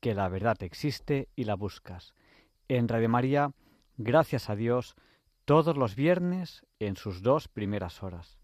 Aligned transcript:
que 0.00 0.14
la 0.14 0.28
verdad 0.28 0.62
existe 0.62 1.28
y 1.36 1.44
la 1.44 1.54
buscas. 1.54 2.14
En 2.68 2.88
Radio 2.88 3.08
María, 3.08 3.52
gracias 3.96 4.50
a 4.50 4.56
Dios, 4.56 4.94
todos 5.44 5.76
los 5.76 5.94
viernes 5.94 6.66
en 6.78 6.96
sus 6.96 7.22
dos 7.22 7.48
primeras 7.48 8.02
horas. 8.02 8.38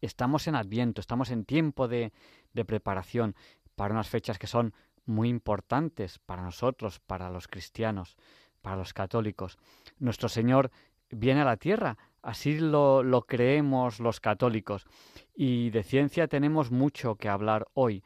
Estamos 0.00 0.46
en 0.46 0.54
Adviento, 0.54 1.00
estamos 1.00 1.30
en 1.30 1.44
tiempo 1.44 1.88
de, 1.88 2.12
de 2.52 2.64
preparación 2.64 3.34
para 3.76 3.94
unas 3.94 4.08
fechas 4.08 4.38
que 4.38 4.46
son 4.46 4.74
muy 5.06 5.28
importantes 5.28 6.18
para 6.18 6.42
nosotros, 6.42 7.00
para 7.00 7.30
los 7.30 7.48
cristianos, 7.48 8.16
para 8.62 8.76
los 8.76 8.92
católicos. 8.92 9.58
Nuestro 9.98 10.28
Señor 10.28 10.70
viene 11.10 11.42
a 11.42 11.44
la 11.44 11.56
tierra, 11.56 11.98
así 12.22 12.58
lo, 12.58 13.02
lo, 13.02 13.22
creemos 13.22 14.00
los 14.00 14.20
católicos. 14.20 14.86
Y 15.34 15.70
de 15.70 15.82
ciencia 15.82 16.28
tenemos 16.28 16.70
mucho 16.70 17.16
que 17.16 17.28
hablar 17.28 17.66
hoy. 17.74 18.02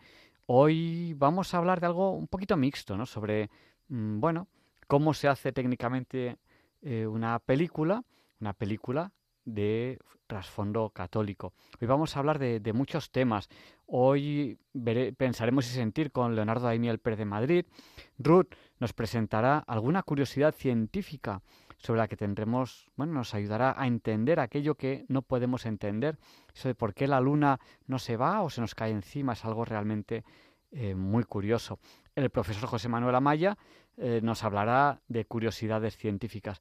Hoy 0.47 1.15
vamos 1.15 1.55
a 1.55 1.59
hablar 1.59 1.81
de 1.81 1.87
algo 1.87 2.13
un 2.13 2.29
poquito 2.29 2.57
mixto, 2.57 2.97
¿no? 2.97 3.07
Sobre, 3.07 3.51
mm, 3.89 4.21
bueno, 4.21 4.49
cómo 4.87 5.15
se 5.15 5.29
hace 5.29 5.53
técnicamente 5.53 6.39
eh, 6.83 7.07
una 7.07 7.39
película, 7.39 8.05
una 8.41 8.53
película 8.53 9.13
de 9.45 9.99
trasfondo 10.27 10.91
católico. 10.91 11.53
Hoy 11.81 11.87
vamos 11.87 12.17
a 12.17 12.19
hablar 12.19 12.39
de, 12.39 12.73
muchos 12.73 13.11
temas. 13.11 13.49
Hoy 13.87 14.59
pensaremos 15.17 15.67
y 15.67 15.75
sentir 15.75 16.11
con 16.13 16.35
Leonardo 16.35 16.67
Daimiel 16.67 16.99
Pérez 16.99 17.19
de 17.19 17.25
Madrid. 17.25 17.67
Ruth 18.19 18.55
nos 18.81 18.93
presentará 18.93 19.59
alguna 19.59 20.03
curiosidad 20.03 20.55
científica 20.55 21.43
sobre 21.77 21.99
la 21.99 22.09
que 22.09 22.17
tendremos, 22.17 22.91
bueno, 22.97 23.13
nos 23.13 23.35
ayudará 23.35 23.75
a 23.77 23.87
entender 23.87 24.41
aquello 24.41 24.75
que 24.75 25.05
no 25.09 25.23
podemos 25.23 25.67
entender. 25.67 26.19
Eso 26.55 26.69
de 26.69 26.75
por 26.75 26.95
qué 26.95 27.07
la 27.07 27.21
luna 27.21 27.61
no 27.87 27.99
se 27.99 28.17
va 28.17 28.43
o 28.43 28.51
se 28.51 28.61
nos 28.61 28.75
cae 28.75 28.91
encima 28.91 29.35
es 29.35 29.45
algo 29.45 29.65
realmente 29.65 30.25
eh, 30.73 30.95
muy 30.95 31.25
curioso. 31.25 31.79
El 32.15 32.31
profesor 32.31 32.69
José 32.69 32.89
Manuel 32.89 33.15
Amaya 33.15 33.59
eh, 33.97 34.21
nos 34.23 34.43
hablará 34.45 35.03
de 35.09 35.25
curiosidades 35.27 35.97
científicas. 35.97 36.59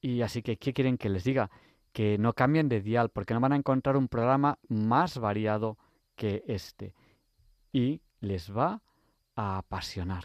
Y 0.00 0.22
así 0.22 0.42
que, 0.42 0.56
¿qué 0.56 0.72
quieren 0.72 0.98
que 0.98 1.08
les 1.08 1.24
diga? 1.24 1.50
Que 1.94 2.18
no 2.18 2.34
cambien 2.34 2.68
de 2.68 2.82
dial, 2.82 3.08
porque 3.08 3.32
no 3.32 3.40
van 3.40 3.54
a 3.54 3.56
encontrar 3.56 3.96
un 3.96 4.08
programa 4.08 4.58
más 4.68 5.16
variado 5.16 5.78
que 6.16 6.44
este. 6.46 6.92
Y 7.72 8.02
les 8.20 8.54
va 8.54 8.82
a 9.34 9.56
apasionar. 9.56 10.24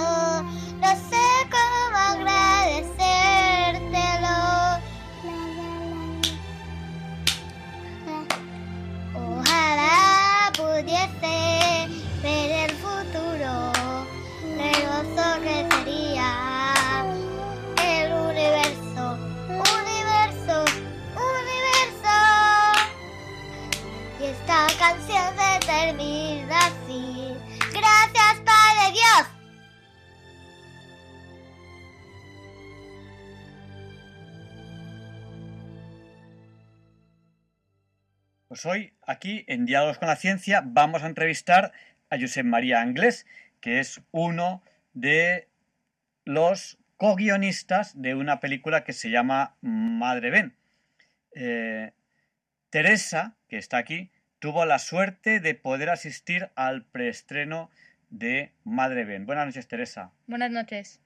así. 26.51 27.35
Gracias, 27.71 28.41
Padre 28.45 28.91
Dios. 28.93 29.27
Pues 38.47 38.65
hoy, 38.65 38.93
aquí 39.07 39.45
en 39.47 39.65
Diálogos 39.65 39.97
con 39.97 40.09
la 40.09 40.17
Ciencia, 40.17 40.61
vamos 40.65 41.03
a 41.03 41.07
entrevistar 41.07 41.71
a 42.09 42.19
Josep 42.19 42.45
María 42.45 42.81
Anglés, 42.81 43.25
que 43.61 43.79
es 43.79 44.01
uno 44.11 44.61
de 44.93 45.47
los 46.25 46.77
co-guionistas 46.97 47.99
de 47.99 48.13
una 48.13 48.39
película 48.41 48.83
que 48.83 48.93
se 48.93 49.09
llama 49.09 49.55
Madre 49.61 50.29
Ben. 50.29 50.55
Eh, 51.33 51.93
Teresa, 52.69 53.35
que 53.47 53.57
está 53.57 53.77
aquí, 53.77 54.11
tuvo 54.41 54.65
la 54.65 54.79
suerte 54.79 55.39
de 55.39 55.53
poder 55.53 55.91
asistir 55.91 56.49
al 56.55 56.83
preestreno 56.83 57.69
de 58.09 58.51
Madre 58.63 59.05
Ben. 59.05 59.27
Buenas 59.27 59.45
noches, 59.45 59.67
Teresa. 59.67 60.11
Buenas 60.25 60.49
noches. 60.49 60.99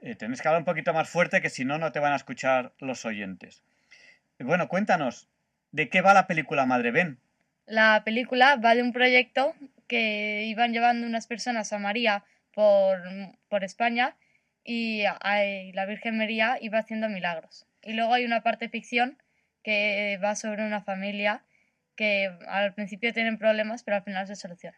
Eh, 0.00 0.14
tenés 0.14 0.40
que 0.40 0.46
hablar 0.46 0.60
un 0.60 0.64
poquito 0.64 0.94
más 0.94 1.10
fuerte 1.10 1.42
que 1.42 1.50
si 1.50 1.64
no, 1.64 1.78
no 1.78 1.90
te 1.90 1.98
van 1.98 2.12
a 2.12 2.16
escuchar 2.16 2.72
los 2.78 3.04
oyentes. 3.04 3.64
Bueno, 4.38 4.68
cuéntanos, 4.68 5.28
¿de 5.72 5.88
qué 5.88 6.02
va 6.02 6.14
la 6.14 6.28
película 6.28 6.64
Madre 6.64 6.92
Ben? 6.92 7.18
La 7.66 8.02
película 8.04 8.54
va 8.54 8.76
de 8.76 8.82
un 8.82 8.92
proyecto 8.92 9.54
que 9.88 10.44
iban 10.44 10.72
llevando 10.72 11.04
unas 11.04 11.26
personas 11.26 11.72
a 11.72 11.80
María 11.80 12.24
por, 12.54 13.02
por 13.48 13.64
España 13.64 14.14
y, 14.62 15.02
y 15.02 15.72
la 15.72 15.86
Virgen 15.86 16.16
María 16.16 16.58
iba 16.60 16.78
haciendo 16.78 17.08
milagros. 17.08 17.66
Y 17.82 17.94
luego 17.94 18.14
hay 18.14 18.24
una 18.24 18.44
parte 18.44 18.68
ficción 18.68 19.18
que 19.64 20.20
va 20.22 20.36
sobre 20.36 20.64
una 20.64 20.80
familia 20.80 21.42
que 22.02 22.36
al 22.48 22.74
principio 22.74 23.12
tienen 23.12 23.38
problemas, 23.38 23.84
pero 23.84 23.98
al 23.98 24.02
final 24.02 24.26
se 24.26 24.34
soluciona. 24.34 24.76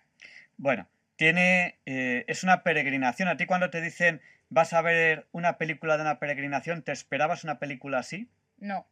Bueno, 0.59 0.87
tiene 1.17 1.79
eh, 1.87 2.27
es 2.29 2.45
una 2.45 2.63
peregrinación. 2.63 3.29
A 3.29 3.39
ti 3.39 3.47
cuando 3.47 3.71
te 3.71 3.81
dicen 3.81 4.21
vas 4.51 4.75
a 4.75 4.83
ver 4.83 5.27
una 5.33 5.57
película 5.57 5.97
de 5.97 6.03
una 6.03 6.19
peregrinación, 6.19 6.83
¿te 6.83 6.93
esperabas 6.93 7.43
una 7.43 7.59
película 7.59 7.99
así? 7.99 8.29
No. 8.59 8.87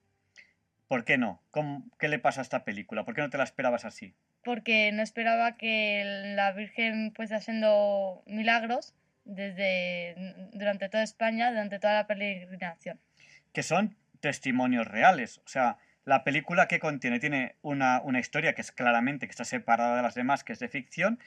¿Por 0.89 1.05
qué 1.05 1.19
no? 1.19 1.43
¿Cómo, 1.51 1.85
¿Qué 1.99 2.09
le 2.09 2.19
pasa 2.19 2.41
a 2.41 2.43
esta 2.43 2.65
película? 2.65 3.05
¿Por 3.05 3.15
qué 3.15 3.21
no 3.21 3.29
te 3.29 3.37
la 3.37 3.45
esperabas 3.45 3.85
así? 3.85 4.15
Porque 4.43 4.91
no 4.93 5.03
esperaba 5.03 5.59
que 5.59 6.33
la 6.35 6.53
Virgen 6.53 7.13
fuese 7.15 7.35
haciendo 7.35 8.23
milagros 8.27 8.95
desde 9.27 10.15
durante 10.55 10.89
toda 10.89 11.03
España, 11.03 11.51
durante 11.51 11.79
toda 11.79 11.93
la 11.93 12.07
peregrinación. 12.07 12.99
Que 13.53 13.63
son 13.63 13.95
testimonios 14.21 14.89
reales. 14.89 15.39
O 15.45 15.49
sea, 15.49 15.77
la 16.05 16.25
película 16.25 16.69
que 16.69 16.81
contiene 16.81 17.21
tiene 17.21 17.57
una, 17.63 18.01
una 18.03 18.21
historia 18.21 18.55
que 18.55 18.63
es 18.63 18.73
claramente 18.73 19.27
que 19.27 19.31
está 19.31 19.45
separada 19.45 19.97
de 19.97 20.03
las 20.03 20.15
demás, 20.15 20.45
que 20.45 20.53
es 20.53 20.59
de 20.59 20.69
ficción, 20.69 21.19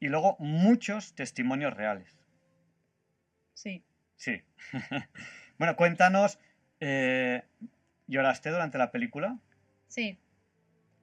y 0.00 0.08
luego 0.08 0.36
muchos 0.38 1.14
testimonios 1.14 1.74
reales. 1.74 2.18
Sí. 3.54 3.82
Sí. 4.16 4.42
bueno, 5.58 5.76
cuéntanos, 5.76 6.38
eh, 6.80 7.42
¿lloraste 8.06 8.50
durante 8.50 8.78
la 8.78 8.90
película? 8.90 9.38
Sí. 9.88 10.18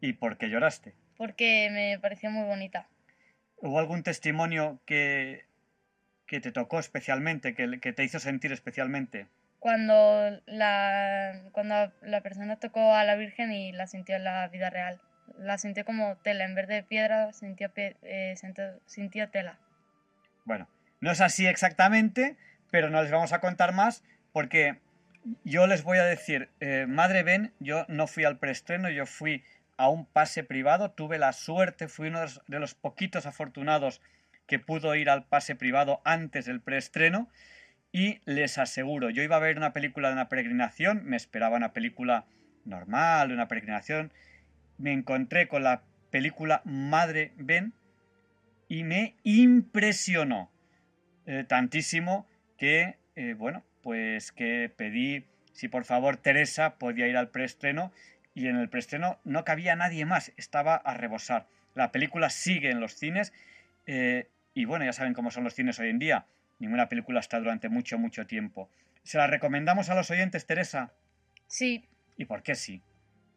¿Y 0.02 0.14
por 0.14 0.38
qué 0.38 0.50
lloraste? 0.50 0.94
Porque 1.18 1.70
me 1.72 2.00
pareció 2.00 2.30
muy 2.30 2.46
bonita. 2.46 2.88
¿Hubo 3.58 3.80
algún 3.80 4.04
testimonio 4.04 4.80
que, 4.86 5.46
que 6.28 6.40
te 6.40 6.52
tocó 6.52 6.80
especialmente, 6.80 7.56
que, 7.56 7.80
que 7.80 7.94
te 7.94 8.04
hizo 8.04 8.20
sentir 8.20 8.52
especialmente? 8.52 9.28
Cuando 9.66 10.42
la, 10.46 11.42
cuando 11.52 11.92
la 12.04 12.22
persona 12.22 12.58
tocó 12.58 12.94
a 12.94 13.04
la 13.04 13.16
Virgen 13.16 13.52
y 13.52 13.72
la 13.72 13.88
sintió 13.88 14.16
en 14.16 14.24
la 14.24 14.48
vida 14.50 14.70
real 14.70 15.02
la 15.40 15.58
sintió 15.58 15.86
como 15.86 16.18
tela, 16.18 16.46
en 16.46 16.54
vez 16.54 16.68
de 16.68 16.84
piedra 16.84 17.34
sintió, 17.34 17.72
eh, 17.76 18.36
sintió, 18.86 19.30
tela. 19.30 19.58
Bueno, 20.44 20.68
no 21.02 21.12
es 21.12 21.22
así 21.22 21.48
exactamente, 21.48 22.38
pero 22.70 22.92
no 22.92 23.02
les 23.02 23.12
vamos 23.12 23.34
a 23.34 23.40
contar 23.40 23.74
más 23.74 24.04
porque 24.32 24.80
yo 25.44 25.66
les 25.66 25.84
voy 25.84 25.98
a 25.98 26.04
decir, 26.04 26.50
eh, 26.60 26.86
Madre 26.88 27.24
Ben, 27.24 27.54
yo 27.60 27.86
no 27.88 28.08
fui 28.08 28.24
al 28.24 28.38
preestreno, 28.38 28.90
yo 28.90 29.06
fui 29.06 29.44
a 29.78 29.90
un 29.90 30.06
pase 30.06 30.44
privado, 30.44 30.92
tuve 30.92 31.18
la 31.18 31.34
suerte, 31.34 31.88
fui 31.88 32.10
uno 32.10 32.22
de 32.48 32.60
los, 32.60 32.76
poquitos 32.76 33.26
afortunados 33.26 34.02
que 34.46 34.60
pudo 34.60 34.94
ir 34.94 35.10
al 35.10 35.26
pase 35.26 35.56
privado 35.56 36.02
antes 36.06 36.46
del 36.46 36.62
preestreno 36.62 37.30
y 37.96 38.20
les 38.26 38.58
aseguro, 38.58 39.10
yo 39.10 39.24
iba 39.24 39.38
a 39.38 39.40
ver 39.40 39.56
una 39.56 39.72
película 39.72 40.10
de 40.10 40.16
una 40.16 40.28
peregrinación, 40.28 41.06
me 41.06 41.16
esperaba 41.16 41.56
una 41.56 41.72
película 41.72 42.26
normal, 42.66 43.32
una 43.32 43.48
peregrinación, 43.48 44.12
me 44.78 44.92
encontré 44.92 45.48
con 45.48 45.64
la 45.64 45.82
película 46.12 46.62
Madre 46.66 47.32
Ben 47.38 47.72
y 48.68 48.84
me 48.84 49.16
impresionó 49.24 50.52
eh, 51.26 51.46
tantísimo 51.48 52.28
que, 52.58 52.98
eh, 53.16 53.34
bueno, 53.34 53.64
pues 53.82 54.34
que 54.34 54.70
pedí 54.76 55.24
si 55.54 55.70
por 55.70 55.86
favor 55.86 56.18
Teresa 56.18 56.78
podía 56.78 57.08
ir 57.08 57.16
al 57.16 57.30
preestreno 57.30 57.94
y 58.34 58.48
en 58.50 58.58
el 58.58 58.68
preestreno 58.68 59.22
no 59.24 59.46
cabía 59.46 59.74
nadie 59.78 60.04
más, 60.04 60.34
estaba 60.36 60.76
a 60.76 60.96
rebosar. 60.96 61.48
La 61.76 61.94
película 61.94 62.30
sigue 62.30 62.72
en 62.72 62.82
los 62.82 62.94
cines 62.94 63.32
eh, 63.86 64.28
y 64.54 64.66
bueno, 64.66 64.84
ya 64.84 64.92
saben 64.92 65.14
cómo 65.14 65.32
son 65.32 65.46
los 65.46 65.54
cines 65.54 65.80
hoy 65.80 65.92
en 65.92 66.00
día. 66.00 66.26
Ninguna 66.60 66.90
película 66.90 67.20
está 67.20 67.40
durante 67.40 67.70
mucho, 67.70 67.98
mucho 67.98 68.26
tiempo. 68.26 68.70
¿Se 69.04 69.18
la 69.18 69.28
recomendamos 69.28 69.90
a 69.90 69.96
los 69.96 70.10
oyentes, 70.12 70.46
Teresa? 70.46 70.94
Sí. 71.48 71.88
¿Y 72.18 72.26
por 72.26 72.44
qué 72.44 72.56
sí? 72.56 72.82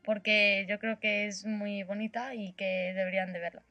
porque 0.08 0.64
yo 0.66 0.78
creo 0.78 0.98
que 1.00 1.26
es 1.26 1.44
muy 1.44 1.82
bonita 1.82 2.34
y 2.34 2.54
que 2.54 2.94
deberían 2.96 3.34
de 3.34 3.40
verla. 3.40 3.62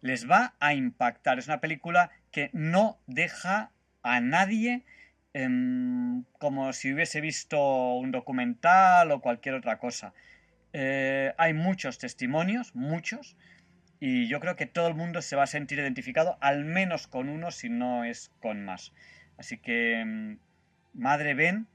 Les 0.00 0.26
va 0.26 0.54
a 0.58 0.72
impactar. 0.72 1.38
Es 1.38 1.48
una 1.48 1.60
película 1.60 2.10
que 2.30 2.48
no 2.54 2.98
deja 3.06 3.72
a 4.02 4.18
nadie 4.22 4.84
em, 5.34 6.24
como 6.38 6.72
si 6.72 6.94
hubiese 6.94 7.20
visto 7.20 7.92
un 7.92 8.10
documental 8.10 9.10
o 9.10 9.20
cualquier 9.20 9.54
otra 9.54 9.78
cosa. 9.78 10.14
Eh, 10.72 11.34
hay 11.36 11.52
muchos 11.52 11.98
testimonios, 11.98 12.74
muchos, 12.74 13.36
y 14.04 14.26
yo 14.26 14.40
creo 14.40 14.56
que 14.56 14.66
todo 14.66 14.88
el 14.88 14.96
mundo 14.96 15.22
se 15.22 15.36
va 15.36 15.44
a 15.44 15.46
sentir 15.46 15.78
identificado, 15.78 16.36
al 16.40 16.64
menos 16.64 17.06
con 17.06 17.28
uno, 17.28 17.52
si 17.52 17.68
no 17.68 18.02
es 18.02 18.32
con 18.40 18.64
más. 18.64 18.92
Así 19.38 19.58
que, 19.58 20.00
em, 20.00 20.40
Madre 20.92 21.34
Ben, 21.34 21.68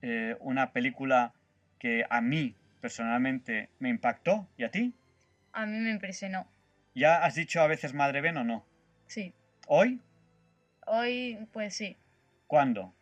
eh, 0.00 0.36
una 0.38 0.72
película 0.72 1.34
que 1.80 2.06
a 2.08 2.20
mí 2.20 2.54
personalmente 2.80 3.68
me 3.80 3.88
impactó. 3.88 4.48
¿Y 4.56 4.62
a 4.62 4.70
ti? 4.70 4.94
A 5.52 5.66
mí 5.66 5.76
me 5.80 5.90
impresionó. 5.90 6.46
¿Ya 6.94 7.24
has 7.24 7.34
dicho 7.34 7.60
a 7.60 7.66
veces 7.66 7.94
madre 7.94 8.20
ven 8.20 8.36
o 8.36 8.44
no? 8.44 8.64
Sí. 9.08 9.34
¿Hoy? 9.66 10.00
Hoy, 10.86 11.48
pues 11.52 11.74
sí. 11.74 11.96
¿Cuándo? 12.46 12.94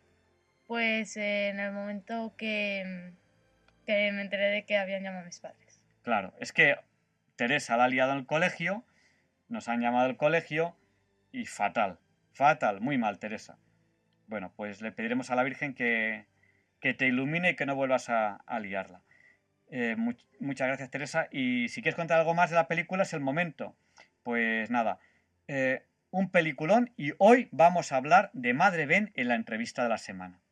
Pues 0.66 1.18
en 1.18 1.60
el 1.60 1.72
momento 1.72 2.34
que, 2.38 3.12
que 3.84 4.10
me 4.10 4.22
enteré 4.22 4.48
de 4.48 4.64
que 4.64 4.78
habían 4.78 5.02
llamado 5.02 5.24
a 5.24 5.26
mis 5.26 5.38
padres. 5.38 5.82
Claro, 6.02 6.32
es 6.40 6.50
que 6.54 6.76
Teresa 7.40 7.78
la 7.78 7.84
ha 7.84 7.88
liado 7.88 8.12
el 8.12 8.26
colegio, 8.26 8.84
nos 9.48 9.70
han 9.70 9.80
llamado 9.80 10.04
al 10.04 10.18
colegio 10.18 10.76
y 11.32 11.46
fatal, 11.46 11.98
fatal, 12.34 12.82
muy 12.82 12.98
mal, 12.98 13.18
Teresa. 13.18 13.56
Bueno, 14.26 14.52
pues 14.54 14.82
le 14.82 14.92
pediremos 14.92 15.30
a 15.30 15.36
la 15.36 15.42
Virgen 15.42 15.72
que, 15.72 16.26
que 16.80 16.92
te 16.92 17.06
ilumine 17.06 17.52
y 17.52 17.56
que 17.56 17.64
no 17.64 17.74
vuelvas 17.74 18.10
a, 18.10 18.34
a 18.34 18.60
liarla. 18.60 19.00
Eh, 19.70 19.96
muchas 20.38 20.68
gracias, 20.68 20.90
Teresa. 20.90 21.28
Y 21.30 21.70
si 21.70 21.80
quieres 21.80 21.96
contar 21.96 22.18
algo 22.18 22.34
más 22.34 22.50
de 22.50 22.56
la 22.56 22.68
película, 22.68 23.04
es 23.04 23.14
el 23.14 23.20
momento. 23.20 23.74
Pues 24.22 24.70
nada, 24.70 24.98
eh, 25.48 25.86
un 26.10 26.30
peliculón 26.30 26.92
y 26.98 27.12
hoy 27.16 27.48
vamos 27.52 27.90
a 27.90 27.96
hablar 27.96 28.28
de 28.34 28.52
Madre 28.52 28.84
Ben 28.84 29.12
en 29.14 29.28
la 29.28 29.34
entrevista 29.36 29.82
de 29.82 29.88
la 29.88 29.96
semana. 29.96 30.42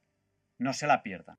No 0.57 0.73
se 0.73 0.87
la 0.87 1.03
pierdan. 1.03 1.37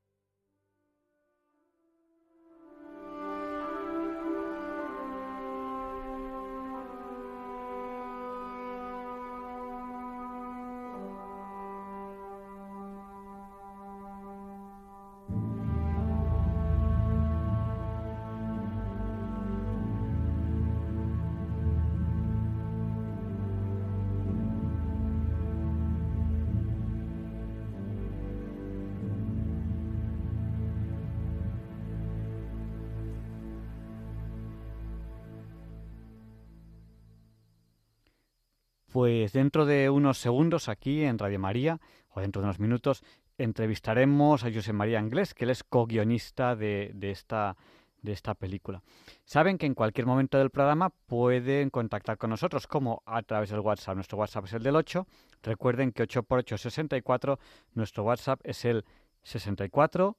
Pues 39.00 39.32
dentro 39.32 39.64
de 39.64 39.88
unos 39.88 40.18
segundos 40.18 40.68
aquí 40.68 41.04
en 41.04 41.18
Radio 41.18 41.38
María, 41.38 41.80
o 42.10 42.20
dentro 42.20 42.42
de 42.42 42.48
unos 42.48 42.60
minutos, 42.60 43.02
entrevistaremos 43.38 44.44
a 44.44 44.52
José 44.52 44.74
María 44.74 44.98
Anglés, 44.98 45.32
que 45.32 45.46
él 45.46 45.50
es 45.50 45.64
co-guionista 45.64 46.54
de, 46.54 46.92
esta, 47.00 47.56
de 48.02 48.12
esta 48.12 48.34
película. 48.34 48.82
Saben 49.24 49.56
que 49.56 49.64
en 49.64 49.72
cualquier 49.72 50.04
momento 50.04 50.36
del 50.36 50.50
programa 50.50 50.90
pueden 50.90 51.70
contactar 51.70 52.18
con 52.18 52.28
nosotros, 52.28 52.66
como 52.66 53.02
a 53.06 53.22
través 53.22 53.48
del 53.48 53.60
WhatsApp. 53.60 53.94
Nuestro 53.94 54.18
WhatsApp 54.18 54.44
es 54.44 54.52
el 54.52 54.62
del 54.62 54.76
8. 54.76 55.06
Recuerden 55.44 55.92
que 55.92 56.02
8 56.02 56.22
por 56.22 56.40
8 56.40 56.56
es 56.56 56.60
64. 56.60 57.38
Nuestro 57.72 58.04
WhatsApp 58.04 58.42
es 58.44 58.66
el 58.66 58.84
64 59.22 60.18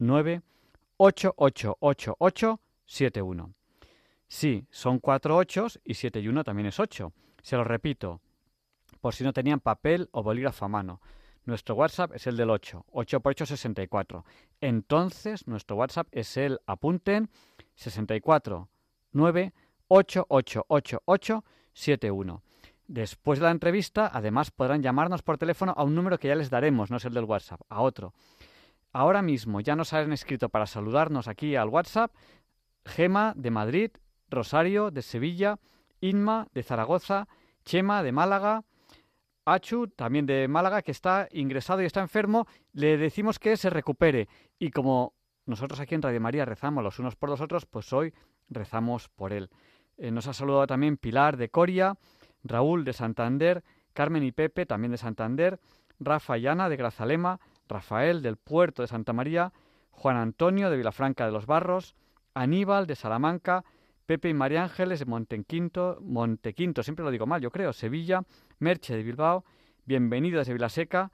9 0.00 0.42
888871. 0.98 3.54
Sí, 4.28 4.66
son 4.70 4.98
cuatro 4.98 5.38
ochos 5.38 5.80
y 5.82 5.94
siete 5.94 6.20
y 6.20 6.28
uno 6.28 6.44
también 6.44 6.66
es 6.66 6.78
ocho. 6.78 7.14
Se 7.42 7.56
lo 7.56 7.64
repito, 7.64 8.20
por 9.00 9.14
si 9.14 9.24
no 9.24 9.32
tenían 9.32 9.60
papel 9.60 10.08
o 10.12 10.22
bolígrafo 10.22 10.64
a 10.64 10.68
mano. 10.68 11.00
Nuestro 11.44 11.74
WhatsApp 11.74 12.12
es 12.14 12.26
el 12.26 12.36
del 12.36 12.50
8, 12.50 12.86
8 12.90 13.20
por 13.20 13.30
8, 13.30 13.46
64. 13.46 14.24
Entonces, 14.60 15.48
nuestro 15.48 15.76
WhatsApp 15.76 16.06
es 16.12 16.36
el, 16.36 16.60
apunten, 16.66 17.28
64 17.74 18.68
9 19.12 19.52
8 19.88 20.26
8 20.28 20.64
8 20.68 21.02
8 21.04 21.44
7 21.72 22.10
1. 22.10 22.42
Después 22.86 23.38
de 23.38 23.46
la 23.46 23.50
entrevista, 23.50 24.10
además 24.12 24.50
podrán 24.50 24.82
llamarnos 24.82 25.22
por 25.22 25.38
teléfono 25.38 25.74
a 25.76 25.82
un 25.82 25.94
número 25.94 26.18
que 26.18 26.28
ya 26.28 26.34
les 26.34 26.50
daremos, 26.50 26.90
no 26.90 26.98
es 26.98 27.04
el 27.04 27.14
del 27.14 27.24
WhatsApp, 27.24 27.60
a 27.68 27.82
otro. 27.82 28.14
Ahora 28.92 29.22
mismo 29.22 29.60
ya 29.60 29.74
nos 29.74 29.92
han 29.92 30.12
escrito 30.12 30.48
para 30.48 30.66
saludarnos 30.66 31.26
aquí 31.26 31.56
al 31.56 31.68
WhatsApp 31.68 32.12
Gema 32.84 33.32
de 33.36 33.50
Madrid, 33.50 33.90
Rosario 34.28 34.90
de 34.90 35.02
Sevilla, 35.02 35.58
Inma 36.02 36.48
de 36.52 36.62
Zaragoza, 36.62 37.28
Chema 37.64 38.02
de 38.02 38.12
Málaga, 38.12 38.64
Achu, 39.46 39.88
también 39.88 40.26
de 40.26 40.46
Málaga, 40.48 40.82
que 40.82 40.90
está 40.90 41.28
ingresado 41.32 41.80
y 41.80 41.86
está 41.86 42.00
enfermo, 42.00 42.46
le 42.72 42.98
decimos 42.98 43.38
que 43.38 43.56
se 43.56 43.70
recupere. 43.70 44.28
Y 44.58 44.70
como 44.70 45.14
nosotros 45.46 45.80
aquí 45.80 45.94
en 45.94 46.02
Radio 46.02 46.20
María 46.20 46.44
rezamos 46.44 46.84
los 46.84 46.98
unos 46.98 47.16
por 47.16 47.28
los 47.30 47.40
otros, 47.40 47.66
pues 47.66 47.92
hoy 47.92 48.12
rezamos 48.48 49.08
por 49.08 49.32
él. 49.32 49.48
Eh, 49.96 50.10
nos 50.10 50.26
ha 50.26 50.34
saludado 50.34 50.66
también 50.66 50.96
Pilar 50.96 51.36
de 51.36 51.48
Coria, 51.48 51.96
Raúl 52.44 52.84
de 52.84 52.92
Santander, 52.92 53.62
Carmen 53.92 54.22
y 54.22 54.32
Pepe 54.32 54.66
también 54.66 54.92
de 54.92 54.98
Santander, 54.98 55.60
Rafa 55.98 56.38
y 56.38 56.46
Ana 56.46 56.68
de 56.68 56.76
Grazalema, 56.76 57.40
Rafael 57.68 58.22
del 58.22 58.36
Puerto 58.36 58.82
de 58.82 58.88
Santa 58.88 59.12
María, 59.12 59.52
Juan 59.90 60.16
Antonio 60.16 60.70
de 60.70 60.76
Vilafranca 60.76 61.26
de 61.26 61.32
los 61.32 61.46
Barros, 61.46 61.94
Aníbal 62.34 62.86
de 62.86 62.96
Salamanca, 62.96 63.64
Pepe 64.06 64.28
y 64.28 64.34
María 64.34 64.64
Ángeles 64.64 64.98
de 64.98 65.06
Montequinto, 65.06 65.98
Montequinto, 66.00 66.82
siempre 66.82 67.04
lo 67.04 67.10
digo 67.10 67.26
mal, 67.26 67.40
yo 67.40 67.50
creo, 67.50 67.72
Sevilla, 67.72 68.22
Merche 68.58 68.96
de 68.96 69.02
Bilbao, 69.02 69.44
bienvenido 69.84 70.38
desde 70.38 70.52
Vilaseca, 70.52 71.10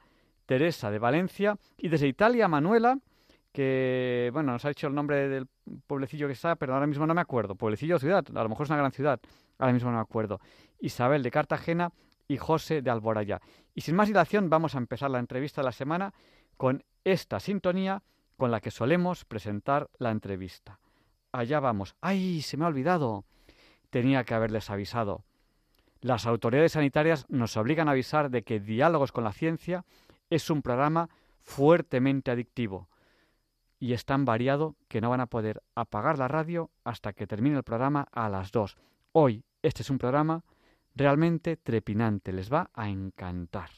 Teresa 0.46 0.90
de 0.90 0.98
Valencia 0.98 1.58
y 1.76 1.88
desde 1.88 2.08
Italia 2.08 2.48
Manuela, 2.48 2.98
que 3.52 4.30
bueno, 4.32 4.52
nos 4.52 4.64
ha 4.64 4.68
dicho 4.68 4.86
el 4.86 4.94
nombre 4.94 5.28
del 5.28 5.46
pueblecillo 5.86 6.26
que 6.26 6.32
está, 6.32 6.56
pero 6.56 6.74
ahora 6.74 6.86
mismo 6.86 7.06
no 7.06 7.14
me 7.14 7.20
acuerdo. 7.20 7.54
Pueblecillo 7.54 7.96
o 7.96 7.98
ciudad, 7.98 8.24
a 8.34 8.42
lo 8.42 8.48
mejor 8.48 8.64
es 8.64 8.70
una 8.70 8.78
gran 8.78 8.92
ciudad, 8.92 9.20
ahora 9.58 9.72
mismo 9.72 9.90
no 9.90 9.96
me 9.96 10.02
acuerdo. 10.02 10.40
Isabel 10.80 11.22
de 11.22 11.30
Cartagena 11.30 11.92
y 12.26 12.36
José 12.36 12.82
de 12.82 12.90
Alboraya. 12.90 13.40
Y 13.74 13.82
sin 13.82 13.96
más 13.96 14.08
dilación, 14.08 14.48
vamos 14.48 14.74
a 14.74 14.78
empezar 14.78 15.10
la 15.10 15.18
entrevista 15.18 15.60
de 15.60 15.66
la 15.66 15.72
semana 15.72 16.14
con 16.56 16.84
esta 17.04 17.40
sintonía 17.40 18.02
con 18.36 18.50
la 18.50 18.60
que 18.60 18.70
solemos 18.70 19.24
presentar 19.24 19.90
la 19.98 20.10
entrevista. 20.10 20.78
Allá 21.32 21.60
vamos. 21.60 21.96
¡Ay! 22.00 22.42
Se 22.42 22.56
me 22.56 22.64
ha 22.64 22.68
olvidado. 22.68 23.24
Tenía 23.90 24.24
que 24.24 24.34
haberles 24.34 24.70
avisado. 24.70 25.24
Las 26.00 26.26
autoridades 26.26 26.72
sanitarias 26.72 27.26
nos 27.28 27.56
obligan 27.56 27.88
a 27.88 27.92
avisar 27.92 28.30
de 28.30 28.42
que 28.42 28.60
Diálogos 28.60 29.12
con 29.12 29.24
la 29.24 29.32
Ciencia 29.32 29.84
es 30.30 30.50
un 30.50 30.62
programa 30.62 31.08
fuertemente 31.40 32.30
adictivo 32.30 32.88
y 33.80 33.92
es 33.92 34.04
tan 34.04 34.24
variado 34.24 34.76
que 34.88 35.00
no 35.00 35.10
van 35.10 35.20
a 35.20 35.26
poder 35.26 35.62
apagar 35.74 36.18
la 36.18 36.28
radio 36.28 36.70
hasta 36.84 37.12
que 37.12 37.26
termine 37.26 37.56
el 37.56 37.62
programa 37.62 38.06
a 38.12 38.28
las 38.28 38.52
2. 38.52 38.76
Hoy 39.12 39.44
este 39.62 39.82
es 39.82 39.90
un 39.90 39.98
programa 39.98 40.44
realmente 40.94 41.56
trepinante, 41.56 42.32
les 42.32 42.52
va 42.52 42.70
a 42.74 42.88
encantar. 42.88 43.70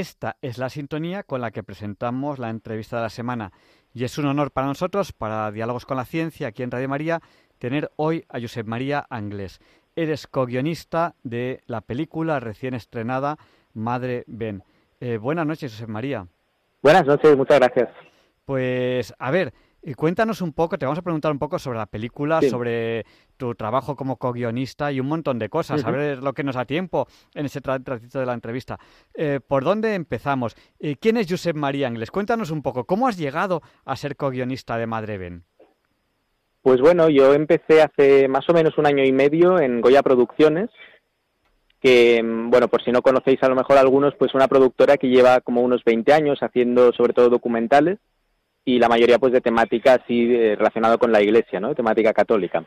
Esta 0.00 0.38
es 0.40 0.56
la 0.56 0.70
sintonía 0.70 1.24
con 1.24 1.42
la 1.42 1.50
que 1.50 1.62
presentamos 1.62 2.38
la 2.38 2.48
entrevista 2.48 2.96
de 2.96 3.02
la 3.02 3.10
semana 3.10 3.52
y 3.92 4.04
es 4.04 4.16
un 4.16 4.24
honor 4.24 4.50
para 4.50 4.66
nosotros, 4.66 5.12
para 5.12 5.52
Diálogos 5.52 5.84
con 5.84 5.98
la 5.98 6.06
Ciencia, 6.06 6.48
aquí 6.48 6.62
en 6.62 6.70
Radio 6.70 6.88
María, 6.88 7.20
tener 7.58 7.90
hoy 7.96 8.24
a 8.30 8.40
Josep 8.40 8.66
María 8.66 9.04
Anglés. 9.10 9.60
Eres 9.96 10.26
co-guionista 10.26 11.16
de 11.22 11.60
la 11.66 11.82
película 11.82 12.40
recién 12.40 12.72
estrenada 12.72 13.36
Madre 13.74 14.24
Ben. 14.26 14.64
Eh, 15.00 15.18
buenas 15.18 15.44
noches, 15.44 15.70
Josep 15.70 15.90
María. 15.90 16.26
Buenas 16.82 17.04
noches, 17.04 17.36
muchas 17.36 17.60
gracias. 17.60 17.90
Pues, 18.46 19.12
a 19.18 19.30
ver, 19.30 19.52
y 19.82 19.94
cuéntanos 19.94 20.42
un 20.42 20.52
poco, 20.52 20.78
te 20.78 20.84
vamos 20.84 20.98
a 20.98 21.02
preguntar 21.02 21.32
un 21.32 21.38
poco 21.38 21.58
sobre 21.58 21.78
la 21.78 21.86
película, 21.86 22.42
sobre 22.42 23.04
tu 23.36 23.54
trabajo 23.54 23.96
como 23.96 24.16
co-guionista 24.16 24.92
y 24.92 25.00
un 25.00 25.06
montón 25.06 25.38
de 25.38 25.48
cosas, 25.48 25.84
a 25.84 25.90
ver 25.90 26.22
lo 26.22 26.34
que 26.34 26.44
nos 26.44 26.56
da 26.56 26.64
tiempo 26.64 27.06
en 27.34 27.46
ese 27.46 27.60
ratito 27.60 28.20
de 28.20 28.26
la 28.26 28.34
entrevista. 28.34 28.78
Eh, 29.14 29.40
¿Por 29.46 29.64
dónde 29.64 29.94
empezamos? 29.94 30.54
Eh, 30.78 30.96
¿Quién 31.00 31.16
es 31.16 31.26
Josep 31.30 31.56
María 31.56 31.86
Angles? 31.86 32.10
Cuéntanos 32.10 32.50
un 32.50 32.62
poco, 32.62 32.84
¿cómo 32.84 33.08
has 33.08 33.16
llegado 33.16 33.62
a 33.84 33.96
ser 33.96 34.16
co-guionista 34.16 34.76
de 34.76 34.86
Madre 34.86 35.18
Ben? 35.18 35.44
Pues 36.62 36.80
bueno, 36.82 37.08
yo 37.08 37.32
empecé 37.32 37.80
hace 37.80 38.28
más 38.28 38.46
o 38.50 38.52
menos 38.52 38.76
un 38.76 38.86
año 38.86 39.02
y 39.02 39.12
medio 39.12 39.58
en 39.58 39.80
Goya 39.80 40.02
Producciones, 40.02 40.68
que, 41.80 42.20
bueno, 42.22 42.68
por 42.68 42.84
si 42.84 42.92
no 42.92 43.00
conocéis 43.00 43.42
a 43.42 43.48
lo 43.48 43.54
mejor 43.54 43.78
algunos, 43.78 44.14
pues 44.16 44.34
una 44.34 44.46
productora 44.46 44.98
que 44.98 45.08
lleva 45.08 45.40
como 45.40 45.62
unos 45.62 45.82
20 45.84 46.12
años 46.12 46.42
haciendo 46.42 46.92
sobre 46.92 47.14
todo 47.14 47.30
documentales 47.30 47.98
y 48.64 48.78
la 48.78 48.88
mayoría 48.88 49.18
pues 49.18 49.32
de 49.32 49.40
temática 49.40 49.94
así 49.94 50.34
eh, 50.34 50.54
relacionada 50.56 50.98
con 50.98 51.12
la 51.12 51.22
iglesia, 51.22 51.60
¿no? 51.60 51.74
Temática 51.74 52.12
católica. 52.12 52.64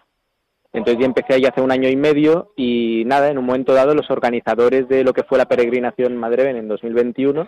Entonces 0.71 1.00
yo 1.00 1.05
empecé 1.05 1.35
ahí 1.35 1.45
hace 1.45 1.62
un 1.62 1.71
año 1.71 1.88
y 1.88 1.95
medio 1.95 2.53
y 2.55 3.03
nada, 3.05 3.29
en 3.29 3.38
un 3.38 3.45
momento 3.45 3.73
dado 3.73 3.93
los 3.93 4.09
organizadores 4.09 4.88
de 4.88 5.03
lo 5.03 5.13
que 5.13 5.23
fue 5.23 5.38
la 5.38 5.45
peregrinación 5.45 6.17
Madreven 6.17 6.57
en 6.57 6.67
2021 6.67 7.47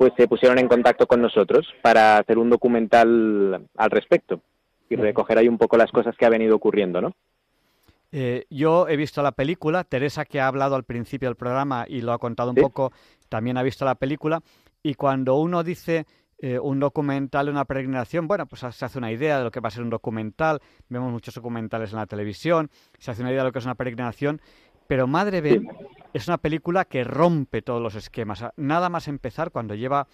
pues 0.00 0.14
se 0.16 0.26
pusieron 0.26 0.58
en 0.58 0.66
contacto 0.66 1.06
con 1.06 1.20
nosotros 1.20 1.68
para 1.82 2.16
hacer 2.16 2.38
un 2.38 2.48
documental 2.48 3.68
al 3.76 3.90
respecto 3.90 4.40
y 4.88 4.96
recoger 4.96 5.36
ahí 5.36 5.46
un 5.46 5.58
poco 5.58 5.76
las 5.76 5.92
cosas 5.92 6.16
que 6.16 6.24
ha 6.24 6.30
venido 6.30 6.56
ocurriendo, 6.56 7.02
¿no? 7.02 7.12
Eh, 8.10 8.46
yo 8.48 8.88
he 8.88 8.96
visto 8.96 9.22
la 9.22 9.32
película, 9.32 9.84
Teresa 9.84 10.24
que 10.24 10.40
ha 10.40 10.46
hablado 10.46 10.74
al 10.74 10.84
principio 10.84 11.28
del 11.28 11.36
programa 11.36 11.84
y 11.86 12.00
lo 12.00 12.14
ha 12.14 12.18
contado 12.18 12.48
un 12.48 12.56
poco, 12.56 12.92
también 13.28 13.58
ha 13.58 13.62
visto 13.62 13.84
la 13.84 13.94
película 13.94 14.40
y 14.82 14.94
cuando 14.94 15.34
uno 15.34 15.62
dice 15.62 16.06
eh, 16.42 16.58
un 16.58 16.80
documental, 16.80 17.50
una 17.50 17.66
peregrinación, 17.66 18.26
bueno, 18.26 18.46
pues 18.46 18.64
se 18.74 18.84
hace 18.84 18.98
una 18.98 19.12
idea 19.12 19.38
de 19.38 19.44
lo 19.44 19.50
que 19.50 19.60
va 19.60 19.68
a 19.68 19.70
ser 19.70 19.82
un 19.82 19.90
documental, 19.90 20.60
vemos 20.88 21.12
muchos 21.12 21.34
documentales 21.34 21.92
en 21.92 21.98
la 21.98 22.06
televisión, 22.06 22.70
se 22.98 23.10
hace 23.10 23.20
una 23.20 23.30
idea 23.30 23.42
de 23.42 23.48
lo 23.48 23.52
que 23.52 23.58
es 23.58 23.64
una 23.66 23.74
peregrinación, 23.74 24.40
Pero 24.86 25.06
Madre 25.06 25.40
Ben 25.40 25.68
es 26.12 26.26
una 26.26 26.38
película 26.38 26.84
que 26.84 27.04
rompe 27.04 27.62
todos 27.62 27.80
los 27.80 27.94
esquemas. 27.94 28.44
Nada 28.56 28.88
más 28.88 29.06
empezar 29.06 29.52
cuando 29.52 29.76
lleva, 29.76 30.08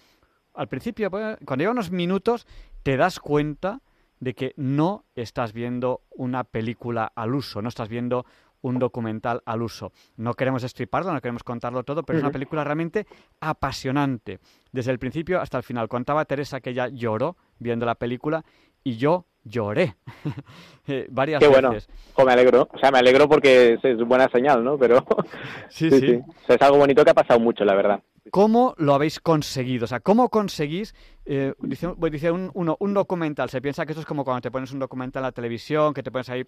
al 0.53 0.67
principio, 0.67 1.09
pues, 1.09 1.37
cuando 1.45 1.63
lleva 1.63 1.71
unos 1.71 1.89
minutos, 1.89 2.45
te 2.83 2.95
das 2.95 3.19
cuenta 3.19 3.81
de 4.19 4.35
que 4.35 4.53
no 4.55 5.05
estás 5.15 5.53
viendo 5.53 6.01
una 6.11 6.43
película 6.43 7.11
al 7.15 7.33
uso, 7.33 7.61
no 7.63 7.69
estás 7.69 7.89
viendo 7.89 8.25
un 8.61 8.79
documental 8.79 9.41
al 9.45 9.61
uso. 9.61 9.91
No 10.15 10.33
queremos 10.33 10.63
estriparlo, 10.63 11.13
no 11.13 11.21
queremos 11.21 11.43
contarlo 11.43 11.83
todo, 11.83 12.03
pero 12.03 12.19
es 12.19 12.23
una 12.23 12.31
película 12.31 12.63
realmente 12.63 13.07
apasionante. 13.39 14.39
Desde 14.71 14.91
el 14.91 14.99
principio 14.99 15.39
hasta 15.41 15.57
el 15.57 15.63
final. 15.63 15.87
Contaba 15.87 16.25
Teresa 16.25 16.59
que 16.59 16.71
ella 16.71 16.87
lloró 16.87 17.37
viendo 17.59 17.85
la 17.85 17.95
película 17.95 18.43
y 18.87 18.95
yo 18.95 19.25
lloré 19.43 19.97
eh, 20.87 21.07
varias 21.09 21.41
Qué 21.41 21.47
veces. 21.49 21.87
bueno. 22.15 22.25
me 22.25 22.31
alegro. 22.31 22.69
O 22.73 22.77
sea, 22.77 22.89
me 22.89 22.99
alegro 22.99 23.27
porque 23.27 23.77
es 23.83 23.97
buena 24.07 24.29
señal, 24.29 24.63
¿no? 24.63 24.77
Pero 24.77 25.05
sí, 25.69 25.89
sí. 25.91 26.19
es 26.47 26.61
algo 26.61 26.77
bonito 26.77 27.03
que 27.03 27.11
ha 27.11 27.13
pasado 27.13 27.37
mucho, 27.39 27.65
la 27.65 27.75
verdad. 27.75 28.01
¿Cómo 28.31 28.75
lo 28.77 28.93
habéis 28.93 29.19
conseguido? 29.19 29.85
O 29.85 29.87
sea, 29.87 29.99
¿cómo 29.99 30.29
conseguís? 30.29 30.95
Eh, 31.25 31.53
dice, 31.59 31.93
dice 32.11 32.31
un, 32.31 32.49
uno, 32.53 32.77
un 32.79 32.93
documental. 32.93 33.49
Se 33.49 33.61
piensa 33.61 33.85
que 33.85 33.91
esto 33.91 34.01
es 34.01 34.05
como 34.07 34.23
cuando 34.23 34.41
te 34.41 34.51
pones 34.51 34.71
un 34.71 34.79
documental 34.79 35.21
en 35.21 35.27
la 35.27 35.31
televisión, 35.33 35.93
que 35.93 36.03
te 36.03 36.11
pones 36.11 36.29
ahí 36.29 36.45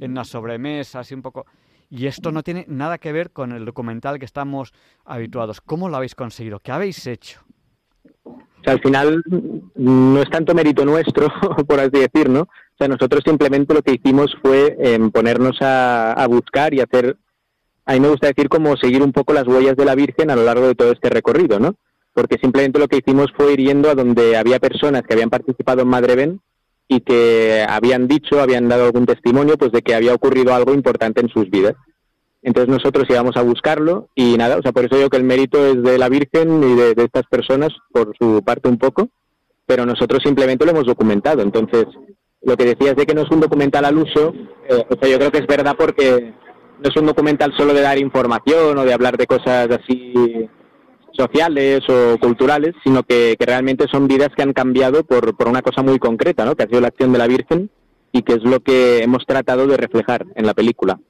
en 0.00 0.10
una 0.10 0.24
sobremesa, 0.24 1.00
así 1.00 1.14
un 1.14 1.22
poco. 1.22 1.46
Y 1.90 2.06
esto 2.06 2.32
no 2.32 2.42
tiene 2.42 2.66
nada 2.68 2.98
que 2.98 3.12
ver 3.12 3.30
con 3.30 3.52
el 3.52 3.64
documental 3.64 4.18
que 4.18 4.26
estamos 4.26 4.72
habituados. 5.06 5.62
¿Cómo 5.62 5.88
lo 5.88 5.96
habéis 5.96 6.14
conseguido? 6.14 6.60
¿Qué 6.60 6.72
habéis 6.72 7.06
hecho? 7.06 7.40
O 8.60 8.64
sea, 8.64 8.72
al 8.72 8.80
final 8.80 9.22
no 9.76 10.20
es 10.20 10.30
tanto 10.30 10.54
mérito 10.54 10.84
nuestro, 10.84 11.28
por 11.68 11.80
así 11.80 11.98
decir, 11.98 12.28
¿no? 12.28 12.40
O 12.40 12.76
sea, 12.78 12.88
nosotros 12.88 13.22
simplemente 13.24 13.74
lo 13.74 13.82
que 13.82 13.94
hicimos 13.94 14.36
fue 14.42 14.76
em, 14.78 15.10
ponernos 15.10 15.56
a, 15.60 16.26
buscar 16.28 16.74
y 16.74 16.80
hacer, 16.80 17.16
a 17.86 17.94
mí 17.94 18.00
me 18.00 18.08
gusta 18.08 18.28
decir 18.28 18.48
como 18.48 18.76
seguir 18.76 19.02
un 19.02 19.12
poco 19.12 19.32
las 19.32 19.46
huellas 19.46 19.76
de 19.76 19.84
la 19.84 19.94
Virgen 19.94 20.30
a 20.30 20.36
lo 20.36 20.44
largo 20.44 20.66
de 20.66 20.74
todo 20.74 20.92
este 20.92 21.08
recorrido, 21.10 21.58
¿no? 21.58 21.74
Porque 22.12 22.36
simplemente 22.40 22.78
lo 22.78 22.88
que 22.88 22.98
hicimos 22.98 23.32
fue 23.36 23.52
ir 23.52 23.60
yendo 23.60 23.90
a 23.90 23.94
donde 23.94 24.36
había 24.36 24.58
personas 24.58 25.02
que 25.02 25.14
habían 25.14 25.30
participado 25.30 25.82
en 25.82 25.88
Madre 25.88 26.16
Ben 26.16 26.40
y 26.88 27.00
que 27.00 27.64
habían 27.68 28.08
dicho, 28.08 28.40
habían 28.40 28.68
dado 28.68 28.86
algún 28.86 29.06
testimonio, 29.06 29.56
pues 29.56 29.72
de 29.72 29.82
que 29.82 29.94
había 29.94 30.14
ocurrido 30.14 30.54
algo 30.54 30.72
importante 30.74 31.20
en 31.20 31.28
sus 31.28 31.50
vidas. 31.50 31.74
Entonces 32.42 32.72
nosotros 32.72 33.06
íbamos 33.08 33.36
a 33.36 33.42
buscarlo 33.42 34.08
y 34.14 34.36
nada, 34.36 34.56
o 34.58 34.62
sea, 34.62 34.72
por 34.72 34.84
eso 34.84 34.96
digo 34.96 35.10
que 35.10 35.16
el 35.16 35.24
mérito 35.24 35.64
es 35.66 35.82
de 35.82 35.98
la 35.98 36.08
Virgen 36.08 36.62
y 36.62 36.74
de, 36.76 36.94
estas 36.96 37.26
personas, 37.26 37.70
por 37.92 38.16
su 38.16 38.42
parte 38.44 38.68
un 38.68 38.78
poco, 38.78 39.08
pero 39.66 39.84
nosotros 39.84 40.22
simplemente 40.22 40.64
lo 40.64 40.70
hemos 40.70 40.86
documentado. 40.86 41.42
Entonces, 41.42 41.86
lo 42.42 42.56
que 42.56 42.64
decías 42.64 42.94
de 42.94 43.06
que 43.06 43.14
no 43.14 43.22
es 43.22 43.30
un 43.30 43.40
documental 43.40 43.84
al 43.84 43.98
uso, 43.98 44.32
eh, 44.68 44.84
o 44.88 44.96
sea, 45.00 45.10
yo 45.10 45.18
creo 45.18 45.32
que 45.32 45.38
es 45.38 45.46
verdad 45.46 45.74
porque 45.76 46.32
no 46.80 46.88
es 46.88 46.96
un 46.96 47.06
documental 47.06 47.52
solo 47.56 47.74
de 47.74 47.80
dar 47.80 47.98
información 47.98 48.78
o 48.78 48.84
de 48.84 48.94
hablar 48.94 49.16
de 49.16 49.26
cosas 49.26 49.68
así 49.70 50.48
sociales 51.12 51.80
o 51.88 52.18
culturales, 52.18 52.74
sino 52.84 53.02
que, 53.02 53.36
realmente 53.40 53.86
son 53.90 54.06
vidas 54.06 54.28
que 54.36 54.42
han 54.42 54.52
cambiado 54.52 55.02
por, 55.02 55.36
por 55.36 55.48
una 55.48 55.62
cosa 55.62 55.82
muy 55.82 55.98
concreta, 55.98 56.44
¿no? 56.44 56.54
Que 56.54 56.62
ha 56.62 56.68
sido 56.68 56.80
la 56.80 56.88
acción 56.88 57.12
de 57.12 57.18
la 57.18 57.26
Virgen 57.26 57.68
y 58.12 58.22
que 58.22 58.34
es 58.34 58.44
lo 58.44 58.60
que 58.60 59.02
hemos 59.02 59.26
tratado 59.26 59.66
de 59.66 59.76
reflejar 59.76 60.24
en 60.36 60.46
la 60.46 60.54
película 60.54 61.00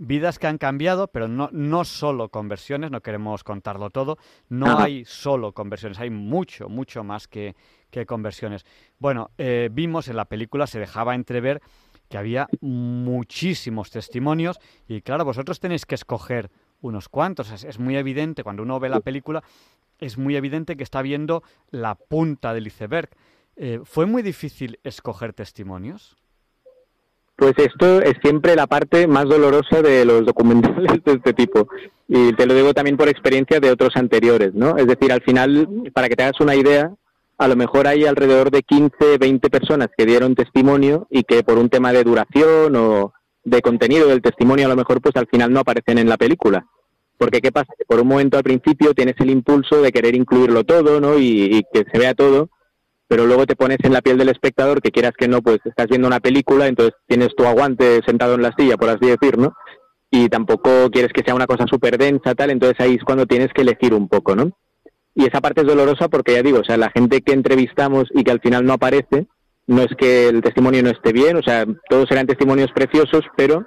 vidas 0.00 0.38
que 0.38 0.46
han 0.46 0.56
cambiado, 0.56 1.08
pero 1.08 1.28
no, 1.28 1.50
no 1.52 1.84
solo 1.84 2.30
conversiones, 2.30 2.90
no 2.90 3.02
queremos 3.02 3.44
contarlo 3.44 3.90
todo, 3.90 4.16
no 4.48 4.78
hay 4.78 5.04
solo 5.04 5.52
conversiones, 5.52 5.98
hay 6.00 6.08
mucho, 6.08 6.68
mucho 6.68 7.04
más 7.04 7.28
que, 7.28 7.54
que 7.90 8.06
conversiones. 8.06 8.64
Bueno, 8.98 9.30
eh, 9.36 9.68
vimos 9.70 10.08
en 10.08 10.16
la 10.16 10.24
película, 10.24 10.66
se 10.66 10.80
dejaba 10.80 11.14
entrever 11.14 11.60
que 12.08 12.16
había 12.16 12.48
muchísimos 12.60 13.90
testimonios 13.90 14.58
y 14.88 15.02
claro, 15.02 15.24
vosotros 15.24 15.60
tenéis 15.60 15.84
que 15.84 15.94
escoger 15.94 16.50
unos 16.80 17.10
cuantos. 17.10 17.50
Es, 17.62 17.78
muy 17.78 17.96
evidente, 17.96 18.42
cuando 18.42 18.62
uno 18.62 18.80
ve 18.80 18.88
la 18.88 19.00
película, 19.00 19.44
es 19.98 20.16
muy 20.16 20.34
evidente 20.34 20.76
que 20.76 20.82
está 20.82 21.02
viendo 21.02 21.42
la 21.70 21.94
punta 21.94 22.54
del 22.54 22.66
iceberg. 22.66 23.10
Eh, 23.56 23.80
¿Fue 23.84 24.06
muy 24.06 24.22
difícil 24.22 24.80
escoger 24.82 25.34
testimonios? 25.34 26.16
Pues 27.40 27.54
esto 27.56 28.02
es 28.02 28.16
siempre 28.22 28.54
la 28.54 28.66
parte 28.66 29.06
más 29.06 29.24
dolorosa 29.24 29.80
de 29.80 30.04
los 30.04 30.26
documentales 30.26 31.02
de 31.02 31.12
este 31.12 31.32
tipo. 31.32 31.68
Y 32.06 32.34
te 32.34 32.44
lo 32.44 32.52
digo 32.52 32.74
también 32.74 32.98
por 32.98 33.08
experiencia 33.08 33.58
de 33.60 33.70
otros 33.70 33.96
anteriores, 33.96 34.52
¿no? 34.52 34.76
Es 34.76 34.86
decir, 34.86 35.10
al 35.10 35.22
final, 35.22 35.90
para 35.94 36.10
que 36.10 36.16
te 36.16 36.24
hagas 36.24 36.38
una 36.40 36.54
idea, 36.54 36.92
a 37.38 37.48
lo 37.48 37.56
mejor 37.56 37.86
hay 37.86 38.04
alrededor 38.04 38.50
de 38.50 38.62
15, 38.62 39.16
20 39.18 39.48
personas 39.48 39.88
que 39.96 40.04
dieron 40.04 40.34
testimonio 40.34 41.06
y 41.08 41.22
que 41.22 41.42
por 41.42 41.56
un 41.56 41.70
tema 41.70 41.94
de 41.94 42.04
duración 42.04 42.76
o 42.76 43.14
de 43.42 43.62
contenido 43.62 44.08
del 44.08 44.20
testimonio 44.20 44.66
a 44.66 44.68
lo 44.68 44.76
mejor 44.76 45.00
pues 45.00 45.16
al 45.16 45.26
final 45.26 45.50
no 45.50 45.60
aparecen 45.60 45.96
en 45.96 46.10
la 46.10 46.18
película. 46.18 46.66
Porque 47.16 47.40
qué 47.40 47.52
pasa, 47.52 47.72
que 47.78 47.86
por 47.86 48.00
un 48.00 48.08
momento 48.08 48.36
al 48.36 48.44
principio 48.44 48.92
tienes 48.92 49.14
el 49.18 49.30
impulso 49.30 49.80
de 49.80 49.92
querer 49.92 50.14
incluirlo 50.14 50.64
todo, 50.64 51.00
¿no? 51.00 51.18
Y, 51.18 51.44
y 51.56 51.62
que 51.72 51.86
se 51.90 51.98
vea 51.98 52.12
todo, 52.12 52.50
pero 53.10 53.26
luego 53.26 53.44
te 53.44 53.56
pones 53.56 53.78
en 53.82 53.92
la 53.92 54.02
piel 54.02 54.18
del 54.18 54.28
espectador, 54.28 54.80
que 54.80 54.92
quieras 54.92 55.14
que 55.18 55.26
no, 55.26 55.42
pues 55.42 55.58
estás 55.64 55.88
viendo 55.88 56.06
una 56.06 56.20
película, 56.20 56.68
entonces 56.68 56.94
tienes 57.08 57.34
tu 57.36 57.44
aguante 57.44 58.00
sentado 58.06 58.36
en 58.36 58.42
la 58.42 58.54
silla, 58.56 58.76
por 58.76 58.88
así 58.88 59.04
decir, 59.04 59.36
¿no? 59.36 59.52
Y 60.12 60.28
tampoco 60.28 60.88
quieres 60.92 61.12
que 61.12 61.24
sea 61.24 61.34
una 61.34 61.48
cosa 61.48 61.64
súper 61.68 61.98
densa, 61.98 62.36
tal, 62.36 62.50
entonces 62.50 62.78
ahí 62.78 62.94
es 62.94 63.02
cuando 63.02 63.26
tienes 63.26 63.48
que 63.52 63.62
elegir 63.62 63.94
un 63.94 64.06
poco, 64.06 64.36
¿no? 64.36 64.52
Y 65.12 65.24
esa 65.24 65.40
parte 65.40 65.62
es 65.62 65.66
dolorosa 65.66 66.06
porque 66.06 66.34
ya 66.34 66.42
digo, 66.44 66.60
o 66.60 66.64
sea, 66.64 66.76
la 66.76 66.92
gente 66.94 67.20
que 67.22 67.32
entrevistamos 67.32 68.04
y 68.14 68.22
que 68.22 68.30
al 68.30 68.40
final 68.40 68.64
no 68.64 68.74
aparece, 68.74 69.26
no 69.66 69.82
es 69.82 69.90
que 69.98 70.28
el 70.28 70.40
testimonio 70.40 70.80
no 70.84 70.90
esté 70.90 71.12
bien, 71.12 71.36
o 71.36 71.42
sea, 71.42 71.66
todos 71.88 72.08
eran 72.12 72.28
testimonios 72.28 72.70
preciosos, 72.70 73.24
pero 73.36 73.66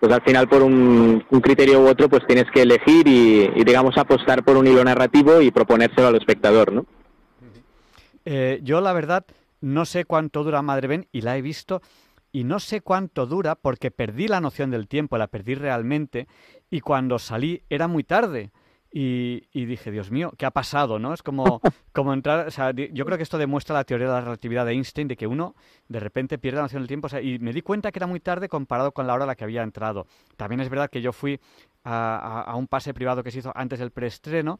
pues 0.00 0.10
al 0.10 0.22
final 0.22 0.48
por 0.48 0.62
un, 0.62 1.26
criterio 1.42 1.80
u 1.80 1.88
otro 1.88 2.08
pues 2.08 2.22
tienes 2.26 2.46
que 2.54 2.62
elegir 2.62 3.06
y, 3.06 3.50
y 3.54 3.64
digamos 3.64 3.98
apostar 3.98 4.42
por 4.44 4.56
un 4.56 4.66
hilo 4.66 4.82
narrativo 4.82 5.42
y 5.42 5.50
proponérselo 5.50 6.06
al 6.06 6.16
espectador, 6.16 6.72
¿no? 6.72 6.86
Eh, 8.30 8.60
yo 8.62 8.82
la 8.82 8.92
verdad 8.92 9.24
no 9.62 9.86
sé 9.86 10.04
cuánto 10.04 10.44
dura 10.44 10.60
Madre 10.60 10.86
Ben 10.86 11.08
y 11.12 11.22
la 11.22 11.38
he 11.38 11.40
visto 11.40 11.80
y 12.30 12.44
no 12.44 12.60
sé 12.60 12.82
cuánto 12.82 13.24
dura 13.24 13.54
porque 13.54 13.90
perdí 13.90 14.28
la 14.28 14.42
noción 14.42 14.70
del 14.70 14.86
tiempo, 14.86 15.16
la 15.16 15.28
perdí 15.28 15.54
realmente 15.54 16.28
y 16.68 16.80
cuando 16.80 17.18
salí 17.18 17.62
era 17.70 17.88
muy 17.88 18.04
tarde. 18.04 18.50
Y, 18.90 19.66
dije, 19.66 19.90
Dios 19.90 20.10
mío, 20.10 20.32
¿qué 20.38 20.46
ha 20.46 20.50
pasado? 20.50 20.98
¿no? 20.98 21.12
Es 21.12 21.22
como, 21.22 21.60
como 21.92 22.14
entrar, 22.14 22.46
o 22.46 22.50
sea, 22.50 22.70
yo 22.70 23.04
creo 23.04 23.18
que 23.18 23.22
esto 23.22 23.36
demuestra 23.36 23.74
la 23.74 23.84
teoría 23.84 24.06
de 24.06 24.12
la 24.14 24.20
relatividad 24.22 24.64
de 24.64 24.72
Einstein, 24.72 25.08
de 25.08 25.16
que 25.16 25.26
uno 25.26 25.54
de 25.88 26.00
repente 26.00 26.38
pierde 26.38 26.56
la 26.56 26.62
noción 26.62 26.82
del 26.82 26.88
tiempo, 26.88 27.08
y 27.20 27.38
me 27.38 27.52
di 27.52 27.60
cuenta 27.60 27.92
que 27.92 27.98
era 27.98 28.06
muy 28.06 28.20
tarde 28.20 28.48
comparado 28.48 28.92
con 28.92 29.06
la 29.06 29.14
hora 29.14 29.24
a 29.24 29.26
la 29.26 29.36
que 29.36 29.44
había 29.44 29.62
entrado. 29.62 30.06
También 30.36 30.60
es 30.60 30.70
verdad 30.70 30.88
que 30.88 31.02
yo 31.02 31.12
fui 31.12 31.38
a, 31.84 32.54
un 32.56 32.66
pase 32.66 32.94
privado 32.94 33.22
que 33.22 33.30
se 33.30 33.38
hizo 33.40 33.52
antes 33.54 33.78
del 33.78 33.90
preestreno, 33.90 34.58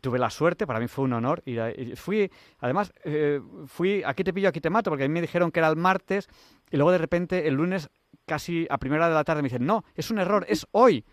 tuve 0.00 0.18
la 0.18 0.30
suerte, 0.30 0.66
para 0.66 0.78
mí 0.78 0.86
fue 0.86 1.04
un 1.04 1.12
honor, 1.12 1.42
y, 1.44 1.56
fui, 1.96 2.30
además, 2.60 2.92
eh, 3.04 3.40
fui, 3.66 4.02
aquí 4.04 4.22
te 4.22 4.32
pillo, 4.32 4.48
aquí 4.48 4.60
te 4.60 4.70
mato, 4.70 4.90
porque 4.90 5.04
a 5.04 5.08
mí 5.08 5.14
me 5.14 5.20
dijeron 5.20 5.50
que 5.50 5.58
era 5.58 5.68
el 5.68 5.76
martes, 5.76 6.28
y 6.70 6.76
luego 6.76 6.92
de 6.92 6.98
repente 6.98 7.48
el 7.48 7.54
lunes, 7.54 7.90
casi 8.24 8.66
a 8.70 8.78
primera 8.78 9.04
hora 9.04 9.08
de 9.08 9.14
la 9.16 9.24
tarde, 9.24 9.42
me 9.42 9.48
dicen, 9.48 9.66
no, 9.66 9.84
es 9.94 10.10
un 10.10 10.18
error, 10.18 10.46
es 10.48 10.66
hoy. 10.70 11.04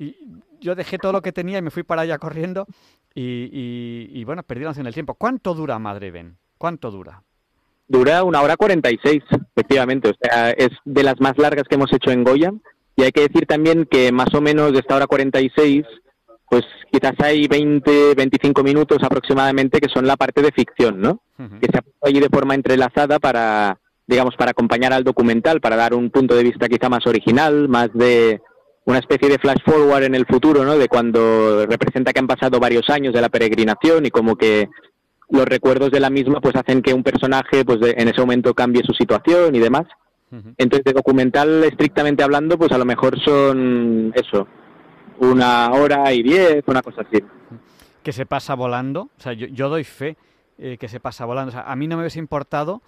Y 0.00 0.16
yo 0.60 0.74
dejé 0.74 0.96
todo 0.96 1.12
lo 1.12 1.20
que 1.20 1.30
tenía 1.30 1.58
y 1.58 1.62
me 1.62 1.70
fui 1.70 1.82
para 1.82 2.02
allá 2.02 2.18
corriendo 2.18 2.66
y, 3.14 4.24
bueno, 4.24 4.42
perdí 4.42 4.62
la 4.62 4.70
noción 4.70 4.84
del 4.84 4.94
tiempo. 4.94 5.14
¿Cuánto 5.14 5.54
dura 5.54 5.78
Madre 5.78 6.10
Ben? 6.10 6.38
¿Cuánto 6.56 6.90
dura? 6.90 7.22
Dura 7.86 8.24
una 8.24 8.40
hora 8.40 8.56
cuarenta 8.56 8.90
y 8.90 8.98
seis, 9.02 9.22
efectivamente. 9.54 10.08
O 10.08 10.12
sea, 10.20 10.52
es 10.52 10.70
de 10.84 11.02
las 11.02 11.20
más 11.20 11.36
largas 11.36 11.64
que 11.68 11.74
hemos 11.74 11.92
hecho 11.92 12.10
en 12.10 12.24
Goya. 12.24 12.50
Y 12.96 13.02
hay 13.02 13.12
que 13.12 13.28
decir 13.28 13.46
también 13.46 13.86
que 13.90 14.10
más 14.10 14.32
o 14.32 14.40
menos 14.40 14.72
de 14.72 14.78
esta 14.78 14.96
hora 14.96 15.06
cuarenta 15.06 15.40
y 15.40 15.50
seis, 15.54 15.84
pues 16.48 16.64
quizás 16.90 17.14
hay 17.18 17.46
20, 17.46 18.14
25 18.14 18.62
minutos 18.62 18.98
aproximadamente 19.02 19.80
que 19.80 19.88
son 19.92 20.06
la 20.06 20.16
parte 20.16 20.40
de 20.40 20.52
ficción, 20.52 21.00
¿no? 21.00 21.22
Que 21.36 21.68
se 21.70 21.78
ha 21.78 21.82
puesto 21.82 22.06
allí 22.06 22.20
de 22.20 22.28
forma 22.28 22.54
entrelazada 22.54 23.18
para, 23.18 23.78
digamos, 24.06 24.34
para 24.36 24.52
acompañar 24.52 24.92
al 24.92 25.04
documental, 25.04 25.60
para 25.60 25.76
dar 25.76 25.94
un 25.94 26.10
punto 26.10 26.34
de 26.34 26.44
vista 26.44 26.68
quizá 26.68 26.88
más 26.88 27.06
original, 27.06 27.68
más 27.68 27.92
de, 27.92 28.40
una 28.90 28.98
especie 28.98 29.28
de 29.28 29.38
flash 29.38 29.62
forward 29.64 30.04
en 30.04 30.14
el 30.14 30.26
futuro, 30.26 30.64
¿no? 30.64 30.76
De 30.76 30.88
cuando 30.88 31.66
representa 31.66 32.12
que 32.12 32.20
han 32.20 32.26
pasado 32.26 32.60
varios 32.60 32.88
años 32.90 33.14
de 33.14 33.20
la 33.20 33.28
peregrinación 33.28 34.06
y 34.06 34.10
como 34.10 34.36
que 34.36 34.68
los 35.30 35.44
recuerdos 35.44 35.90
de 35.90 36.00
la 36.00 36.10
misma 36.10 36.40
pues 36.40 36.56
hacen 36.56 36.82
que 36.82 36.92
un 36.92 37.02
personaje 37.02 37.64
pues 37.64 37.78
en 37.82 38.08
ese 38.08 38.20
momento 38.20 38.52
cambie 38.52 38.82
su 38.84 38.92
situación 38.92 39.54
y 39.54 39.58
demás. 39.60 39.86
Entonces, 40.58 40.84
de 40.84 40.92
documental 40.92 41.64
estrictamente 41.64 42.22
hablando, 42.22 42.56
pues 42.56 42.70
a 42.70 42.78
lo 42.78 42.84
mejor 42.84 43.18
son 43.20 44.12
eso, 44.14 44.46
una 45.18 45.72
hora 45.72 46.12
y 46.12 46.22
diez, 46.22 46.62
una 46.66 46.82
cosa 46.82 47.02
así. 47.02 47.20
Que 48.04 48.12
se 48.12 48.26
pasa 48.26 48.54
volando, 48.54 49.10
o 49.18 49.20
sea, 49.20 49.32
yo, 49.32 49.68
doy 49.68 49.82
fe 49.82 50.16
eh, 50.56 50.78
que 50.78 50.86
se 50.86 51.00
pasa 51.00 51.24
volando. 51.24 51.48
O 51.48 51.52
sea, 51.52 51.62
a 51.62 51.74
mí 51.74 51.88
no 51.88 51.96
me 51.96 52.02
hubiese 52.02 52.20
importado 52.20 52.80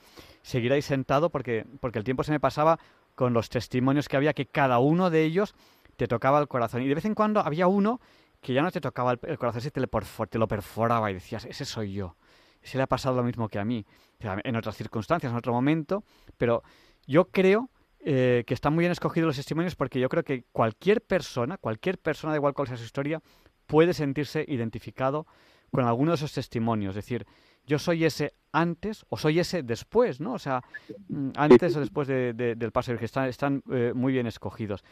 seguir 0.43 0.73
ahí 0.73 0.83
sentado 0.83 1.31
porque, 1.31 1.67
porque 1.81 1.99
el 1.99 2.05
tiempo 2.05 2.23
se 2.23 2.31
me 2.31 2.39
pasaba 2.39 2.79
con 3.17 3.33
los 3.33 3.51
testimonios 3.51 4.09
que 4.09 4.17
había, 4.17 4.35
que 4.35 4.47
cada 4.47 4.79
uno 4.79 5.11
de 5.11 5.25
ellos 5.25 5.55
te 5.97 6.07
tocaba 6.07 6.39
el 6.41 6.49
corazón. 6.49 6.83
Y 6.83 6.89
de 6.89 6.95
vez 6.95 7.05
en 7.05 7.15
cuando 7.15 7.41
había 7.41 7.67
uno 7.67 8.01
que 8.41 8.53
ya 8.53 8.63
no 8.63 8.71
te 8.71 8.81
tocaba 8.81 9.13
el, 9.13 9.39
corazón, 9.39 9.61
se 9.61 9.71
te, 9.71 9.81
te, 9.81 10.39
lo 10.39 10.49
perforaba 10.49 11.11
y 11.11 11.15
decías, 11.15 11.45
ese 11.45 11.65
soy 11.65 11.93
yo. 11.93 12.17
Ese 12.61 12.77
le 12.77 12.85
ha 12.85 12.89
pasado 12.89 13.17
lo 13.17 13.23
mismo 13.23 13.49
que 13.49 13.59
a 13.59 13.65
mí, 13.65 13.85
en 14.21 14.57
otras 14.57 14.77
circunstancias, 14.77 15.31
en 15.31 15.39
otro 15.39 15.53
momento, 15.53 16.05
pero 16.37 16.63
yo 17.07 17.27
creo 17.27 17.71
eh, 18.01 18.43
que 18.47 18.55
están 18.55 18.75
muy 18.75 18.83
bien 18.83 18.93
escogidos 18.93 19.29
los 19.29 19.37
testimonios 19.37 19.77
porque 19.77 20.01
yo 20.01 20.09
creo 20.09 20.25
que 20.25 20.45
cualquier 20.51 21.03
persona, 21.03 21.57
cualquier 21.57 21.99
persona, 21.99 22.33
de 22.33 22.39
igual 22.39 22.53
cuál 22.55 22.69
sea 22.69 22.77
su 22.77 22.85
historia, 22.85 23.23
puede 23.67 23.95
sentirse 23.95 24.45
identificado 24.47 25.27
con 25.71 25.85
alguno 25.85 26.11
de 26.11 26.17
esos 26.17 26.33
testimonios. 26.33 26.91
Es 26.91 27.05
decir, 27.05 27.27
yo 27.65 27.79
soy 27.79 28.05
ese 28.05 28.35
antes 28.51 29.05
o 29.09 29.17
soy 29.17 29.39
ese 29.39 29.63
después, 29.63 30.21
¿no? 30.21 30.35
O 30.35 30.39
sea, 30.39 30.63
mm, 31.09 31.31
antes 31.37 31.77
o 31.77 31.81
después 31.81 32.09
del 32.09 32.73
paso, 32.73 32.97
que 32.97 33.05
están, 33.05 33.29
están 33.29 33.63
eh, 33.71 33.93
muy 33.95 34.13
bien 34.13 34.27
escogidos. 34.27 34.85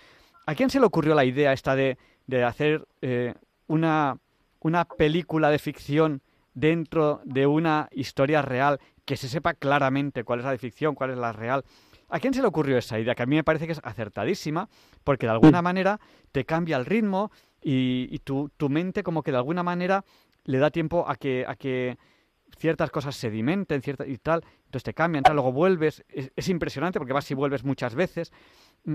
¿A 0.47 0.55
quién 0.55 0.71
se 0.71 0.81
le 0.81 0.87
ocurrió 0.87 1.15
la 1.15 1.25
idea 1.25 1.53
esta 1.53 1.77
de, 1.77 1.97
hacer 2.45 2.87
eh, 3.03 3.35
una, 3.67 4.19
una 4.61 4.85
película 4.85 5.51
de 5.51 5.59
ficción 5.59 6.23
dentro 6.55 7.21
de 7.25 7.47
una 7.47 7.89
historia 7.93 8.43
real 8.43 8.81
que 9.05 9.17
se 9.17 9.29
sepa 9.29 9.55
claramente 9.55 10.25
cuál 10.25 10.41
es 10.41 10.45
la 10.45 10.53
de 10.53 10.59
ficción, 10.59 10.95
cuál 10.95 11.11
es 11.11 11.19
la 11.19 11.33
real? 11.33 11.65
¿A 12.09 12.19
quién 12.19 12.35
se 12.35 12.43
le 12.43 12.49
ocurrió 12.49 12.77
esa 12.77 12.99
idea? 12.99 13.15
Que 13.15 13.23
a 13.23 13.27
mí 13.27 13.37
me 13.37 13.45
parece 13.45 13.67
que 13.67 13.73
es 13.73 13.81
acertadísima, 13.83 14.69
porque 15.05 15.27
de 15.27 15.33
alguna 15.33 15.63
manera 15.63 16.01
te 16.33 16.45
cambia 16.45 16.77
el 16.77 16.85
ritmo 16.85 17.31
y, 17.63 18.19
tu, 18.21 18.51
tu, 18.57 18.69
mente 18.69 19.03
como 19.03 19.23
que 19.23 19.31
de 19.31 19.37
alguna 19.37 19.63
manera 19.63 20.05
le 20.45 20.59
da 20.59 20.71
tiempo 20.71 21.05
a 21.09 21.15
que, 21.15 21.45
a 21.47 21.55
que 21.55 21.99
ciertas 22.59 22.91
cosas 22.91 23.15
sedimenten 23.15 23.83
cierta, 23.83 24.07
y 24.07 24.17
tal, 24.19 24.43
entonces 24.65 24.83
te 24.83 24.95
cambian, 24.95 25.23
tal, 25.23 25.35
luego 25.35 25.53
vuelves. 25.53 26.05
Es, 26.09 26.49
impresionante 26.49 26.99
porque 26.99 27.13
vas 27.13 27.31
y 27.31 27.35
vuelves 27.35 27.65
muchas 27.65 27.95
veces. 27.95 28.33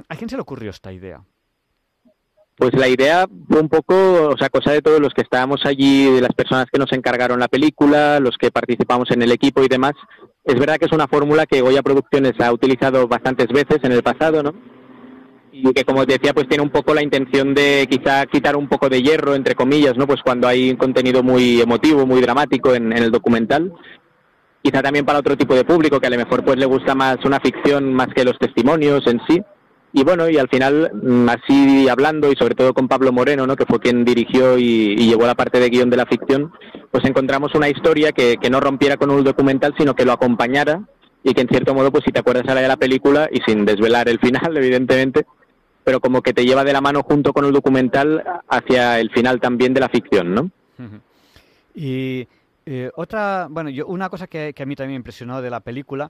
¿A 0.10 0.16
quién 0.16 0.30
se 0.30 0.36
le 0.36 0.42
ocurrió 0.42 0.72
esta 0.72 0.92
idea? 0.92 1.24
Pues 2.58 2.74
la 2.74 2.88
idea 2.88 3.26
fue 3.50 3.60
un 3.60 3.68
poco, 3.68 4.30
o 4.30 4.38
sea, 4.38 4.50
cosa 4.50 4.72
de 4.72 4.82
todos 4.82 5.02
los 5.02 5.14
que 5.14 5.24
estábamos 5.24 5.66
allí, 5.66 6.10
de 6.10 6.22
las 6.22 6.34
personas 6.34 6.68
que 6.72 6.80
nos 6.80 6.92
encargaron 6.94 7.40
la 7.40 7.50
película, 7.50 8.20
los 8.22 8.38
que 8.38 8.50
participamos 8.50 9.12
en 9.12 9.22
el 9.22 9.32
equipo 9.32 9.62
y 9.62 9.68
demás. 9.68 9.94
Es 10.46 10.58
verdad 10.58 10.78
que 10.78 10.86
es 10.86 10.94
una 10.94 11.08
fórmula 11.08 11.46
que 11.46 11.62
Goya 11.62 11.82
Producciones 11.82 12.34
ha 12.40 12.54
utilizado 12.54 13.08
bastantes 13.08 13.48
veces 13.48 13.80
en 13.84 13.92
el 13.92 14.04
pasado, 14.04 14.42
¿no? 14.42 14.54
y 15.58 15.74
que 15.74 15.86
como 15.86 16.06
decía 16.06 16.34
pues 16.34 16.50
tiene 16.50 16.64
un 16.64 16.70
poco 16.70 16.94
la 16.94 17.02
intención 17.02 17.54
de 17.54 17.88
quizá 17.90 18.26
quitar 18.26 18.58
un 18.58 18.68
poco 18.68 18.90
de 18.90 19.02
hierro 19.02 19.36
entre 19.36 19.56
comillas 19.56 19.96
no 19.96 20.06
pues 20.06 20.22
cuando 20.22 20.50
hay 20.50 20.72
un 20.72 20.76
contenido 20.76 21.24
muy 21.24 21.62
emotivo 21.62 22.06
muy 22.06 22.20
dramático 22.20 22.76
en, 22.76 22.92
el 22.92 23.10
documental 23.10 23.72
quizá 24.62 24.82
también 24.82 25.06
para 25.06 25.20
otro 25.20 25.38
tipo 25.38 25.56
de 25.56 25.64
público 25.64 26.02
que 26.02 26.08
a 26.08 26.10
lo 26.10 26.18
mejor 26.18 26.44
pues 26.44 26.58
le 26.58 26.66
gusta 26.66 26.94
más 26.94 27.24
una 27.24 27.40
ficción 27.40 27.94
más 27.94 28.10
que 28.14 28.26
los 28.26 28.38
testimonios 28.38 29.08
en 29.08 29.22
sí 29.30 29.42
y 29.96 30.04
bueno 30.04 30.30
y 30.30 30.38
al 30.38 30.50
final 30.50 30.92
mm, 30.94 31.30
así 31.30 31.88
hablando 31.88 32.32
y 32.32 32.36
sobre 32.36 32.54
todo 32.54 32.74
con 32.74 32.90
Pablo 32.90 33.14
Moreno 33.14 33.48
no 33.48 33.56
que 33.56 33.66
fue 33.66 33.80
quien 33.80 34.04
dirigió 34.04 34.58
y, 34.58 34.96
llevó 34.98 35.26
la 35.26 35.36
parte 35.36 35.60
de 35.60 35.70
guion 35.70 35.90
de 35.90 35.98
la 35.98 36.06
ficción 36.06 36.52
pues 36.92 37.06
encontramos 37.06 37.56
una 37.56 37.70
historia 37.70 38.12
que, 38.12 38.36
que 38.38 38.50
no 38.50 38.60
rompiera 38.60 38.98
con 38.98 39.10
un 39.10 39.24
documental 39.24 39.74
sino 39.78 39.96
que 39.96 40.06
lo 40.06 40.12
acompañara 40.12 40.82
y 41.24 41.34
que 41.34 41.42
en 41.42 41.48
cierto 41.48 41.74
modo 41.74 41.92
pues 41.92 42.04
si 42.06 42.12
te 42.12 42.20
acuerdas 42.20 42.44
de 42.54 42.68
la 42.68 42.76
película 42.76 43.30
y 43.32 43.40
sin 43.48 43.66
desvelar 43.66 44.10
el 44.10 44.20
final 44.20 44.56
evidentemente 44.58 45.26
pero 45.86 46.02
como 46.02 46.22
que 46.22 46.34
te 46.34 46.44
lleva 46.44 46.66
de 46.66 46.74
la 46.74 46.82
mano 46.82 47.04
junto 47.04 47.32
con 47.32 47.46
el 47.46 47.54
documental 47.54 48.22
hacia 48.50 49.00
el 49.00 49.12
final 49.12 49.40
también 49.40 49.74
de 49.74 49.80
la 49.80 49.88
ficción, 49.88 50.34
¿no? 50.34 50.50
Y 51.76 52.28
eh, 52.66 52.90
otra, 52.96 53.48
bueno, 53.52 53.70
yo, 53.70 53.86
una 53.86 54.10
cosa 54.10 54.26
que, 54.26 54.54
a 54.58 54.66
mí 54.66 54.76
también 54.76 54.94
me 54.94 54.96
impresionó 54.96 55.42
de 55.44 55.52
la 55.52 55.60
película 55.60 56.10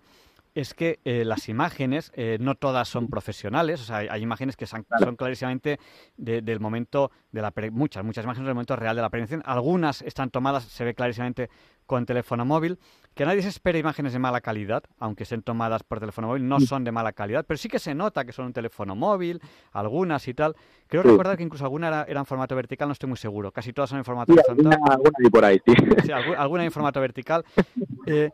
es 0.56 0.74
que 0.74 1.00
eh, 1.04 1.26
las 1.26 1.50
imágenes 1.50 2.12
eh, 2.16 2.38
no 2.40 2.56
todas 2.56 2.88
son 2.88 3.10
profesionales, 3.10 3.82
o 3.82 3.84
sea, 3.84 3.98
hay, 3.98 4.24
imágenes 4.24 4.56
que 4.56 4.66
son, 4.66 4.86
clarísimamente 5.18 5.80
del 6.16 6.60
momento 6.62 7.12
de 7.32 7.42
la 7.42 7.54
muchas, 7.72 8.04
muchas 8.06 8.24
imágenes 8.24 8.48
del 8.48 8.56
momento 8.56 8.76
real 8.78 8.96
de 8.96 9.02
la 9.02 9.10
prevención. 9.10 9.44
Algunas 9.46 10.02
están 10.02 10.30
tomadas, 10.30 10.64
se 10.64 10.86
ve 10.86 10.96
clarísimamente 10.96 11.50
con 11.86 12.06
teléfono 12.06 12.46
móvil. 12.46 12.80
Que 13.14 13.26
nadie 13.26 13.42
se 13.42 13.50
espere 13.50 13.80
imágenes 13.80 14.12
de 14.14 14.20
mala 14.20 14.42
calidad, 14.42 14.84
aunque 14.98 15.24
estén 15.24 15.42
tomadas 15.42 15.84
por 15.84 16.00
teléfono 16.00 16.28
móvil, 16.28 16.48
no 16.48 16.60
son 16.60 16.84
de 16.84 16.92
mala 16.92 17.14
calidad, 17.14 17.46
pero 17.48 17.58
sí 17.58 17.70
que 17.70 17.80
se 17.80 17.96
nota 17.96 18.26
que 18.26 18.34
son 18.34 18.48
un 18.48 18.54
teléfono 18.54 18.96
móvil, 18.96 19.42
algunas 19.72 20.28
y 20.28 20.34
tal. 20.34 20.56
Creo 20.88 21.04
recordar 21.04 21.38
que 21.38 21.44
incluso 21.44 21.64
alguna 21.64 21.88
era, 22.08 22.20
en 22.20 22.26
formato 22.26 22.56
vertical, 22.56 22.88
no 22.90 22.94
estoy 22.94 23.08
muy 23.08 23.18
seguro. 23.18 23.52
Casi 23.52 23.72
todas 23.72 23.90
son 23.90 24.00
en 24.00 24.06
formato 24.06 24.34
horizontal. 24.34 24.80
Alguna, 24.90 25.30
por 25.32 25.46
ahí, 25.46 25.62
sí. 25.66 26.12
alguna 26.12 26.66
en 26.66 26.72
formato 26.72 27.00
vertical. 27.02 27.44
Eh, 28.08 28.30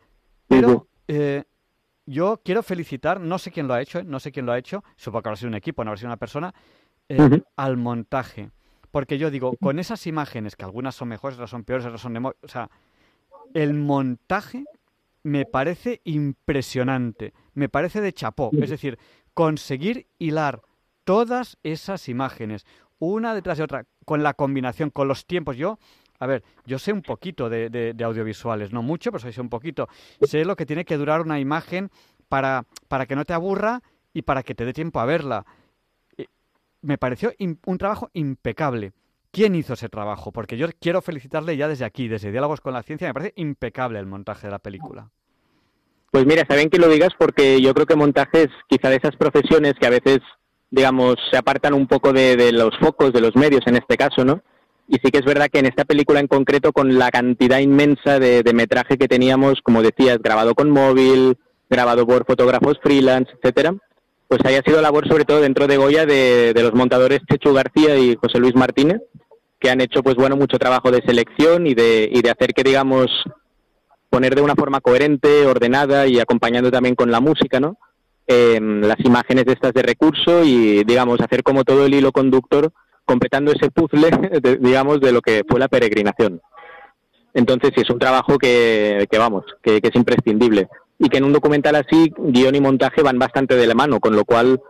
pero 0.50 0.88
eh, 1.08 1.46
yo 2.12 2.42
quiero 2.44 2.62
felicitar, 2.62 3.20
no 3.20 3.40
sé 3.40 3.52
quién 3.52 3.68
lo 3.68 3.74
ha 3.74 3.82
hecho, 3.82 4.00
eh, 4.00 4.04
no 4.04 4.20
sé 4.20 4.32
quién 4.32 4.46
lo 4.46 4.52
ha 4.52 4.58
hecho, 4.58 4.84
supongo 4.96 5.24
que 5.24 5.30
habrá 5.30 5.38
sido 5.38 5.50
un 5.50 5.56
equipo, 5.56 5.84
no 5.84 5.90
habrá 5.90 5.98
sido 5.98 6.10
una 6.10 6.18
persona, 6.18 6.54
al 7.56 7.78
montaje. 7.78 8.52
Porque 8.92 9.18
yo 9.18 9.32
digo, 9.32 9.56
con 9.62 9.80
esas 9.80 10.06
imágenes, 10.08 10.56
que 10.56 10.66
algunas 10.66 10.96
son 10.96 11.08
mejores, 11.08 11.38
otras 11.38 11.50
son 11.50 11.64
peores, 11.64 11.86
otras 11.86 12.02
son 12.02 12.14
de... 12.14 12.20
O 12.20 12.48
sea, 12.48 12.70
el 13.54 13.74
montaje 13.74 14.66
me 15.24 15.46
parece 15.46 16.02
impresionante, 16.04 17.34
me 17.54 17.70
parece 17.70 18.02
de 18.02 18.14
chapó. 18.14 18.52
Es 18.62 18.70
decir, 18.70 19.00
conseguir 19.34 20.08
hilar 20.20 20.62
todas 21.06 21.58
esas 21.64 22.10
imágenes, 22.10 22.66
una 23.00 23.34
detrás 23.34 23.58
de 23.58 23.64
otra, 23.64 23.86
con 24.06 24.24
la 24.24 24.34
combinación, 24.34 24.90
con 24.90 25.08
los 25.08 25.26
tiempos. 25.26 25.56
Yo, 25.56 25.80
a 26.22 26.28
ver, 26.28 26.44
yo 26.68 26.78
sé 26.78 26.94
un 26.94 27.02
poquito 27.02 27.50
de, 27.50 27.96
audiovisuales, 28.04 28.72
no 28.72 28.84
mucho, 28.84 29.12
pero 29.12 29.32
sé 29.32 29.42
un 29.42 29.50
poquito. 29.50 29.90
Sé 30.22 30.46
lo 30.46 30.56
que 30.56 30.68
tiene 30.68 30.86
que 30.86 30.96
durar 30.96 31.20
una 31.22 31.40
imagen 31.40 31.90
para, 32.30 32.66
para 32.88 33.08
que 33.08 33.16
no 33.16 33.26
te 33.26 33.34
aburra 33.34 33.82
y 34.14 34.22
para 34.22 34.44
que 34.44 34.54
te 34.54 34.64
dé 34.64 34.72
tiempo 34.72 35.00
a 35.00 35.06
verla. 35.06 35.48
Eh, 36.18 36.28
me 36.84 37.00
pareció 37.00 37.34
un 37.40 37.78
trabajo 37.80 38.12
impecable. 38.14 38.94
¿Quién 39.32 39.56
hizo 39.56 39.74
ese 39.74 39.90
trabajo? 39.90 40.32
Porque 40.32 40.58
yo 40.58 40.68
quiero 40.80 41.02
felicitarle 41.02 41.58
ya 41.58 41.68
desde 41.68 41.86
aquí, 41.86 42.08
desde 42.08 42.32
Diálogos 42.32 42.62
con 42.62 42.74
la 42.74 42.84
Ciencia. 42.84 43.08
Me 43.08 43.16
parece 43.16 43.34
impecable 43.38 43.98
el 43.98 44.06
montaje 44.06 44.46
de 44.46 44.52
la 44.52 44.60
película. 44.60 45.10
Pues 46.12 46.28
mira, 46.28 46.44
está 46.44 46.54
bien 46.56 46.70
que 46.70 46.78
lo 46.78 46.88
digas 46.88 47.14
porque 47.18 47.60
yo 47.62 47.74
creo 47.74 47.88
que 47.88 47.96
montaje 47.96 48.44
es 48.44 48.50
quizá 48.68 48.90
de 48.90 48.98
esas 48.98 49.16
profesiones 49.16 49.74
que 49.80 49.88
a 49.88 49.92
veces, 49.92 50.20
digamos, 50.70 51.16
se 51.32 51.38
apartan 51.38 51.74
un 51.74 51.88
poco 51.88 52.14
de, 52.14 52.52
los 52.52 52.78
focos, 52.80 53.12
de 53.12 53.22
los 53.22 53.36
medios 53.36 53.66
en 53.66 53.78
este 53.78 53.98
caso, 53.98 54.24
¿no? 54.24 54.44
Y 54.92 54.98
sí 54.98 55.10
que 55.10 55.20
es 55.20 55.26
verdad 55.26 55.48
que 55.50 55.60
en 55.60 55.68
esta 55.68 55.86
película 55.86 56.20
en 56.20 56.28
concreto, 56.28 56.74
con 56.74 57.00
la 57.00 57.12
cantidad 57.12 57.60
inmensa 57.60 58.20
de, 58.20 58.44
metraje 58.54 58.98
que 58.98 59.08
teníamos, 59.08 59.62
como 59.64 59.82
decías, 59.82 60.18
grabado 60.22 60.54
con 60.54 60.70
móvil, 60.70 61.38
grabado 61.70 62.06
por 62.06 62.26
fotógrafos 62.26 62.78
freelance, 62.84 63.32
etcétera, 63.38 63.74
pues 64.28 64.42
haya 64.44 64.62
sido 64.66 64.82
labor 64.82 65.08
sobre 65.08 65.24
todo 65.24 65.40
dentro 65.40 65.68
de 65.68 65.78
Goya 65.78 66.06
de, 66.06 66.52
de 66.54 66.62
los 66.62 66.74
montadores 66.74 67.22
Chechu 67.26 67.54
García 67.54 67.98
y 67.98 68.18
José 68.18 68.40
Luis 68.40 68.54
Martínez, 68.54 69.02
que 69.62 69.70
han 69.70 69.80
hecho 69.80 70.04
pues 70.04 70.16
bueno 70.16 70.36
mucho 70.36 70.60
trabajo 70.60 70.92
de 70.92 71.02
selección 71.06 71.68
y 71.68 71.74
de, 71.74 72.10
y 72.12 72.22
de 72.22 72.30
hacer 72.30 72.54
que 72.54 72.64
digamos 72.64 73.10
poner 74.10 74.36
de 74.36 74.42
una 74.42 74.56
forma 74.56 74.82
coherente, 74.82 75.46
ordenada 75.46 76.06
y 76.06 76.20
acompañando 76.20 76.70
también 76.70 76.96
con 76.96 77.12
la 77.12 77.22
música, 77.22 77.62
¿no? 77.62 77.78
Em, 78.28 78.82
las 78.82 79.00
imágenes 79.06 79.46
de 79.46 79.54
estas 79.54 79.74
de 79.74 79.84
recurso 79.84 80.44
y 80.44 80.84
digamos 80.84 81.22
hacer 81.22 81.44
como 81.44 81.64
todo 81.64 81.86
el 81.86 81.94
hilo 81.94 82.12
conductor 82.12 82.74
completando 83.06 83.52
ese 83.52 83.72
puzzle, 83.72 84.10
digamos, 84.60 85.00
de 85.02 85.12
lo 85.12 85.22
que 85.22 85.44
fue 85.48 85.60
la 85.60 85.68
peregrinación. 85.68 86.42
Entonces, 87.34 87.72
sí, 87.76 87.82
es 87.82 87.90
un 87.90 88.00
trabajo 88.00 88.38
que, 88.38 89.08
que 89.10 89.18
vamos, 89.18 89.46
que, 89.62 89.80
es 89.82 89.96
imprescindible. 89.96 90.68
Y 91.00 91.10
que 91.10 91.18
en 91.18 91.24
un 91.24 91.34
documental 91.34 91.76
así, 91.76 92.14
guion 92.18 92.56
y 92.56 92.62
montaje 92.62 93.02
van 93.02 93.18
bastante 93.18 93.56
de 93.56 93.68
la 93.68 93.74
mano, 93.74 94.00
con 94.00 94.16
lo 94.16 94.26
cual 94.26 94.62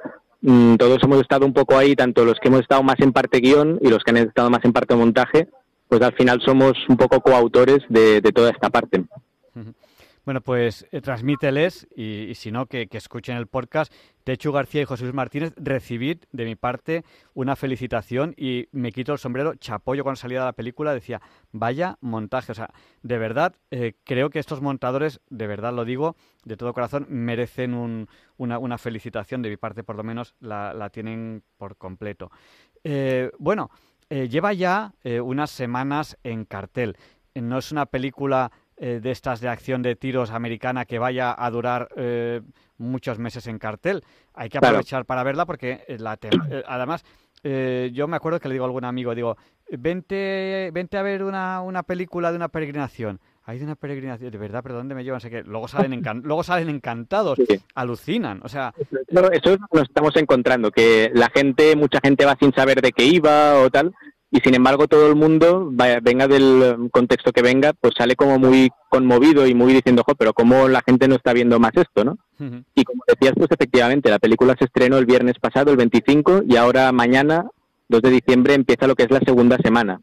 Mm, 0.42 0.76
todos 0.78 0.98
hemos 1.04 1.22
estado 1.22 1.46
un 1.46 1.54
poco 1.54 1.78
ahí, 1.78 1.96
tanto 1.96 2.26
los 2.26 2.40
que 2.40 2.48
hemos 2.48 2.62
estado 2.62 2.82
más 2.82 3.00
en 3.00 3.14
parte 3.14 3.40
guion 3.40 3.78
y 3.80 3.90
los 3.90 4.04
que 4.04 4.10
han 4.10 4.18
estado 4.18 4.50
más 4.50 4.66
en 4.66 4.74
parte 4.74 4.96
montaje, 4.96 5.48
pues 5.88 6.02
al 6.02 6.14
final 6.14 6.42
somos 6.44 6.74
un 6.90 6.98
poco 6.98 7.22
coautores 7.22 7.80
de, 7.90 8.22
de 8.22 8.32
toda 8.32 8.50
esta 8.50 8.70
parte. 8.70 9.04
Bueno, 10.24 10.42
pues 10.42 10.86
eh, 10.92 11.02
transmíteles 11.02 11.88
y, 11.96 12.36
si 12.36 12.52
no, 12.52 12.68
que, 12.68 12.88
escuchen 12.92 13.38
el 13.38 13.48
podcast. 13.48 13.92
Techu 14.24 14.52
García 14.52 14.84
y 14.84 14.86
José 14.86 15.04
Luis 15.04 15.16
Martínez, 15.16 15.52
recibid 15.58 16.20
de 16.32 16.46
mi 16.46 16.56
parte 16.56 17.04
una 17.34 17.56
felicitación 17.56 18.36
y 18.38 18.68
me 18.72 18.92
quito 18.92 19.14
el 19.14 19.18
sombrero. 19.18 19.56
Chapollo 19.56 20.04
cuando 20.04 20.18
salía 20.18 20.42
de 20.42 20.46
la 20.46 20.54
película 20.54 20.94
decía, 20.94 21.20
vaya 21.52 21.98
montaje. 22.02 22.52
O 22.52 22.56
sea, 22.56 22.70
de 23.02 23.18
verdad, 23.18 23.56
eh, 23.72 23.94
creo 24.04 24.30
que 24.30 24.38
estos 24.38 24.62
montadores, 24.62 25.22
de 25.32 25.48
verdad 25.48 25.74
lo 25.74 25.86
digo, 25.86 26.16
de 26.46 26.56
todo 26.56 26.72
corazón, 26.72 27.08
merecen 27.10 27.74
una, 28.38 28.78
felicitación. 28.78 29.42
De 29.42 29.50
mi 29.50 29.58
parte, 29.58 29.84
por 29.84 29.96
lo 29.96 30.04
menos, 30.04 30.36
la, 30.40 30.88
tienen 30.92 31.42
por 31.58 31.78
completo. 31.78 32.30
Eh, 32.84 33.32
bueno, 33.40 33.72
lleva 34.08 34.54
ya 34.54 34.94
unas 35.04 35.50
semanas 35.50 36.16
en 36.24 36.46
cartel. 36.46 36.96
No 37.34 37.58
es 37.58 37.72
una 37.72 37.88
película 37.88 38.52
eh, 38.84 39.00
de 39.00 39.12
estas 39.12 39.40
de 39.42 39.48
acción 39.48 39.84
de 39.84 39.96
tiros 39.96 40.32
americana 40.32 40.86
que 40.86 40.98
vaya 40.98 41.36
a 41.38 41.52
durar 41.52 41.90
eh, 41.98 42.42
muchos 42.80 43.20
meses 43.20 43.46
en 43.46 43.60
cartel. 43.60 44.04
Hay 44.34 44.50
que 44.50 44.58
aprovechar 44.58 45.06
para 45.06 45.22
verla 45.22 45.46
porque 45.46 45.84
eh, 45.88 46.00
la 46.00 46.18
además 46.66 47.06
yo 47.44 48.08
me 48.08 48.18
acuerdo 48.18 48.40
que 48.40 48.48
le 48.48 48.56
digo 48.56 48.66
a 48.66 48.68
algún 48.68 48.84
amigo, 48.84 49.14
digo, 49.14 49.38
vente, 49.70 50.72
vente 50.74 50.98
a 50.98 51.04
ver 51.04 51.24
una, 51.24 51.62
una 51.62 51.84
película 51.84 52.32
de 52.32 52.38
una 52.38 52.50
peregrinación. 52.50 53.20
Hay 53.44 53.60
de 53.60 53.66
una 53.66 53.76
peregrinación, 53.76 54.32
de 54.32 54.38
verdad, 54.40 54.62
pero 54.64 54.76
¿dónde 54.76 54.96
me 54.96 55.04
llevan? 55.04 55.22
Sé 55.22 55.30
que 55.30 55.44
luego 55.44 55.68
salen, 55.68 56.02
luego 56.24 56.42
salen 56.42 56.70
encantados, 56.70 57.38
alucinan, 57.76 58.42
o 58.44 58.50
sea... 58.50 58.74
eso 58.80 58.90
es 59.10 59.60
lo 59.60 59.68
que 59.68 59.78
nos 59.78 59.90
estamos 59.90 60.16
encontrando, 60.16 60.72
que 60.72 61.12
la 61.14 61.30
gente, 61.30 61.76
mucha 61.76 62.00
gente 62.04 62.26
va 62.26 62.36
sin 62.40 62.52
saber 62.52 62.82
de 62.82 62.92
qué 62.92 63.06
iba 63.06 63.60
o 63.60 63.70
tal, 63.70 63.94
y 64.32 64.40
sin 64.40 64.56
embargo 64.56 64.88
todo 64.88 65.08
el 65.08 65.16
mundo, 65.16 65.70
venga 66.02 66.28
del 66.28 66.90
contexto 66.92 67.32
que 67.34 67.42
venga, 67.42 67.74
pues 67.74 67.94
sale 67.98 68.16
como 68.16 68.40
muy 68.40 68.70
conmovido 68.90 69.46
y 69.46 69.54
muy 69.54 69.74
diciendo, 69.74 70.04
jo, 70.06 70.16
pero 70.16 70.34
cómo 70.34 70.68
la 70.70 70.82
gente 70.86 71.08
no 71.08 71.16
está 71.16 71.34
viendo 71.34 71.60
más 71.60 71.72
esto, 71.76 72.04
¿no? 72.06 72.18
Y 72.74 72.84
como 72.84 73.04
decías, 73.08 73.34
pues 73.38 73.52
efectivamente, 73.52 74.10
la 74.10 74.20
película 74.20 74.56
se 74.58 74.66
estrenó 74.66 74.98
el 74.98 75.06
viernes 75.06 75.36
pasado, 75.40 75.72
el 75.72 75.78
25, 75.78 76.44
y 76.48 76.56
ahora 76.56 76.92
mañana, 76.92 77.46
2 77.90 78.02
de 78.02 78.10
diciembre, 78.10 78.54
empieza 78.54 78.88
lo 78.88 78.96
que 78.96 79.04
es 79.04 79.12
la 79.12 79.20
segunda 79.20 79.58
semana. 79.58 80.02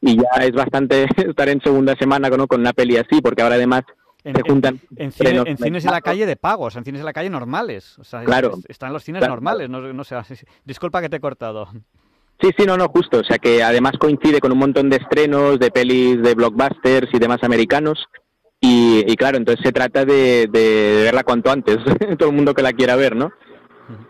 Y 0.00 0.16
ya 0.16 0.44
es 0.44 0.52
bastante 0.52 1.06
estar 1.16 1.48
en 1.48 1.60
segunda 1.62 1.94
semana 1.96 2.28
¿no? 2.28 2.46
con 2.48 2.60
una 2.60 2.72
peli 2.72 2.96
así, 2.98 3.20
porque 3.22 3.42
ahora 3.42 3.54
además 3.54 3.82
En, 4.24 4.34
se 4.34 4.40
en- 4.40 4.46
juntan 4.46 4.74
en 4.74 4.80
cine- 4.96 5.08
estrenos 5.08 5.46
en 5.46 5.56
cines 5.56 5.84
de 5.84 5.90
la 5.90 6.00
calle 6.02 6.26
de 6.26 6.36
pagos, 6.36 6.76
en 6.76 6.84
cines 6.84 7.00
de 7.00 7.04
la 7.06 7.12
calle 7.14 7.30
normales. 7.30 7.98
O 7.98 8.04
sea, 8.04 8.22
Claro. 8.24 8.52
es- 8.58 8.66
están 8.68 8.92
los 8.92 9.02
cines 9.04 9.20
Claro, 9.20 9.32
normales. 9.34 9.70
No, 9.70 9.80
no 9.80 10.04
sé. 10.04 10.16
Disculpa 10.64 11.00
que 11.00 11.08
te 11.08 11.16
he 11.16 11.20
cortado. 11.20 11.68
Sí, 12.40 12.50
sí, 12.56 12.64
no, 12.66 12.76
no, 12.76 12.88
justo. 12.88 13.18
O 13.18 13.24
sea 13.24 13.38
que 13.38 13.62
además 13.62 13.92
coincide 13.98 14.40
con 14.40 14.52
un 14.52 14.58
montón 14.58 14.88
de 14.88 14.96
estrenos 14.96 15.58
de 15.58 15.70
pelis 15.70 16.22
de 16.22 16.34
blockbusters 16.34 17.08
y 17.12 17.18
demás 17.18 17.38
americanos. 17.42 18.06
Y, 18.60 19.04
y 19.10 19.16
claro, 19.16 19.38
entonces 19.38 19.64
se 19.64 19.72
trata 19.72 20.04
de, 20.04 20.46
de 20.50 21.02
verla 21.04 21.24
cuanto 21.24 21.50
antes, 21.50 21.78
todo 22.18 22.28
el 22.28 22.36
mundo 22.36 22.54
que 22.54 22.62
la 22.62 22.74
quiera 22.74 22.96
ver, 22.96 23.16
¿no? 23.16 23.32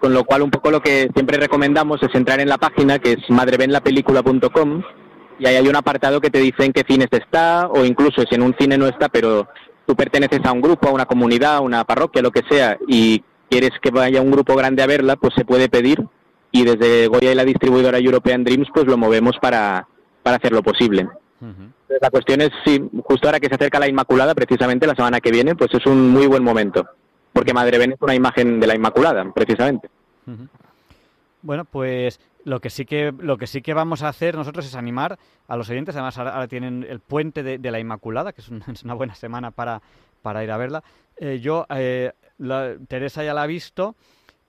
Con 0.01 0.13
lo 0.13 0.25
cual 0.25 0.43
un 0.43 0.51
poco 0.51 0.71
lo 0.71 0.81
que 0.81 1.09
siempre 1.15 1.39
recomendamos 1.39 2.03
es 2.03 2.15
entrar 2.15 2.41
en 2.41 2.49
la 2.49 2.59
página 2.59 2.99
que 2.99 3.13
es 3.13 3.31
madrevenlapelícula.com 3.31 4.83
y 5.39 5.47
ahí 5.47 5.57
hay 5.57 5.69
un 5.69 5.77
apartado 5.77 6.21
que 6.21 6.31
te 6.31 6.41
dice 6.41 6.65
en 6.65 6.73
qué 6.73 6.83
cines 6.87 7.09
está 7.13 7.69
o 7.69 7.85
incluso 7.85 8.23
si 8.29 8.35
en 8.35 8.43
un 8.43 8.55
cine 8.59 8.77
no 8.77 8.87
está, 8.87 9.09
pero 9.09 9.49
tú 9.87 9.97
perteneces 9.97 10.41
a 10.45 10.53
un 10.53 10.61
grupo, 10.61 10.89
a 10.89 10.93
una 10.93 11.07
comunidad, 11.07 11.57
a 11.57 11.61
una 11.61 11.85
parroquia, 11.85 12.21
lo 12.21 12.31
que 12.31 12.43
sea, 12.51 12.77
y 12.87 13.25
quieres 13.49 13.71
que 13.81 13.91
vaya 13.91 14.21
un 14.21 14.31
grupo 14.31 14.55
grande 14.55 14.83
a 14.83 14.87
verla, 14.87 15.17
pues 15.17 15.33
se 15.35 15.45
puede 15.45 15.69
pedir 15.69 16.05
y 16.53 16.65
desde 16.65 17.07
Goya 17.09 17.33
y 17.33 17.35
la 17.35 17.45
distribuidora 17.45 17.99
European 17.99 18.45
Dreams 18.45 18.69
pues 18.75 18.87
lo 18.87 18.97
movemos 18.97 19.37
para, 19.41 19.87
para 20.23 20.37
hacer 20.37 20.53
lo 20.53 20.63
posible. 20.63 21.09
La 22.01 22.11
cuestión 22.11 22.41
es 22.41 22.51
si 22.65 22.81
justo 23.05 23.27
ahora 23.29 23.41
que 23.41 23.49
se 23.49 23.55
acerca 23.55 23.79
la 23.79 23.89
Inmaculada, 23.89 24.35
precisamente 24.35 24.87
la 24.87 24.95
semana 24.95 25.21
que 25.21 25.31
viene, 25.31 25.55
pues 25.57 25.73
es 25.75 25.85
un 25.87 26.11
muy 26.11 26.27
buen 26.27 26.43
momento, 26.45 26.87
porque 27.33 27.53
Madre 27.55 27.79
Ben 27.79 27.93
es 27.93 28.01
una 28.03 28.15
imagen 28.15 28.61
de 28.61 28.67
la 28.67 28.75
Inmaculada, 28.77 29.25
precisamente. 29.33 29.89
Bueno, 31.43 31.65
pues 31.65 32.21
lo 32.45 32.61
que 32.61 32.71
sí 32.71 32.85
que 32.85 33.13
lo 33.19 33.37
que 33.39 33.47
sí 33.47 33.63
que 33.63 33.75
vamos 33.75 34.03
a 34.03 34.09
hacer 34.09 34.35
nosotros 34.35 34.67
es 34.67 34.75
animar 34.75 35.19
a 35.49 35.57
los 35.57 35.69
oyentes. 35.71 35.95
Además, 35.95 36.19
ahora, 36.19 36.33
ahora 36.35 36.49
tienen 36.49 36.87
el 36.89 37.01
puente 37.01 37.43
de, 37.43 37.59
de 37.59 37.71
la 37.71 37.81
Inmaculada, 37.81 38.33
que 38.33 38.41
es, 38.43 38.49
un- 38.49 38.63
es 38.73 38.83
una 38.83 38.95
buena 38.95 39.15
semana 39.15 39.51
para, 39.51 39.81
para 40.23 40.45
ir 40.45 40.51
a 40.51 40.57
verla. 40.59 40.83
Eh, 41.17 41.41
yo, 41.41 41.67
eh, 41.71 42.13
la- 42.39 42.75
Teresa 42.89 43.25
ya 43.25 43.33
la 43.35 43.43
ha 43.43 43.47
visto, 43.47 43.97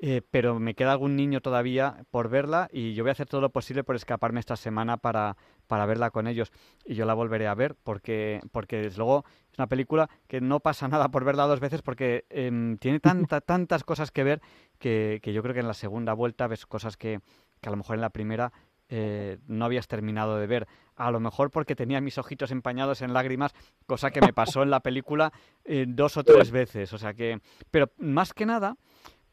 eh, 0.04 0.24
pero 0.32 0.60
me 0.60 0.74
queda 0.74 0.94
algún 0.94 1.16
niño 1.16 1.42
todavía 1.42 2.06
por 2.10 2.28
verla 2.28 2.68
y 2.72 2.96
yo 2.96 3.04
voy 3.04 3.10
a 3.10 3.12
hacer 3.12 3.28
todo 3.28 3.40
lo 3.40 3.52
posible 3.52 3.84
por 3.84 3.96
escaparme 3.96 4.40
esta 4.40 4.56
semana 4.56 4.98
para, 4.98 5.38
para 5.68 5.86
verla 5.86 6.10
con 6.10 6.26
ellos. 6.26 6.52
Y 6.84 6.96
yo 6.96 7.06
la 7.06 7.14
volveré 7.14 7.46
a 7.46 7.54
ver 7.54 7.76
porque, 7.84 8.42
porque 8.52 8.78
desde 8.78 8.98
luego 8.98 9.26
es 9.52 9.60
una 9.60 9.68
película 9.68 10.10
que 10.28 10.42
no 10.42 10.60
pasa 10.60 10.88
nada 10.88 11.10
por 11.10 11.24
verla 11.24 11.46
dos 11.46 11.60
veces 11.60 11.84
porque 11.84 12.26
em, 12.32 12.80
tiene 12.80 13.00
tanta, 13.00 13.42
tantas 13.42 13.84
cosas 13.84 14.10
que 14.10 14.24
ver 14.24 14.42
que, 14.80 15.20
que 15.22 15.34
yo 15.34 15.44
creo 15.44 15.54
que 15.54 15.60
en 15.60 15.68
la 15.68 15.76
segunda 15.76 16.14
vuelta 16.14 16.48
ves 16.48 16.66
cosas 16.66 16.98
que, 16.98 17.20
que 17.62 17.70
a 17.70 17.72
lo 17.72 17.78
mejor 17.78 17.94
en 17.94 18.02
la 18.02 18.10
primera 18.10 18.52
eh, 18.90 19.38
no 19.46 19.66
habías 19.66 19.88
terminado 19.88 20.38
de 20.38 20.48
ver. 20.48 20.68
A 20.96 21.12
lo 21.12 21.20
mejor 21.20 21.52
porque 21.52 21.76
tenía 21.76 22.02
mis 22.02 22.18
ojitos 22.18 22.50
empañados 22.50 23.04
en 23.04 23.14
lágrimas, 23.14 23.54
cosa 23.86 24.10
que 24.10 24.20
me 24.20 24.34
pasó 24.34 24.64
en 24.64 24.72
la 24.72 24.80
película 24.80 25.32
eh, 25.64 25.86
dos 25.88 26.18
o 26.18 26.24
tres 26.24 26.50
veces. 26.52 26.92
O 26.92 26.98
sea 26.98 27.14
que, 27.14 27.40
pero 27.70 27.92
más 28.00 28.34
que 28.34 28.48
nada 28.48 28.78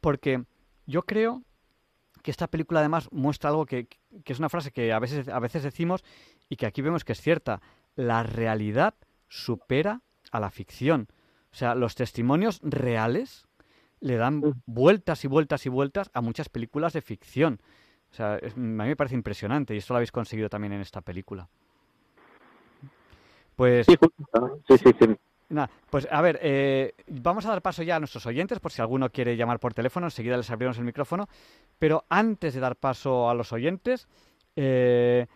porque 0.02 0.44
yo 0.88 1.02
creo 1.02 1.42
que 2.22 2.30
esta 2.30 2.48
película 2.48 2.80
además 2.80 3.08
muestra 3.12 3.50
algo 3.50 3.66
que, 3.66 3.86
que 4.24 4.32
es 4.32 4.38
una 4.38 4.48
frase 4.48 4.72
que 4.72 4.92
a 4.92 4.98
veces, 4.98 5.28
a 5.28 5.38
veces 5.38 5.62
decimos 5.62 6.02
y 6.48 6.56
que 6.56 6.66
aquí 6.66 6.82
vemos 6.82 7.04
que 7.04 7.12
es 7.12 7.20
cierta. 7.20 7.60
La 7.94 8.22
realidad 8.22 8.94
supera 9.28 10.00
a 10.32 10.40
la 10.40 10.50
ficción. 10.50 11.08
O 11.52 11.54
sea, 11.54 11.74
los 11.74 11.94
testimonios 11.94 12.60
reales 12.62 13.46
le 14.00 14.16
dan 14.16 14.38
Mm. 14.38 14.62
vueltas 14.66 15.24
y 15.24 15.28
vueltas 15.28 15.66
y 15.66 15.68
vueltas 15.68 16.10
a 16.14 16.20
muchas 16.22 16.48
películas 16.48 16.92
de 16.94 17.02
ficción. 17.02 17.60
O 18.10 18.14
sea, 18.14 18.36
es- 18.36 18.54
a 18.54 18.58
mí 18.58 18.88
me 18.88 18.96
parece 18.96 19.14
impresionante 19.14 19.74
y 19.74 19.78
esto 19.78 19.92
lo 19.92 19.98
habéis 19.98 20.12
conseguido 20.12 20.48
también 20.48 20.72
en 20.72 20.80
esta 20.80 21.02
película. 21.02 21.48
Pues 23.56 23.86
Sí, 23.86 23.96
sí, 24.68 24.78
sí, 24.78 24.90
sí. 24.98 25.16
Pues 25.90 26.06
a 26.10 26.20
ver, 26.20 26.38
eh, 26.42 26.94
vamos 27.06 27.46
a 27.46 27.50
dar 27.50 27.62
paso 27.62 27.82
ya 27.82 27.96
a 27.96 27.98
nuestros 27.98 28.26
oyentes 28.26 28.60
por 28.60 28.72
si 28.72 28.82
alguno 28.82 29.10
quiere 29.10 29.36
llamar 29.36 29.58
por 29.58 29.72
teléfono, 29.72 30.06
enseguida 30.06 30.36
les 30.36 30.50
abrimos 30.50 30.78
el 30.78 30.84
micrófono, 30.84 31.28
pero 31.78 32.04
antes 32.08 32.54
de 32.54 32.60
dar 32.60 32.76
paso 32.76 33.30
a 33.30 33.34
los 33.34 33.52
oyentes, 33.52 34.08
eh, 34.56 35.26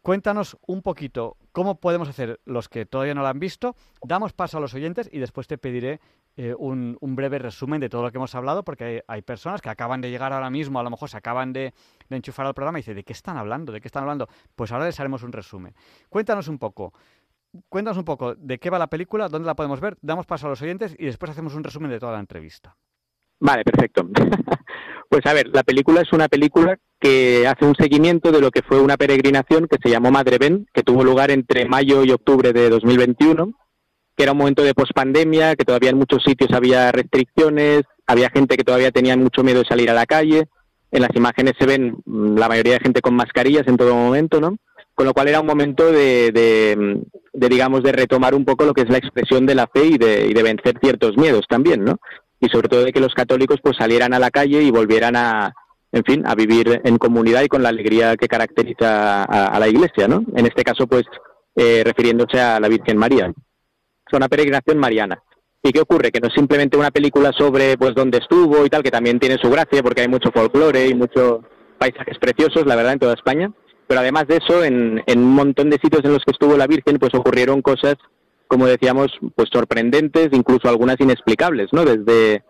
cuéntanos 0.00 0.56
un 0.66 0.80
poquito 0.80 1.36
cómo 1.52 1.80
podemos 1.80 2.08
hacer 2.08 2.40
los 2.46 2.70
que 2.70 2.86
todavía 2.86 3.14
no 3.14 3.20
lo 3.20 3.28
han 3.28 3.40
visto, 3.40 3.76
damos 4.02 4.32
paso 4.32 4.56
a 4.56 4.60
los 4.60 4.72
oyentes 4.72 5.10
y 5.12 5.18
después 5.18 5.46
te 5.46 5.58
pediré 5.58 6.00
eh, 6.38 6.54
un, 6.56 6.96
breve 7.02 7.38
resumen 7.38 7.78
de 7.78 7.90
todo 7.90 8.02
lo 8.02 8.10
que 8.10 8.16
hemos 8.16 8.34
hablado, 8.34 8.64
porque 8.64 9.04
hay, 9.06 9.20
personas 9.20 9.60
que 9.60 9.68
acaban 9.68 10.00
de 10.00 10.10
llegar 10.10 10.32
ahora 10.32 10.48
mismo, 10.48 10.80
a 10.80 10.82
lo 10.82 10.88
mejor 10.88 11.10
se 11.10 11.18
acaban 11.18 11.52
de, 11.52 11.74
de 12.08 12.16
enchufar 12.16 12.46
al 12.46 12.54
programa 12.54 12.78
y 12.78 12.80
dicen, 12.80 12.94
¿de 12.96 13.04
qué 13.04 13.12
están 13.12 13.36
hablando? 13.36 13.70
¿De 13.70 13.82
qué 13.82 13.88
están 13.88 14.04
hablando? 14.04 14.28
Pues 14.56 14.72
ahora 14.72 14.86
les 14.86 14.98
haremos 14.98 15.22
un 15.22 15.32
resumen. 15.32 15.74
Cuéntanos 16.08 16.48
un 16.48 16.58
poco. 16.58 16.94
Cuéntanos 17.68 17.98
un 17.98 18.04
poco 18.04 18.34
de 18.34 18.58
qué 18.58 18.70
va 18.70 18.78
la 18.78 18.86
película, 18.86 19.28
dónde 19.28 19.46
la 19.46 19.54
podemos 19.54 19.80
ver, 19.80 19.98
damos 20.00 20.26
paso 20.26 20.46
a 20.46 20.50
los 20.50 20.62
oyentes 20.62 20.96
y 20.98 21.06
después 21.06 21.30
hacemos 21.30 21.54
un 21.54 21.64
resumen 21.64 21.90
de 21.90 22.00
toda 22.00 22.12
la 22.12 22.20
entrevista. 22.20 22.76
Vale, 23.40 23.64
perfecto. 23.64 24.08
Pues 25.12 25.26
a 25.26 25.34
ver, 25.34 25.48
la 25.52 25.62
película 25.62 26.00
es 26.00 26.10
una 26.14 26.26
película 26.26 26.78
que 26.98 27.46
hace 27.46 27.66
un 27.66 27.74
seguimiento 27.74 28.32
de 28.32 28.40
lo 28.40 28.50
que 28.50 28.62
fue 28.62 28.80
una 28.80 28.96
peregrinación 28.96 29.68
que 29.68 29.76
se 29.76 29.90
llamó 29.90 30.10
Madre 30.10 30.38
Ben, 30.38 30.66
que 30.72 30.82
tuvo 30.82 31.04
lugar 31.04 31.30
entre 31.30 31.68
mayo 31.68 32.02
y 32.02 32.12
octubre 32.12 32.54
de 32.54 32.70
2021, 32.70 33.52
que 34.16 34.22
era 34.22 34.32
un 34.32 34.38
momento 34.38 34.62
de 34.62 34.72
pospandemia, 34.72 35.54
que 35.54 35.66
todavía 35.66 35.90
en 35.90 35.98
muchos 35.98 36.22
sitios 36.22 36.50
había 36.54 36.90
restricciones, 36.92 37.82
había 38.06 38.30
gente 38.30 38.56
que 38.56 38.64
todavía 38.64 38.90
tenía 38.90 39.14
mucho 39.14 39.42
miedo 39.42 39.58
de 39.58 39.68
salir 39.68 39.90
a 39.90 39.94
la 39.94 40.06
calle. 40.06 40.48
En 40.90 41.02
las 41.02 41.14
imágenes 41.14 41.52
se 41.58 41.66
ven 41.66 41.98
mm, 42.06 42.38
la 42.38 42.48
mayoría 42.48 42.78
de 42.78 42.84
gente 42.84 43.02
con 43.02 43.14
mascarillas 43.14 43.66
en 43.66 43.76
todo 43.76 43.94
momento, 43.94 44.40
¿no? 44.40 44.56
Con 45.02 45.08
lo 45.08 45.14
cual 45.14 45.26
era 45.26 45.40
un 45.40 45.48
momento 45.48 45.90
de, 45.90 46.30
de, 46.30 47.48
digamos, 47.48 47.82
de 47.82 47.90
retomar 47.90 48.36
un 48.36 48.44
poco 48.44 48.64
lo 48.64 48.72
que 48.72 48.82
es 48.82 48.88
la 48.88 48.98
expresión 48.98 49.44
de 49.46 49.56
la 49.56 49.66
fe 49.66 49.84
y 49.86 49.98
de, 49.98 50.28
y 50.28 50.32
de 50.32 50.42
vencer 50.44 50.78
ciertos 50.80 51.16
miedos 51.16 51.44
también, 51.48 51.82
¿no? 51.82 51.98
y 52.38 52.46
sobre 52.46 52.68
todo 52.68 52.84
de 52.84 52.92
que 52.92 53.00
los 53.00 53.12
católicos 53.12 53.58
pues 53.60 53.76
salieran 53.76 54.14
a 54.14 54.20
la 54.20 54.30
calle 54.30 54.62
y 54.62 54.70
volvieran 54.70 55.16
a 55.16 55.54
en 55.90 56.04
fin 56.04 56.22
a 56.24 56.36
vivir 56.36 56.80
en 56.84 56.98
comunidad 56.98 57.42
y 57.42 57.48
con 57.48 57.64
la 57.64 57.70
alegría 57.70 58.16
que 58.16 58.28
caracteriza 58.28 59.24
a, 59.24 59.46
a 59.48 59.58
la 59.58 59.66
Iglesia 59.66 60.06
no 60.06 60.22
en 60.36 60.46
este 60.46 60.62
caso 60.62 60.86
pues 60.86 61.02
eh, 61.56 61.82
refiriéndose 61.84 62.40
a 62.40 62.60
la 62.60 62.68
Virgen 62.68 62.96
María. 62.96 63.26
Es 63.26 64.12
una 64.16 64.28
peregrinación 64.28 64.78
mariana. 64.78 65.20
Y 65.64 65.72
qué 65.72 65.80
ocurre 65.80 66.12
que 66.12 66.20
no 66.20 66.28
es 66.28 66.34
simplemente 66.34 66.76
una 66.76 66.92
película 66.92 67.32
sobre 67.36 67.76
pues 67.76 67.92
dónde 67.96 68.18
estuvo 68.18 68.64
y 68.64 68.68
tal 68.68 68.84
que 68.84 68.92
también 68.92 69.18
tiene 69.18 69.36
su 69.42 69.50
gracia 69.50 69.82
porque 69.82 70.02
hay 70.02 70.08
mucho 70.08 70.30
folclore 70.32 70.86
y 70.86 70.94
muchos 70.94 71.40
paisajes 71.76 72.18
preciosos 72.20 72.66
la 72.66 72.76
verdad 72.76 72.92
en 72.92 73.00
toda 73.00 73.14
España 73.14 73.52
pero 73.86 74.00
además 74.00 74.26
de 74.26 74.36
eso 74.36 74.64
en, 74.64 75.02
en 75.06 75.18
un 75.18 75.34
montón 75.34 75.70
de 75.70 75.78
sitios 75.78 76.04
en 76.04 76.12
los 76.12 76.24
que 76.24 76.32
estuvo 76.32 76.56
la 76.56 76.66
Virgen 76.66 76.98
pues 76.98 77.14
ocurrieron 77.14 77.62
cosas 77.62 77.96
como 78.52 78.66
decíamos, 78.66 79.10
pues 79.34 79.48
sorprendentes, 79.50 80.28
incluso 80.32 80.68
algunas 80.68 81.00
inexplicables, 81.00 81.68
¿no? 81.72 81.86
Desde 81.86 82.44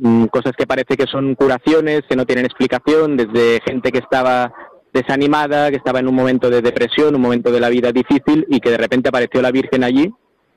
mm, 0.00 0.24
cosas 0.28 0.52
que 0.56 0.66
parece 0.66 0.96
que 0.96 1.04
son 1.04 1.34
curaciones, 1.34 2.00
que 2.08 2.16
no 2.16 2.24
tienen 2.24 2.46
explicación, 2.46 3.18
desde 3.18 3.60
gente 3.60 3.92
que 3.92 3.98
estaba 3.98 4.54
desanimada, 4.94 5.70
que 5.70 5.76
estaba 5.76 5.98
en 5.98 6.08
un 6.08 6.14
momento 6.14 6.48
de 6.48 6.62
depresión, 6.62 7.14
un 7.14 7.20
momento 7.20 7.52
de 7.52 7.60
la 7.60 7.68
vida 7.68 7.92
difícil 7.92 8.46
y 8.48 8.58
que 8.58 8.70
de 8.70 8.78
repente 8.78 9.10
apareció 9.10 9.42
la 9.42 9.50
Virgen 9.50 9.84
allí 9.84 10.10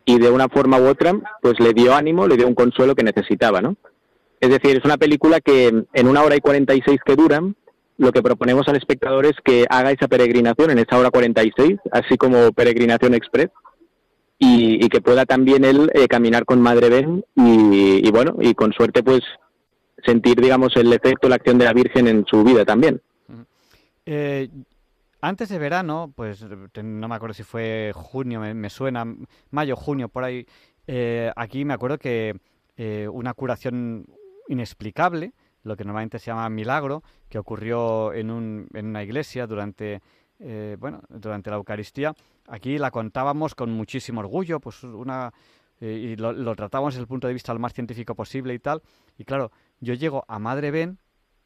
y 0.06 0.20
de 0.20 0.32
una 0.32 0.48
forma 0.48 0.80
u 0.80 0.88
otra, 0.88 1.12
pues 1.42 1.60
le 1.60 1.74
dio 1.74 1.94
ánimo, 1.94 2.26
le 2.26 2.38
dio 2.38 2.48
un 2.48 2.56
consuelo 2.56 2.96
que 2.96 3.04
necesitaba, 3.04 3.60
¿no? 3.60 3.76
Es 4.40 4.50
decir, 4.50 4.78
es 4.78 4.86
una 4.86 4.96
película 4.96 5.42
que 5.42 5.68
en 5.92 6.08
una 6.08 6.24
hora 6.24 6.38
y 6.38 6.40
46 6.40 7.02
que 7.06 7.16
dura, 7.18 7.42
lo 7.98 8.12
que 8.12 8.22
proponemos 8.22 8.68
al 8.68 8.78
espectador 8.78 9.26
es 9.26 9.36
que 9.44 9.66
haga 9.70 9.92
esa 9.92 10.08
peregrinación 10.08 10.72
en 10.72 10.80
esa 10.80 10.98
hora 10.98 11.12
46, 11.12 11.80
así 11.92 12.18
como 12.18 12.52
peregrinación 12.52 13.14
express, 13.14 13.50
y, 14.40 14.88
que 14.90 15.02
pueda 15.02 15.26
también 15.26 15.66
él 15.66 15.90
eh, 15.94 16.08
caminar 16.08 16.46
con 16.46 16.62
Madre 16.62 16.90
Ben 16.90 17.26
y, 17.36 18.10
bueno, 18.12 18.36
y 18.40 18.54
con 18.54 18.72
suerte 18.72 19.02
pues 19.02 19.22
sentir, 20.06 20.40
digamos, 20.40 20.76
el 20.76 20.94
efecto, 20.94 21.28
la 21.28 21.36
acción 21.36 21.58
de 21.58 21.66
la 21.66 21.74
Virgen 21.74 22.08
en 22.08 22.26
su 22.26 22.44
vida 22.44 22.64
también. 22.64 23.02
Eh, 24.06 24.48
antes 25.20 25.50
de 25.50 25.58
verano, 25.58 26.14
pues 26.16 26.46
no 26.84 27.08
me 27.08 27.16
acuerdo 27.16 27.34
si 27.34 27.44
fue 27.44 27.92
junio, 27.96 28.40
me, 28.40 28.54
me 28.54 28.70
suena, 28.70 29.06
mayo, 29.50 29.76
junio, 29.76 30.08
por 30.08 30.24
ahí, 30.24 30.46
eh, 30.88 31.32
aquí 31.36 31.66
me 31.66 31.74
acuerdo 31.74 31.98
que 31.98 32.40
eh, 32.78 33.08
una 33.12 33.34
curación 33.34 34.06
inexplicable, 34.48 35.34
lo 35.68 35.76
que 35.76 35.84
normalmente 35.84 36.20
se 36.20 36.28
llama 36.28 36.50
milagro, 36.50 37.04
que 37.30 37.38
ocurrió 37.38 38.14
en, 38.14 38.32
un, 38.32 38.68
en 38.74 38.88
una 38.88 39.04
iglesia 39.04 39.46
durante, 39.46 40.02
eh, 40.40 40.78
bueno, 40.80 41.02
durante 41.10 41.50
la 41.50 41.58
Eucaristía, 41.58 42.14
aquí 42.48 42.78
la 42.78 42.92
contábamos 42.92 43.54
con 43.54 43.72
muchísimo 43.72 44.22
orgullo, 44.22 44.60
pues 44.60 44.84
una 44.84 45.32
eh, 45.80 46.14
y 46.14 46.16
lo, 46.16 46.34
lo 46.34 46.56
tratábamos 46.56 46.94
desde 46.94 47.02
el 47.02 47.08
punto 47.08 47.28
de 47.28 47.34
vista 47.34 47.54
lo 47.54 47.60
más 47.60 47.74
científico 47.74 48.16
posible 48.16 48.54
y 48.54 48.60
tal. 48.60 48.82
Y 49.18 49.26
claro, 49.26 49.52
yo 49.80 49.94
llego 49.94 50.26
a 50.28 50.40
Madre 50.40 50.72
Ben 50.72 50.98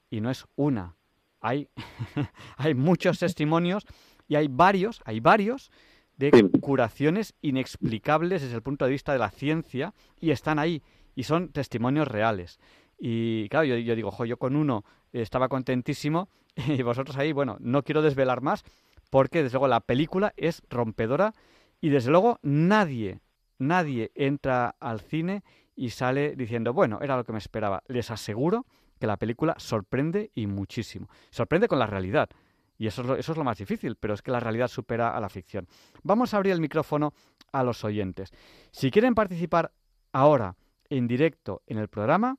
y 0.10 0.22
no 0.22 0.30
es 0.30 0.46
una, 0.56 0.96
hay, 1.42 1.68
hay 2.58 2.74
muchos 2.74 3.20
testimonios 3.20 3.86
y 4.28 4.36
hay 4.36 4.48
varios, 4.48 5.02
hay 5.06 5.20
varios 5.20 5.72
de 6.18 6.50
curaciones 6.62 7.34
inexplicables 7.42 8.44
desde 8.44 8.56
el 8.56 8.62
punto 8.62 8.86
de 8.86 8.92
vista 8.92 9.12
de 9.12 9.20
la 9.20 9.32
ciencia 9.32 9.94
y 10.20 10.30
están 10.30 10.60
ahí 10.60 10.84
y 11.16 11.24
son 11.24 11.50
testimonios 11.50 12.08
reales. 12.08 12.60
Y 13.04 13.50
claro, 13.50 13.66
yo, 13.66 13.96
digo, 13.96 14.12
jo, 14.12 14.26
yo 14.26 14.38
con 14.38 14.56
uno 14.56 14.86
estaba 15.12 15.50
contentísimo 15.50 16.30
y 16.56 16.84
vosotros 16.84 17.18
ahí, 17.18 17.32
bueno, 17.32 17.58
no 17.60 17.84
quiero 17.84 18.04
desvelar 18.04 18.42
más 18.42 18.64
porque 19.10 19.42
desde 19.42 19.56
luego 19.56 19.68
la 19.68 19.80
película 19.80 20.34
es 20.38 20.62
rompedora 20.70 21.34
y 21.82 21.90
desde 21.90 22.12
luego 22.12 22.38
nadie, 22.44 23.20
nadie 23.58 24.12
entra 24.14 24.76
al 24.80 25.02
cine 25.02 25.44
y 25.76 25.90
sale 25.90 26.36
diciendo, 26.36 26.74
bueno, 26.74 27.00
era 27.02 27.18
lo 27.18 27.24
que 27.24 27.32
me 27.32 27.40
esperaba. 27.40 27.82
Les 27.88 28.12
aseguro 28.12 28.68
que 29.00 29.08
la 29.08 29.18
película 29.18 29.56
sorprende 29.58 30.30
y 30.36 30.46
muchísimo. 30.46 31.10
Sorprende 31.32 31.68
con 31.68 31.80
la 31.80 31.88
realidad. 31.88 32.30
Y 32.78 32.86
eso 32.86 33.02
es, 33.02 33.08
lo, 33.08 33.16
eso 33.16 33.32
es 33.32 33.38
lo 33.38 33.44
más 33.44 33.58
difícil, 33.58 33.96
pero 33.96 34.14
es 34.14 34.22
que 34.22 34.30
la 34.30 34.40
realidad 34.40 34.68
supera 34.68 35.18
a 35.18 35.20
la 35.20 35.30
ficción. 35.30 35.68
Vamos 36.04 36.36
a 36.36 36.38
abrir 36.38 36.54
el 36.54 36.62
micrófono 36.62 37.16
a 37.52 37.64
los 37.64 37.84
oyentes. 37.84 38.32
Si 38.70 38.92
quieren 38.92 39.16
participar 39.16 39.72
ahora 40.12 40.56
en 40.88 41.08
directo 41.08 41.64
en 41.66 41.80
el 41.80 41.88
programa, 41.88 42.38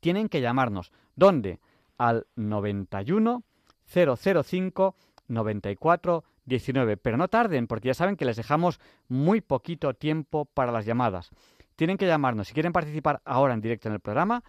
tienen 0.00 0.28
que 0.28 0.40
llamarnos. 0.40 0.92
¿Dónde? 1.16 1.60
Al 1.96 2.26
91 2.36 3.42
005 3.86 4.94
94 5.28 6.24
19. 6.44 6.96
Pero 6.96 7.16
no 7.16 7.28
tarden, 7.28 7.66
porque 7.66 7.88
ya 7.88 7.94
saben 7.94 8.16
que 8.16 8.24
les 8.24 8.36
dejamos 8.36 8.80
muy 9.08 9.40
poquito 9.40 9.94
tiempo 9.94 10.46
para 10.46 10.72
las 10.72 10.86
llamadas. 10.86 11.30
Tienen 11.76 11.96
que 11.96 12.06
llamarnos. 12.06 12.48
Si 12.48 12.54
quieren 12.54 12.72
participar 12.72 13.20
ahora 13.24 13.54
en 13.54 13.60
directo 13.60 13.88
en 13.88 13.94
el 13.94 14.00
programa, 14.00 14.42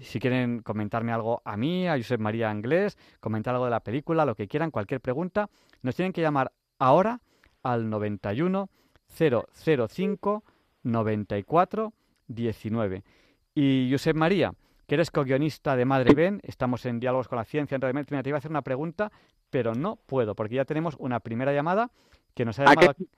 si 0.00 0.18
quieren 0.18 0.60
comentarme 0.60 1.12
algo 1.12 1.40
a 1.44 1.56
mí, 1.56 1.88
a 1.88 1.96
Josep 1.96 2.20
María 2.20 2.50
Anglés, 2.50 2.98
comentar 3.20 3.54
algo 3.54 3.64
de 3.64 3.70
la 3.70 3.80
película, 3.80 4.24
lo 4.24 4.34
que 4.34 4.48
quieran, 4.48 4.70
cualquier 4.70 5.00
pregunta, 5.00 5.48
nos 5.82 5.94
tienen 5.94 6.12
que 6.12 6.20
llamar 6.20 6.52
ahora 6.78 7.20
al 7.62 7.88
91 7.88 8.68
005 9.16 10.44
94 10.82 11.92
19. 12.26 13.04
Y 13.54 13.88
Josep 13.90 14.16
María, 14.16 14.52
que 14.86 14.94
eres 14.94 15.10
co-guionista 15.10 15.76
de 15.76 15.84
Madre 15.84 16.14
Ben, 16.14 16.40
estamos 16.44 16.84
en 16.86 17.00
Diálogos 17.00 17.28
con 17.28 17.36
la 17.36 17.44
Ciencia 17.44 17.74
en 17.74 17.80
Radio 17.82 17.94
Mira, 17.94 18.22
te 18.22 18.28
iba 18.28 18.36
a 18.36 18.38
hacer 18.38 18.50
una 18.50 18.62
pregunta, 18.62 19.10
pero 19.50 19.74
no 19.74 19.96
puedo, 19.96 20.34
porque 20.34 20.56
ya 20.56 20.64
tenemos 20.64 20.96
una 20.98 21.20
primera 21.20 21.52
llamada 21.52 21.90
que 22.34 22.44
nos 22.44 22.58
ha 22.58 22.64
llamado, 22.64 22.90
aquí, 22.90 23.08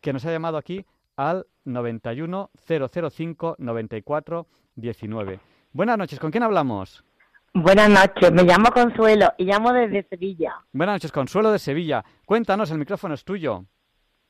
que 0.00 0.12
nos 0.12 0.24
ha 0.24 0.30
llamado 0.30 0.56
aquí 0.56 0.84
al 1.16 1.46
91 1.64 2.50
005 2.66 3.56
94 3.58 4.46
19. 4.76 5.40
Buenas 5.72 5.98
noches, 5.98 6.18
¿con 6.18 6.30
quién 6.30 6.42
hablamos? 6.42 7.04
Buenas 7.52 7.88
noches, 7.88 8.32
me 8.32 8.42
llamo 8.42 8.70
Consuelo 8.72 9.32
y 9.38 9.44
llamo 9.44 9.72
desde 9.72 10.06
Sevilla. 10.08 10.54
Buenas 10.72 10.96
noches, 10.96 11.12
Consuelo 11.12 11.52
de 11.52 11.58
Sevilla. 11.58 12.04
Cuéntanos, 12.24 12.70
el 12.70 12.78
micrófono 12.78 13.14
es 13.14 13.24
tuyo. 13.24 13.64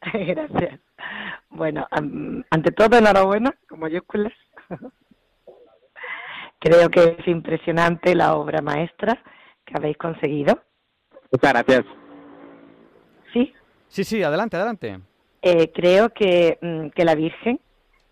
Gracias. 0.13 0.81
Bueno, 1.49 1.87
ante 1.91 2.73
todo, 2.73 2.99
enhorabuena, 2.99 3.55
con 3.69 3.81
mayúsculas. 3.81 4.33
Creo 6.64 6.88
que 6.88 7.16
es 7.18 7.29
impresionante 7.29 8.14
la 8.14 8.37
obra 8.37 8.62
maestra 8.62 9.22
que 9.66 9.74
habéis 9.77 9.98
conseguido. 9.98 10.62
Muchas 11.31 11.53
gracias. 11.53 11.85
¿Sí? 13.35 13.53
Sí, 13.87 14.03
sí, 14.03 14.22
adelante, 14.22 14.57
adelante. 14.57 14.98
Eh, 15.42 15.70
creo 15.74 16.09
que, 16.09 16.57
mm, 16.62 16.88
que 16.88 17.05
la 17.05 17.14
Virgen 17.16 17.61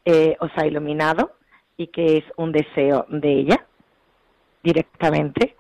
eh, 0.05 0.37
os 0.39 0.51
ha 0.57 0.67
iluminado 0.67 1.33
y 1.79 1.87
que 1.87 2.19
es 2.19 2.25
un 2.37 2.53
deseo 2.53 3.07
de 3.09 3.33
ella 3.33 3.67
directamente. 4.63 5.57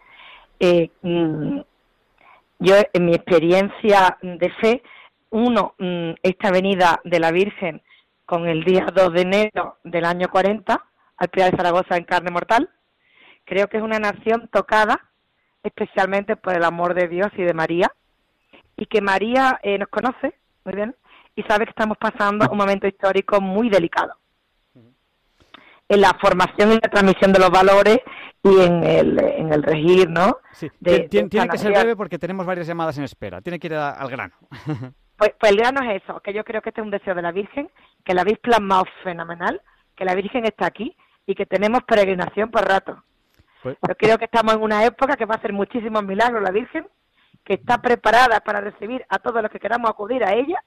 Eh, 0.60 0.90
mm, 1.00 1.60
yo, 2.58 2.74
en 2.92 3.06
mi 3.06 3.14
experiencia 3.14 4.18
de 4.20 4.50
fe, 4.60 4.82
uno, 5.30 5.74
mm, 5.78 6.10
esta 6.22 6.50
venida 6.50 7.00
de 7.04 7.20
la 7.20 7.30
Virgen 7.30 7.80
con 8.26 8.46
el 8.46 8.64
día 8.64 8.84
2 8.94 9.14
de 9.14 9.22
enero 9.22 9.78
del 9.82 10.04
año 10.04 10.28
40 10.28 10.84
al 11.16 11.28
Pilar 11.30 11.52
de 11.52 11.56
Zaragoza 11.56 11.96
en 11.96 12.04
carne 12.04 12.30
mortal, 12.30 12.68
creo 13.52 13.68
que 13.68 13.76
es 13.76 13.82
una 13.82 13.98
nación 13.98 14.48
tocada 14.50 14.98
especialmente 15.62 16.36
por 16.36 16.56
el 16.56 16.64
amor 16.64 16.94
de 16.94 17.06
Dios 17.06 17.28
y 17.36 17.42
de 17.42 17.52
María, 17.52 17.92
y 18.76 18.86
que 18.86 19.02
María 19.02 19.60
eh, 19.62 19.78
nos 19.78 19.88
conoce 19.88 20.34
muy 20.64 20.74
bien 20.74 20.96
y 21.36 21.42
sabe 21.42 21.66
que 21.66 21.70
estamos 21.70 21.98
pasando 21.98 22.48
un 22.50 22.56
momento 22.56 22.86
histórico 22.86 23.40
muy 23.42 23.68
delicado 23.68 24.14
en 25.86 26.00
la 26.00 26.16
formación 26.18 26.72
y 26.72 26.74
la 26.74 26.88
transmisión 26.88 27.32
de 27.32 27.40
los 27.40 27.50
valores 27.50 27.98
y 28.42 28.60
en 28.60 28.82
el, 28.82 29.22
en 29.22 29.52
el 29.52 29.62
regir, 29.62 30.08
¿no? 30.08 30.38
Sí. 30.52 30.70
De, 30.80 31.00
tiene, 31.00 31.28
tiene 31.28 31.48
que 31.48 31.58
ser 31.58 31.72
breve 31.72 31.94
porque 31.94 32.18
tenemos 32.18 32.46
varias 32.46 32.66
llamadas 32.66 32.96
en 32.96 33.04
espera. 33.04 33.42
Tiene 33.42 33.58
que 33.58 33.66
ir 33.66 33.74
a, 33.74 33.90
al 33.90 34.08
grano. 34.10 34.34
Pues, 35.14 35.34
pues, 35.38 35.52
el 35.52 35.58
grano 35.58 35.88
es 35.88 36.02
eso, 36.02 36.18
que 36.18 36.32
yo 36.32 36.42
creo 36.42 36.62
que 36.62 36.70
este 36.70 36.80
es 36.80 36.84
un 36.84 36.90
deseo 36.90 37.14
de 37.14 37.22
la 37.22 37.30
Virgen, 37.30 37.70
que 38.04 38.12
la 38.12 38.22
habéis 38.22 38.38
plasmado 38.38 38.86
fenomenal, 39.04 39.60
que 39.94 40.04
la 40.04 40.16
Virgen 40.16 40.44
está 40.46 40.66
aquí 40.66 40.96
y 41.26 41.36
que 41.36 41.46
tenemos 41.46 41.84
peregrinación 41.84 42.50
por 42.50 42.66
rato. 42.66 43.04
Pues... 43.62 43.76
Yo 43.86 43.94
creo 43.96 44.18
que 44.18 44.24
estamos 44.24 44.54
en 44.54 44.62
una 44.62 44.84
época 44.84 45.16
que 45.16 45.24
va 45.24 45.34
a 45.34 45.38
hacer 45.38 45.52
muchísimos 45.52 46.04
milagros 46.04 46.42
la 46.42 46.50
Virgen, 46.50 46.86
que 47.44 47.54
está 47.54 47.80
preparada 47.80 48.40
para 48.40 48.60
recibir 48.60 49.04
a 49.08 49.18
todos 49.18 49.42
los 49.42 49.50
que 49.50 49.60
queramos 49.60 49.90
acudir 49.90 50.24
a 50.24 50.34
ella 50.34 50.62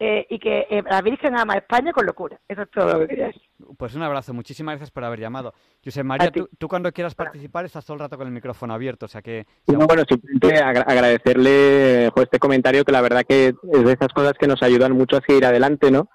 eh, 0.00 0.26
y 0.30 0.38
que 0.38 0.66
eh, 0.70 0.82
la 0.88 1.02
Virgen 1.02 1.36
ama 1.36 1.54
a 1.54 1.58
España 1.58 1.92
con 1.92 2.06
locura. 2.06 2.38
Eso 2.46 2.62
es 2.62 2.70
todo 2.70 2.92
lo 2.92 3.00
que 3.00 3.08
quería 3.08 3.26
decir. 3.26 3.42
Pues 3.76 3.94
un 3.94 4.02
abrazo, 4.02 4.32
muchísimas 4.32 4.74
gracias 4.74 4.92
por 4.92 5.04
haber 5.04 5.18
llamado. 5.18 5.54
José 5.84 6.04
María, 6.04 6.30
tú, 6.30 6.48
tú, 6.56 6.68
cuando 6.68 6.92
quieras 6.92 7.16
participar 7.16 7.64
estás 7.64 7.84
todo 7.84 7.94
el 7.94 8.00
rato 8.00 8.16
con 8.16 8.28
el 8.28 8.32
micrófono 8.32 8.74
abierto, 8.74 9.06
o 9.06 9.08
sea 9.08 9.22
que... 9.22 9.46
No, 9.66 9.86
bueno, 9.86 10.04
simplemente 10.08 10.62
agradecerle 10.62 12.10
jo, 12.14 12.22
este 12.22 12.38
comentario 12.38 12.84
que 12.84 12.92
la 12.92 13.00
verdad 13.00 13.24
que 13.28 13.48
es 13.48 13.84
de 13.84 13.92
esas 13.92 14.12
cosas 14.12 14.34
que 14.38 14.46
nos 14.46 14.62
ayudan 14.62 14.92
mucho 14.92 15.16
a 15.16 15.20
seguir 15.20 15.44
adelante, 15.44 15.90
¿no? 15.90 16.08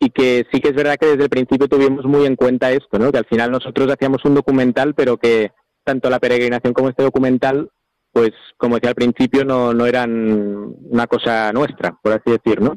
Y 0.00 0.10
que 0.10 0.46
sí 0.52 0.60
que 0.60 0.68
es 0.68 0.74
verdad 0.74 0.96
que 0.96 1.06
desde 1.06 1.24
el 1.24 1.28
principio 1.28 1.68
tuvimos 1.68 2.04
muy 2.04 2.24
en 2.26 2.36
cuenta 2.36 2.70
esto, 2.70 2.98
¿no? 2.98 3.10
Que 3.10 3.18
al 3.18 3.26
final 3.26 3.50
nosotros 3.50 3.90
hacíamos 3.90 4.24
un 4.24 4.34
documental, 4.34 4.94
pero 4.94 5.16
que 5.16 5.50
tanto 5.82 6.08
la 6.08 6.20
peregrinación 6.20 6.72
como 6.72 6.88
este 6.88 7.02
documental, 7.02 7.70
pues 8.12 8.30
como 8.56 8.76
decía 8.76 8.90
al 8.90 8.94
principio, 8.94 9.44
no, 9.44 9.74
no 9.74 9.86
eran 9.86 10.74
una 10.90 11.06
cosa 11.06 11.52
nuestra, 11.52 11.98
por 12.02 12.12
así 12.12 12.30
decir, 12.30 12.60
¿no? 12.60 12.76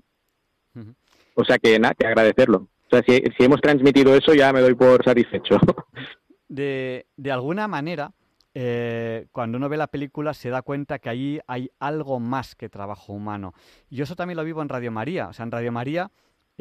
O 1.36 1.46
sea 1.46 1.58
que 1.58 1.80
nada, 1.80 1.94
que 1.94 2.08
agradecerlo. 2.08 2.68
O 2.86 2.90
sea, 2.90 3.04
si, 3.08 3.22
si, 3.38 3.44
hemos 3.44 3.62
transmitido 3.62 4.16
eso 4.16 4.34
ya 4.34 4.52
me 4.52 4.62
doy 4.62 4.76
por 4.76 5.04
satisfecho. 5.04 5.58
De, 6.50 7.06
de 7.16 7.32
alguna 7.32 7.70
manera, 7.70 8.12
eh, 8.54 9.28
cuando 9.32 9.58
uno 9.58 9.70
ve 9.70 9.78
la 9.78 9.88
película 9.88 10.34
se 10.34 10.50
da 10.50 10.62
cuenta 10.62 11.00
que 11.00 11.10
ahí 11.10 11.40
hay 11.48 11.72
algo 11.80 12.20
más 12.20 12.56
que 12.56 12.68
trabajo 12.68 13.14
humano. 13.14 13.54
Y 13.90 14.02
eso 14.02 14.16
también 14.16 14.36
lo 14.36 14.44
vivo 14.44 14.62
en 14.62 14.68
Radio 14.68 14.92
María. 14.92 15.30
O 15.30 15.34
sea, 15.34 15.44
en 15.44 15.52
Radio 15.52 15.72
María 15.72 16.12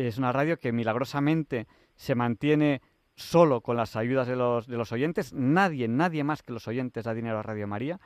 es 0.09 0.19
una 0.19 0.33
radio 0.33 0.59
que 0.59 0.73
milagrosamente 0.73 1.67
se 1.97 2.15
mantiene 2.15 2.81
solo 3.15 3.61
con 3.61 3.77
las 3.77 3.97
ayudas 3.97 4.27
de 4.27 4.37
los, 4.37 4.67
de 4.67 4.77
los 4.77 4.93
oyentes. 4.93 5.33
Nadie, 5.33 5.89
nadie 5.89 6.25
más 6.25 6.43
que 6.43 6.53
los 6.53 6.67
oyentes 6.69 7.05
da 7.05 7.15
dinero 7.15 7.39
a 7.39 7.43
Radio 7.43 7.67
María. 7.67 8.01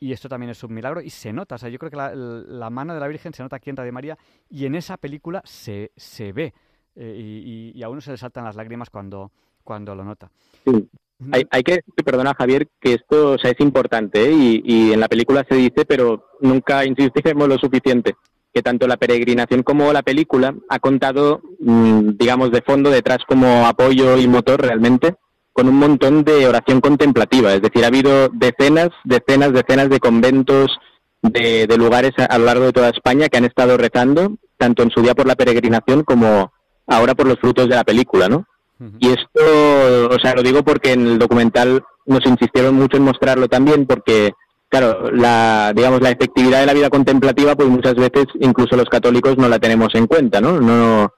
Y 0.00 0.12
esto 0.12 0.28
también 0.28 0.50
es 0.50 0.62
un 0.64 0.74
milagro 0.74 1.00
y 1.00 1.10
se 1.10 1.32
nota. 1.32 1.54
O 1.54 1.58
sea, 1.58 1.68
yo 1.68 1.78
creo 1.78 1.90
que 1.90 1.96
la, 1.96 2.70
mano 2.70 2.94
de 2.94 3.00
la 3.00 3.08
Virgen 3.08 3.32
se 3.32 3.42
nota 3.42 3.56
aquí 3.56 3.70
en 3.70 3.76
Radio 3.76 3.92
María 3.92 4.18
y 4.48 4.66
en 4.66 4.74
esa 4.74 4.96
película 4.96 5.42
se, 5.44 5.92
se 5.96 6.32
ve. 6.32 6.52
Eh, 6.96 7.72
y, 7.74 7.82
a 7.82 7.88
uno 7.88 8.00
se 8.00 8.12
le 8.12 8.16
saltan 8.16 8.44
las 8.44 8.56
lágrimas 8.56 8.90
cuando, 8.90 9.32
cuando 9.62 9.94
lo 9.94 10.04
nota. 10.04 10.30
Sí. 10.64 10.88
Hay, 11.30 11.44
hay, 11.50 11.62
que 11.62 11.80
perdona 12.04 12.34
Javier, 12.34 12.68
que 12.80 12.94
esto 12.94 13.32
o 13.32 13.38
sea, 13.38 13.52
es 13.52 13.60
importante 13.60 14.24
¿eh? 14.24 14.32
y, 14.32 14.62
y, 14.64 14.92
en 14.92 15.00
la 15.00 15.08
película 15.08 15.44
se 15.48 15.54
dice, 15.54 15.84
pero 15.86 16.26
nunca 16.40 16.84
insistimos 16.84 17.48
lo 17.48 17.56
suficiente, 17.56 18.16
que 18.54 18.62
tanto 18.62 18.86
la 18.86 18.96
peregrinación 18.96 19.64
como 19.64 19.92
la 19.92 20.02
película 20.02 20.54
ha 20.68 20.78
contado, 20.78 21.40
mmm, 21.58 22.10
digamos, 22.16 22.52
de 22.52 22.62
fondo 22.62 22.88
detrás 22.90 23.18
como 23.26 23.66
apoyo 23.66 24.16
y 24.16 24.28
motor 24.28 24.62
realmente 24.62 25.16
con 25.52 25.68
un 25.68 25.76
montón 25.76 26.24
de 26.24 26.46
oración 26.46 26.80
contemplativa. 26.80 27.52
Es 27.52 27.62
decir, 27.62 27.84
ha 27.84 27.88
habido 27.88 28.28
decenas, 28.32 28.90
decenas, 29.04 29.52
decenas 29.52 29.88
de 29.88 30.00
conventos, 30.00 30.78
de, 31.22 31.66
de 31.66 31.76
lugares 31.76 32.12
a, 32.18 32.24
a 32.24 32.38
lo 32.38 32.44
largo 32.44 32.64
de 32.66 32.72
toda 32.72 32.90
España 32.90 33.28
que 33.28 33.38
han 33.38 33.44
estado 33.44 33.76
rezando, 33.76 34.36
tanto 34.56 34.82
en 34.82 34.90
su 34.90 35.00
día 35.00 35.14
por 35.14 35.26
la 35.26 35.36
peregrinación 35.36 36.02
como 36.04 36.52
ahora 36.86 37.14
por 37.14 37.26
los 37.26 37.38
frutos 37.38 37.68
de 37.68 37.76
la 37.76 37.84
película, 37.84 38.28
¿no? 38.28 38.44
Uh 38.80 38.84
-huh. 38.84 38.96
Y 38.98 39.08
esto, 39.08 40.08
o 40.10 40.18
sea, 40.20 40.34
lo 40.34 40.42
digo 40.42 40.62
porque 40.64 40.92
en 40.92 41.06
el 41.06 41.18
documental 41.18 41.82
nos 42.06 42.26
insistieron 42.26 42.74
mucho 42.74 42.96
en 42.98 43.04
mostrarlo 43.04 43.48
también, 43.48 43.86
porque, 43.86 44.32
claro, 44.74 45.08
la, 45.12 45.72
digamos, 45.72 46.00
la 46.00 46.10
efectividad 46.10 46.58
de 46.58 46.66
la 46.66 46.74
vida 46.74 46.90
contemplativa, 46.90 47.54
pues 47.54 47.68
muchas 47.68 47.94
veces, 47.94 48.26
incluso 48.40 48.76
los 48.76 48.88
católicos, 48.88 49.38
no 49.38 49.48
la 49.48 49.60
tenemos 49.60 49.94
en 49.94 50.08
cuenta, 50.08 50.40
¿no? 50.40 50.60
No, 50.60 51.12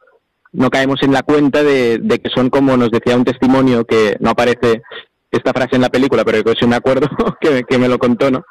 no 0.52 0.70
caemos 0.70 1.02
en 1.02 1.14
la 1.14 1.22
cuenta 1.22 1.62
de, 1.62 2.20
que 2.22 2.28
son 2.34 2.50
como 2.50 2.76
nos 2.76 2.90
decía 2.90 3.16
un 3.16 3.24
testimonio 3.24 3.86
que 3.86 4.18
no 4.20 4.30
aparece 4.30 4.82
esta 5.30 5.54
frase 5.54 5.76
en 5.76 5.80
la 5.80 5.88
película, 5.88 6.22
pero 6.22 6.44
que 6.44 6.52
sí 6.52 6.66
me 6.66 6.76
acuerdo 6.76 7.09
que, 7.40 7.64
que 7.64 7.78
me 7.78 7.88
lo 7.88 7.98
contó, 7.98 8.30
¿no? 8.30 8.44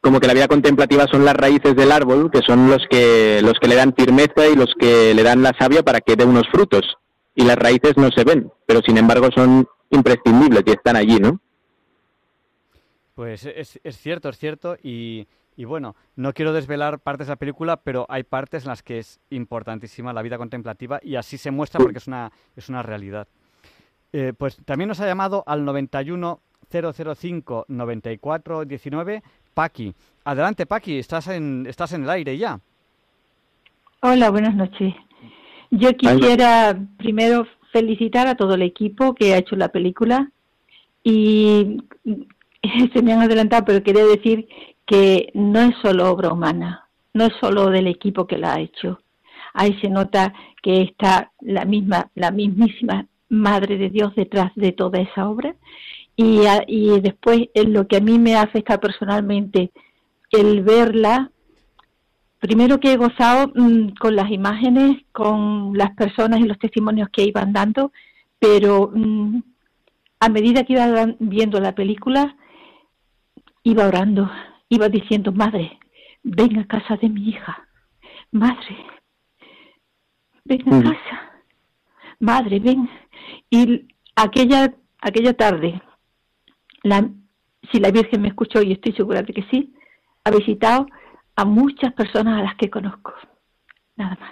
como 0.00 0.20
que 0.20 0.26
la 0.26 0.34
vida 0.34 0.48
contemplativa 0.48 1.06
son 1.10 1.24
las 1.24 1.34
raíces 1.34 1.74
del 1.74 1.92
árbol, 1.92 2.30
que 2.30 2.40
son 2.40 2.70
los 2.70 2.82
que, 2.88 3.40
los 3.42 3.54
que 3.60 3.68
le 3.68 3.74
dan 3.74 3.92
firmeza 3.94 4.46
y 4.50 4.54
los 4.54 4.72
que 4.78 5.12
le 5.12 5.22
dan 5.22 5.42
la 5.42 5.52
savia 5.58 5.82
para 5.82 6.00
que 6.00 6.16
dé 6.16 6.24
unos 6.24 6.48
frutos. 6.50 6.96
Y 7.34 7.44
las 7.44 7.56
raíces 7.56 7.94
no 7.96 8.10
se 8.10 8.24
ven, 8.24 8.50
pero 8.66 8.80
sin 8.86 8.96
embargo 8.96 9.28
son 9.34 9.66
imprescindibles 9.90 10.62
y 10.64 10.70
están 10.70 10.96
allí, 10.96 11.18
¿no? 11.18 11.40
Pues 13.16 13.46
es, 13.46 13.80
es 13.82 13.96
cierto, 13.96 14.28
es 14.28 14.36
cierto. 14.36 14.76
Y, 14.82 15.26
y, 15.56 15.64
bueno, 15.64 15.96
no 16.16 16.34
quiero 16.34 16.52
desvelar 16.52 17.00
partes 17.00 17.26
de 17.26 17.32
la 17.32 17.36
película, 17.36 17.78
pero 17.78 18.04
hay 18.10 18.24
partes 18.24 18.64
en 18.64 18.68
las 18.68 18.82
que 18.82 18.98
es 18.98 19.20
importantísima 19.30 20.12
la 20.12 20.20
vida 20.20 20.36
contemplativa 20.36 21.00
y 21.02 21.16
así 21.16 21.38
se 21.38 21.50
muestra 21.50 21.80
porque 21.80 21.96
es 21.96 22.06
una, 22.06 22.30
es 22.54 22.68
una 22.68 22.82
realidad. 22.82 23.26
Eh, 24.12 24.34
pues 24.36 24.58
también 24.66 24.88
nos 24.88 25.00
ha 25.00 25.06
llamado 25.06 25.42
al 25.46 25.64
91 25.64 26.40
005 26.70 27.64
94 27.68 28.64
19, 28.66 29.22
Paqui. 29.54 29.94
Adelante, 30.24 30.66
Paqui, 30.66 30.98
estás 30.98 31.28
en, 31.28 31.64
estás 31.66 31.94
en 31.94 32.02
el 32.02 32.10
aire 32.10 32.36
ya. 32.36 32.60
Hola, 34.02 34.28
buenas 34.28 34.54
noches. 34.54 34.94
Yo 35.70 35.96
quisiera 35.96 36.78
primero 36.98 37.46
felicitar 37.72 38.26
a 38.26 38.34
todo 38.34 38.56
el 38.56 38.62
equipo 38.62 39.14
que 39.14 39.32
ha 39.32 39.38
hecho 39.38 39.56
la 39.56 39.68
película 39.68 40.30
y 41.02 41.78
se 42.92 43.02
me 43.02 43.12
han 43.12 43.22
adelantado, 43.22 43.64
pero 43.64 43.82
quería 43.82 44.04
decir 44.04 44.48
que 44.86 45.30
no 45.34 45.60
es 45.60 45.74
solo 45.82 46.10
obra 46.10 46.32
humana, 46.32 46.88
no 47.14 47.24
es 47.24 47.32
solo 47.40 47.70
del 47.70 47.86
equipo 47.86 48.26
que 48.26 48.38
la 48.38 48.54
ha 48.54 48.60
hecho. 48.60 49.00
Ahí 49.54 49.78
se 49.80 49.88
nota 49.88 50.32
que 50.62 50.82
está 50.82 51.32
la 51.40 51.64
misma, 51.64 52.10
la 52.14 52.30
mismísima 52.30 53.06
Madre 53.28 53.76
de 53.76 53.90
Dios 53.90 54.14
detrás 54.14 54.52
de 54.54 54.72
toda 54.72 55.00
esa 55.00 55.28
obra. 55.28 55.56
Y, 56.14 56.42
y 56.68 57.00
después 57.00 57.48
lo 57.54 57.88
que 57.88 57.96
a 57.96 58.00
mí 58.00 58.18
me 58.18 58.36
afecta 58.36 58.78
personalmente, 58.78 59.72
el 60.30 60.62
verla, 60.62 61.30
primero 62.38 62.78
que 62.78 62.92
he 62.92 62.96
gozado 62.96 63.52
mm, 63.54 63.94
con 63.98 64.16
las 64.16 64.30
imágenes, 64.30 65.02
con 65.12 65.76
las 65.76 65.90
personas 65.94 66.40
y 66.40 66.44
los 66.44 66.58
testimonios 66.58 67.08
que 67.10 67.24
iban 67.24 67.52
dando, 67.52 67.92
pero 68.38 68.90
mm, 68.94 69.40
a 70.20 70.28
medida 70.28 70.64
que 70.64 70.74
iba 70.74 71.14
viendo 71.18 71.60
la 71.60 71.74
película, 71.74 72.36
iba 73.66 73.88
orando, 73.88 74.30
iba 74.68 74.88
diciendo, 74.88 75.32
madre, 75.32 75.78
ven 76.22 76.56
a 76.60 76.66
casa 76.68 76.96
de 76.96 77.08
mi 77.08 77.30
hija, 77.30 77.66
madre, 78.30 78.76
ven 80.44 80.72
a 80.72 80.82
casa, 80.84 81.42
madre, 82.20 82.60
ven. 82.60 82.88
Y 83.50 83.88
aquella, 84.14 84.72
aquella 85.00 85.32
tarde, 85.32 85.82
la, 86.84 87.10
si 87.72 87.80
la 87.80 87.90
Virgen 87.90 88.22
me 88.22 88.28
escuchó, 88.28 88.62
y 88.62 88.70
estoy 88.70 88.92
segura 88.92 89.22
de 89.22 89.32
que 89.32 89.42
sí, 89.50 89.74
ha 90.22 90.30
visitado 90.30 90.86
a 91.34 91.44
muchas 91.44 91.92
personas 91.92 92.38
a 92.38 92.44
las 92.44 92.56
que 92.56 92.70
conozco. 92.70 93.14
Nada 93.96 94.16
más. 94.20 94.30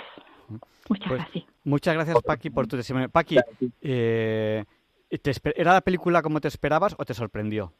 Muchas 0.89 1.09
Pues, 1.09 1.21
gracias. 1.21 1.45
Muchas 1.65 1.95
gracias, 1.95 2.23
Paqui, 2.23 2.51
por 2.51 2.69
tu 2.69 2.77
testimonio. 2.77 3.09
Paqui, 3.09 3.39
eh, 3.81 4.65
¿te 5.09 5.33
¿era 5.57 5.73
la 5.73 5.81
película 5.81 6.23
como 6.23 6.41
te 6.41 6.47
esperabas 6.47 6.95
o 6.99 7.05
te 7.05 7.15
sorprendió? 7.15 7.73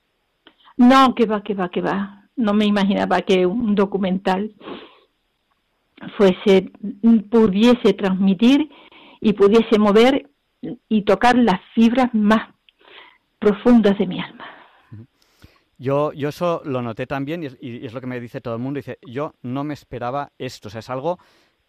No, 0.77 1.15
que 1.15 1.27
va, 1.27 1.43
que 1.43 1.55
va, 1.55 1.69
que 1.71 1.81
va. 1.81 2.29
No 2.37 2.53
me 2.53 2.65
imaginaba 2.67 3.21
que 3.23 3.47
un 3.47 3.75
documental 3.75 4.55
fuese, 6.17 6.71
pudiese 7.31 7.93
transmitir 7.95 8.69
y 9.21 9.33
pudiese 9.33 9.79
mover 9.79 10.31
y 10.89 11.03
tocar 11.03 11.37
las 11.37 11.61
fibras 11.75 12.13
más 12.15 12.49
profundas 13.39 13.97
de 13.99 14.07
mi 14.07 14.21
alma. 14.21 14.45
Yo, 15.77 16.13
yo 16.13 16.29
eso 16.29 16.63
lo 16.65 16.83
noté 16.83 17.07
también 17.07 17.43
y 17.43 17.47
es, 17.47 17.59
y 17.61 17.85
es 17.85 17.93
lo 17.93 18.01
que 18.01 18.07
me 18.07 18.21
dice 18.21 18.41
todo 18.41 18.55
el 18.55 18.61
mundo. 18.61 18.79
Dice, 18.79 18.99
yo 19.07 19.35
no 19.43 19.65
me 19.65 19.75
esperaba 19.75 20.33
esto. 20.39 20.69
O 20.69 20.71
sea, 20.71 20.79
es 20.79 20.89
algo 20.91 21.19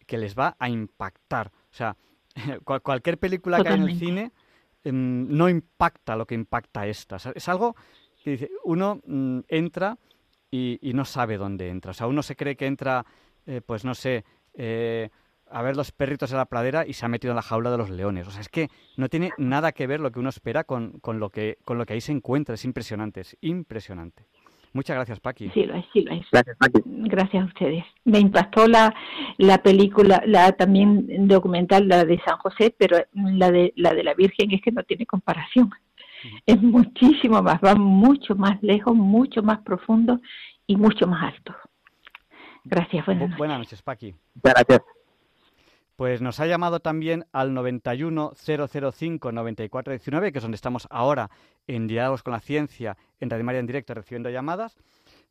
que 0.06 0.16
les 0.16 0.36
va 0.38 0.56
a 0.58 0.68
impactar. 0.68 1.48
O 1.48 1.74
sea, 1.74 1.96
cual- 2.64 2.82
cualquier 2.82 3.18
película 3.18 3.58
que 3.62 3.68
hay 3.68 3.74
en 3.74 3.82
el 3.82 3.88
cine 3.98 4.32
em, 4.84 5.26
no 5.28 5.48
impacta 5.48 6.16
lo 6.16 6.24
que 6.26 6.34
impacta 6.34 6.86
esta. 6.86 7.16
O 7.16 7.18
sea, 7.18 7.32
es 7.34 7.48
algo 7.48 7.74
que 8.26 8.32
dice, 8.32 8.50
uno 8.64 9.00
mm, 9.06 9.38
entra 9.46 9.98
y, 10.50 10.80
y 10.82 10.94
no 10.94 11.04
sabe 11.04 11.36
dónde 11.36 11.68
entra. 11.68 11.92
O 11.92 11.94
sea, 11.94 12.08
uno 12.08 12.24
se 12.24 12.34
cree 12.34 12.56
que 12.56 12.66
entra, 12.66 13.06
eh, 13.46 13.60
pues 13.64 13.84
no 13.84 13.94
sé, 13.94 14.24
eh, 14.54 15.10
a 15.48 15.62
ver 15.62 15.76
los 15.76 15.92
perritos 15.92 16.30
de 16.30 16.36
la 16.36 16.46
pradera 16.46 16.84
y 16.84 16.94
se 16.94 17.06
ha 17.06 17.08
metido 17.08 17.30
en 17.30 17.36
la 17.36 17.42
jaula 17.42 17.70
de 17.70 17.78
los 17.78 17.88
leones. 17.88 18.26
O 18.26 18.32
sea, 18.32 18.40
es 18.40 18.48
que 18.48 18.66
no 18.96 19.08
tiene 19.08 19.30
nada 19.38 19.70
que 19.70 19.86
ver 19.86 20.00
lo 20.00 20.10
que 20.10 20.18
uno 20.18 20.30
espera 20.30 20.64
con, 20.64 20.98
con 20.98 21.20
lo, 21.20 21.30
que, 21.30 21.58
con 21.64 21.78
lo 21.78 21.86
que 21.86 21.92
ahí 21.92 22.00
se 22.00 22.10
encuentra. 22.10 22.56
Es 22.56 22.64
impresionante, 22.64 23.20
es 23.20 23.36
impresionante. 23.42 24.24
Muchas 24.72 24.96
gracias, 24.96 25.20
Paqui. 25.20 25.48
Sí, 25.50 25.62
lo 25.62 25.76
es, 25.76 25.84
sí, 25.92 26.00
lo 26.00 26.12
es. 26.12 26.26
Gracias, 26.32 26.56
Paqui. 26.56 26.82
Gracias 26.84 27.44
a 27.44 27.46
ustedes. 27.46 27.84
Me 28.04 28.18
impactó 28.18 28.66
la, 28.66 28.92
la 29.38 29.58
película, 29.58 30.20
la 30.26 30.50
también 30.50 31.28
documental, 31.28 31.86
la 31.86 32.04
de 32.04 32.20
San 32.26 32.38
José, 32.38 32.74
pero 32.76 32.98
la 33.14 33.52
de 33.52 33.72
la 33.76 33.94
de 33.94 34.02
la 34.02 34.14
Virgen 34.14 34.50
es 34.50 34.60
que 34.62 34.72
no 34.72 34.82
tiene 34.82 35.06
comparación. 35.06 35.70
Es 36.46 36.60
muchísimo 36.62 37.42
más, 37.42 37.58
va 37.64 37.74
mucho 37.74 38.34
más 38.34 38.62
lejos, 38.62 38.94
mucho 38.94 39.42
más 39.42 39.58
profundo 39.60 40.20
y 40.66 40.76
mucho 40.76 41.06
más 41.06 41.34
alto. 41.34 41.54
Gracias, 42.64 43.06
buenas 43.06 43.22
Bu- 43.22 43.26
noches. 43.28 43.38
buenas 43.38 43.58
noches, 43.58 43.82
Paqui. 43.82 44.14
Gracias. 44.42 44.80
Pues 45.96 46.20
nos 46.20 46.40
ha 46.40 46.46
llamado 46.46 46.80
también 46.80 47.24
al 47.32 47.54
91005 47.54 49.32
9419, 49.32 50.30
que 50.32 50.38
es 50.38 50.42
donde 50.42 50.56
estamos 50.56 50.86
ahora 50.90 51.30
en 51.66 51.86
Diálogos 51.86 52.22
con 52.22 52.32
la 52.32 52.40
Ciencia, 52.40 52.96
en 53.18 53.30
Radio 53.30 53.44
María 53.44 53.60
en 53.60 53.66
directo, 53.66 53.94
recibiendo 53.94 54.28
llamadas. 54.28 54.76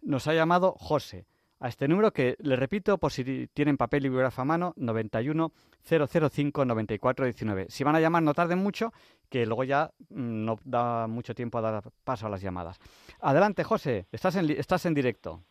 Nos 0.01 0.27
ha 0.27 0.33
llamado 0.33 0.73
José. 0.79 1.25
A 1.65 1.67
este 1.67 1.87
número 1.87 2.13
que 2.13 2.35
le 2.41 2.55
repito, 2.55 2.99
por 2.99 3.11
si 3.11 3.47
tienen 3.47 3.75
papel 3.75 4.05
y 4.05 4.09
bibliografía 4.09 4.43
a 4.43 4.45
mano, 4.45 4.75
91005 4.77 6.63
9419. 6.63 7.65
Si 7.71 7.83
van 7.83 7.95
a 7.95 7.99
llamar, 7.99 8.21
no 8.21 8.35
tarden 8.35 8.59
mucho, 8.59 8.93
que 9.31 9.47
luego 9.47 9.63
ya 9.63 9.89
mm, 10.09 10.45
no 10.45 10.59
da 10.63 11.07
mucho 11.07 11.33
tiempo 11.33 11.57
a 11.57 11.61
dar 11.61 11.83
paso 12.03 12.27
a 12.27 12.29
las 12.29 12.43
llamadas. 12.43 12.77
Adelante, 13.19 13.63
José, 13.63 14.05
estás 14.11 14.35
en, 14.35 14.47
estás 14.51 14.85
en 14.85 14.93
directo. 14.93 15.41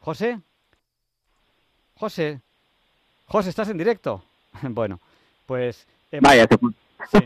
José. 0.00 0.40
José. 1.94 2.40
José, 3.26 3.50
¿estás 3.50 3.68
en 3.68 3.78
directo? 3.78 4.24
bueno, 4.62 4.98
pues 5.46 5.86
hemos, 6.10 6.28
Vaya, 6.28 6.48
sí, 7.08 7.18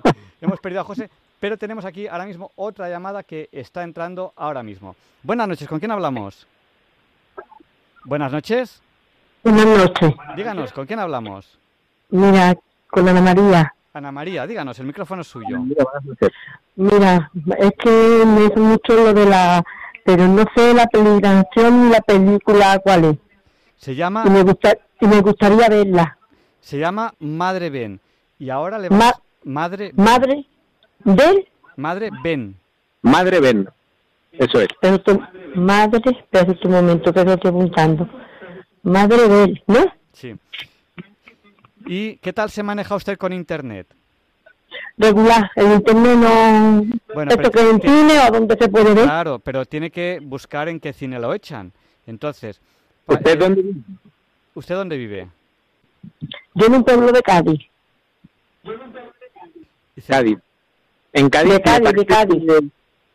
hemos 0.43 0.61
perdido 0.61 0.83
a 0.83 0.85
José, 0.85 1.09
pero 1.41 1.57
tenemos 1.57 1.87
aquí 1.87 2.07
ahora 2.07 2.27
mismo 2.27 2.53
otra 2.57 2.91
llamada 2.91 3.23
que 3.23 3.49
está 3.51 3.83
entrando 3.83 4.35
ahora 4.37 4.63
mismo. 4.63 4.95
Buenas 5.23 5.49
noches, 5.49 5.67
¿con 5.67 5.79
quién 5.79 5.93
hablamos? 5.93 6.47
Buenas 8.07 8.33
noches. 8.33 8.81
Buenas 9.43 9.67
noches. 9.67 10.15
Díganos, 10.37 10.73
¿con 10.73 10.87
quién 10.87 10.99
hablamos? 10.99 11.59
Mira, 12.11 12.55
con 12.91 13.09
Ana 13.09 13.21
María. 13.21 13.75
Ana 13.93 14.13
María, 14.13 14.47
díganos, 14.47 14.79
el 14.79 14.87
micrófono 14.87 15.23
es 15.23 15.29
suyo. 15.29 15.59
Mira, 16.77 17.31
es 17.59 17.71
que 17.79 18.23
me 18.27 18.45
hizo 18.47 18.61
mucho 18.61 18.95
lo 18.95 19.13
de 19.13 19.27
la... 19.27 19.63
Pero 20.05 20.29
no 20.29 20.45
sé 20.55 20.73
la 20.73 20.87
peregrinación 20.87 21.87
ni 21.87 21.91
la 21.93 22.01
película 22.01 22.79
cuál 22.79 23.05
es. 23.07 23.17
Se 23.77 23.95
llama, 23.95 24.23
Y 24.27 24.31
me, 24.31 24.43
gusta, 24.43 24.77
y 25.01 25.07
me 25.07 25.21
gustaría 25.21 25.69
verla. 25.69 26.17
se 26.61 26.79
llama 26.79 27.13
Madre 27.19 27.71
Ben. 27.71 28.01
Y 28.39 28.51
ahora 28.51 28.79
le 28.79 28.89
vamos... 28.89 29.05
Ma- 29.05 29.21
Madre, 29.45 29.93
Madre, 29.97 30.45
¿ver? 31.05 31.49
Madre 31.77 32.11
Ben. 32.23 32.57
Madre 33.03 33.41
Ben. 33.41 33.69
Eso 34.39 34.61
es. 34.61 34.69
Pero 34.81 35.01
tu, 35.01 35.21
madre, 35.55 36.01
espera 36.05 36.55
un 36.65 36.71
momento 36.71 37.13
que 37.13 37.21
estoy 37.21 37.51
apuntando. 37.51 38.09
Madre 38.83 39.29
ver, 39.29 39.63
¿no? 39.67 39.85
Sí. 40.13 40.35
¿Y 41.87 42.17
qué 42.17 42.33
tal 42.33 42.51
se 42.51 42.63
maneja 42.63 42.95
usted 42.95 43.17
con 43.17 43.33
Internet? 43.33 43.87
Regular, 44.99 45.51
el 45.57 45.73
internet 45.73 46.17
no... 46.17 46.85
Bueno, 47.15 47.31
¿Esto 47.31 47.37
pero 47.37 47.51
que 47.51 47.61
es 47.61 47.71
en 47.71 47.81
cine 47.81 48.19
o 48.27 48.31
dónde 48.31 48.57
se 48.59 48.69
puede 48.69 48.95
ver? 48.95 49.05
Claro, 49.05 49.39
pero 49.39 49.65
tiene 49.65 49.91
que 49.91 50.21
buscar 50.23 50.69
en 50.69 50.81
qué 50.81 50.93
cine 50.93 51.19
lo 51.19 51.35
echan. 51.35 51.73
Entonces, 52.07 52.61
¿Usted 53.07 53.33
eh, 53.33 53.37
dónde 53.37 53.63
vive? 53.63 53.81
¿usted 54.55 54.75
dónde 54.75 54.97
vive? 54.97 55.29
Yo 56.55 56.67
en 56.67 56.75
un 56.75 56.85
pueblo 56.85 57.13
de 57.13 57.23
Cádiz. 57.23 57.61
Dice, 59.95 60.13
Cádiz. 60.13 60.39
En 61.13 61.31
Cádiz, 61.31 61.53
De 61.53 61.63
Cádiz, 61.63 61.93
de 61.93 62.07
Cádiz. 62.07 62.43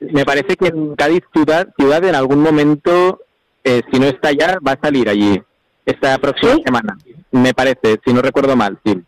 Me 0.01 0.25
parece 0.25 0.55
que 0.57 0.67
en 0.67 0.95
Cádiz 0.95 1.23
ciudad, 1.33 1.67
ciudad 1.77 2.03
en 2.03 2.15
algún 2.15 2.39
momento, 2.41 3.21
eh, 3.63 3.81
si 3.91 3.99
no 3.99 4.07
está 4.07 4.31
ya, 4.31 4.57
va 4.65 4.73
a 4.73 4.79
salir 4.81 5.07
allí 5.09 5.41
esta 5.85 6.17
próxima 6.17 6.55
¿Sí? 6.55 6.61
semana. 6.65 6.97
Me 7.31 7.53
parece, 7.53 7.99
si 8.05 8.13
no 8.13 8.21
recuerdo 8.21 8.55
mal, 8.55 8.77
sí. 8.83 9.01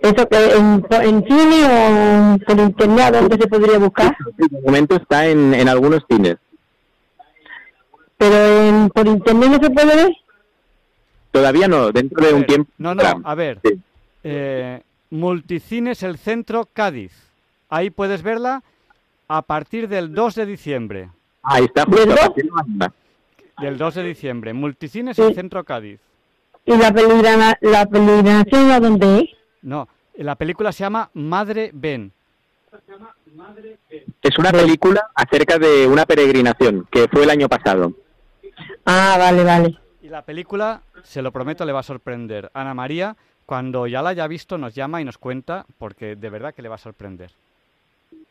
¿Eso 0.00 0.28
que 0.28 0.52
en, 0.52 0.86
en 0.90 1.24
cine 1.24 1.64
o 1.64 2.38
por 2.46 2.60
internet 2.60 3.14
dónde 3.14 3.36
se 3.36 3.48
podría 3.48 3.78
buscar? 3.78 4.16
De 4.36 4.60
momento 4.62 4.94
está 4.96 5.26
en, 5.26 5.52
en 5.54 5.68
algunos 5.68 6.04
cines. 6.08 6.36
Pero 8.16 8.36
en, 8.36 8.88
por 8.90 9.06
internet 9.08 9.50
no 9.50 9.58
se 9.66 9.70
puede 9.70 9.96
ver. 9.96 10.10
Todavía 11.32 11.66
no, 11.68 11.90
dentro 11.90 12.26
de 12.26 12.32
un 12.32 12.44
tiempo. 12.44 12.70
No, 12.78 12.94
no, 12.94 13.02
a 13.24 13.34
ver. 13.34 13.60
Sí. 13.64 13.80
eh, 14.24 14.82
Multicines 15.10 16.02
El 16.02 16.16
Centro 16.18 16.68
Cádiz. 16.72 17.12
Ahí 17.68 17.90
puedes 17.90 18.22
verla 18.22 18.62
a 19.28 19.42
partir 19.42 19.88
del 19.88 20.14
2 20.14 20.34
de 20.34 20.46
diciembre. 20.46 21.10
Ahí 21.42 21.64
está, 21.64 21.84
justo 21.84 22.00
¿Del 22.00 22.10
a 22.10 22.14
dos? 22.14 22.20
partir 22.26 22.44
de 22.44 22.50
mañana. 22.50 22.92
Del 23.60 23.78
2 23.78 23.94
de 23.94 24.02
diciembre. 24.04 24.52
Multicines 24.52 25.16
Sí. 25.16 25.22
El 25.22 25.34
Centro 25.34 25.64
Cádiz. 25.64 26.00
¿Y 26.64 26.76
la, 26.76 26.92
peligrana, 26.92 27.56
la 27.60 27.86
peregrinación 27.86 28.70
a 28.70 28.80
dónde 28.80 29.20
es? 29.20 29.30
No, 29.62 29.88
la 30.16 30.34
película 30.36 30.70
se 30.72 30.80
llama 30.84 31.10
Madre 31.14 31.70
Ben. 31.72 32.12
Es 34.22 34.38
una 34.38 34.50
película 34.52 35.10
acerca 35.14 35.58
de 35.58 35.86
una 35.86 36.04
peregrinación 36.04 36.86
que 36.90 37.08
fue 37.08 37.24
el 37.24 37.30
año 37.30 37.48
pasado. 37.48 37.92
Ah, 38.84 39.16
vale, 39.18 39.44
vale. 39.44 39.78
Y 40.02 40.08
la 40.08 40.22
película, 40.22 40.82
se 41.02 41.22
lo 41.22 41.32
prometo, 41.32 41.64
le 41.64 41.72
va 41.72 41.80
a 41.80 41.84
sorprender. 41.84 42.50
Ana 42.54 42.74
María, 42.74 43.16
cuando 43.46 43.86
ya 43.86 44.02
la 44.02 44.10
haya 44.10 44.26
visto, 44.26 44.58
nos 44.58 44.74
llama 44.74 45.00
y 45.00 45.04
nos 45.04 45.18
cuenta, 45.18 45.64
porque 45.78 46.16
de 46.16 46.30
verdad 46.30 46.54
que 46.54 46.62
le 46.62 46.68
va 46.68 46.74
a 46.74 46.78
sorprender. 46.78 47.30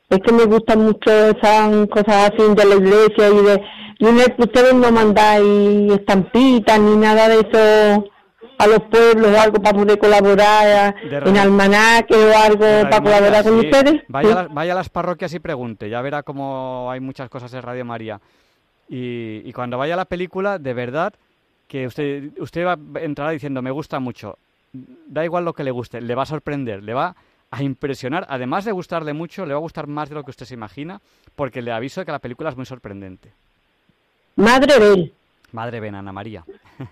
Es 0.09 0.19
que 0.19 0.31
me 0.31 0.45
gustan 0.45 0.79
mucho 0.85 1.11
esas 1.11 1.87
cosas 1.87 2.31
así 2.31 2.43
de 2.55 2.65
la 2.65 2.75
iglesia 2.75 3.29
y 3.29 3.43
de... 3.45 3.61
Y 3.99 4.05
ustedes 4.41 4.73
no 4.75 4.91
mandáis 4.91 5.91
estampitas 5.91 6.79
ni 6.79 6.95
nada 6.97 7.27
de 7.29 7.39
eso 7.39 8.05
a 8.59 8.67
los 8.67 8.79
pueblos 8.91 9.31
o 9.35 9.39
algo 9.39 9.61
para 9.61 9.77
poder 9.77 9.97
colaborar 9.99 10.95
en 11.03 11.37
almanaque 11.37 12.15
o 12.15 12.37
algo 12.37 12.59
para 12.89 13.01
colaborar 13.01 13.31
María, 13.31 13.43
con 13.43 13.59
sí. 13.61 13.67
ustedes. 13.67 14.01
Vaya, 14.07 14.27
Sí. 14.29 14.33
a 14.33 14.41
las- 14.43 14.53
vaya 14.53 14.71
a 14.73 14.75
las 14.75 14.89
parroquias 14.89 15.33
y 15.33 15.39
pregunte, 15.39 15.89
ya 15.89 16.01
verá 16.01 16.23
cómo 16.23 16.89
hay 16.91 16.99
muchas 16.99 17.29
cosas 17.29 17.53
en 17.53 17.61
Radio 17.63 17.85
María. 17.85 18.21
Y, 18.87 19.41
y 19.45 19.51
cuando 19.53 19.77
vaya 19.77 19.95
a 19.95 19.97
la 19.97 20.05
película, 20.05 20.59
de 20.59 20.73
verdad, 20.73 21.13
que 21.67 21.85
usted, 21.87 22.29
usted 22.39 22.65
va 22.65 22.73
a 22.95 23.03
entrar 23.03 23.31
diciendo, 23.31 23.61
me 23.61 23.71
gusta 23.71 23.99
mucho. 23.99 24.37
Da 24.73 25.25
igual 25.25 25.43
lo 25.43 25.53
que 25.53 25.63
le 25.63 25.71
guste, 25.71 26.01
le 26.01 26.15
va 26.15 26.23
a 26.23 26.27
sorprender, 26.27 26.83
le 26.83 26.93
va 26.93 27.15
a 27.51 27.63
impresionar. 27.63 28.25
Además 28.29 28.65
de 28.65 28.71
gustarle 28.71 29.13
mucho, 29.13 29.45
le 29.45 29.53
va 29.53 29.57
a 29.59 29.61
gustar 29.61 29.87
más 29.87 30.09
de 30.09 30.15
lo 30.15 30.23
que 30.23 30.31
usted 30.31 30.45
se 30.45 30.53
imagina, 30.53 31.01
porque 31.35 31.61
le 31.61 31.71
aviso 31.71 32.01
de 32.01 32.05
que 32.05 32.11
la 32.11 32.19
película 32.19 32.49
es 32.49 32.55
muy 32.57 32.65
sorprendente. 32.65 33.31
Madre 34.35 34.75
él. 34.93 35.13
Madre 35.51 35.79
ven, 35.79 35.95
Ana 35.95 36.11
María. 36.11 36.43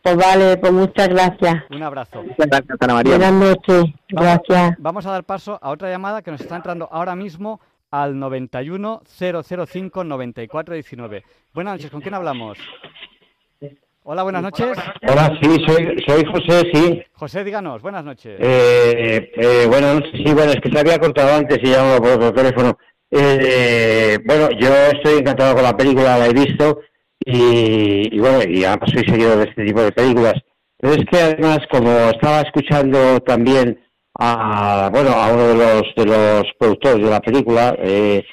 Pues 0.00 0.16
vale, 0.16 0.56
pues 0.58 0.72
muchas 0.72 1.08
gracias. 1.08 1.64
Un 1.70 1.82
abrazo. 1.82 2.22
Muchas 2.22 2.46
gracias, 2.46 2.78
Ana 2.80 2.94
María. 2.94 3.16
Buenas 3.18 3.32
noches. 3.32 3.84
Vamos- 4.12 4.42
Gracias. 4.46 4.76
Vamos 4.78 5.06
a 5.06 5.10
dar 5.10 5.24
paso 5.24 5.58
a 5.60 5.70
otra 5.70 5.90
llamada 5.90 6.22
que 6.22 6.30
nos 6.30 6.40
está 6.40 6.54
entrando 6.56 6.88
ahora 6.92 7.16
mismo 7.16 7.60
al 7.90 8.16
91 8.18 9.02
005 9.04 10.04
94 10.04 10.74
19. 10.76 11.24
Buenas 11.52 11.74
noches, 11.74 11.90
¿con 11.90 12.00
quién 12.00 12.14
hablamos? 12.14 12.56
Hola, 14.10 14.22
buenas 14.22 14.40
noches. 14.40 14.68
Hola, 15.06 15.38
sí, 15.38 15.62
soy, 15.66 16.02
soy 16.06 16.24
José, 16.24 16.70
sí. 16.72 17.02
José, 17.12 17.44
díganos, 17.44 17.82
buenas 17.82 18.02
noches. 18.02 18.38
Eh, 18.40 19.30
eh, 19.36 19.66
bueno, 19.68 20.00
sí, 20.14 20.32
bueno, 20.32 20.52
es 20.52 20.60
que 20.62 20.70
se 20.70 20.78
había 20.78 20.98
cortado 20.98 21.36
antes 21.36 21.58
y 21.62 21.66
llamaba 21.66 21.98
por 21.98 22.10
otro 22.12 22.32
teléfono. 22.32 22.78
Eh, 23.10 24.18
bueno, 24.24 24.48
yo 24.58 24.70
estoy 24.94 25.18
encantado 25.18 25.56
con 25.56 25.62
la 25.62 25.76
película, 25.76 26.16
la 26.16 26.26
he 26.26 26.32
visto 26.32 26.80
y, 27.22 28.16
y 28.16 28.18
bueno, 28.18 28.50
y 28.50 28.64
además 28.64 28.88
soy 28.94 29.04
seguidor 29.04 29.36
de 29.40 29.44
este 29.50 29.66
tipo 29.66 29.82
de 29.82 29.92
películas. 29.92 30.36
Pero 30.78 30.94
es 30.94 31.04
que 31.04 31.20
además, 31.20 31.58
como 31.70 31.90
estaba 31.90 32.40
escuchando 32.40 33.20
también 33.20 33.78
a, 34.18 34.88
bueno, 34.90 35.10
a 35.10 35.30
uno 35.34 35.48
de 35.48 35.54
los, 35.54 35.82
de 35.94 36.06
los 36.06 36.44
productores 36.58 37.04
de 37.04 37.10
la 37.10 37.20
película, 37.20 37.76
eh, 37.78 38.24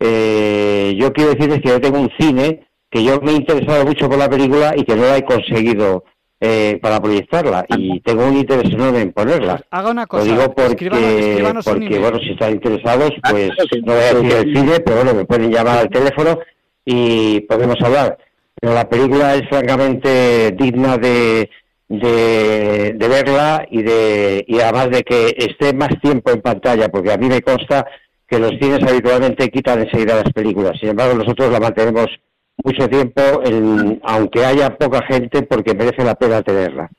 eh, 0.00 0.96
yo 0.98 1.12
quiero 1.12 1.34
decirles 1.34 1.60
que 1.60 1.68
yo 1.68 1.80
tengo 1.80 2.00
un 2.00 2.10
cine 2.18 2.66
que 2.90 3.04
yo 3.04 3.20
me 3.20 3.32
he 3.32 3.36
interesado 3.36 3.84
mucho 3.86 4.08
por 4.08 4.18
la 4.18 4.28
película 4.28 4.74
y 4.76 4.84
que 4.84 4.96
no 4.96 5.02
la 5.02 5.16
he 5.18 5.24
conseguido 5.24 6.04
eh, 6.40 6.78
para 6.82 7.00
proyectarla 7.00 7.66
y 7.76 8.00
tengo 8.00 8.26
un 8.26 8.36
interés 8.36 8.72
enorme 8.72 9.02
en 9.02 9.12
ponerla. 9.12 9.56
Pues 9.56 9.66
haga 9.70 9.90
una 9.90 10.02
Lo 10.02 10.08
cosa, 10.08 10.24
digo 10.24 10.54
porque, 10.54 10.70
escríbanos, 10.70 11.04
escríbanos 11.04 11.66
un 11.66 11.72
porque 11.74 11.98
bueno, 11.98 12.18
si 12.18 12.30
están 12.30 12.52
interesados, 12.52 13.10
Ah, 13.22 13.30
pues 13.30 13.50
no 13.84 13.92
voy 13.92 14.02
a 14.02 14.14
decir 14.14 14.32
el 14.32 14.56
cine, 14.56 14.80
pero 14.80 14.96
bueno, 14.96 15.14
me 15.14 15.24
pueden 15.26 15.50
llamar 15.52 15.78
al 15.78 15.90
teléfono 15.90 16.38
y 16.84 17.40
podemos 17.40 17.76
hablar. 17.82 18.16
Pero 18.60 18.74
la 18.74 18.88
película 18.88 19.34
es 19.36 19.48
francamente 19.48 20.50
digna 20.52 20.96
de, 20.98 21.48
de, 21.88 22.94
de 22.96 23.08
verla 23.08 23.66
y 23.70 23.82
de 23.82 24.44
y 24.48 24.60
además 24.60 24.90
de 24.90 25.02
que 25.02 25.34
esté 25.36 25.72
más 25.74 25.90
tiempo 26.02 26.30
en 26.30 26.40
pantalla, 26.40 26.88
porque 26.88 27.12
a 27.12 27.16
mí 27.18 27.28
me 27.28 27.42
consta 27.42 27.86
que 28.26 28.38
los 28.38 28.50
cines 28.60 28.82
habitualmente 28.82 29.48
quitan 29.50 29.80
enseguida 29.80 30.16
las 30.22 30.32
películas. 30.32 30.78
Sin 30.80 30.90
embargo, 30.90 31.14
nosotros 31.14 31.50
la 31.52 31.60
mantenemos 31.60 32.06
mucho 32.64 32.88
tiempo, 32.88 33.20
en- 33.44 34.00
aunque 34.04 34.44
haya 34.44 34.76
poca 34.76 35.02
gente, 35.06 35.42
porque 35.42 35.74
merece 35.74 36.04
la 36.04 36.14
pena 36.14 36.42
tenerla. 36.42 36.90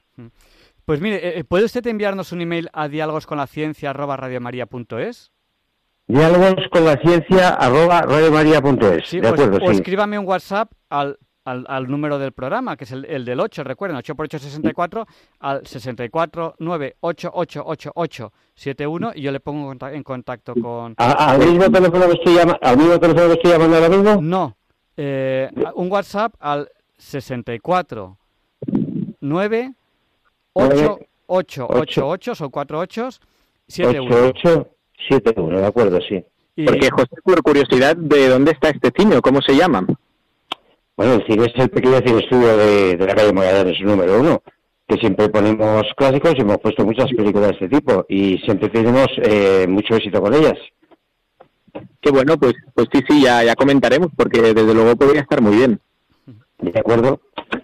Pues 0.85 0.99
mire, 0.99 1.17
eh, 1.17 1.39
eh, 1.39 1.43
¿puede 1.43 1.65
usted 1.65 1.85
enviarnos 1.87 2.31
un 2.31 2.41
email 2.41 2.69
a 2.73 2.87
diálogosconlaciencia@radiomaria.es? 2.87 5.31
Diálogos 6.07 6.55
con 6.71 6.85
la 6.85 6.97
ciencia 6.97 7.49
arroba 7.49 8.01
radiomaria.es. 8.01 9.07
Sí, 9.07 9.19
de 9.21 9.29
o- 9.29 9.33
acuerdo, 9.33 9.59
o, 9.63 9.67
sí. 9.69 9.75
escríbame 9.75 10.17
un 10.19 10.27
WhatsApp 10.27 10.71
al, 10.89 11.17
al, 11.45 11.65
al 11.69 11.87
número 11.89 12.19
del 12.19 12.33
programa, 12.33 12.75
que 12.75 12.83
es 12.83 12.91
el, 12.91 13.05
el 13.05 13.23
del 13.23 13.39
8, 13.39 13.63
recuerden, 13.63 13.95
8 13.97 14.15
por 14.15 14.25
8 14.25 14.39
64, 14.39 15.05
al 15.39 15.65
64 15.65 16.55
71 18.55 19.11
y 19.15 19.21
yo 19.21 19.31
le 19.31 19.39
pongo 19.39 19.61
en 19.61 19.67
conta- 19.79 19.93
en 19.93 20.03
contacto 20.03 20.53
con... 20.55 20.93
¿A- 20.97 21.31
¿Al 21.31 21.39
mismo 21.39 21.71
teléfono 21.71 22.05
que 22.07 22.13
estoy 22.13 22.33
llama- 22.35 22.57
al 22.61 22.77
mismo 22.77 22.99
teléfono 22.99 23.27
que 23.27 23.33
estoy 23.33 23.51
llamando 23.51 23.75
ahora 23.77 23.89
mismo? 23.89 24.21
No, 24.21 24.57
eh, 24.97 25.49
un 25.75 25.91
WhatsApp 25.91 26.33
al 26.39 26.69
64 26.97 28.17
9 29.19 29.73
8 30.53 30.99
8 31.27 31.67
8 31.69 32.07
8, 32.07 32.35
son 32.35 32.49
4 32.49 32.79
8 32.79 33.09
7 33.67 33.99
1. 33.99 34.15
8871, 34.15 35.59
de 35.59 35.65
acuerdo, 35.65 35.99
sí. 36.07 36.23
Y, 36.55 36.65
Porque, 36.65 36.89
José, 36.89 37.15
por 37.23 37.41
curiosidad, 37.41 37.95
¿de 37.95 38.27
dónde 38.27 38.51
está 38.51 38.69
este 38.69 38.91
cine? 38.95 39.15
o 39.17 39.21
¿Cómo 39.21 39.41
se 39.41 39.55
llama? 39.55 39.85
Bueno, 40.97 41.13
el 41.13 41.25
cine 41.25 41.45
es 41.45 41.53
el 41.55 41.69
pequeño 41.69 41.97
cine 42.05 42.19
estudio 42.19 42.57
de, 42.57 42.97
de 42.97 43.05
la 43.05 43.15
calle 43.15 43.33
Magallanes 43.33 43.79
número 43.81 44.19
uno, 44.19 44.43
que 44.87 44.97
siempre 44.97 45.29
ponemos 45.29 45.83
clásicos 45.95 46.33
y 46.37 46.41
hemos 46.41 46.57
puesto 46.57 46.85
muchas 46.85 47.07
películas 47.13 47.49
de 47.49 47.53
este 47.65 47.69
tipo 47.69 48.05
y 48.09 48.37
siempre 48.39 48.69
tenemos 48.69 49.07
eh, 49.23 49.65
mucho 49.67 49.95
éxito 49.95 50.21
con 50.21 50.33
ellas. 50.33 50.57
Que 52.01 52.11
bueno, 52.11 52.37
pues 52.37 52.53
pues 52.73 52.87
sí, 52.93 53.01
sí, 53.09 53.21
ya, 53.23 53.43
ya 53.43 53.55
comentaremos, 53.55 54.09
porque 54.15 54.41
desde 54.41 54.73
luego 54.73 54.95
podría 54.95 55.21
estar 55.21 55.41
muy 55.41 55.55
bien. 55.55 55.79
¿De 56.59 56.79
acuerdo? 56.79 57.19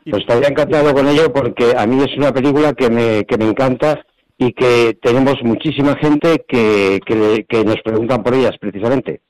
Pues 0.10 0.22
estaría 0.24 0.48
encantado 0.48 0.94
con 0.94 1.08
ello 1.08 1.32
porque 1.32 1.74
a 1.78 1.86
mí 1.86 2.02
es 2.04 2.18
una 2.18 2.34
película 2.34 2.74
que 2.74 2.90
me, 2.90 3.26
que 3.26 3.38
me 3.38 3.46
encanta 3.46 4.04
y 4.38 4.54
que 4.54 4.98
tenemos 5.02 5.36
muchísima 5.44 5.96
gente 5.98 6.44
que, 6.48 7.00
que, 7.06 7.16
le- 7.16 7.46
que 7.46 7.64
nos 7.64 7.78
preguntan 7.84 8.24
por 8.24 8.34
ellas 8.34 8.56
precisamente. 8.60 9.22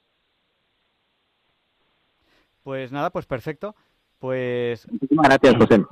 pues 2.63 2.91
nada, 2.91 3.09
pues 3.09 3.25
perfecto. 3.25 3.75
Pues 4.19 4.87
Muchísimas 4.91 5.27
gracias, 5.29 5.55
José. 5.57 5.83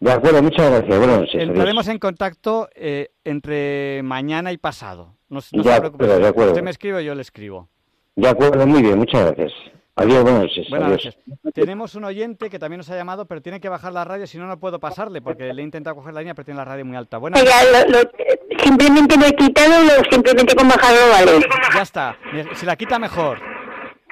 De 0.00 0.12
acuerdo, 0.12 0.42
muchas 0.42 0.70
gracias. 0.70 0.98
Buenas 0.98 1.18
noches. 1.20 1.34
adiós. 1.36 1.48
entraremos 1.48 1.88
en 1.88 1.98
contacto 1.98 2.68
eh, 2.74 3.10
entre 3.24 4.02
mañana 4.02 4.52
y 4.52 4.58
pasado. 4.58 5.14
No, 5.28 5.40
no 5.52 5.62
De 5.62 5.70
se 5.72 5.80
preocupe. 5.80 6.04
acuerdo, 6.04 6.22
de 6.22 6.28
acuerdo. 6.28 6.50
Usted 6.52 6.64
me 6.64 6.70
escribe, 6.70 7.04
yo 7.04 7.14
le 7.14 7.22
escribo. 7.22 7.68
De 8.16 8.28
acuerdo, 8.28 8.66
muy 8.66 8.82
bien, 8.82 8.98
muchas 8.98 9.24
gracias. 9.26 9.52
Adiós, 9.96 10.22
buenas 10.22 10.42
noches. 10.42 10.66
Buenas 10.70 10.88
adiós. 10.88 11.18
noches. 11.26 11.54
Tenemos 11.54 11.94
un 11.94 12.04
oyente 12.04 12.50
que 12.50 12.58
también 12.58 12.78
nos 12.78 12.90
ha 12.90 12.96
llamado, 12.96 13.26
pero 13.26 13.40
tiene 13.42 13.60
que 13.60 13.68
bajar 13.68 13.92
la 13.92 14.04
radio, 14.04 14.26
si 14.26 14.38
no, 14.38 14.46
no 14.46 14.58
puedo 14.58 14.80
pasarle, 14.80 15.20
porque 15.22 15.52
le 15.52 15.62
he 15.62 15.64
intentado 15.64 15.94
coger 15.96 16.14
la 16.14 16.20
línea, 16.20 16.34
pero 16.34 16.44
tiene 16.44 16.58
la 16.58 16.64
radio 16.64 16.84
muy 16.84 16.96
alta. 16.96 17.18
Buenas 17.18 17.42
Ya, 17.44 17.62
lo- 17.64 17.90
lo- 18.02 18.10
simplemente 18.58 19.16
lo 19.16 19.26
he 19.26 19.32
quitado, 19.32 19.82
lo, 19.84 20.04
simplemente 20.10 20.54
con 20.56 20.68
bajarlo 20.68 20.98
vale. 21.12 21.46
Ya 21.74 21.82
está. 21.82 22.16
Si 22.54 22.66
la 22.66 22.76
quita, 22.76 22.98
mejor. 22.98 23.38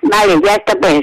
Vale, 0.03 0.41
ya 0.45 0.55
está 0.55 0.75
pues. 0.81 1.01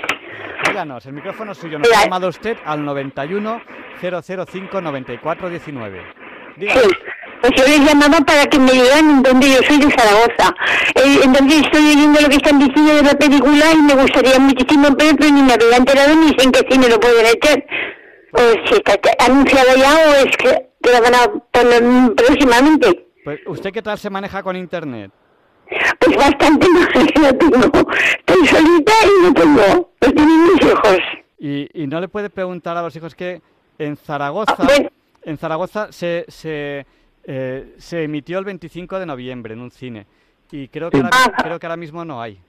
Díganos, 0.67 1.05
el 1.05 1.13
micrófono 1.13 1.51
es 1.53 1.57
suyo. 1.57 1.79
Nos 1.79 1.91
ha 1.95 2.03
llamado 2.03 2.27
usted 2.27 2.57
al 2.65 2.83
91 2.85 3.61
005 4.01 4.81
94 4.81 5.49
19. 5.49 6.01
Sí, 6.01 6.59
Díganos. 6.61 6.83
Pues 7.41 7.53
yo 7.55 7.63
les 7.65 7.79
llamaba 7.79 8.19
para 8.21 8.45
que 8.45 8.59
me 8.59 8.71
digan 8.71 9.21
dónde 9.23 9.49
yo 9.49 9.57
soy 9.67 9.77
de 9.79 9.91
Zaragoza. 9.91 10.55
Eh, 10.95 11.19
entonces 11.23 11.61
estoy 11.61 11.87
oyendo 11.91 12.21
lo 12.21 12.29
que 12.29 12.35
están 12.35 12.59
diciendo 12.59 12.95
de 12.95 13.03
la 13.03 13.13
película 13.13 13.65
y 13.73 13.81
me 13.81 13.93
gustaría 13.95 14.39
muchísimo 14.39 14.87
ver, 14.97 15.15
pero 15.17 15.31
ni 15.33 15.41
me 15.43 15.53
había 15.53 15.77
enterado 15.77 16.15
ni 16.15 16.27
sé 16.29 16.43
en 16.45 16.51
qué 16.51 16.65
cine 16.69 16.89
lo 16.89 16.99
pueden 16.99 17.25
echar. 17.25 17.63
O 18.33 18.39
si 18.67 18.73
está 18.75 18.93
anunciada 19.25 19.75
ya 19.75 19.93
o 20.09 20.13
es 20.27 20.37
que, 20.37 20.69
que 20.81 20.91
la 20.91 21.01
van 21.01 21.15
a 21.15 21.27
poner 21.51 22.13
próximamente. 22.15 23.05
Pues, 23.23 23.39
¿Usted 23.47 23.71
qué 23.71 23.81
tal 23.81 23.97
se 23.97 24.09
maneja 24.09 24.43
con 24.43 24.55
Internet? 24.55 25.11
Pues 25.99 26.15
bastante 26.17 26.67
más 26.73 26.87
que 26.87 27.19
no 27.19 27.33
tengo. 27.37 27.91
Estoy 28.27 28.47
solita 28.47 28.93
y 29.05 29.23
no 29.23 29.33
tengo. 29.33 29.91
Lo 30.01 30.11
tienen 30.13 30.43
mis 30.43 30.61
hijos. 30.63 30.97
Y, 31.39 31.83
y 31.83 31.87
no 31.87 31.99
le 32.01 32.07
puede 32.07 32.29
preguntar 32.29 32.75
a 32.77 32.81
los 32.81 32.95
hijos 32.95 33.15
que 33.15 33.41
en 33.77 33.95
Zaragoza, 33.95 34.55
Ah, 34.57 34.63
bueno. 34.65 34.89
en 35.23 35.37
Zaragoza 35.37 35.91
se, 35.91 36.25
se, 36.27 36.85
eh, 37.31 37.75
se 37.77 38.03
emitió 38.03 38.39
el 38.39 38.45
25 38.45 38.97
de 38.99 39.05
noviembre 39.05 39.53
en 39.53 39.61
un 39.61 39.69
cine. 39.69 40.07
Y 40.51 40.67
creo 40.67 40.89
que, 40.89 40.97
ahora, 40.97 41.09
Ah. 41.13 41.31
creo 41.43 41.59
que 41.59 41.65
ahora 41.67 41.77
mismo 41.77 42.03
no 42.03 42.19
hay. 42.19 42.39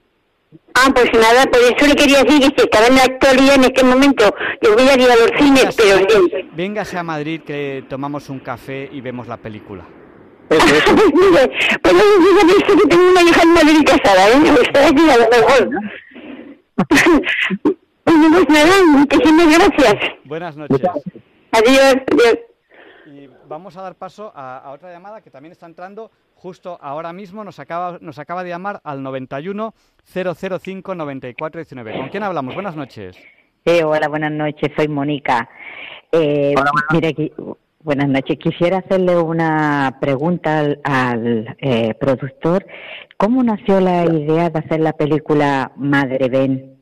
Ah, 0.75 0.89
pues 0.95 1.11
nada, 1.13 1.45
por 1.45 1.61
eso 1.61 1.87
le 1.87 1.95
quería 1.95 2.25
decir 2.25 2.51
que 2.55 2.63
estaba 2.63 2.87
en 2.87 2.95
la 2.97 3.05
actualidad 3.05 3.57
en 3.57 3.65
este 3.65 3.85
momento, 3.85 4.35
yo 4.63 4.75
voy 4.75 4.89
a 4.89 4.95
ir 4.95 5.11
a 5.11 5.17
los 5.17 5.31
cines, 5.39 5.77
pero 5.77 5.99
bien. 6.07 6.51
Véngase 6.57 6.97
a 6.97 7.03
Madrid 7.03 7.43
que 7.43 7.85
tomamos 7.91 8.31
un 8.31 8.41
café 8.41 8.89
y 8.91 9.01
vemos 9.03 9.29
la 9.29 9.37
película. 9.37 9.85
Pues 10.51 10.65
mire, 10.67 11.53
pues 11.81 11.95
no 11.95 12.01
me 12.01 12.17
diga 12.27 12.59
esto 12.59 12.73
que 12.83 12.89
tengo 12.89 13.11
una 13.13 13.23
hija 13.23 13.43
en 13.43 13.53
Madrid 13.53 13.85
casada, 13.87 14.29
¿eh? 14.31 14.41
Me 14.43 14.51
gustaría 14.51 14.91
decir 14.91 15.11
a 15.11 15.17
lo 15.19 15.29
mejor. 15.31 15.71
Bueno, 18.07 18.29
pues 18.33 18.49
nada, 18.49 18.83
muchísimas 18.87 19.47
gracias. 19.59 19.95
Buenas 20.25 20.57
noches. 20.57 20.81
Adiós, 21.53 21.95
adiós. 22.11 22.39
Vamos 23.51 23.77
a 23.77 23.83
dar 23.83 23.97
paso 23.97 24.31
a, 24.33 24.59
a 24.59 24.71
otra 24.71 24.93
llamada 24.93 25.21
que 25.23 25.29
también 25.29 25.51
está 25.51 25.67
entrando 25.67 26.13
justo 26.37 26.79
ahora 26.81 27.13
mismo. 27.13 27.43
Nos 27.43 27.59
acaba, 27.59 27.99
nos 28.01 28.21
acaba 28.21 28.45
de 28.45 28.51
llamar 28.51 28.81
al 28.85 29.03
91 29.03 29.75
005 30.05 30.95
94 30.95 31.59
19. 31.59 31.99
¿Con 31.99 32.09
quién 32.11 32.23
hablamos? 32.23 32.55
Buenas 32.55 32.77
noches. 32.77 33.17
Sí, 33.67 33.83
hola, 33.83 34.07
buenas 34.07 34.31
noches, 34.31 34.71
soy 34.77 34.87
Mónica. 34.87 35.49
Eh, 36.13 36.55
Hola, 36.57 37.57
Buenas 37.81 38.09
noches. 38.09 38.39
Quisiera 38.39 38.79
hacerle 38.79 39.17
una 39.17 39.99
pregunta 40.01 40.61
al, 40.61 40.81
al, 40.85 41.57
eh, 41.59 41.95
productor. 41.95 42.65
¿Cómo 43.17 43.43
nació 43.43 43.81
la 43.81 44.05
idea 44.05 44.49
de 44.51 44.61
hacer 44.61 44.79
la 44.79 44.93
película 44.93 45.73
Madre 45.75 46.29
Ben? 46.29 46.81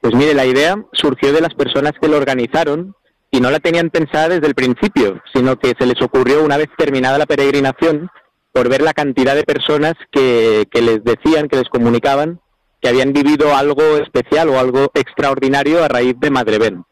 Pues 0.00 0.14
mire, 0.14 0.32
la 0.32 0.46
idea 0.46 0.82
surgió 0.92 1.34
de 1.34 1.42
las 1.42 1.54
personas 1.54 1.92
que 2.00 2.08
lo 2.08 2.16
organizaron 2.16 2.94
y 3.30 3.40
no 3.40 3.50
la 3.50 3.60
tenían 3.60 3.90
pensada 3.90 4.28
desde 4.28 4.46
el 4.46 4.54
principio, 4.54 5.20
sino 5.32 5.58
que 5.58 5.74
se 5.78 5.86
les 5.86 6.00
ocurrió 6.02 6.44
una 6.44 6.56
vez 6.56 6.68
terminada 6.76 7.18
la 7.18 7.26
peregrinación 7.26 8.10
por 8.52 8.68
ver 8.68 8.82
la 8.82 8.94
cantidad 8.94 9.34
de 9.34 9.44
personas 9.44 9.94
que, 10.10 10.66
que 10.70 10.82
les 10.82 11.04
decían, 11.04 11.48
que 11.48 11.56
les 11.56 11.68
comunicaban 11.68 12.40
que 12.80 12.88
habían 12.88 13.12
vivido 13.12 13.54
algo 13.56 13.96
especial 13.96 14.48
o 14.48 14.58
algo 14.58 14.90
extraordinario 14.94 15.82
a 15.82 15.88
raíz 15.88 16.14
de 16.18 16.30
Madre 16.30 16.58
Ben. 16.58 16.84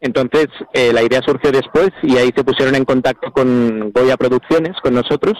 Entonces, 0.00 0.48
eh, 0.74 0.92
la 0.92 1.02
idea 1.02 1.22
surgió 1.22 1.50
después 1.50 1.90
y 2.02 2.18
ahí 2.18 2.30
se 2.36 2.44
pusieron 2.44 2.74
en 2.74 2.84
contacto 2.84 3.32
con 3.32 3.90
Goya 3.90 4.18
Producciones, 4.18 4.76
con 4.82 4.94
nosotros, 4.94 5.34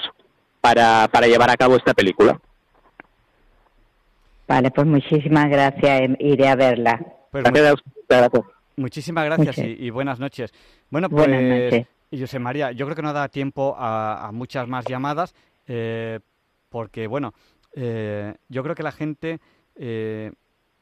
para, 0.61 1.07
para 1.12 1.26
llevar 1.26 1.51
a 1.51 1.57
cabo 1.57 1.76
esta 1.76 1.93
película. 1.93 2.41
Vale, 4.49 4.70
pues 4.70 4.87
muchísimas 4.87 5.51
gracias. 5.51 6.11
Iré 6.18 6.49
a 6.49 6.57
verla. 6.57 6.99
Pues 7.30 7.45
Gracias 7.45 7.82
gracias. 8.09 8.45
Muchísimas 8.77 9.25
gracias 9.25 9.59
y, 9.59 9.62
y 9.87 9.91
buenas 9.91 10.18
noches. 10.18 10.53
Bueno, 10.91 11.09
pues, 11.09 11.27
Buenas 11.29 11.43
noches. 11.43 11.87
José 12.12 12.39
María, 12.39 12.70
yo 12.72 12.87
creo 12.87 12.95
que 12.97 13.03
no 13.03 13.12
da 13.12 13.29
tiempo 13.29 13.75
a, 13.77 14.27
a 14.29 14.33
muchas 14.33 14.68
más 14.68 14.85
llamadas, 14.85 15.35
eh, 15.66 16.20
porque, 16.68 17.07
bueno, 17.09 17.35
eh, 17.75 18.35
yo 18.49 18.62
creo 18.62 18.75
que 18.77 18.83
la 18.85 18.93
gente, 18.93 19.41
eh, 19.75 20.31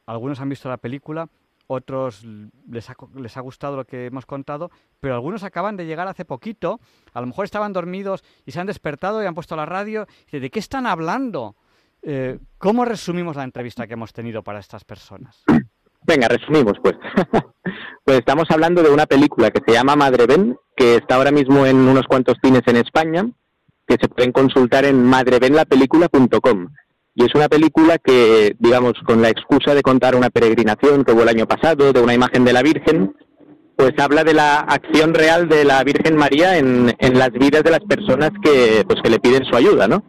algunos 0.07 0.40
han 0.40 0.49
visto 0.51 0.68
la 0.68 0.76
película, 0.76 1.28
otros 1.68 2.22
les 2.70 2.90
ha, 2.90 2.95
co- 2.95 3.09
les 3.14 3.34
ha 3.38 3.40
gustado 3.40 3.76
lo 3.76 3.86
que 3.86 4.07
hemos 4.07 4.26
contado, 4.26 4.70
pero 5.01 5.14
algunos 5.14 5.43
acaban 5.43 5.76
de 5.78 5.86
llegar 5.86 6.07
hace 6.07 6.26
poquito, 6.26 6.80
a 7.14 7.20
lo 7.22 7.26
mejor 7.26 7.47
estaban 7.47 7.72
dormidos 7.72 8.22
y 8.45 8.51
se 8.53 8.61
han 8.61 8.66
despertado 8.66 9.22
y 9.22 9.26
han 9.26 9.34
puesto 9.34 9.57
la 9.57 9.64
radio, 9.64 10.07
y 10.30 10.38
¿de 10.38 10.51
qué 10.51 10.59
están 10.59 10.86
hablando? 10.86 11.57
Eh, 12.03 12.38
¿Cómo 12.59 12.84
resumimos 12.84 13.36
la 13.36 13.45
entrevista 13.45 13.86
que 13.86 13.95
hemos 13.95 14.12
tenido 14.12 14.43
para 14.43 14.59
estas 14.59 14.84
personas? 14.84 15.45
Venga, 16.05 16.28
resumimos 16.28 16.74
pues. 16.82 16.97
pues 18.05 18.18
estamos 18.18 18.44
hablando 18.50 18.82
de 18.82 18.90
una 18.90 19.07
película 19.07 19.50
que 19.50 19.62
se 19.66 19.72
llama 19.72 19.96
Madre 19.96 20.26
Ben, 20.26 20.57
que 20.76 20.96
está 20.96 21.16
ahora 21.16 21.30
mismo 21.30 21.66
en 21.66 21.76
unos 21.76 22.07
cuantos 22.07 22.36
cines 22.42 22.62
en 22.66 22.76
España, 22.76 23.30
que 23.86 23.96
se 24.00 24.09
pueden 24.09 24.32
consultar 24.32 24.84
en 24.84 25.05
madrebenlapelícula.com. 25.05 26.68
Y 27.14 27.24
es 27.24 27.34
una 27.34 27.48
película 27.48 27.98
que, 27.98 28.57
digamos, 28.59 28.94
con 29.07 29.20
la 29.20 29.28
excusa 29.28 29.74
de 29.74 29.82
contar 29.82 30.16
una 30.16 30.30
peregrinación 30.30 31.05
que 31.05 31.12
hubo 31.12 31.22
el 31.22 31.28
año 31.28 31.46
pasado, 31.46 31.92
de 31.92 32.00
una 32.00 32.14
imagen 32.14 32.44
de 32.44 32.53
la 32.55 32.62
Virgen, 32.62 33.14
pues 33.76 33.92
habla 33.98 34.24
de 34.24 34.34
la 34.34 34.61
acción 34.61 35.14
real 35.14 35.48
de 35.48 35.64
la 35.64 35.82
Virgen 35.84 36.16
María 36.16 36.59
en, 36.59 36.94
en 36.98 37.18
las 37.18 37.32
vidas 37.32 37.62
de 37.62 37.70
las 37.70 37.80
personas 37.80 38.30
que, 38.42 38.84
pues, 38.86 39.00
que 39.03 39.11
le 39.11 39.20
piden 39.20 39.44
su 39.44 39.57
ayuda, 39.57 39.88
¿no? 39.88 40.03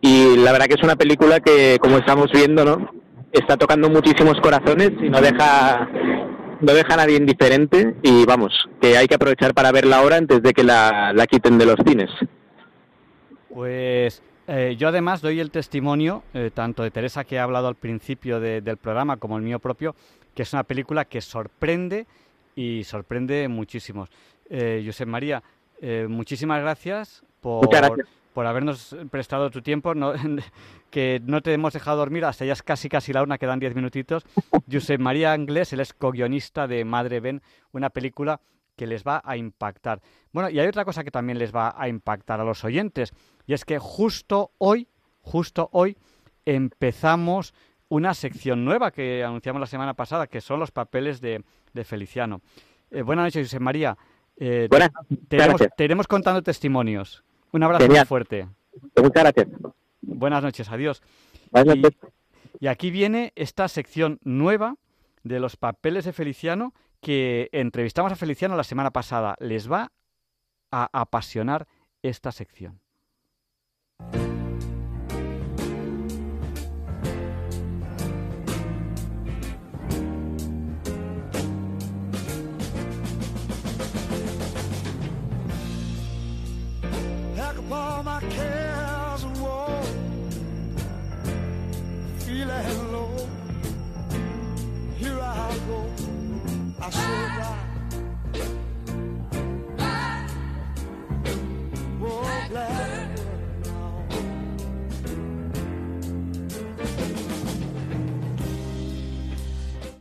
Y 0.00 0.36
la 0.36 0.52
verdad 0.52 0.66
que 0.66 0.74
es 0.74 0.82
una 0.82 0.96
película 0.96 1.40
que, 1.40 1.78
como 1.80 1.98
estamos 1.98 2.30
viendo, 2.32 2.64
¿no? 2.64 2.90
Está 3.32 3.56
tocando 3.56 3.90
muchísimos 3.90 4.40
corazones 4.40 4.92
y 5.02 5.08
no 5.08 5.20
deja, 5.20 5.88
no 6.60 6.72
deja 6.74 6.94
a 6.94 6.96
nadie 6.98 7.16
indiferente. 7.16 7.94
Y 8.02 8.24
vamos, 8.26 8.52
que 8.80 8.96
hay 8.96 9.06
que 9.06 9.14
aprovechar 9.14 9.54
para 9.54 9.72
verla 9.72 9.98
ahora 9.98 10.16
antes 10.16 10.42
de 10.42 10.52
que 10.52 10.62
la, 10.64 11.12
la 11.14 11.26
quiten 11.26 11.58
de 11.58 11.66
los 11.66 11.76
cines. 11.86 12.10
Pues 13.48 14.22
eh, 14.46 14.76
yo 14.78 14.88
además 14.88 15.20
doy 15.20 15.40
el 15.40 15.50
testimonio, 15.50 16.22
eh, 16.34 16.50
tanto 16.52 16.82
de 16.82 16.90
Teresa 16.90 17.24
que 17.24 17.38
ha 17.38 17.42
hablado 17.44 17.68
al 17.68 17.74
principio 17.74 18.40
de- 18.40 18.60
del 18.60 18.76
programa 18.76 19.16
como 19.16 19.36
el 19.36 19.42
mío 19.42 19.58
propio, 19.58 19.94
que 20.34 20.42
es 20.42 20.52
una 20.52 20.64
película 20.64 21.04
que 21.04 21.20
sorprende 21.20 22.06
y 22.54 22.84
sorprende 22.84 23.48
muchísimos. 23.48 24.08
Eh, 24.50 24.82
Josep 24.84 25.08
María, 25.08 25.42
eh, 25.80 26.06
muchísimas 26.08 26.60
gracias 26.60 27.22
por, 27.40 27.64
Muchas 27.64 27.80
gracias. 27.82 28.08
Por 28.38 28.46
habernos 28.46 28.94
prestado 29.10 29.50
tu 29.50 29.62
tiempo, 29.62 29.96
no- 29.96 30.12
que 30.92 31.20
no 31.26 31.40
te 31.42 31.52
hemos 31.52 31.72
dejado 31.72 31.96
dormir, 31.96 32.24
hasta 32.24 32.44
ya 32.44 32.52
es 32.52 32.62
casi 32.62 32.88
casi 32.88 33.12
la 33.12 33.24
una, 33.24 33.36
quedan 33.36 33.58
diez 33.58 33.74
minutitos. 33.74 34.24
Josep 34.72 35.00
María 35.00 35.32
Anglés, 35.32 35.72
él 35.72 35.80
es 35.80 35.92
co-guionista 35.92 36.68
de 36.68 36.84
Madre 36.84 37.18
Ben, 37.18 37.42
una 37.72 37.90
película 37.90 38.40
que 38.76 38.86
les 38.86 39.02
va 39.02 39.20
a 39.24 39.36
impactar. 39.36 40.00
Bueno, 40.32 40.50
y 40.50 40.60
hay 40.60 40.68
otra 40.68 40.84
cosa 40.84 41.02
que 41.02 41.10
también 41.10 41.36
les 41.40 41.52
va 41.52 41.74
a 41.76 41.88
impactar 41.88 42.40
a 42.40 42.44
los 42.44 42.62
oyentes, 42.62 43.12
y 43.44 43.54
es 43.54 43.64
que 43.64 43.80
justo 43.80 44.52
hoy, 44.58 44.86
justo 45.20 45.68
hoy, 45.72 45.96
empezamos 46.46 47.54
una 47.88 48.14
sección 48.14 48.64
nueva 48.64 48.92
que 48.92 49.24
anunciamos 49.24 49.58
la 49.58 49.66
semana 49.66 49.94
pasada, 49.94 50.28
que 50.28 50.40
son 50.40 50.60
los 50.60 50.70
papeles 50.70 51.20
de, 51.20 51.42
de 51.72 51.84
Feliciano. 51.84 52.40
Eh, 52.92 53.02
buenas 53.02 53.24
noches, 53.24 53.48
José 53.48 53.58
María. 53.58 53.98
Eh, 54.36 54.68
Buenas, 54.70 54.90
te, 55.28 55.34
iremos, 55.34 55.58
gracias. 55.58 55.76
te 55.76 55.84
iremos 55.84 56.06
contando 56.06 56.40
testimonios. 56.40 57.24
Un 57.52 57.62
abrazo 57.62 57.84
Genial. 57.84 58.02
muy 58.02 58.06
fuerte. 58.06 58.48
Muchas 58.96 59.22
gracias. 59.22 59.48
Buenas 60.02 60.42
noches, 60.42 60.68
adiós. 60.70 61.02
Buenas 61.50 61.76
Y- 61.76 61.80
noches. 61.80 62.00
Y 62.60 62.66
aquí 62.66 62.90
viene 62.90 63.32
esta 63.36 63.68
sección 63.68 64.18
nueva 64.22 64.76
de 65.22 65.40
los 65.40 65.56
papeles 65.56 66.04
de 66.04 66.12
Feliciano 66.12 66.74
que 67.00 67.48
entrevistamos 67.52 68.10
a 68.12 68.16
Feliciano 68.16 68.56
la 68.56 68.64
semana 68.64 68.90
pasada. 68.90 69.36
Les 69.38 69.70
va 69.70 69.92
a 70.70 70.88
apasionar 70.92 71.66
esta 72.02 72.32
sección. 72.32 72.80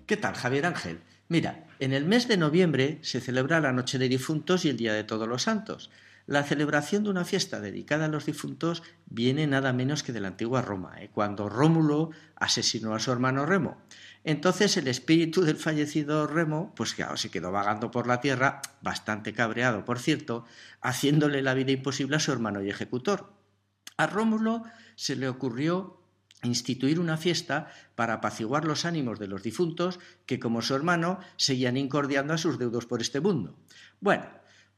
¿Qué 0.05 0.15
tal, 0.15 0.35
Javier 0.35 0.65
Ángel? 0.65 0.99
Mira, 1.27 1.65
en 1.79 1.91
el 1.91 2.05
mes 2.05 2.29
de 2.29 2.37
noviembre 2.37 2.99
se 3.01 3.19
celebra 3.19 3.59
la 3.59 3.73
Noche 3.73 3.97
de 3.97 4.07
Difuntos 4.07 4.63
y 4.63 4.69
el 4.69 4.77
Día 4.77 4.93
de 4.93 5.03
Todos 5.03 5.27
los 5.27 5.41
Santos. 5.43 5.91
La 6.27 6.43
celebración 6.43 7.05
de 7.05 7.09
una 7.09 7.23
fiesta 7.23 7.61
dedicada 7.61 8.05
a 8.05 8.09
los 8.09 8.25
difuntos 8.25 8.83
viene 9.05 9.47
nada 9.47 9.71
menos 9.71 10.03
que 10.03 10.11
de 10.11 10.19
la 10.19 10.27
antigua 10.27 10.61
Roma, 10.61 11.01
¿eh? 11.01 11.09
cuando 11.09 11.47
Rómulo 11.47 12.11
asesinó 12.35 12.93
a 12.93 12.99
su 12.99 13.13
hermano 13.13 13.45
Remo. 13.45 13.81
Entonces 14.25 14.75
el 14.75 14.89
espíritu 14.89 15.43
del 15.43 15.55
fallecido 15.55 16.27
Remo, 16.27 16.73
pues 16.75 16.93
claro, 16.93 17.15
se 17.15 17.31
quedó 17.31 17.53
vagando 17.53 17.91
por 17.91 18.07
la 18.07 18.19
tierra, 18.19 18.61
bastante 18.81 19.31
cabreado, 19.31 19.85
por 19.85 19.99
cierto, 19.99 20.43
haciéndole 20.81 21.41
la 21.41 21.53
vida 21.53 21.71
imposible 21.71 22.17
a 22.17 22.19
su 22.19 22.33
hermano 22.33 22.61
y 22.61 22.69
ejecutor. 22.69 23.31
A 23.95 24.05
Rómulo 24.05 24.63
se 24.95 25.15
le 25.15 25.29
ocurrió 25.29 26.01
instituir 26.43 26.99
una 26.99 27.15
fiesta 27.15 27.71
para 27.95 28.15
apaciguar 28.15 28.65
los 28.65 28.83
ánimos 28.83 29.17
de 29.17 29.27
los 29.27 29.43
difuntos 29.43 29.97
que, 30.25 30.39
como 30.39 30.61
su 30.61 30.75
hermano, 30.75 31.19
seguían 31.37 31.77
incordiando 31.77 32.33
a 32.33 32.37
sus 32.37 32.59
deudos 32.59 32.85
por 32.85 32.99
este 32.99 33.21
mundo. 33.21 33.57
Bueno, 34.01 34.25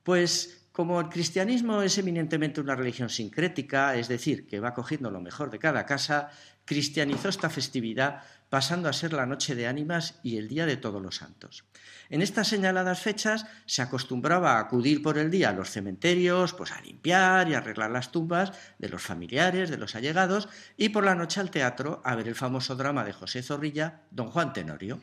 pues 0.04 0.59
como 0.80 1.02
el 1.02 1.10
cristianismo 1.10 1.82
es 1.82 1.98
eminentemente 1.98 2.62
una 2.62 2.74
religión 2.74 3.10
sincrética, 3.10 3.98
es 3.98 4.08
decir, 4.08 4.48
que 4.48 4.62
va 4.62 4.74
cogiendo 4.74 5.12
lo 5.12 5.20
mejor 5.20 5.52
de 5.52 5.60
cada 5.60 5.86
casa, 5.86 6.30
cristianizó 6.64 7.28
esta 7.28 7.50
festividad 7.50 8.24
pasando 8.48 8.88
a 8.88 8.94
ser 8.94 9.12
la 9.12 9.26
Noche 9.26 9.56
de 9.56 9.68
Ánimas 9.68 10.22
y 10.24 10.38
el 10.38 10.48
Día 10.48 10.66
de 10.66 10.78
Todos 10.78 11.02
los 11.02 11.18
Santos. 11.18 11.66
En 12.10 12.22
estas 12.22 12.48
señaladas 12.48 13.02
fechas 13.02 13.46
se 13.66 13.82
acostumbraba 13.82 14.54
a 14.54 14.60
acudir 14.62 15.02
por 15.02 15.18
el 15.18 15.30
día 15.30 15.50
a 15.50 15.54
los 15.54 15.70
cementerios, 15.70 16.54
pues 16.54 16.72
a 16.72 16.80
limpiar 16.80 17.50
y 17.50 17.56
arreglar 17.56 17.92
las 17.92 18.14
tumbas 18.14 18.54
de 18.78 18.88
los 18.88 19.02
familiares, 19.02 19.70
de 19.70 19.78
los 19.78 19.96
allegados, 19.96 20.48
y 20.78 20.88
por 20.88 21.04
la 21.04 21.14
noche 21.14 21.42
al 21.42 21.52
teatro 21.52 22.02
a 22.06 22.16
ver 22.16 22.30
el 22.30 22.36
famoso 22.36 22.78
drama 22.78 23.04
de 23.04 23.12
José 23.12 23.44
Zorrilla, 23.44 24.04
Don 24.12 24.28
Juan 24.28 24.54
Tenorio. 24.54 25.02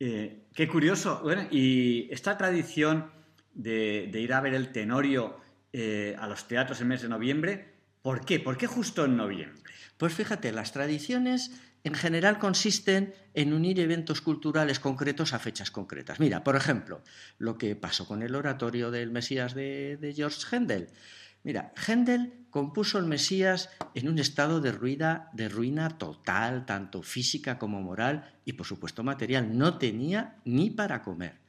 Eh, 0.00 0.48
qué 0.52 0.66
curioso. 0.66 1.20
Bueno, 1.22 1.46
y 1.48 2.08
esta 2.10 2.36
tradición 2.36 3.21
de, 3.54 4.10
ir 4.14 4.32
a 4.32 4.40
ver 4.40 4.54
el 4.54 4.72
Tenorio 4.72 5.40
eh, 5.72 6.16
a 6.18 6.26
los 6.26 6.46
teatros 6.48 6.80
en 6.80 6.88
mes 6.88 7.02
de 7.02 7.08
noviembre, 7.08 7.74
¿por 8.02 8.24
qué? 8.24 8.40
¿Por 8.40 8.56
qué 8.56 8.66
justo 8.66 9.04
en 9.04 9.16
noviembre? 9.16 9.62
Pues 9.96 10.14
fíjate, 10.14 10.52
las 10.52 10.72
tradiciones 10.72 11.52
en 11.84 11.94
general 11.94 12.38
consisten 12.38 13.14
en 13.34 13.52
unir 13.52 13.80
eventos 13.80 14.20
culturales 14.20 14.78
concretos 14.78 15.32
a 15.32 15.38
fechas 15.38 15.70
concretas. 15.70 16.20
Mira, 16.20 16.44
por 16.44 16.56
ejemplo, 16.56 17.02
lo 17.38 17.58
que 17.58 17.74
pasó 17.76 18.06
con 18.06 18.22
el 18.22 18.34
oratorio 18.34 18.90
del 18.90 19.10
Mesías 19.10 19.54
de, 19.54 19.96
de 20.00 20.14
George 20.14 20.40
Händel. 20.50 20.88
Mira, 21.44 21.72
Händel 21.74 22.32
compuso 22.50 22.98
el 22.98 23.06
Mesías 23.06 23.68
en 23.94 24.08
un 24.08 24.20
estado 24.20 24.60
de 24.60 24.70
ruina, 24.70 25.30
de 25.32 25.48
ruina 25.48 25.98
total, 25.98 26.66
tanto 26.66 27.02
física 27.02 27.58
como 27.58 27.80
moral 27.80 28.38
y, 28.44 28.52
por 28.52 28.66
supuesto, 28.66 29.02
material. 29.02 29.58
No 29.58 29.78
tenía 29.78 30.36
ni 30.44 30.70
para 30.70 31.02
comer. 31.02 31.41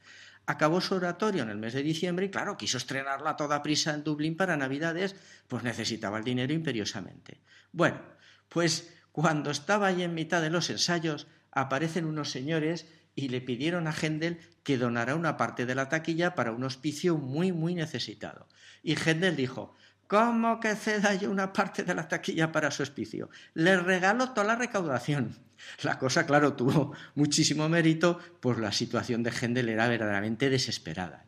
Acabó 0.46 0.80
su 0.80 0.94
oratorio 0.94 1.42
en 1.42 1.50
el 1.50 1.56
mes 1.56 1.72
de 1.72 1.82
diciembre 1.82 2.26
y, 2.26 2.30
claro, 2.30 2.56
quiso 2.56 2.76
estrenarla 2.76 3.30
a 3.30 3.36
toda 3.36 3.62
prisa 3.62 3.94
en 3.94 4.04
Dublín 4.04 4.36
para 4.36 4.56
Navidades, 4.56 5.16
pues 5.48 5.62
necesitaba 5.62 6.18
el 6.18 6.24
dinero 6.24 6.52
imperiosamente. 6.52 7.40
Bueno, 7.72 8.00
pues 8.48 8.94
cuando 9.12 9.50
estaba 9.50 9.86
ahí 9.86 10.02
en 10.02 10.14
mitad 10.14 10.42
de 10.42 10.50
los 10.50 10.68
ensayos, 10.70 11.28
aparecen 11.50 12.04
unos 12.04 12.30
señores 12.30 12.86
y 13.14 13.28
le 13.28 13.40
pidieron 13.40 13.86
a 13.86 13.92
Händel 13.92 14.40
que 14.62 14.76
donara 14.76 15.14
una 15.14 15.36
parte 15.36 15.66
de 15.66 15.74
la 15.74 15.88
taquilla 15.88 16.34
para 16.34 16.52
un 16.52 16.64
hospicio 16.64 17.16
muy, 17.16 17.52
muy 17.52 17.74
necesitado. 17.74 18.48
Y 18.82 18.96
Händel 18.96 19.36
dijo, 19.36 19.74
¿cómo 20.08 20.60
que 20.60 20.74
ceda 20.74 21.14
yo 21.14 21.30
una 21.30 21.52
parte 21.52 21.84
de 21.84 21.94
la 21.94 22.08
taquilla 22.08 22.52
para 22.52 22.70
su 22.70 22.82
hospicio? 22.82 23.30
Le 23.54 23.76
regalo 23.78 24.30
toda 24.30 24.46
la 24.46 24.56
recaudación. 24.56 25.38
La 25.82 25.98
cosa, 25.98 26.26
claro, 26.26 26.54
tuvo 26.54 26.92
muchísimo 27.14 27.68
mérito, 27.68 28.18
pues 28.40 28.58
la 28.58 28.72
situación 28.72 29.22
de 29.22 29.30
Händel 29.30 29.68
era 29.68 29.88
verdaderamente 29.88 30.50
desesperada. 30.50 31.26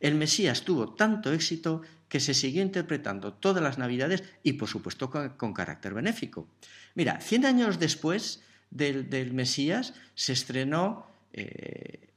El 0.00 0.14
Mesías 0.14 0.62
tuvo 0.62 0.94
tanto 0.94 1.32
éxito 1.32 1.82
que 2.08 2.20
se 2.20 2.34
siguió 2.34 2.62
interpretando 2.62 3.34
todas 3.34 3.62
las 3.62 3.78
Navidades 3.78 4.22
y, 4.42 4.54
por 4.54 4.68
supuesto, 4.68 5.10
con, 5.10 5.52
carácter 5.52 5.94
benéfico. 5.94 6.48
Mira, 6.94 7.20
cien 7.20 7.44
años 7.44 7.78
después 7.78 8.42
del, 8.70 9.32
Mesías 9.32 9.94
se 10.14 10.32
estrenó 10.32 11.06
eh, 11.32 12.12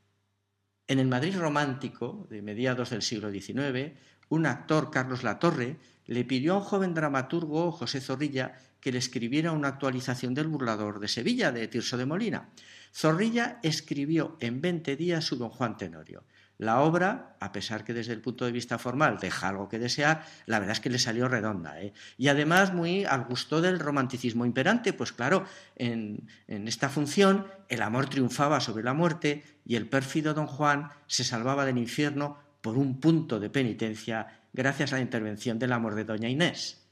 en 0.88 1.00
el 1.00 1.08
Madrid 1.08 1.36
romántico 1.38 2.28
de 2.30 2.42
mediados 2.42 2.90
del 2.92 3.02
siglo 3.02 3.32
XIX, 3.32 3.94
un 4.32 4.46
actor, 4.46 4.92
Carlos 4.92 5.24
Latorre, 5.24 5.78
le 6.06 6.24
pidió 6.24 6.54
a 6.54 6.58
un 6.58 6.64
joven 6.64 6.94
dramaturgo, 6.94 7.72
José 7.72 8.00
Zorrilla, 8.00 8.54
que 8.80 8.92
le 8.94 8.98
escribiera 8.98 9.52
una 9.52 9.68
actualización 9.68 10.34
del 10.34 10.48
Burlador 10.48 11.00
de 11.00 11.10
Sevilla, 11.10 11.52
de 11.52 11.68
Tirso 11.68 11.98
de 11.98 12.06
Molina. 12.06 12.50
Zorrilla 12.96 13.60
escribió 13.62 14.38
en 14.40 14.62
20 14.62 14.96
días 14.96 15.26
su 15.26 15.36
Don 15.36 15.50
Juan 15.50 15.76
Tenorio. 15.76 16.24
La 16.58 16.80
obra, 16.80 17.36
a 17.42 17.52
pesar 17.52 17.84
que 17.84 17.94
desde 17.94 18.14
el 18.14 18.22
punto 18.22 18.46
de 18.46 18.54
vista 18.54 18.78
formal 18.78 19.18
deja 19.20 19.50
algo 19.50 19.68
que 19.68 19.80
desear, 19.80 20.26
la 20.46 20.60
verdad 20.60 20.74
es 20.74 20.80
que 20.80 20.90
le 20.90 21.00
salió 21.00 21.28
redonda. 21.28 21.82
¿eh? 21.82 21.92
Y 22.18 22.30
además 22.30 22.74
muy 22.74 23.04
al 23.04 23.26
gusto 23.26 23.62
del 23.62 23.80
romanticismo 23.80 24.46
imperante, 24.46 24.94
pues 24.94 25.12
claro, 25.12 25.44
en, 25.76 26.30
en 26.48 26.70
esta 26.70 26.88
función 26.88 27.48
el 27.68 27.82
amor 27.82 28.08
triunfaba 28.10 28.62
sobre 28.62 28.84
la 28.84 28.94
muerte 28.94 29.44
y 29.66 29.76
el 29.76 29.90
pérfido 29.90 30.34
don 30.34 30.48
Juan 30.48 30.90
se 31.08 31.26
salvaba 31.26 31.66
del 31.66 31.80
infierno 31.80 32.38
por 32.62 32.78
un 32.78 33.00
punto 33.00 33.40
de 33.40 33.50
penitencia 33.50 34.46
gracias 34.54 34.94
a 34.94 34.98
la 34.98 35.02
intervención 35.02 35.60
del 35.60 35.74
amor 35.74 35.96
de 35.96 36.06
doña 36.06 36.30
Inés. 36.30 36.88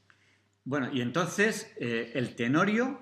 Bueno, 0.64 0.90
y 0.92 1.00
entonces 1.00 1.72
eh, 1.78 2.12
el 2.14 2.34
Tenorio, 2.34 3.00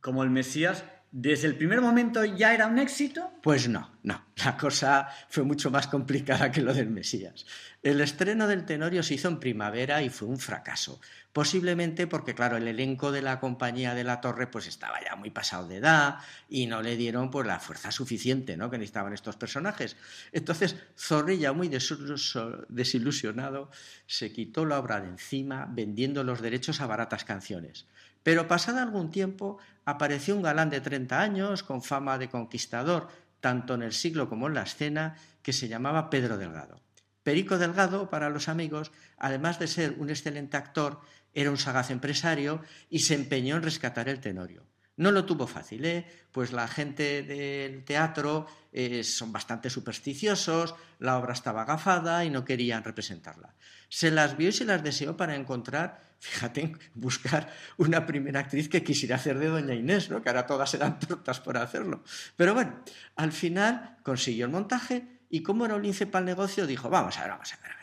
como 0.00 0.22
el 0.22 0.30
Mesías, 0.30 0.84
¿Desde 1.14 1.46
el 1.46 1.56
primer 1.56 1.82
momento 1.82 2.24
ya 2.24 2.54
era 2.54 2.66
un 2.66 2.78
éxito? 2.78 3.30
Pues 3.42 3.68
no, 3.68 3.90
no. 4.02 4.24
La 4.42 4.56
cosa 4.56 5.08
fue 5.28 5.42
mucho 5.42 5.70
más 5.70 5.86
complicada 5.86 6.50
que 6.50 6.62
lo 6.62 6.72
del 6.72 6.88
Mesías. 6.88 7.44
El 7.82 8.00
estreno 8.00 8.46
del 8.46 8.64
Tenorio 8.64 9.02
se 9.02 9.12
hizo 9.14 9.28
en 9.28 9.38
primavera 9.38 10.02
y 10.02 10.08
fue 10.08 10.26
un 10.26 10.38
fracaso. 10.38 11.02
Posiblemente 11.34 12.06
porque, 12.06 12.34
claro, 12.34 12.56
el 12.56 12.66
elenco 12.66 13.12
de 13.12 13.20
la 13.20 13.40
compañía 13.40 13.94
de 13.94 14.04
la 14.04 14.22
Torre 14.22 14.46
pues 14.46 14.66
estaba 14.66 15.04
ya 15.04 15.14
muy 15.14 15.30
pasado 15.30 15.68
de 15.68 15.76
edad 15.76 16.16
y 16.48 16.66
no 16.66 16.80
le 16.80 16.96
dieron 16.96 17.30
pues 17.30 17.46
la 17.46 17.60
fuerza 17.60 17.92
suficiente 17.92 18.56
¿no? 18.56 18.70
que 18.70 18.78
necesitaban 18.78 19.12
estos 19.12 19.36
personajes. 19.36 19.98
Entonces, 20.32 20.76
Zorrilla, 20.96 21.52
muy 21.52 21.68
desilusionado, 21.68 23.70
se 24.06 24.32
quitó 24.32 24.64
la 24.64 24.78
obra 24.78 25.02
de 25.02 25.08
encima 25.08 25.68
vendiendo 25.70 26.24
los 26.24 26.40
derechos 26.40 26.80
a 26.80 26.86
baratas 26.86 27.26
canciones. 27.26 27.84
Pero 28.22 28.46
pasado 28.46 28.78
algún 28.78 29.10
tiempo 29.10 29.58
apareció 29.84 30.36
un 30.36 30.42
galán 30.42 30.70
de 30.70 30.80
30 30.80 31.20
años 31.20 31.62
con 31.62 31.82
fama 31.82 32.18
de 32.18 32.28
conquistador, 32.28 33.08
tanto 33.40 33.74
en 33.74 33.82
el 33.82 33.92
siglo 33.92 34.28
como 34.28 34.46
en 34.46 34.54
la 34.54 34.62
escena, 34.62 35.16
que 35.42 35.52
se 35.52 35.68
llamaba 35.68 36.10
Pedro 36.10 36.38
Delgado. 36.38 36.80
Perico 37.22 37.58
Delgado, 37.58 38.10
para 38.10 38.30
los 38.30 38.48
amigos, 38.48 38.92
además 39.16 39.58
de 39.58 39.68
ser 39.68 39.94
un 39.98 40.10
excelente 40.10 40.56
actor, 40.56 41.00
era 41.34 41.50
un 41.50 41.58
sagaz 41.58 41.90
empresario 41.90 42.60
y 42.90 43.00
se 43.00 43.14
empeñó 43.14 43.56
en 43.56 43.62
rescatar 43.62 44.08
el 44.08 44.20
tenorio. 44.20 44.64
No 44.96 45.10
lo 45.10 45.24
tuvo 45.24 45.46
fácil, 45.46 45.84
¿eh? 45.86 46.06
pues 46.32 46.52
la 46.52 46.68
gente 46.68 47.22
del 47.22 47.82
teatro 47.84 48.46
eh, 48.72 49.02
son 49.04 49.32
bastante 49.32 49.70
supersticiosos, 49.70 50.74
la 50.98 51.18
obra 51.18 51.32
estaba 51.32 51.62
agafada 51.62 52.24
y 52.24 52.30
no 52.30 52.44
querían 52.44 52.84
representarla. 52.84 53.54
Se 53.88 54.10
las 54.10 54.36
vio 54.36 54.50
y 54.50 54.52
se 54.52 54.66
las 54.66 54.82
deseó 54.82 55.16
para 55.16 55.34
encontrar, 55.34 56.16
fíjate, 56.18 56.74
buscar 56.94 57.50
una 57.78 58.04
primera 58.04 58.40
actriz 58.40 58.68
que 58.68 58.84
quisiera 58.84 59.16
hacer 59.16 59.38
de 59.38 59.48
Doña 59.48 59.74
Inés, 59.74 60.10
¿no? 60.10 60.22
que 60.22 60.28
ahora 60.28 60.46
todas 60.46 60.74
eran 60.74 60.98
tortas 60.98 61.40
por 61.40 61.56
hacerlo. 61.56 62.04
Pero 62.36 62.52
bueno, 62.52 62.82
al 63.16 63.32
final 63.32 63.96
consiguió 64.02 64.44
el 64.44 64.52
montaje 64.52 65.20
y 65.30 65.42
como 65.42 65.64
era 65.64 65.74
un 65.74 65.82
lince 65.82 66.06
para 66.06 66.20
el 66.20 66.26
negocio, 66.26 66.66
dijo, 66.66 66.90
vamos 66.90 67.16
a 67.16 67.22
ver, 67.22 67.30
vamos 67.30 67.52
a 67.54 67.56
ver, 67.56 67.72
a 67.72 67.76
ver. 67.76 67.82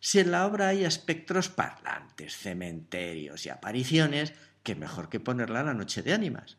Si 0.00 0.18
en 0.18 0.30
la 0.30 0.46
obra 0.46 0.68
hay 0.68 0.84
espectros 0.84 1.48
parlantes, 1.48 2.36
cementerios 2.36 3.44
y 3.44 3.50
apariciones, 3.50 4.34
qué 4.62 4.74
mejor 4.74 5.08
que 5.08 5.20
ponerla 5.20 5.62
la 5.62 5.74
noche 5.74 6.02
de 6.02 6.12
ánimas. 6.12 6.56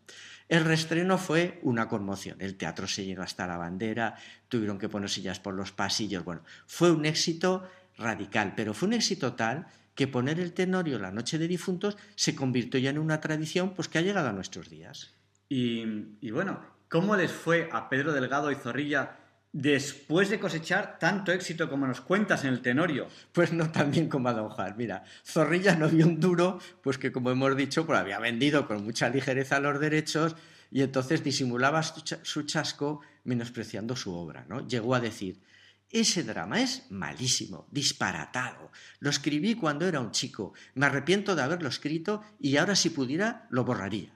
El 0.49 0.65
restreno 0.65 1.17
fue 1.17 1.59
una 1.63 1.87
conmoción. 1.87 2.41
El 2.41 2.57
teatro 2.57 2.87
se 2.87 3.05
llegó 3.05 3.23
hasta 3.23 3.47
la 3.47 3.57
bandera, 3.57 4.15
tuvieron 4.49 4.77
que 4.77 4.89
poner 4.89 5.09
sillas 5.09 5.39
por 5.39 5.53
los 5.53 5.71
pasillos. 5.71 6.25
Bueno, 6.25 6.43
fue 6.67 6.91
un 6.91 7.05
éxito 7.05 7.63
radical, 7.97 8.53
pero 8.55 8.73
fue 8.73 8.89
un 8.89 8.93
éxito 8.93 9.33
tal 9.33 9.67
que 9.95 10.07
poner 10.07 10.39
el 10.39 10.53
tenorio 10.53 10.99
la 10.99 11.11
noche 11.11 11.37
de 11.37 11.47
difuntos 11.47 11.97
se 12.15 12.35
convirtió 12.35 12.79
ya 12.79 12.89
en 12.89 12.99
una 12.99 13.21
tradición 13.21 13.73
pues 13.73 13.87
que 13.87 13.99
ha 13.99 14.01
llegado 14.01 14.29
a 14.29 14.33
nuestros 14.33 14.69
días. 14.69 15.15
Y 15.47 16.31
bueno, 16.31 16.61
¿cómo 16.89 17.15
les 17.15 17.31
fue 17.31 17.69
a 17.71 17.89
Pedro 17.89 18.13
Delgado 18.13 18.51
y 18.51 18.55
Zorrilla 18.55 19.20
después 19.53 20.29
de 20.29 20.39
cosechar 20.39 20.97
tanto 20.99 21.31
éxito 21.31 21.69
como 21.69 21.87
nos 21.87 22.01
cuentas 22.01 22.43
en 22.43 22.53
el 22.53 22.61
Tenorio? 22.61 23.07
Pues 23.31 23.51
no 23.51 23.71
tan 23.71 23.91
bien 23.91 24.07
como 24.07 24.29
a 24.29 24.33
Don 24.33 24.49
Juan. 24.49 24.75
Mira, 24.77 25.03
Zorrilla 25.25 25.75
no 25.75 25.89
vio 25.89 26.05
un 26.05 26.19
duro, 26.19 26.59
pues 26.81 26.97
que 26.97 27.11
como 27.11 27.31
hemos 27.31 27.55
dicho, 27.55 27.85
pues 27.85 27.99
había 27.99 28.19
vendido 28.19 28.67
con 28.67 28.83
mucha 28.83 29.09
ligereza 29.09 29.59
los 29.59 29.79
derechos 29.79 30.35
y 30.69 30.81
entonces 30.81 31.23
disimulaba 31.23 31.83
su 31.83 32.43
chasco 32.43 33.01
menospreciando 33.25 33.95
su 33.95 34.13
obra. 34.13 34.45
¿no? 34.47 34.65
Llegó 34.65 34.95
a 34.95 35.01
decir, 35.01 35.41
ese 35.89 36.23
drama 36.23 36.61
es 36.61 36.89
malísimo, 36.89 37.67
disparatado. 37.71 38.71
Lo 38.99 39.09
escribí 39.09 39.55
cuando 39.55 39.85
era 39.85 39.99
un 39.99 40.11
chico, 40.11 40.53
me 40.75 40.85
arrepiento 40.85 41.35
de 41.35 41.41
haberlo 41.41 41.67
escrito 41.67 42.23
y 42.39 42.55
ahora 42.55 42.75
si 42.75 42.89
pudiera 42.89 43.47
lo 43.49 43.65
borraría. 43.65 44.13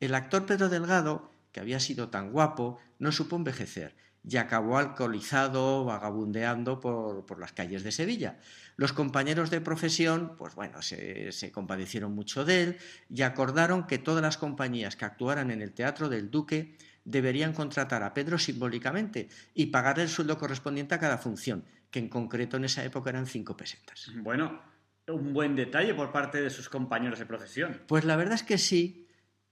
El 0.00 0.14
actor 0.14 0.46
Pedro 0.46 0.70
Delgado, 0.70 1.30
que 1.52 1.60
había 1.60 1.78
sido 1.78 2.08
tan 2.08 2.32
guapo, 2.32 2.80
no 2.98 3.12
supo 3.12 3.36
envejecer 3.36 3.94
y 4.26 4.36
acabó 4.36 4.78
alcoholizado, 4.78 5.84
vagabundeando 5.84 6.80
por, 6.80 7.38
las 7.38 7.52
calles 7.52 7.82
de 7.82 7.92
Sevilla. 7.92 8.38
Los 8.76 8.92
compañeros 8.92 9.50
de 9.50 9.60
profesión, 9.60 10.34
pues 10.38 10.54
bueno, 10.54 10.82
se, 10.82 11.30
se, 11.32 11.52
compadecieron 11.52 12.14
mucho 12.14 12.44
de 12.44 12.62
él 12.62 12.76
y 13.08 13.22
acordaron 13.22 13.86
que 13.86 13.98
todas 13.98 14.22
las 14.22 14.38
compañías 14.38 14.96
que 14.96 15.04
actuaran 15.04 15.50
en 15.50 15.62
el 15.62 15.72
Teatro 15.72 16.08
del 16.08 16.30
Duque 16.30 16.76
deberían 17.04 17.52
contratar 17.52 18.02
a 18.02 18.14
Pedro 18.14 18.38
simbólicamente 18.38 19.28
y 19.54 19.66
pagar 19.66 20.00
el 20.00 20.08
sueldo 20.08 20.38
correspondiente 20.38 20.94
a 20.94 20.98
cada 20.98 21.18
función, 21.18 21.64
que 21.90 21.98
en 21.98 22.08
concreto 22.08 22.56
en 22.56 22.64
esa 22.64 22.82
época 22.82 23.10
eran 23.10 23.26
cinco 23.26 23.56
pesetas. 23.56 24.10
Bueno, 24.16 24.60
un 25.08 25.34
buen 25.34 25.54
detalle 25.54 25.94
por 25.94 26.12
parte 26.12 26.40
de 26.40 26.50
sus 26.50 26.68
compañeros 26.68 27.18
de 27.18 27.26
profesión. 27.26 27.82
Pues 27.86 28.04
la 28.04 28.16
verdad 28.16 28.34
es 28.34 28.42
que 28.42 28.58
sí, 28.58 29.03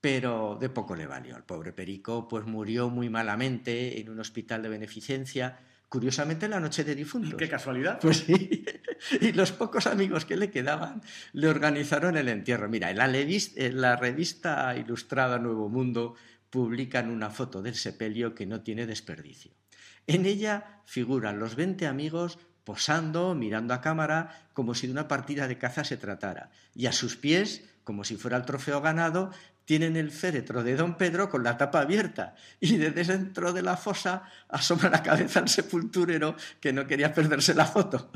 pero 0.02 0.58
de 0.60 0.68
poco 0.68 0.96
le 0.96 1.06
valió. 1.06 1.36
El 1.36 1.44
pobre 1.44 1.72
Perico 1.72 2.26
pues 2.26 2.44
murió 2.44 2.90
muy 2.90 3.08
malamente 3.08 4.00
en 4.00 4.10
un 4.10 4.18
hospital 4.18 4.60
de 4.60 4.68
beneficencia, 4.68 5.60
curiosamente 5.88 6.46
en 6.46 6.50
la 6.50 6.60
noche 6.60 6.82
de 6.82 6.96
difuntos. 6.96 7.36
¡Qué 7.38 7.48
casualidad! 7.48 8.00
Pues 8.00 8.18
sí, 8.18 8.64
y 9.20 9.30
los 9.30 9.52
pocos 9.52 9.86
amigos 9.86 10.24
que 10.24 10.36
le 10.36 10.50
quedaban 10.50 11.02
le 11.32 11.46
organizaron 11.46 12.16
el 12.16 12.28
entierro. 12.28 12.68
Mira, 12.68 12.90
en 12.90 12.98
la, 12.98 13.06
en 13.06 13.80
la 13.80 13.94
revista 13.94 14.76
ilustrada 14.76 15.38
Nuevo 15.38 15.68
Mundo 15.68 16.16
publican 16.50 17.08
una 17.08 17.30
foto 17.30 17.62
del 17.62 17.76
sepelio 17.76 18.34
que 18.34 18.44
no 18.44 18.60
tiene 18.60 18.86
desperdicio. 18.86 19.52
En 20.08 20.26
ella 20.26 20.82
figuran 20.84 21.38
los 21.38 21.54
20 21.54 21.86
amigos 21.86 22.40
posando, 22.64 23.36
mirando 23.36 23.72
a 23.72 23.80
cámara, 23.80 24.48
como 24.52 24.74
si 24.74 24.88
de 24.88 24.92
una 24.92 25.06
partida 25.06 25.46
de 25.46 25.58
caza 25.58 25.84
se 25.84 25.96
tratara, 25.96 26.50
y 26.74 26.86
a 26.86 26.92
sus 26.92 27.16
pies, 27.16 27.68
como 27.84 28.04
si 28.04 28.16
fuera 28.16 28.36
el 28.36 28.44
trofeo 28.44 28.80
ganado, 28.80 29.30
tienen 29.64 29.96
el 29.96 30.10
féretro 30.10 30.62
de 30.62 30.76
don 30.76 30.96
Pedro 30.96 31.30
con 31.30 31.42
la 31.42 31.56
tapa 31.56 31.80
abierta 31.80 32.34
y 32.60 32.76
desde 32.76 33.04
dentro 33.04 33.52
de 33.52 33.62
la 33.62 33.76
fosa 33.76 34.24
asoma 34.48 34.88
la 34.88 35.02
cabeza 35.02 35.40
al 35.40 35.48
sepulturero 35.48 36.36
que 36.60 36.72
no 36.72 36.86
quería 36.86 37.14
perderse 37.14 37.54
la 37.54 37.66
foto. 37.66 38.10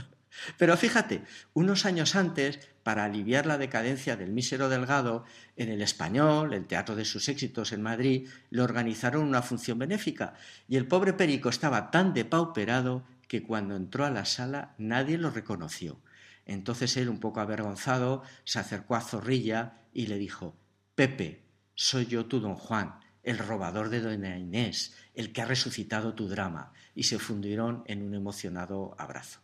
Pero 0.59 0.77
fíjate, 0.77 1.23
unos 1.55 1.87
años 1.87 2.15
antes, 2.15 2.59
para 2.83 3.05
aliviar 3.05 3.47
la 3.47 3.59
decadencia 3.59 4.17
del 4.17 4.33
mísero 4.33 4.69
Delgado, 4.69 5.25
en 5.57 5.71
el 5.71 5.83
español, 5.83 6.53
el 6.53 6.67
teatro 6.67 6.95
de 6.95 7.05
sus 7.05 7.29
éxitos 7.29 7.73
en 7.73 7.83
Madrid, 7.83 8.29
le 8.51 8.63
organizaron 8.63 9.23
una 9.23 9.43
función 9.43 9.79
benéfica 9.79 10.35
y 10.69 10.77
el 10.77 10.87
pobre 10.87 11.13
Perico 11.13 11.49
estaba 11.49 11.91
tan 11.91 12.13
depauperado 12.13 13.05
que 13.29 13.43
cuando 13.43 13.77
entró 13.77 14.05
a 14.05 14.11
la 14.11 14.25
sala 14.25 14.75
nadie 14.79 15.19
lo 15.19 15.31
reconoció. 15.31 16.01
Entonces 16.45 16.97
él, 16.97 17.09
un 17.09 17.19
poco 17.19 17.41
avergonzado, 17.41 18.23
se 18.45 18.59
acercó 18.59 18.95
a 18.95 19.01
Zorrilla 19.01 19.81
y 19.93 20.07
le 20.07 20.19
dijo 20.19 20.55
Pepe, 20.97 21.45
soy 21.75 22.07
yo 22.07 22.25
tu 22.25 22.41
don 22.41 22.55
Juan, 22.55 22.99
el 23.23 23.37
robador 23.37 23.91
de 23.91 24.01
Doña 24.01 24.39
Inés, 24.39 24.97
el 25.13 25.31
que 25.31 25.43
ha 25.43 25.45
resucitado 25.45 26.15
tu 26.15 26.27
drama, 26.27 26.73
y 26.95 27.03
se 27.03 27.19
fundieron 27.19 27.85
en 27.87 28.03
un 28.03 28.15
emocionado 28.15 28.95
abrazo. 28.97 29.41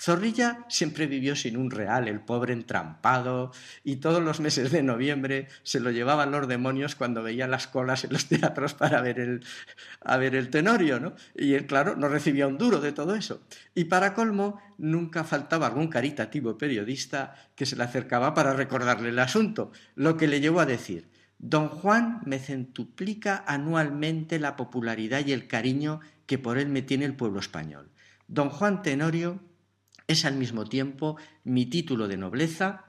Zorrilla 0.00 0.64
siempre 0.68 1.08
vivió 1.08 1.34
sin 1.34 1.56
un 1.56 1.72
real, 1.72 2.06
el 2.06 2.20
pobre 2.20 2.52
entrampado, 2.52 3.50
y 3.82 3.96
todos 3.96 4.22
los 4.22 4.38
meses 4.38 4.70
de 4.70 4.84
noviembre 4.84 5.48
se 5.64 5.80
lo 5.80 5.90
llevaban 5.90 6.30
los 6.30 6.46
demonios 6.46 6.94
cuando 6.94 7.24
veía 7.24 7.48
las 7.48 7.66
colas 7.66 8.04
en 8.04 8.12
los 8.12 8.26
teatros 8.26 8.74
para 8.74 9.00
ver 9.00 9.18
el, 9.18 9.44
a 10.00 10.16
ver 10.16 10.36
el 10.36 10.50
tenorio, 10.50 11.00
¿no? 11.00 11.14
Y 11.34 11.54
él, 11.54 11.66
claro, 11.66 11.96
no 11.96 12.08
recibía 12.08 12.46
un 12.46 12.58
duro 12.58 12.80
de 12.80 12.92
todo 12.92 13.16
eso. 13.16 13.42
Y 13.74 13.84
para 13.84 14.14
colmo, 14.14 14.60
nunca 14.78 15.24
faltaba 15.24 15.66
algún 15.66 15.88
caritativo 15.88 16.56
periodista 16.56 17.34
que 17.56 17.66
se 17.66 17.74
le 17.74 17.82
acercaba 17.82 18.34
para 18.34 18.52
recordarle 18.52 19.08
el 19.08 19.18
asunto, 19.18 19.72
lo 19.96 20.16
que 20.16 20.28
le 20.28 20.40
llevó 20.40 20.60
a 20.60 20.66
decir, 20.66 21.08
Don 21.40 21.68
Juan 21.68 22.20
me 22.24 22.38
centuplica 22.38 23.44
anualmente 23.46 24.38
la 24.38 24.54
popularidad 24.54 25.26
y 25.26 25.32
el 25.32 25.48
cariño 25.48 26.00
que 26.26 26.38
por 26.38 26.58
él 26.58 26.68
me 26.68 26.82
tiene 26.82 27.04
el 27.04 27.14
pueblo 27.14 27.40
español. 27.40 27.90
Don 28.28 28.50
Juan 28.50 28.82
Tenorio 28.82 29.40
es 30.08 30.24
al 30.24 30.34
mismo 30.34 30.64
tiempo 30.64 31.16
mi 31.44 31.66
título 31.66 32.08
de 32.08 32.16
nobleza 32.16 32.86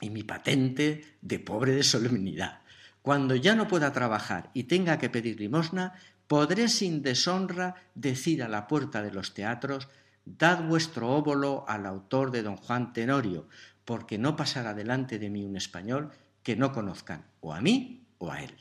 y 0.00 0.10
mi 0.10 0.24
patente 0.24 1.04
de 1.20 1.38
pobre 1.38 1.72
de 1.72 1.84
solemnidad. 1.84 2.62
Cuando 3.02 3.36
ya 3.36 3.54
no 3.54 3.68
pueda 3.68 3.92
trabajar 3.92 4.50
y 4.54 4.64
tenga 4.64 4.98
que 4.98 5.10
pedir 5.10 5.38
limosna, 5.38 5.94
podré 6.26 6.68
sin 6.68 7.02
deshonra 7.02 7.76
decir 7.94 8.42
a 8.42 8.48
la 8.48 8.66
puerta 8.66 9.02
de 9.02 9.12
los 9.12 9.34
teatros 9.34 9.88
Dad 10.24 10.64
vuestro 10.68 11.10
óbolo 11.10 11.64
al 11.68 11.84
autor 11.84 12.30
de 12.30 12.42
don 12.42 12.56
Juan 12.56 12.92
Tenorio, 12.92 13.48
porque 13.84 14.18
no 14.18 14.36
pasará 14.36 14.72
delante 14.72 15.18
de 15.18 15.28
mí 15.30 15.44
un 15.44 15.56
español 15.56 16.12
que 16.44 16.54
no 16.54 16.72
conozcan 16.72 17.26
o 17.40 17.52
a 17.52 17.60
mí 17.60 18.06
o 18.18 18.30
a 18.30 18.42
él. 18.42 18.54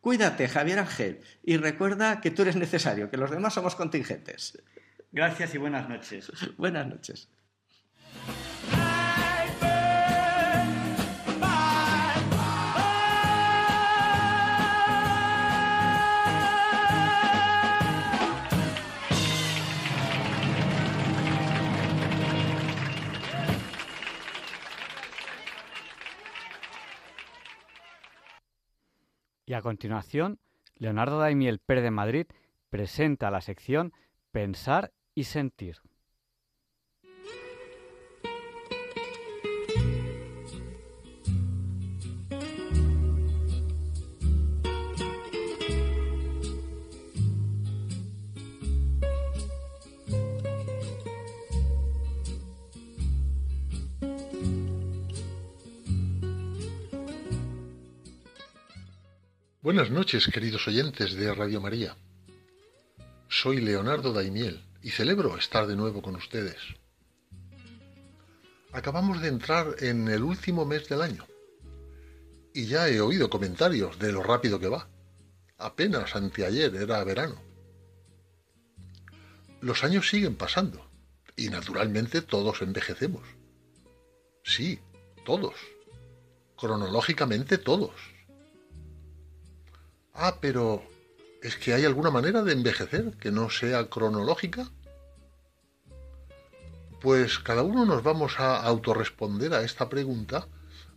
Cuídate, 0.00 0.48
Javier 0.48 0.78
Ángel, 0.78 1.20
y 1.42 1.56
recuerda 1.56 2.20
que 2.20 2.30
tú 2.30 2.42
eres 2.42 2.56
necesario, 2.56 3.10
que 3.10 3.16
los 3.16 3.30
demás 3.30 3.54
somos 3.54 3.74
contingentes. 3.74 4.62
Gracias 5.12 5.54
y 5.54 5.58
buenas 5.58 5.90
noches. 5.90 6.32
buenas 6.56 6.86
noches. 6.86 7.28
Y 29.44 29.54
a 29.54 29.60
continuación, 29.60 30.38
Leonardo 30.76 31.18
Daimiel 31.18 31.58
Pérez 31.58 31.84
de 31.84 31.90
Madrid 31.90 32.26
presenta 32.70 33.30
la 33.30 33.42
sección 33.42 33.92
Pensar 34.30 34.94
y 35.14 35.24
sentir. 35.24 35.76
Buenas 59.60 59.90
noches, 59.90 60.26
queridos 60.26 60.66
oyentes 60.68 61.14
de 61.14 61.32
Radio 61.32 61.60
María. 61.60 61.96
Soy 63.28 63.60
Leonardo 63.60 64.12
Daimiel 64.12 64.60
y 64.82 64.90
celebro 64.90 65.36
estar 65.36 65.66
de 65.66 65.76
nuevo 65.76 66.02
con 66.02 66.16
ustedes. 66.16 66.58
Acabamos 68.72 69.20
de 69.20 69.28
entrar 69.28 69.76
en 69.80 70.08
el 70.08 70.22
último 70.22 70.64
mes 70.64 70.88
del 70.88 71.02
año 71.02 71.26
y 72.54 72.66
ya 72.66 72.88
he 72.88 73.00
oído 73.00 73.30
comentarios 73.30 73.98
de 73.98 74.12
lo 74.12 74.22
rápido 74.22 74.58
que 74.58 74.68
va. 74.68 74.88
Apenas 75.58 76.16
anteayer 76.16 76.74
era 76.74 77.04
verano. 77.04 77.40
Los 79.60 79.84
años 79.84 80.08
siguen 80.08 80.36
pasando 80.36 80.84
y 81.36 81.48
naturalmente 81.48 82.20
todos 82.20 82.62
envejecemos. 82.62 83.22
Sí, 84.42 84.80
todos. 85.24 85.54
Cronológicamente 86.56 87.58
todos. 87.58 87.94
Ah, 90.14 90.38
pero 90.40 90.82
¿es 91.42 91.56
que 91.56 91.74
hay 91.74 91.84
alguna 91.84 92.10
manera 92.10 92.42
de 92.42 92.52
envejecer 92.52 93.12
que 93.18 93.32
no 93.32 93.50
sea 93.50 93.88
cronológica? 93.88 94.70
Pues 97.00 97.40
cada 97.40 97.62
uno 97.62 97.84
nos 97.84 98.04
vamos 98.04 98.38
a 98.38 98.62
autorresponder 98.62 99.52
a 99.54 99.62
esta 99.62 99.88
pregunta 99.88 100.46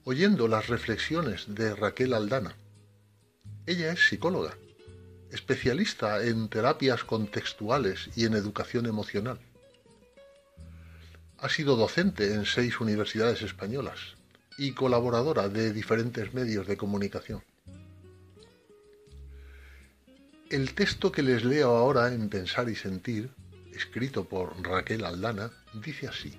oyendo 0.03 0.47
las 0.47 0.67
reflexiones 0.67 1.45
de 1.47 1.75
Raquel 1.75 2.13
Aldana. 2.13 2.55
Ella 3.65 3.91
es 3.91 4.07
psicóloga, 4.07 4.55
especialista 5.31 6.23
en 6.23 6.47
terapias 6.47 7.03
contextuales 7.03 8.09
y 8.15 8.25
en 8.25 8.35
educación 8.35 8.85
emocional. 8.85 9.39
Ha 11.39 11.49
sido 11.49 11.75
docente 11.75 12.35
en 12.35 12.45
seis 12.45 12.79
universidades 12.79 13.41
españolas 13.41 14.15
y 14.59 14.73
colaboradora 14.73 15.49
de 15.49 15.73
diferentes 15.73 16.35
medios 16.35 16.67
de 16.67 16.77
comunicación. 16.77 17.43
El 20.51 20.75
texto 20.75 21.11
que 21.11 21.23
les 21.23 21.43
leo 21.43 21.75
ahora 21.75 22.13
en 22.13 22.29
Pensar 22.29 22.69
y 22.69 22.75
Sentir, 22.75 23.31
escrito 23.73 24.25
por 24.25 24.55
Raquel 24.63 25.03
Aldana, 25.03 25.51
dice 25.73 26.07
así. 26.07 26.37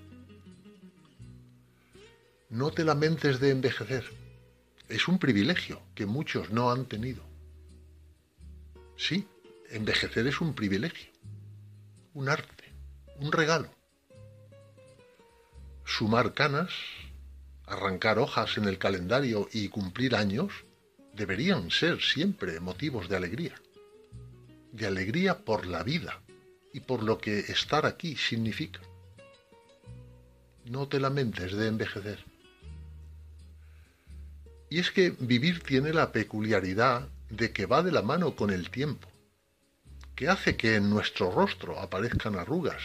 No 2.48 2.70
te 2.70 2.84
lamentes 2.84 3.40
de 3.40 3.50
envejecer. 3.50 4.04
Es 4.88 5.08
un 5.08 5.18
privilegio 5.18 5.82
que 5.96 6.06
muchos 6.06 6.50
no 6.50 6.70
han 6.70 6.86
tenido. 6.86 7.24
Sí, 8.96 9.26
envejecer 9.70 10.28
es 10.28 10.40
un 10.40 10.54
privilegio, 10.54 11.10
un 12.14 12.28
arte, 12.28 12.72
un 13.18 13.32
regalo. 13.32 13.70
Sumar 15.84 16.32
canas, 16.32 16.70
arrancar 17.64 18.20
hojas 18.20 18.56
en 18.56 18.66
el 18.66 18.78
calendario 18.78 19.48
y 19.52 19.68
cumplir 19.68 20.14
años 20.14 20.52
deberían 21.12 21.72
ser 21.72 22.00
siempre 22.00 22.60
motivos 22.60 23.08
de 23.08 23.16
alegría 23.16 23.60
de 24.76 24.86
alegría 24.86 25.44
por 25.44 25.66
la 25.66 25.82
vida 25.82 26.20
y 26.72 26.80
por 26.80 27.02
lo 27.02 27.18
que 27.18 27.38
estar 27.38 27.86
aquí 27.86 28.16
significa. 28.16 28.80
No 30.66 30.86
te 30.86 31.00
lamentes 31.00 31.52
de 31.52 31.68
envejecer. 31.68 32.22
Y 34.68 34.80
es 34.80 34.90
que 34.90 35.10
vivir 35.18 35.62
tiene 35.62 35.94
la 35.94 36.12
peculiaridad 36.12 37.08
de 37.30 37.52
que 37.52 37.66
va 37.66 37.82
de 37.82 37.92
la 37.92 38.02
mano 38.02 38.36
con 38.36 38.50
el 38.50 38.70
tiempo, 38.70 39.08
que 40.14 40.28
hace 40.28 40.56
que 40.56 40.74
en 40.74 40.90
nuestro 40.90 41.30
rostro 41.30 41.78
aparezcan 41.80 42.36
arrugas 42.36 42.82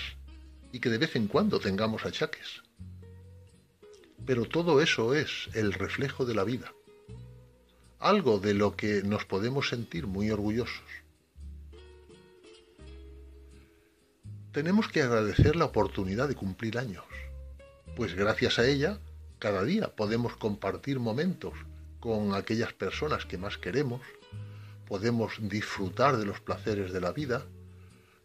y 0.72 0.80
que 0.80 0.89
de 0.89 0.98
vez 0.98 1.16
en 1.16 1.28
cuando 1.28 1.60
tengamos 1.60 2.06
achaques. 2.06 2.62
Pero 4.26 4.46
todo 4.46 4.80
eso 4.80 5.14
es 5.14 5.50
el 5.54 5.74
reflejo 5.74 6.24
de 6.24 6.36
la 6.36 6.46
vida, 6.46 6.72
algo 8.00 8.39
de 8.39 8.54
lo 8.54 8.78
que 8.78 9.02
nos 9.04 9.26
podemos 9.26 9.68
sentir 9.68 10.08
muy 10.08 10.30
orgullosos. 10.32 11.01
Tenemos 14.52 14.89
que 14.89 15.02
agradecer 15.02 15.56
la 15.56 15.66
oportunidad 15.66 16.28
de 16.28 16.36
cumplir 16.36 16.78
años, 16.78 17.06
pues 17.95 18.16
gracias 18.16 18.60
a 18.60 18.68
ella 18.68 18.99
cada 19.39 19.64
día 19.64 19.95
podemos 19.95 20.36
compartir 20.36 20.99
momentos 20.99 21.54
con 21.99 22.36
aquellas 22.36 22.74
personas 22.74 23.26
que 23.26 23.38
más 23.38 23.58
queremos, 23.58 24.02
podemos 24.88 25.34
disfrutar 25.39 26.18
de 26.18 26.26
los 26.26 26.41
placeres 26.41 26.91
de 26.91 26.99
la 26.99 27.12
vida, 27.12 27.45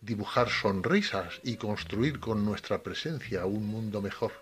dibujar 0.00 0.50
sonrisas 0.50 1.40
y 1.44 1.56
construir 1.56 2.18
con 2.20 2.44
nuestra 2.44 2.82
presencia 2.82 3.46
un 3.46 3.66
mundo 3.66 4.02
mejor. 4.02 4.32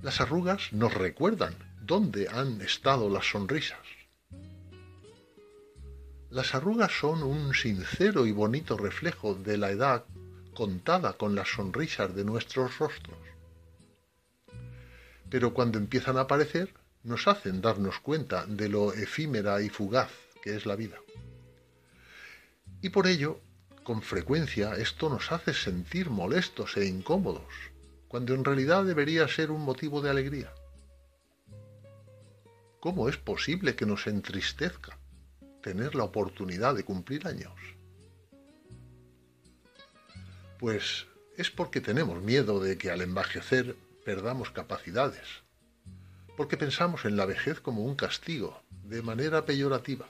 Las 0.00 0.20
arrugas 0.20 0.72
nos 0.72 0.94
recuerdan 0.94 1.54
dónde 1.80 2.28
han 2.28 2.60
estado 2.60 3.08
las 3.10 3.26
sonrisas 3.26 3.78
las 6.32 6.54
arrugas 6.54 6.92
son 6.92 7.22
un 7.22 7.54
sincero 7.54 8.26
y 8.26 8.32
bonito 8.32 8.78
reflejo 8.78 9.34
de 9.34 9.58
la 9.58 9.70
edad 9.70 10.04
contada 10.54 11.12
con 11.12 11.34
las 11.34 11.48
sonrisas 11.48 12.14
de 12.14 12.24
nuestros 12.24 12.78
rostros. 12.78 13.18
Pero 15.28 15.52
cuando 15.52 15.78
empiezan 15.78 16.16
a 16.16 16.22
aparecer, 16.22 16.72
nos 17.02 17.28
hacen 17.28 17.60
darnos 17.60 18.00
cuenta 18.00 18.46
de 18.46 18.70
lo 18.70 18.94
efímera 18.94 19.60
y 19.60 19.68
fugaz 19.68 20.10
que 20.42 20.56
es 20.56 20.64
la 20.64 20.74
vida. 20.74 20.96
Y 22.80 22.88
por 22.88 23.06
ello, 23.06 23.38
con 23.84 24.00
frecuencia, 24.00 24.74
esto 24.76 25.10
nos 25.10 25.32
hace 25.32 25.52
sentir 25.52 26.08
molestos 26.08 26.76
e 26.78 26.86
incómodos, 26.86 27.52
cuando 28.08 28.34
en 28.34 28.44
realidad 28.44 28.84
debería 28.84 29.28
ser 29.28 29.50
un 29.50 29.62
motivo 29.62 30.00
de 30.00 30.10
alegría. 30.10 30.52
¿cómo 32.82 33.08
es 33.08 33.16
posible 33.16 33.76
que 33.76 33.86
nos 33.86 34.08
entristezca 34.08 34.98
tener 35.62 35.94
la 35.94 36.04
oportunidad 36.04 36.74
de 36.74 36.84
cumplir 36.84 37.26
años? 37.26 37.54
Pues 40.58 41.06
es 41.36 41.50
porque 41.50 41.80
tenemos 41.80 42.22
miedo 42.22 42.60
de 42.60 42.76
que 42.76 42.90
al 42.90 43.00
envejecer 43.00 43.76
perdamos 44.04 44.50
capacidades, 44.50 45.26
porque 46.36 46.56
pensamos 46.56 47.04
en 47.04 47.16
la 47.16 47.26
vejez 47.26 47.60
como 47.60 47.84
un 47.84 47.94
castigo, 47.94 48.62
de 48.84 49.02
manera 49.02 49.44
peyorativa. 49.44 50.06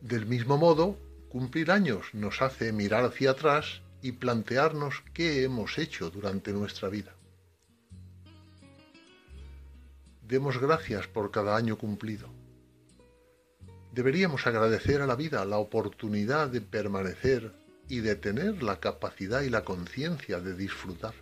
Del 0.00 0.26
mismo 0.26 0.56
modo, 0.56 0.98
cumplir 1.28 1.70
años 1.70 2.06
nos 2.12 2.42
hace 2.42 2.72
mirar 2.72 3.04
hacia 3.04 3.32
atrás 3.32 3.82
y 4.02 4.12
plantearnos 4.12 5.02
qué 5.12 5.42
hemos 5.42 5.78
hecho 5.78 6.10
durante 6.10 6.52
nuestra 6.52 6.88
vida. 6.88 7.14
Demos 10.22 10.58
gracias 10.58 11.06
por 11.06 11.30
cada 11.30 11.56
año 11.56 11.78
cumplido. 11.78 12.35
Deberíamos 13.96 14.46
agradecer 14.46 15.00
a 15.00 15.06
la 15.06 15.16
vida 15.16 15.42
la 15.46 15.56
oportunidad 15.56 16.50
de 16.50 16.60
permanecer 16.60 17.54
y 17.88 18.00
de 18.00 18.14
tener 18.14 18.62
la 18.62 18.78
capacidad 18.78 19.40
y 19.40 19.48
la 19.48 19.64
conciencia 19.64 20.38
de 20.38 20.54
disfrutar. 20.54 21.14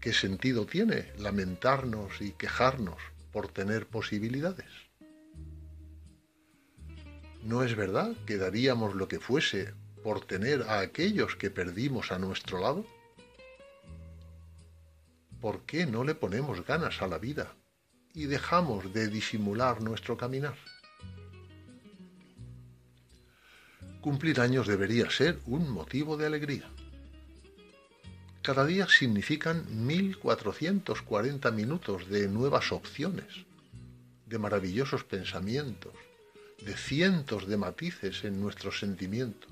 ¿Qué 0.00 0.14
sentido 0.14 0.64
tiene 0.64 1.12
lamentarnos 1.18 2.22
y 2.22 2.32
quejarnos 2.32 2.96
por 3.30 3.48
tener 3.48 3.88
posibilidades? 3.88 4.70
¿No 7.42 7.62
es 7.62 7.76
verdad 7.76 8.16
que 8.24 8.38
daríamos 8.38 8.94
lo 8.94 9.06
que 9.06 9.20
fuese 9.20 9.74
por 10.02 10.24
tener 10.24 10.62
a 10.62 10.80
aquellos 10.80 11.36
que 11.36 11.50
perdimos 11.50 12.10
a 12.10 12.18
nuestro 12.18 12.58
lado? 12.58 12.86
¿Por 15.42 15.66
qué 15.66 15.84
no 15.84 16.04
le 16.04 16.14
ponemos 16.14 16.64
ganas 16.64 17.02
a 17.02 17.06
la 17.06 17.18
vida 17.18 17.54
y 18.14 18.26
dejamos 18.26 18.92
de 18.92 19.08
disimular 19.08 19.82
nuestro 19.82 20.16
caminar? 20.16 20.56
Cumplir 24.00 24.40
años 24.40 24.66
debería 24.66 25.10
ser 25.10 25.38
un 25.46 25.70
motivo 25.70 26.16
de 26.16 26.26
alegría. 26.26 26.70
Cada 28.42 28.64
día 28.64 28.88
significan 28.88 29.66
1440 29.86 31.50
minutos 31.50 32.08
de 32.08 32.26
nuevas 32.26 32.72
opciones, 32.72 33.44
de 34.24 34.38
maravillosos 34.38 35.04
pensamientos, 35.04 35.92
de 36.64 36.74
cientos 36.76 37.46
de 37.46 37.58
matices 37.58 38.24
en 38.24 38.40
nuestros 38.40 38.78
sentimientos. 38.78 39.50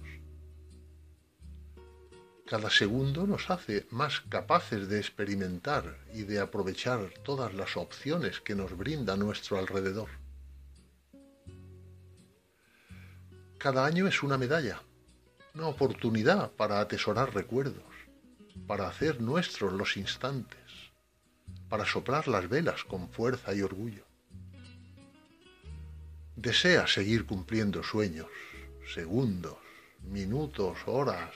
Cada 2.48 2.70
segundo 2.70 3.26
nos 3.26 3.50
hace 3.50 3.86
más 3.90 4.22
capaces 4.22 4.88
de 4.88 4.98
experimentar 4.98 5.98
y 6.14 6.22
de 6.22 6.40
aprovechar 6.40 7.10
todas 7.22 7.52
las 7.52 7.76
opciones 7.76 8.40
que 8.40 8.54
nos 8.54 8.74
brinda 8.74 9.18
nuestro 9.18 9.58
alrededor. 9.58 10.08
Cada 13.58 13.84
año 13.84 14.06
es 14.06 14.22
una 14.22 14.38
medalla, 14.38 14.80
una 15.54 15.66
oportunidad 15.66 16.50
para 16.52 16.80
atesorar 16.80 17.34
recuerdos, 17.34 17.84
para 18.66 18.88
hacer 18.88 19.20
nuestros 19.20 19.74
los 19.74 19.98
instantes, 19.98 20.92
para 21.68 21.84
soplar 21.84 22.28
las 22.28 22.48
velas 22.48 22.82
con 22.82 23.10
fuerza 23.10 23.52
y 23.52 23.60
orgullo. 23.60 24.06
Desea 26.34 26.86
seguir 26.86 27.26
cumpliendo 27.26 27.82
sueños, 27.82 28.30
segundos, 28.94 29.58
minutos, 30.02 30.78
horas, 30.86 31.34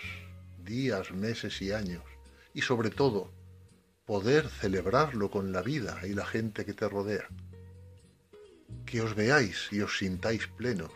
días, 0.64 1.12
meses 1.12 1.60
y 1.62 1.72
años, 1.72 2.04
y 2.54 2.62
sobre 2.62 2.90
todo, 2.90 3.32
poder 4.04 4.48
celebrarlo 4.48 5.30
con 5.30 5.52
la 5.52 5.62
vida 5.62 6.00
y 6.04 6.14
la 6.14 6.26
gente 6.26 6.64
que 6.64 6.74
te 6.74 6.88
rodea. 6.88 7.28
Que 8.86 9.00
os 9.00 9.14
veáis 9.14 9.68
y 9.70 9.80
os 9.80 9.98
sintáis 9.98 10.46
plenos, 10.48 10.92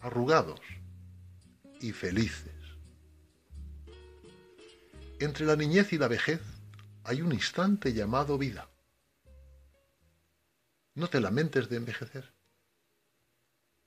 arrugados 0.00 0.60
y 1.80 1.92
felices. 1.92 2.54
Entre 5.18 5.46
la 5.46 5.56
niñez 5.56 5.92
y 5.92 5.98
la 5.98 6.08
vejez 6.08 6.40
hay 7.04 7.22
un 7.22 7.32
instante 7.32 7.92
llamado 7.92 8.36
vida. 8.36 8.68
No 10.94 11.08
te 11.08 11.20
lamentes 11.20 11.68
de 11.68 11.76
envejecer. 11.76 12.35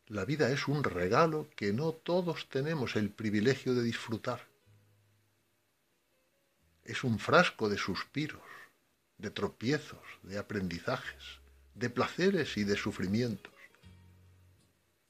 La 0.09 0.25
vida 0.25 0.49
es 0.49 0.67
un 0.67 0.83
regalo 0.83 1.47
que 1.55 1.71
no 1.71 1.91
todos 1.91 2.49
tenemos 2.49 2.95
el 2.95 3.11
privilegio 3.11 3.75
de 3.75 3.83
disfrutar. 3.83 4.47
Es 6.83 7.03
un 7.03 7.19
frasco 7.19 7.69
de 7.69 7.77
suspiros, 7.77 8.41
de 9.19 9.29
tropiezos, 9.29 10.01
de 10.23 10.39
aprendizajes, 10.39 11.39
de 11.75 11.91
placeres 11.91 12.57
y 12.57 12.63
de 12.63 12.75
sufrimientos. 12.75 13.53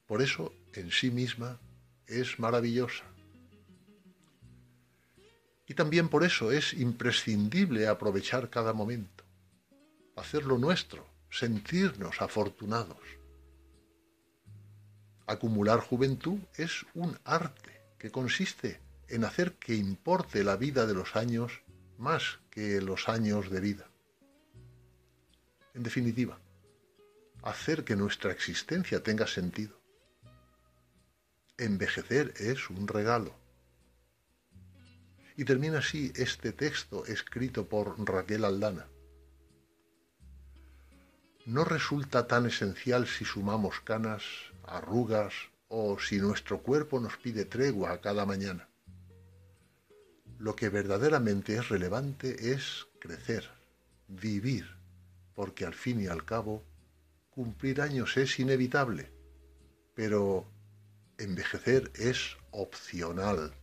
Por 0.05 0.21
eso 0.21 0.53
en 0.73 0.91
sí 0.91 1.11
misma 1.11 1.61
es 2.05 2.37
maravillosa. 2.37 3.05
Y 5.65 5.75
también 5.75 6.09
por 6.09 6.25
eso 6.25 6.51
es 6.51 6.73
imprescindible 6.73 7.87
aprovechar 7.87 8.49
cada 8.49 8.73
momento, 8.73 9.23
hacerlo 10.17 10.57
nuestro, 10.57 11.07
sentirnos 11.29 12.21
afortunados. 12.21 13.18
Acumular 15.29 15.79
juventud 15.79 16.39
es 16.57 16.87
un 16.95 17.15
arte 17.23 17.83
que 17.99 18.09
consiste 18.09 18.81
en 19.07 19.23
hacer 19.23 19.53
que 19.59 19.75
importe 19.75 20.43
la 20.43 20.57
vida 20.57 20.87
de 20.87 20.95
los 20.95 21.15
años 21.15 21.61
más 21.99 22.39
que 22.49 22.81
los 22.81 23.07
años 23.09 23.51
de 23.51 23.59
vida. 23.59 23.91
En 25.75 25.83
definitiva, 25.83 26.39
hacer 27.43 27.83
que 27.83 27.95
nuestra 27.95 28.31
existencia 28.31 29.03
tenga 29.03 29.27
sentido 29.27 29.79
Envejecer 31.59 32.33
es 32.37 32.67
un 32.71 32.87
regalo. 32.87 33.35
Y 35.37 35.45
termina 35.45 35.77
así 35.77 36.11
este 36.15 36.53
texto 36.53 37.05
escrito 37.05 37.69
por 37.69 38.03
Raquel 38.03 38.45
Aldana. 38.45 38.87
No 41.45 41.65
resulta 41.65 42.25
tan 42.25 42.47
esencial 42.47 43.05
si 43.05 43.25
sumamos 43.25 43.79
canas, 43.81 44.23
arrugas 44.69 45.33
o 45.67 45.99
si 45.99 46.17
nuestro 46.19 46.61
cuerpo 46.61 46.99
nos 46.99 47.17
pide 47.17 47.45
tregua 47.45 48.01
cada 48.01 48.25
mañana. 48.25 48.69
Lo 50.37 50.55
que 50.55 50.69
verdaderamente 50.69 51.55
es 51.55 51.69
relevante 51.69 52.53
es 52.53 52.87
crecer, 52.99 53.49
vivir, 54.07 54.65
porque 55.35 55.65
al 55.65 55.73
fin 55.73 56.01
y 56.01 56.07
al 56.07 56.23
cabo 56.25 56.63
cumplir 57.29 57.81
años 57.81 58.17
es 58.17 58.39
inevitable, 58.39 59.11
pero 59.95 60.45
envejecer 61.17 61.91
es 61.95 62.37
opcional. 62.51 63.53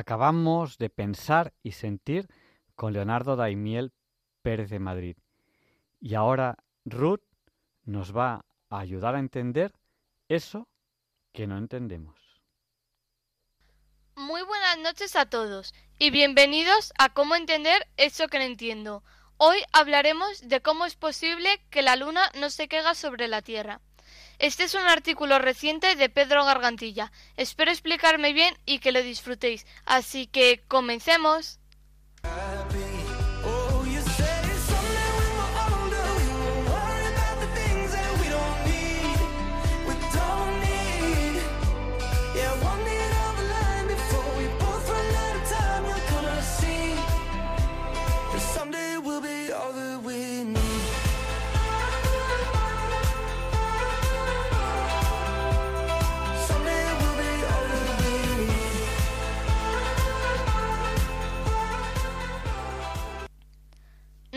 Acabamos 0.00 0.78
de 0.78 0.88
pensar 0.88 1.52
y 1.62 1.72
sentir 1.72 2.26
con 2.74 2.94
Leonardo 2.94 3.36
Daimiel 3.36 3.92
Pérez 4.40 4.70
de 4.70 4.78
Madrid. 4.78 5.18
Y 6.00 6.14
ahora 6.14 6.56
Ruth 6.86 7.20
nos 7.84 8.16
va 8.16 8.46
a 8.70 8.78
ayudar 8.78 9.14
a 9.14 9.18
entender 9.18 9.74
eso 10.26 10.68
que 11.34 11.46
no 11.46 11.58
entendemos. 11.58 12.18
Muy 14.16 14.40
buenas 14.42 14.78
noches 14.78 15.16
a 15.16 15.26
todos 15.26 15.74
y 15.98 16.10
bienvenidos 16.10 16.94
a 16.96 17.12
Cómo 17.12 17.36
entender 17.36 17.86
eso 17.98 18.28
que 18.28 18.38
no 18.38 18.44
entiendo. 18.44 19.04
Hoy 19.36 19.58
hablaremos 19.70 20.48
de 20.48 20.62
cómo 20.62 20.86
es 20.86 20.96
posible 20.96 21.62
que 21.68 21.82
la 21.82 21.96
luna 21.96 22.22
no 22.40 22.48
se 22.48 22.68
caiga 22.68 22.94
sobre 22.94 23.28
la 23.28 23.42
Tierra. 23.42 23.82
Este 24.40 24.64
es 24.64 24.74
un 24.74 24.86
artículo 24.86 25.38
reciente 25.38 25.96
de 25.96 26.08
Pedro 26.08 26.46
Gargantilla. 26.46 27.12
Espero 27.36 27.70
explicarme 27.70 28.32
bien 28.32 28.56
y 28.64 28.78
que 28.78 28.90
lo 28.90 29.02
disfrutéis. 29.02 29.66
Así 29.84 30.26
que 30.26 30.64
comencemos. 30.66 31.59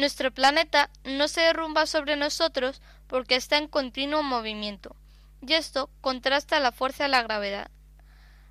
Nuestro 0.04 0.34
planeta 0.34 0.90
no 1.06 1.30
se 1.30 1.40
derrumba 1.40 1.86
sobre 1.86 2.18
nosotros 2.18 2.82
porque 3.08 3.38
está 3.38 3.58
en 3.58 3.70
continuo 3.70 4.22
movimiento, 4.22 4.98
y 5.40 5.54
esto 5.54 5.90
contrasta 6.02 6.60
la 6.60 6.74
fuerza 6.74 7.06
de 7.06 7.10
la 7.10 7.24
gravedad. 7.24 7.72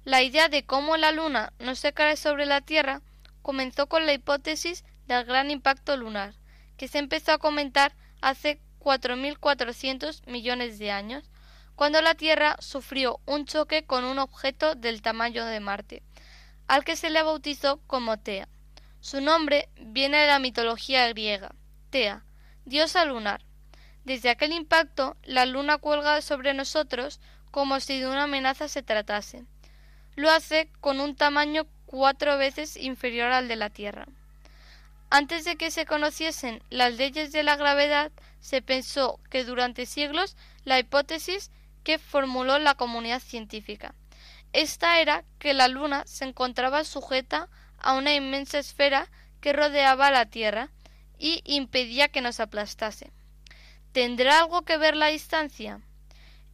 La 0.05 0.23
idea 0.23 0.49
de 0.49 0.65
cómo 0.65 0.97
la 0.97 1.13
Luna 1.13 1.53
no 1.59 1.75
se 1.75 1.93
cae 1.93 2.17
sobre 2.17 2.47
la 2.47 2.63
Tierra 2.63 3.03
comenzó 3.43 3.87
con 3.87 4.07
la 4.07 4.15
hipótesis 4.15 4.83
del 5.07 5.27
gran 5.27 5.51
impacto 5.51 5.95
lunar, 5.99 6.33
que 6.79 6.89
se 6.89 6.99
empezó 6.99 7.33
a 7.33 7.39
comentar 7.39 7.93
hace 8.23 8.59
4.400 8.81 10.27
millones 10.29 10.79
de 10.79 10.91
años, 10.91 11.31
cuando 11.75 12.01
la 12.01 12.15
Tierra 12.15 12.57
sufrió 12.61 13.21
un 13.27 13.45
choque 13.45 13.85
con 13.85 14.05
un 14.05 14.19
objeto 14.19 14.75
del 14.75 15.03
tamaño 15.03 15.45
de 15.45 15.61
Marte, 15.61 16.03
al 16.67 16.83
que 16.83 16.97
se 16.97 17.11
le 17.11 17.23
bautizó 17.23 17.83
como 17.87 18.19
Tea. 18.19 18.49
Su 19.03 19.21
nombre 19.21 19.69
viene 19.81 20.19
de 20.19 20.27
la 20.29 20.39
mitología 20.39 21.09
griega, 21.09 21.57
Tea, 21.91 22.23
diosa 22.65 23.05
lunar. 23.05 23.45
Desde 24.05 24.31
aquel 24.31 24.53
impacto, 24.53 25.17
la 25.25 25.45
luna 25.45 25.79
cuelga 25.79 26.23
sobre 26.23 26.55
nosotros 26.55 27.21
como 27.51 27.81
si 27.81 27.99
de 27.99 28.07
una 28.07 28.23
amenaza 28.23 28.69
se 28.69 28.85
tratase. 28.85 29.45
Lo 30.15 30.31
hace 30.31 30.71
con 30.81 31.01
un 31.01 31.17
tamaño 31.17 31.67
cuatro 31.85 32.39
veces 32.39 32.77
inferior 32.77 33.33
al 33.33 33.49
de 33.49 33.57
la 33.57 33.71
Tierra. 33.71 34.07
Antes 35.11 35.45
de 35.45 35.57
que 35.57 35.73
se 35.73 35.85
conociesen 35.85 36.63
las 36.71 36.95
leyes 36.95 37.33
de 37.33 37.43
la 37.43 37.57
gravedad, 37.57 38.13
se 38.39 38.63
pensó 38.63 39.19
que 39.31 39.43
durante 39.43 39.85
siglos 39.85 40.37
la 40.63 40.79
hipótesis 40.79 41.51
que 41.83 41.99
formuló 41.99 42.61
la 42.61 42.77
comunidad 42.77 43.21
científica. 43.21 43.97
Esta 44.53 45.01
era 45.01 45.25
que 45.41 45.55
la 45.55 45.67
Luna 45.67 46.05
se 46.07 46.25
encontraba 46.25 46.85
sujeta 46.85 47.43
a 47.43 47.49
una 47.85 48.15
inmensa 48.15 48.59
esfera 48.59 49.09
que 49.41 49.53
rodeaba 49.53 50.11
la 50.11 50.27
Tierra 50.27 50.71
y 51.19 51.43
impedía 51.45 52.09
que 52.09 52.21
nos 52.21 52.41
aplastase. 52.41 53.13
¿Tendrá 53.93 54.41
algo 54.41 54.63
que 54.63 54.77
ver 54.77 54.97
la 54.97 55.09
distancia? 55.09 55.81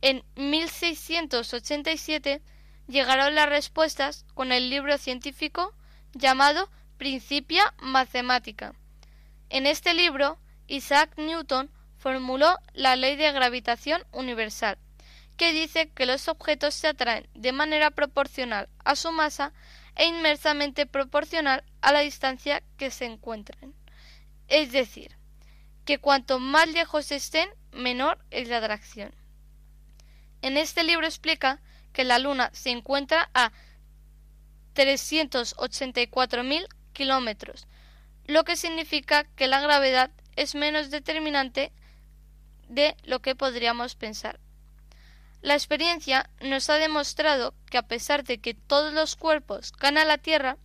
En 0.01 0.25
1687 0.37 2.43
llegaron 2.89 3.35
las 3.35 3.49
respuestas 3.49 4.25
con 4.35 4.53
el 4.53 4.71
libro 4.71 4.97
científico 4.99 5.75
llamado 6.13 6.71
Principia 6.97 7.75
Mathematica. 7.79 8.75
En 9.51 9.67
este 9.67 9.95
libro, 9.95 10.39
Isaac 10.67 11.13
Newton 11.17 11.71
formuló 11.97 12.59
la 12.75 12.97
ley 12.97 13.17
de 13.17 13.33
gravitación 13.33 14.05
universal, 14.13 14.79
que 15.37 15.53
dice 15.53 15.91
que 15.91 16.07
los 16.07 16.29
objetos 16.29 16.75
se 16.75 16.89
atraen 16.89 17.29
de 17.35 17.53
manera 17.53 17.91
proporcional 17.91 18.69
a 18.85 18.97
su 18.97 19.13
masa 19.13 19.53
e 19.99 20.07
inmersamente 20.07 20.87
proporcional 20.87 21.63
a 21.83 21.93
la 21.93 22.01
distancia 22.01 22.63
que 22.79 22.91
se 22.91 23.05
encuentren. 23.05 23.75
Es 24.47 24.73
decir, 24.73 25.15
que 25.85 25.99
cuanto 25.99 26.39
más 26.39 26.69
lejos 26.69 27.11
estén, 27.13 27.51
menor 27.73 28.25
es 28.31 28.49
la 28.49 28.59
atracción. 28.59 29.13
En 30.41 30.57
este 30.57 30.85
libro 30.85 31.07
explica 31.07 31.61
que 31.93 32.05
la 32.05 32.19
Luna 32.19 32.51
se 32.53 32.71
encuentra 32.71 33.29
a 33.35 33.53
384.000 34.75 36.69
kilómetros, 36.93 37.67
lo 38.27 38.45
que 38.45 38.57
significa 38.57 39.25
que 39.25 39.49
la 39.49 39.61
gravedad 39.61 40.13
es 40.37 40.55
menos 40.55 40.91
determinante 40.91 41.73
de 42.69 42.97
lo 43.03 43.21
que 43.21 43.35
podríamos 43.35 43.97
pensar. 43.97 44.39
La 45.41 45.55
experiencia 45.55 46.29
nos 46.41 46.69
ha 46.69 46.75
demostrado 46.75 47.55
que 47.71 47.79
a 47.79 47.87
pesar 47.87 48.25
de 48.25 48.39
que 48.39 48.55
todos 48.55 48.93
los 48.93 49.15
cuerpos 49.15 49.73
caen 49.73 49.99
a 49.99 50.05
la 50.05 50.19
Tierra, 50.19 50.57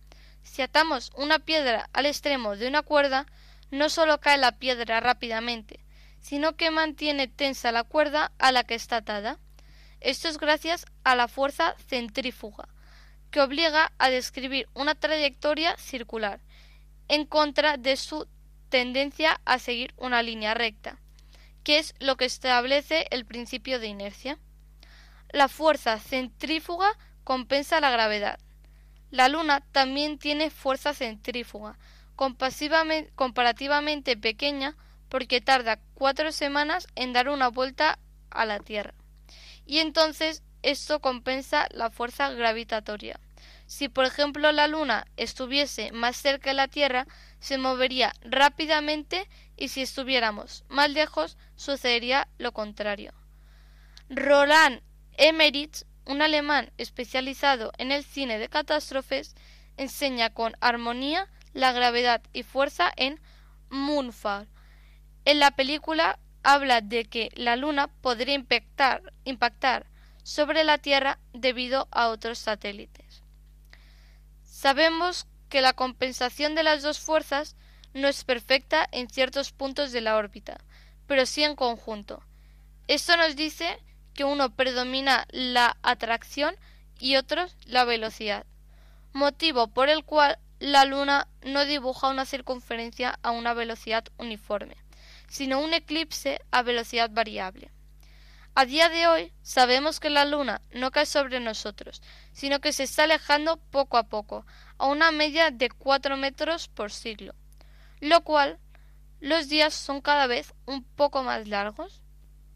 si 0.42 0.62
atamos 0.62 1.10
una 1.16 1.38
piedra 1.38 1.88
al 1.92 2.06
extremo 2.06 2.56
de 2.56 2.66
una 2.66 2.82
cuerda, 2.82 3.26
no 3.70 3.88
solo 3.88 4.20
cae 4.20 4.36
la 4.36 4.58
piedra 4.58 5.00
rápidamente, 5.00 5.80
sino 6.20 6.56
que 6.56 6.70
mantiene 6.70 7.28
tensa 7.28 7.72
la 7.72 7.84
cuerda 7.84 8.32
a 8.38 8.50
la 8.52 8.64
que 8.64 8.74
está 8.74 8.96
atada. 8.96 9.38
Esto 10.00 10.28
es 10.28 10.38
gracias 10.38 10.86
a 11.02 11.16
la 11.16 11.28
fuerza 11.28 11.74
centrífuga, 11.86 12.68
que 13.30 13.40
obliga 13.40 13.92
a 13.98 14.10
describir 14.10 14.68
una 14.74 14.94
trayectoria 14.94 15.76
circular, 15.78 16.40
en 17.08 17.26
contra 17.26 17.76
de 17.76 17.96
su 17.96 18.26
tendencia 18.68 19.40
a 19.44 19.58
seguir 19.58 19.94
una 19.96 20.22
línea 20.22 20.54
recta, 20.54 20.98
que 21.62 21.78
es 21.78 21.94
lo 22.00 22.16
que 22.16 22.24
establece 22.24 23.06
el 23.10 23.24
principio 23.24 23.78
de 23.78 23.86
inercia. 23.86 24.38
La 25.34 25.48
fuerza 25.48 25.98
centrífuga 25.98 26.96
compensa 27.24 27.80
la 27.80 27.90
gravedad. 27.90 28.38
La 29.10 29.28
Luna 29.28 29.64
también 29.72 30.16
tiene 30.16 30.48
fuerza 30.48 30.94
centrífuga, 30.94 31.76
comparativamente 32.14 34.16
pequeña 34.16 34.76
porque 35.08 35.40
tarda 35.40 35.80
cuatro 35.94 36.30
semanas 36.30 36.86
en 36.94 37.12
dar 37.12 37.28
una 37.28 37.48
vuelta 37.48 37.98
a 38.30 38.44
la 38.44 38.60
Tierra. 38.60 38.94
Y 39.66 39.78
entonces 39.78 40.44
esto 40.62 41.00
compensa 41.00 41.66
la 41.72 41.90
fuerza 41.90 42.30
gravitatoria. 42.30 43.18
Si 43.66 43.88
por 43.88 44.04
ejemplo 44.04 44.52
la 44.52 44.68
Luna 44.68 45.04
estuviese 45.16 45.90
más 45.90 46.16
cerca 46.16 46.50
de 46.50 46.54
la 46.54 46.68
Tierra, 46.68 47.08
se 47.40 47.58
movería 47.58 48.12
rápidamente 48.22 49.28
y 49.56 49.66
si 49.66 49.82
estuviéramos 49.82 50.62
más 50.68 50.90
lejos, 50.90 51.36
sucedería 51.56 52.28
lo 52.38 52.52
contrario. 52.52 53.12
Roland 54.08 54.80
Emmerich, 55.16 55.84
un 56.06 56.22
alemán 56.22 56.72
especializado 56.78 57.72
en 57.78 57.92
el 57.92 58.04
cine 58.04 58.38
de 58.38 58.48
catástrofes, 58.48 59.34
enseña 59.76 60.30
con 60.30 60.54
armonía 60.60 61.28
la 61.52 61.72
gravedad 61.72 62.22
y 62.32 62.42
fuerza 62.42 62.92
en 62.96 63.20
Moonfall. 63.70 64.48
En 65.24 65.38
la 65.38 65.52
película 65.52 66.18
habla 66.42 66.80
de 66.80 67.06
que 67.06 67.30
la 67.34 67.56
Luna 67.56 67.88
podría 67.88 68.34
impactar, 68.34 69.12
impactar 69.24 69.86
sobre 70.22 70.64
la 70.64 70.78
Tierra 70.78 71.18
debido 71.32 71.88
a 71.90 72.08
otros 72.08 72.38
satélites. 72.38 73.22
Sabemos 74.44 75.26
que 75.48 75.60
la 75.60 75.72
compensación 75.72 76.54
de 76.54 76.62
las 76.62 76.82
dos 76.82 76.98
fuerzas 76.98 77.56
no 77.92 78.08
es 78.08 78.24
perfecta 78.24 78.88
en 78.90 79.08
ciertos 79.08 79.52
puntos 79.52 79.92
de 79.92 80.00
la 80.00 80.16
órbita, 80.16 80.58
pero 81.06 81.26
sí 81.26 81.44
en 81.44 81.54
conjunto. 81.54 82.22
Esto 82.88 83.16
nos 83.16 83.36
dice 83.36 83.78
que 84.14 84.24
uno 84.24 84.50
predomina 84.50 85.26
la 85.30 85.76
atracción 85.82 86.54
y 86.98 87.16
otro 87.16 87.46
la 87.66 87.84
velocidad, 87.84 88.46
motivo 89.12 89.68
por 89.68 89.88
el 89.88 90.04
cual 90.04 90.38
la 90.60 90.84
Luna 90.84 91.28
no 91.42 91.64
dibuja 91.64 92.08
una 92.08 92.24
circunferencia 92.24 93.18
a 93.22 93.32
una 93.32 93.52
velocidad 93.54 94.04
uniforme, 94.16 94.76
sino 95.28 95.60
un 95.60 95.74
eclipse 95.74 96.40
a 96.50 96.62
velocidad 96.62 97.10
variable. 97.10 97.70
A 98.56 98.66
día 98.66 98.88
de 98.88 99.08
hoy 99.08 99.32
sabemos 99.42 99.98
que 99.98 100.10
la 100.10 100.24
Luna 100.24 100.60
no 100.72 100.92
cae 100.92 101.06
sobre 101.06 101.40
nosotros, 101.40 102.02
sino 102.32 102.60
que 102.60 102.72
se 102.72 102.84
está 102.84 103.02
alejando 103.02 103.56
poco 103.56 103.96
a 103.96 104.04
poco, 104.04 104.46
a 104.78 104.86
una 104.86 105.10
media 105.10 105.50
de 105.50 105.70
cuatro 105.70 106.16
metros 106.16 106.68
por 106.68 106.92
siglo, 106.92 107.34
lo 108.00 108.22
cual 108.22 108.60
los 109.20 109.48
días 109.48 109.74
son 109.74 110.00
cada 110.00 110.28
vez 110.28 110.54
un 110.66 110.84
poco 110.84 111.24
más 111.24 111.48
largos. 111.48 112.00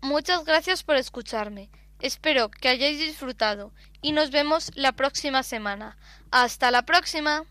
Muchas 0.01 0.45
gracias 0.45 0.83
por 0.83 0.97
escucharme. 0.97 1.71
Espero 2.01 2.51
que 2.51 2.69
hayáis 2.69 2.99
disfrutado 2.99 3.73
y 4.01 4.13
nos 4.13 4.31
vemos 4.31 4.71
la 4.75 4.93
próxima 4.93 5.43
semana. 5.43 5.97
Hasta 6.31 6.71
la 6.71 6.83
próxima. 6.83 7.45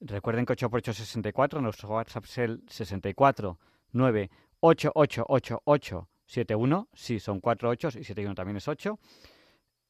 Recuerden 0.00 0.46
que 0.46 0.54
8x8 0.54 0.88
es 0.88 0.96
64, 0.96 1.60
nuestro 1.60 1.90
WhatsApp 1.90 2.24
es 2.24 2.38
el 2.38 2.62
649 2.68 4.30
888871, 4.60 6.88
sí, 6.94 7.20
son 7.20 7.40
cuatro 7.40 7.68
ochos 7.68 7.94
y 7.96 8.04
71 8.04 8.34
también 8.34 8.56
es 8.56 8.66
8. 8.66 8.98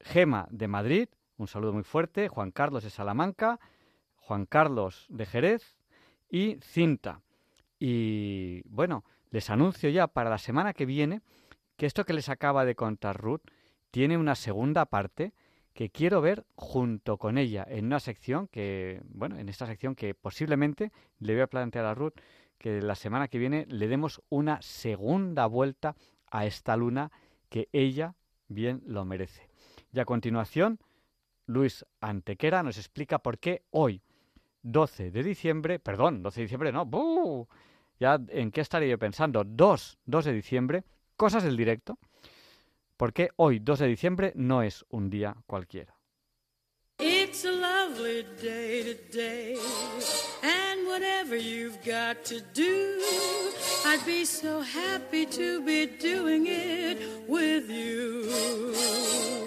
Gema 0.01 0.45
de 0.51 0.67
Madrid, 0.67 1.07
un 1.37 1.47
saludo 1.47 1.73
muy 1.73 1.83
fuerte. 1.83 2.27
Juan 2.27 2.51
Carlos 2.51 2.83
de 2.83 2.89
Salamanca, 2.89 3.59
Juan 4.15 4.45
Carlos 4.45 5.05
de 5.09 5.25
Jerez 5.25 5.77
y 6.29 6.57
Cinta. 6.61 7.21
Y 7.79 8.61
bueno, 8.69 9.03
Les 9.29 9.49
anuncio 9.49 9.89
ya 9.89 10.07
para 10.07 10.29
la 10.29 10.37
semana 10.37 10.73
que 10.73 10.85
viene 10.85 11.21
que 11.75 11.85
esto 11.85 12.05
que 12.05 12.13
les 12.13 12.29
acaba 12.29 12.65
de 12.65 12.75
contar 12.75 13.19
Ruth 13.19 13.41
tiene 13.91 14.17
una 14.17 14.35
segunda 14.35 14.85
parte 14.85 15.33
que 15.73 15.89
quiero 15.89 16.21
ver 16.21 16.45
junto 16.55 17.17
con 17.17 17.37
ella 17.37 17.65
en 17.69 17.85
una 17.85 17.99
sección 17.99 18.47
que, 18.47 19.01
bueno, 19.05 19.37
en 19.37 19.49
esta 19.49 19.67
sección 19.67 19.95
que 19.95 20.15
posiblemente 20.15 20.91
le 21.19 21.33
voy 21.33 21.41
a 21.41 21.47
plantear 21.47 21.85
a 21.85 21.93
Ruth 21.93 22.13
que 22.57 22.81
la 22.81 22.95
semana 22.95 23.27
que 23.27 23.37
viene 23.37 23.65
le 23.67 23.87
demos 23.87 24.21
una 24.29 24.61
segunda 24.61 25.45
vuelta 25.45 25.95
a 26.31 26.45
esta 26.45 26.75
luna 26.75 27.11
que 27.49 27.69
ella 27.73 28.15
bien 28.47 28.81
lo 28.85 29.05
merece. 29.05 29.49
Y 29.93 29.99
a 29.99 30.05
continuación, 30.05 30.79
Luis 31.47 31.85
Antequera 32.01 32.61
nos 32.61 32.77
explica 32.77 33.19
por 33.19 33.39
qué 33.39 33.63
hoy, 33.71 34.01
12 34.63 35.11
de 35.11 35.23
diciembre, 35.23 35.79
perdón, 35.79 36.21
12 36.21 36.41
de 36.41 36.43
diciembre 36.43 36.71
no, 36.71 36.85
¡buh! 36.85 37.47
ya 37.99 38.19
en 38.29 38.51
qué 38.51 38.61
estaría 38.61 38.89
yo 38.89 38.99
pensando, 38.99 39.43
2, 39.43 39.97
2 40.05 40.25
de 40.25 40.33
diciembre, 40.33 40.83
cosas 41.15 41.43
del 41.43 41.57
directo, 41.57 41.97
por 42.97 43.13
qué 43.13 43.29
hoy, 43.37 43.59
2 43.59 43.79
de 43.79 43.87
diciembre, 43.87 44.33
no 44.35 44.61
es 44.61 44.85
un 44.89 45.09
día 45.09 45.35
cualquiera. 45.45 45.95
It's 46.99 47.45
a 47.45 47.51
lovely 47.51 48.25
day 48.41 48.95
today, 48.95 49.55
and 50.41 50.87
whatever 50.87 51.37
you've 51.37 51.77
got 51.85 52.25
to 52.25 52.41
do, 52.53 52.99
I'd 53.85 54.03
be 54.03 54.25
so 54.25 54.61
happy 54.61 55.27
to 55.27 55.61
be 55.63 55.85
doing 55.85 56.47
it 56.47 56.97
with 57.27 57.69
you. 57.69 59.46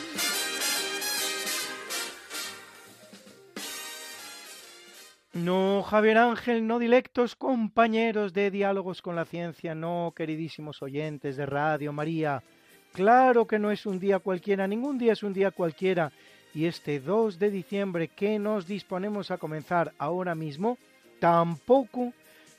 No, 5.33 5.81
Javier 5.83 6.17
Ángel, 6.17 6.67
no 6.67 6.77
dilectos 6.77 7.37
compañeros 7.37 8.33
de 8.33 8.51
Diálogos 8.51 9.01
con 9.01 9.15
la 9.15 9.23
Ciencia, 9.23 9.73
no, 9.73 10.11
queridísimos 10.13 10.81
oyentes 10.81 11.37
de 11.37 11.45
Radio 11.45 11.93
María. 11.93 12.43
Claro 12.91 13.47
que 13.47 13.57
no 13.57 13.71
es 13.71 13.85
un 13.85 13.97
día 13.97 14.19
cualquiera, 14.19 14.67
ningún 14.67 14.97
día 14.97 15.13
es 15.13 15.23
un 15.23 15.31
día 15.31 15.51
cualquiera. 15.51 16.11
Y 16.53 16.65
este 16.65 16.99
2 16.99 17.39
de 17.39 17.49
diciembre 17.49 18.09
que 18.09 18.39
nos 18.39 18.67
disponemos 18.67 19.31
a 19.31 19.37
comenzar 19.37 19.93
ahora 19.97 20.35
mismo, 20.35 20.77
tampoco 21.21 22.11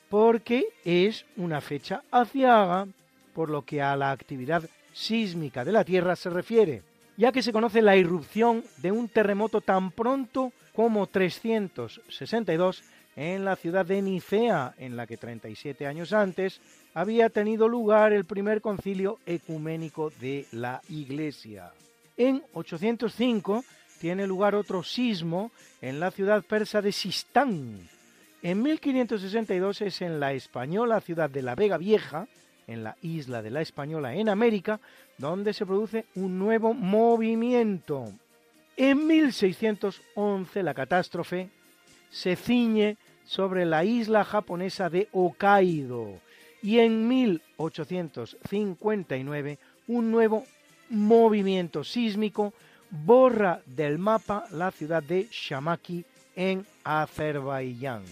porque 0.09 0.65
es 0.82 1.27
una 1.36 1.61
fecha 1.61 2.03
aciaga 2.11 2.86
por 3.35 3.51
lo 3.51 3.66
que 3.66 3.82
a 3.82 3.94
la 3.97 4.12
actividad 4.12 4.62
sísmica 4.94 5.62
de 5.62 5.73
la 5.73 5.85
Tierra 5.85 6.16
se 6.16 6.31
refiere, 6.31 6.82
ya 7.16 7.32
que 7.32 7.43
se 7.43 7.52
conoce 7.52 7.82
la 7.82 7.97
irrupción 7.97 8.64
de 8.78 8.93
un 8.93 9.09
terremoto 9.09 9.60
tan 9.60 9.90
pronto 9.90 10.52
como 10.74 11.06
362 11.06 12.82
en 13.16 13.44
la 13.44 13.56
ciudad 13.56 13.84
de 13.84 14.01
Nicea, 14.01 14.74
en 14.78 14.97
la 14.97 15.06
que 15.06 15.16
37 15.16 15.86
años 15.86 16.12
antes 16.12 16.60
había 16.94 17.28
tenido 17.28 17.68
lugar 17.68 18.12
el 18.12 18.24
primer 18.24 18.60
concilio 18.60 19.18
ecuménico 19.26 20.10
de 20.20 20.47
la 20.52 20.80
Iglesia. 20.89 21.72
En 22.16 22.43
805 22.55 23.64
tiene 24.01 24.26
lugar 24.26 24.55
otro 24.55 24.82
sismo 24.82 25.52
en 25.80 26.01
la 26.01 26.10
ciudad 26.10 26.43
persa 26.43 26.82
de 26.82 26.93
Sistán. 26.93 27.89
En 28.43 28.62
1562 28.62 29.82
es 29.82 30.02
en 30.02 30.18
la 30.18 30.32
española 30.32 31.01
ciudad 31.01 31.30
de 31.30 31.43
La 31.43 31.55
Vega 31.55 31.78
Vieja, 31.78 32.26
en 32.66 32.84
la 32.84 32.97
isla 33.02 33.43
de 33.43 33.51
la 33.51 33.60
Española 33.60 34.14
en 34.14 34.28
América, 34.28 34.80
donde 35.18 35.52
se 35.52 35.66
produce 35.66 36.05
un 36.14 36.39
nuevo 36.39 36.74
movimiento. 36.74 38.12
En 38.76 39.05
1611 39.06 40.62
la 40.62 40.74
catástrofe 40.74 41.48
se 42.10 42.36
ciñe 42.36 42.97
sobre 43.24 43.64
la 43.64 43.84
isla 43.84 44.24
japonesa 44.24 44.90
de 44.90 45.09
Hokkaido 45.12 46.20
y 46.62 46.78
en 46.78 47.09
1859 47.09 49.59
un 49.89 50.10
nuevo 50.10 50.44
movimiento 50.90 51.84
sísmico 51.84 52.52
borra 52.90 53.62
del 53.66 53.98
mapa 53.98 54.44
la 54.52 54.70
ciudad 54.70 55.02
de 55.02 55.28
Shamaki 55.30 56.05
en 56.36 56.64
Azerbaiyán. 56.84 58.05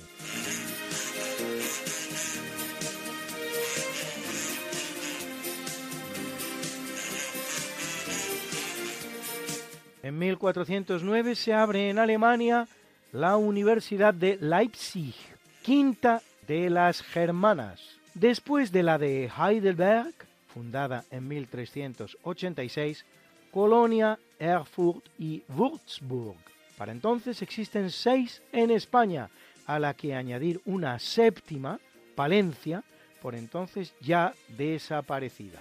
En 10.11 10.19
1409 10.19 11.37
se 11.37 11.55
abre 11.55 11.89
en 11.89 11.97
Alemania 11.97 12.67
la 13.13 13.37
Universidad 13.37 14.13
de 14.13 14.39
Leipzig, 14.41 15.15
quinta 15.63 16.21
de 16.49 16.69
las 16.69 17.01
germanas, 17.01 17.81
después 18.15 18.73
de 18.73 18.83
la 18.83 18.99
de 18.99 19.31
Heidelberg, 19.31 20.13
fundada 20.53 21.05
en 21.13 21.29
1386, 21.29 23.05
Colonia, 23.53 24.19
Erfurt 24.41 25.07
y 25.17 25.45
Würzburg. 25.47 26.39
Para 26.77 26.91
entonces 26.91 27.41
existen 27.41 27.89
seis 27.89 28.43
en 28.51 28.73
España, 28.73 29.31
a 29.65 29.79
la 29.79 29.95
que 29.95 30.17
añadir 30.17 30.61
una 30.65 30.99
séptima, 30.99 31.79
Palencia, 32.17 32.83
por 33.23 33.37
entonces 33.37 33.95
ya 34.01 34.35
desaparecida. 34.49 35.61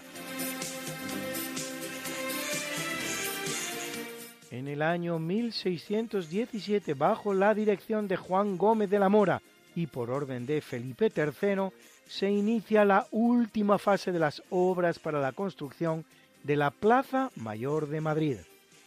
En 4.52 4.68
el 4.68 4.82
año 4.82 5.20
1617, 5.20 6.96
bajo 6.96 7.34
la 7.36 7.54
dirección 7.54 8.08
de 8.08 8.18
Juan 8.18 8.58
Gómez 8.58 8.90
de 8.90 8.98
la 8.98 9.08
Mora 9.08 9.42
y 9.76 9.86
por 9.86 10.10
orden 10.10 10.48
de 10.48 10.62
Felipe 10.62 11.12
III, 11.16 11.70
se 12.08 12.32
inicia 12.32 12.84
la 12.84 13.06
última 13.12 13.78
fase 13.78 14.12
de 14.12 14.18
las 14.18 14.42
obras 14.50 14.98
para 14.98 15.20
la 15.20 15.34
construcción 15.34 16.04
de 16.44 16.56
la 16.56 16.72
Plaza 16.72 17.30
Mayor 17.36 17.88
de 17.90 18.02
Madrid. 18.02 18.38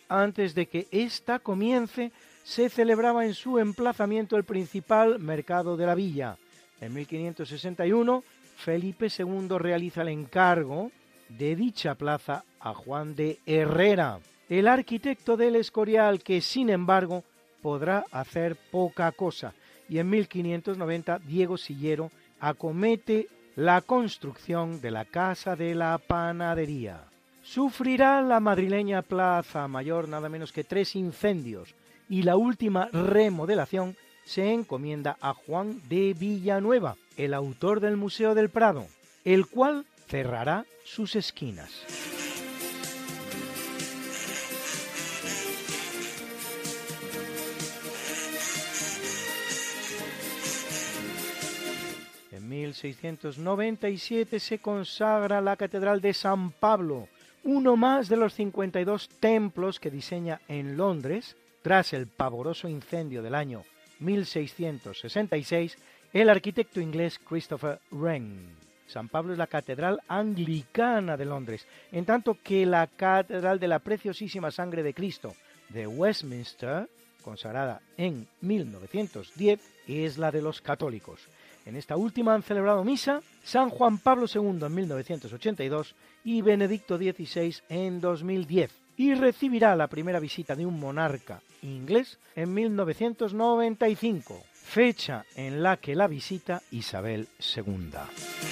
Antes 0.09 0.57
de 0.57 0.67
que 0.67 0.89
ésta 0.91 1.39
comience, 1.39 2.11
se 2.43 2.69
celebraba 2.69 3.25
en 3.25 3.35
su 3.35 3.61
emplazamiento 3.61 4.37
el 4.37 4.43
principal 4.43 5.21
mercado 5.21 5.77
de 5.77 5.87
la 5.87 5.95
villa. 5.95 6.37
En 6.81 6.93
1561, 6.93 8.25
Felipe 8.57 9.07
II 9.17 9.59
realiza 9.59 10.03
el 10.03 10.09
encargo 10.09 10.91
de 11.29 11.55
dicha 11.55 11.95
plaza 11.95 12.45
a 12.59 12.75
Juan 12.75 13.15
de 13.15 13.39
Herrera, 13.47 14.19
el 14.59 14.69
arquitecto 14.69 15.39
del 15.39 15.57
Escorial, 15.57 16.23
que 16.23 16.43
sin 16.43 16.69
embargo 16.69 17.25
podrá 17.63 18.05
hacer 18.13 18.55
poca 18.71 19.11
cosa. 19.11 19.55
Y 19.89 19.99
en 19.99 20.11
1590 20.11 21.21
Diego 21.21 21.57
Sillero 21.57 22.11
acomete 22.39 23.29
la 23.57 23.81
construcción 23.81 24.83
de 24.83 24.91
la 24.91 25.07
Casa 25.07 25.57
de 25.57 25.75
la 25.75 25.97
Panadería. 25.97 27.05
Sufrirá 27.43 28.21
la 28.21 28.41
madrileña 28.41 29.01
Plaza 29.01 29.67
Mayor 29.69 30.07
nada 30.07 30.29
menos 30.29 30.53
que 30.53 30.65
tres 30.65 30.97
incendios 30.97 31.75
y 32.11 32.23
la 32.23 32.37
última 32.37 32.91
remodelación 32.93 33.97
se 34.27 34.53
encomienda 34.53 35.17
a 35.23 35.33
Juan 35.33 35.81
de 35.89 36.13
Villanueva, 36.13 36.97
el 37.17 37.33
autor 37.33 37.81
del 37.81 37.97
Museo 37.97 38.35
del 38.35 38.51
Prado, 38.51 38.87
el 39.25 39.47
cual 39.47 39.87
cerrará 40.09 40.67
sus 40.85 41.17
esquinas. 41.17 42.12
1697 52.63 54.39
se 54.39 54.59
consagra 54.59 55.41
la 55.41 55.57
Catedral 55.57 56.01
de 56.01 56.15
San 56.15 56.53
Pablo, 56.53 57.09
uno 57.43 57.77
más 57.77 58.09
de 58.09 58.17
los 58.17 58.35
52 58.35 59.09
templos 59.09 59.81
que 59.81 59.91
diseña 59.91 60.41
en 60.47 60.77
Londres, 60.77 61.37
tras 61.63 61.93
el 61.93 62.07
pavoroso 62.07 62.69
incendio 62.69 63.21
del 63.23 63.35
año 63.35 63.65
1666, 63.99 65.77
el 66.13 66.29
arquitecto 66.29 66.81
inglés 66.81 67.19
Christopher 67.19 67.81
Wren. 67.91 68.39
San 68.87 69.09
Pablo 69.09 69.33
es 69.33 69.39
la 69.39 69.47
catedral 69.49 70.01
anglicana 70.07 71.17
de 71.17 71.25
Londres, 71.25 71.67
en 71.91 72.05
tanto 72.05 72.39
que 72.43 72.65
la 72.67 72.87
catedral 72.87 73.59
de 73.59 73.69
la 73.69 73.81
Preciosísima 73.81 74.51
Sangre 74.51 74.83
de 74.83 74.95
Cristo 74.95 75.35
de 75.71 75.87
Westminster, 75.87 76.89
consagrada 77.25 77.81
en 77.97 78.29
1910, 78.41 79.61
es 79.89 80.19
la 80.19 80.31
de 80.31 80.43
los 80.43 80.61
católicos. 80.61 81.29
En 81.65 81.77
esta 81.77 81.97
última 81.97 82.35
han 82.35 82.43
celebrado 82.43 82.85
misa 82.85 83.21
San 83.45 83.71
Juan 83.71 83.99
Pablo 83.99 84.27
II 84.33 84.67
en 84.67 84.75
1982 84.75 85.95
y 86.25 86.43
Benedicto 86.43 86.99
XVI 86.99 87.57
en 87.69 88.01
2010 88.01 88.71
y 88.97 89.15
recibirá 89.15 89.75
la 89.77 89.89
primera 89.89 90.21
visita 90.21 90.55
de 90.55 90.67
un 90.67 90.79
monarca 90.79 91.41
inglés 91.63 92.19
en 92.35 92.53
1995, 92.53 94.43
fecha 94.53 95.25
en 95.37 95.63
la 95.63 95.77
que 95.77 95.95
la 95.95 96.09
visita 96.09 96.63
Isabel 96.71 97.29
II. 97.57 98.52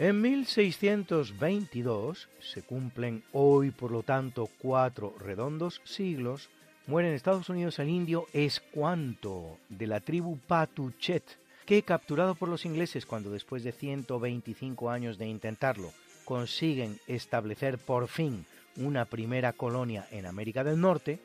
En 0.00 0.20
1622 0.22 2.28
se 2.40 2.62
cumplen 2.62 3.22
hoy, 3.32 3.70
por 3.70 3.90
lo 3.90 4.02
tanto, 4.02 4.48
cuatro 4.58 5.14
redondos 5.20 5.82
siglos. 5.84 6.48
Muere 6.86 7.10
en 7.10 7.14
Estados 7.14 7.50
Unidos 7.50 7.78
el 7.78 7.90
indio 7.90 8.26
Escuanto, 8.32 9.58
de 9.68 9.86
la 9.86 10.00
tribu 10.00 10.38
Patuchet, 10.38 11.22
que 11.66 11.82
capturado 11.82 12.34
por 12.34 12.48
los 12.48 12.64
ingleses 12.64 13.04
cuando 13.04 13.30
después 13.30 13.62
de 13.62 13.72
125 13.72 14.88
años 14.88 15.18
de 15.18 15.26
intentarlo 15.26 15.92
consiguen 16.24 16.98
establecer 17.06 17.76
por 17.76 18.08
fin 18.08 18.46
una 18.76 19.04
primera 19.04 19.52
colonia 19.52 20.08
en 20.12 20.24
América 20.24 20.64
del 20.64 20.80
Norte, 20.80 21.20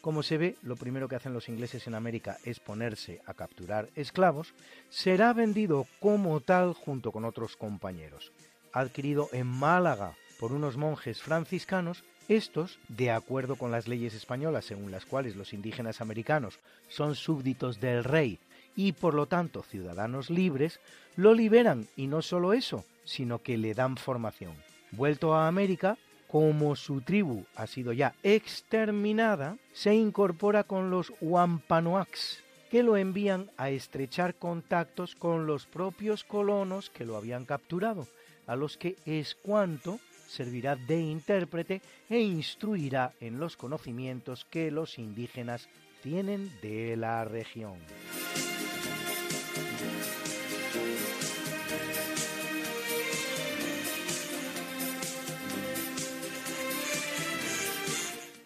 como 0.00 0.22
se 0.22 0.38
ve, 0.38 0.56
lo 0.62 0.76
primero 0.76 1.08
que 1.08 1.16
hacen 1.16 1.34
los 1.34 1.48
ingleses 1.48 1.86
en 1.86 1.94
América 1.94 2.38
es 2.44 2.60
ponerse 2.60 3.20
a 3.26 3.34
capturar 3.34 3.88
esclavos, 3.94 4.54
será 4.88 5.32
vendido 5.32 5.86
como 6.00 6.40
tal 6.40 6.72
junto 6.72 7.12
con 7.12 7.24
otros 7.24 7.56
compañeros. 7.56 8.32
Adquirido 8.72 9.28
en 9.32 9.46
Málaga 9.46 10.14
por 10.38 10.52
unos 10.52 10.76
monjes 10.76 11.20
franciscanos, 11.20 12.04
estos, 12.28 12.78
de 12.88 13.10
acuerdo 13.10 13.56
con 13.56 13.70
las 13.70 13.88
leyes 13.88 14.14
españolas 14.14 14.64
según 14.64 14.90
las 14.90 15.04
cuales 15.04 15.36
los 15.36 15.52
indígenas 15.52 16.00
americanos 16.00 16.58
son 16.88 17.14
súbditos 17.14 17.80
del 17.80 18.04
rey 18.04 18.38
y 18.76 18.92
por 18.92 19.14
lo 19.14 19.26
tanto 19.26 19.62
ciudadanos 19.62 20.30
libres, 20.30 20.80
lo 21.16 21.34
liberan 21.34 21.88
y 21.96 22.06
no 22.06 22.22
solo 22.22 22.52
eso, 22.52 22.84
sino 23.04 23.42
que 23.42 23.58
le 23.58 23.74
dan 23.74 23.96
formación. 23.96 24.54
Vuelto 24.92 25.34
a 25.34 25.48
América, 25.48 25.98
como 26.30 26.76
su 26.76 27.00
tribu 27.00 27.44
ha 27.56 27.66
sido 27.66 27.92
ya 27.92 28.14
exterminada, 28.22 29.56
se 29.72 29.94
incorpora 29.94 30.62
con 30.64 30.90
los 30.90 31.12
Wampanoags, 31.20 32.42
que 32.70 32.84
lo 32.84 32.96
envían 32.96 33.50
a 33.56 33.70
estrechar 33.70 34.36
contactos 34.36 35.16
con 35.16 35.46
los 35.46 35.66
propios 35.66 36.22
colonos 36.22 36.88
que 36.88 37.04
lo 37.04 37.16
habían 37.16 37.44
capturado, 37.44 38.06
a 38.46 38.54
los 38.54 38.76
que 38.76 38.96
Escuanto 39.06 39.98
servirá 40.28 40.76
de 40.76 41.00
intérprete 41.00 41.82
e 42.08 42.20
instruirá 42.20 43.12
en 43.20 43.40
los 43.40 43.56
conocimientos 43.56 44.44
que 44.44 44.70
los 44.70 44.98
indígenas 44.98 45.68
tienen 46.00 46.50
de 46.62 46.96
la 46.96 47.24
región. 47.24 47.74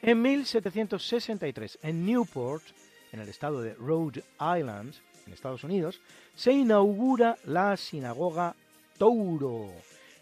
En 0.07 0.21
1763, 0.21 1.79
en 1.83 2.05
Newport, 2.05 2.63
en 3.11 3.21
el 3.21 3.29
estado 3.31 3.63
de 3.63 3.73
Rhode 3.73 4.23
Island, 4.39 4.93
en 5.27 5.33
Estados 5.33 5.65
Unidos, 5.65 5.99
se 6.37 6.53
inaugura 6.53 7.39
la 7.47 7.75
sinagoga 7.79 8.55
Touro, 8.99 9.71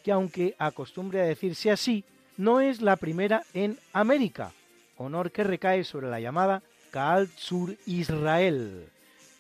que 0.05 0.13
aunque 0.13 0.55
acostumbre 0.57 1.21
a 1.21 1.25
decirse 1.25 1.73
así, 1.73 2.05
no 2.37 2.61
es 2.61 2.81
la 2.81 2.95
primera 2.95 3.43
en 3.55 3.77
América, 3.93 4.53
honor 4.99 5.33
que 5.33 5.43
recae 5.43 5.83
sobre 5.83 6.09
la 6.09 6.21
llamada 6.21 6.63
Kaal 6.93 7.27
Sur 7.37 7.75
Israel, 7.85 8.89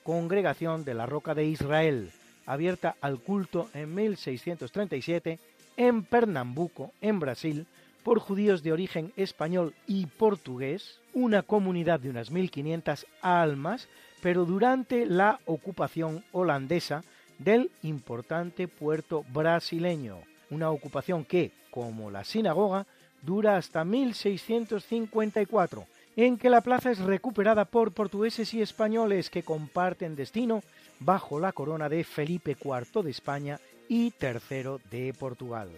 congregación 0.02 0.84
de 0.84 0.94
la 0.94 1.06
Roca 1.06 1.36
de 1.36 1.44
Israel, 1.44 2.10
abierta 2.46 2.96
al 3.00 3.20
culto 3.20 3.70
en 3.74 3.94
1637 3.94 5.38
en 5.76 6.02
Pernambuco, 6.02 6.90
en 7.00 7.20
Brasil, 7.20 7.64
por 8.02 8.18
judíos 8.18 8.62
de 8.62 8.72
origen 8.72 9.12
español 9.16 9.74
y 9.86 10.06
portugués, 10.06 10.98
una 11.14 11.42
comunidad 11.42 12.00
de 12.00 12.10
unas 12.10 12.32
1.500 12.32 13.04
almas, 13.20 13.88
pero 14.20 14.44
durante 14.44 15.06
la 15.06 15.38
ocupación 15.46 16.24
holandesa 16.32 17.04
del 17.38 17.70
importante 17.82 18.68
puerto 18.68 19.24
brasileño, 19.32 20.18
una 20.50 20.70
ocupación 20.70 21.24
que, 21.24 21.52
como 21.70 22.10
la 22.10 22.24
sinagoga, 22.24 22.86
dura 23.22 23.56
hasta 23.56 23.84
1654, 23.84 25.86
en 26.16 26.36
que 26.36 26.50
la 26.50 26.60
plaza 26.60 26.90
es 26.90 26.98
recuperada 26.98 27.64
por 27.64 27.92
portugueses 27.92 28.52
y 28.54 28.60
españoles 28.60 29.30
que 29.30 29.42
comparten 29.42 30.14
destino 30.14 30.62
bajo 31.00 31.40
la 31.40 31.52
corona 31.52 31.88
de 31.88 32.04
Felipe 32.04 32.54
IV 32.62 33.02
de 33.02 33.10
España 33.10 33.58
y 33.88 34.12
III 34.20 34.76
de 34.90 35.14
Portugal. 35.18 35.70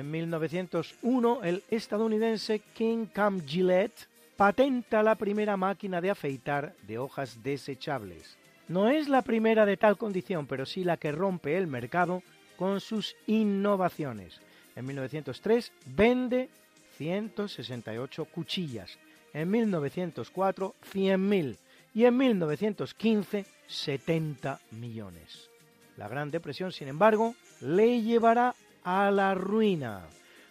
En 0.00 0.10
1901, 0.10 1.40
el 1.42 1.62
estadounidense 1.68 2.60
King 2.72 3.04
Cam 3.12 3.46
Gillette 3.46 4.08
patenta 4.34 5.02
la 5.02 5.14
primera 5.14 5.58
máquina 5.58 6.00
de 6.00 6.08
afeitar 6.08 6.74
de 6.88 6.96
hojas 6.96 7.42
desechables. 7.42 8.38
No 8.68 8.88
es 8.88 9.10
la 9.10 9.20
primera 9.20 9.66
de 9.66 9.76
tal 9.76 9.98
condición, 9.98 10.46
pero 10.46 10.64
sí 10.64 10.84
la 10.84 10.96
que 10.96 11.12
rompe 11.12 11.58
el 11.58 11.66
mercado 11.66 12.22
con 12.56 12.80
sus 12.80 13.14
innovaciones. 13.26 14.40
En 14.74 14.86
1903 14.86 15.70
vende 15.94 16.48
168 16.96 18.24
cuchillas, 18.24 18.98
en 19.34 19.50
1904 19.50 20.76
100.000 20.94 21.56
y 21.92 22.04
en 22.06 22.16
1915 22.16 23.44
70 23.66 24.60
millones. 24.70 25.50
La 25.98 26.08
Gran 26.08 26.30
Depresión, 26.30 26.72
sin 26.72 26.88
embargo, 26.88 27.34
le 27.60 28.00
llevará 28.00 28.54
a 28.84 29.10
la 29.10 29.34
ruina. 29.34 30.02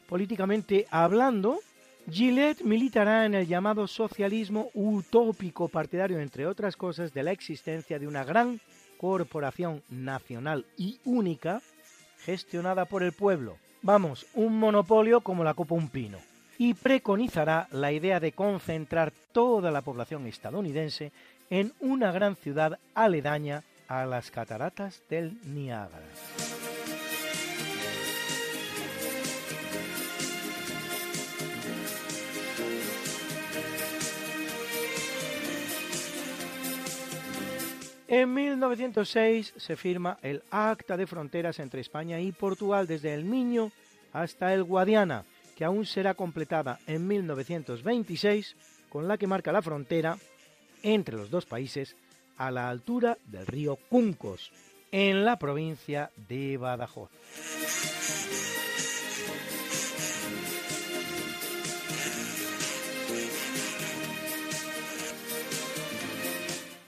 Políticamente 0.07 0.87
hablando, 0.89 1.59
Gillette 2.09 2.63
militará 2.63 3.25
en 3.25 3.35
el 3.35 3.47
llamado 3.47 3.87
socialismo 3.87 4.69
utópico 4.73 5.67
partidario, 5.67 6.19
entre 6.19 6.47
otras 6.47 6.75
cosas, 6.75 7.13
de 7.13 7.23
la 7.23 7.31
existencia 7.31 7.99
de 7.99 8.07
una 8.07 8.23
gran 8.23 8.59
corporación 8.97 9.81
nacional 9.89 10.65
y 10.77 10.99
única 11.05 11.61
gestionada 12.25 12.85
por 12.85 13.03
el 13.03 13.13
pueblo. 13.13 13.57
Vamos, 13.81 14.25
un 14.33 14.57
monopolio 14.59 15.21
como 15.21 15.43
la 15.43 15.53
copa 15.53 15.75
un. 15.75 16.17
Y 16.57 16.73
preconizará 16.73 17.67
la 17.71 17.91
idea 17.91 18.19
de 18.19 18.33
concentrar 18.33 19.13
toda 19.31 19.71
la 19.71 19.81
población 19.81 20.27
estadounidense 20.27 21.13
en 21.49 21.71
una 21.79 22.11
gran 22.11 22.35
ciudad 22.35 22.77
aledaña 22.93 23.63
a 23.87 24.05
las 24.05 24.29
cataratas 24.31 25.01
del 25.09 25.37
Niágara. 25.45 26.05
En 38.11 38.33
1906 38.33 39.53
se 39.55 39.75
firma 39.75 40.17
el 40.23 40.41
Acta 40.49 40.97
de 40.97 41.05
Fronteras 41.05 41.59
entre 41.59 41.79
España 41.79 42.19
y 42.19 42.31
Portugal 42.31 42.87
desde 42.87 43.13
el 43.13 43.23
Miño 43.23 43.71
hasta 44.13 44.51
el 44.51 44.63
Guadiana, 44.63 45.25
que 45.55 45.63
aún 45.63 45.85
será 45.85 46.15
completada 46.15 46.79
en 46.87 47.07
1926, 47.07 48.55
con 48.89 49.07
la 49.07 49.19
que 49.19 49.27
marca 49.27 49.51
la 49.51 49.61
frontera 49.61 50.17
entre 50.81 51.17
los 51.17 51.29
dos 51.29 51.45
países 51.45 51.95
a 52.35 52.49
la 52.49 52.67
altura 52.69 53.19
del 53.27 53.45
río 53.45 53.75
Cuncos, 53.75 54.51
en 54.91 55.23
la 55.23 55.37
provincia 55.37 56.09
de 56.27 56.57
Badajoz. 56.57 57.11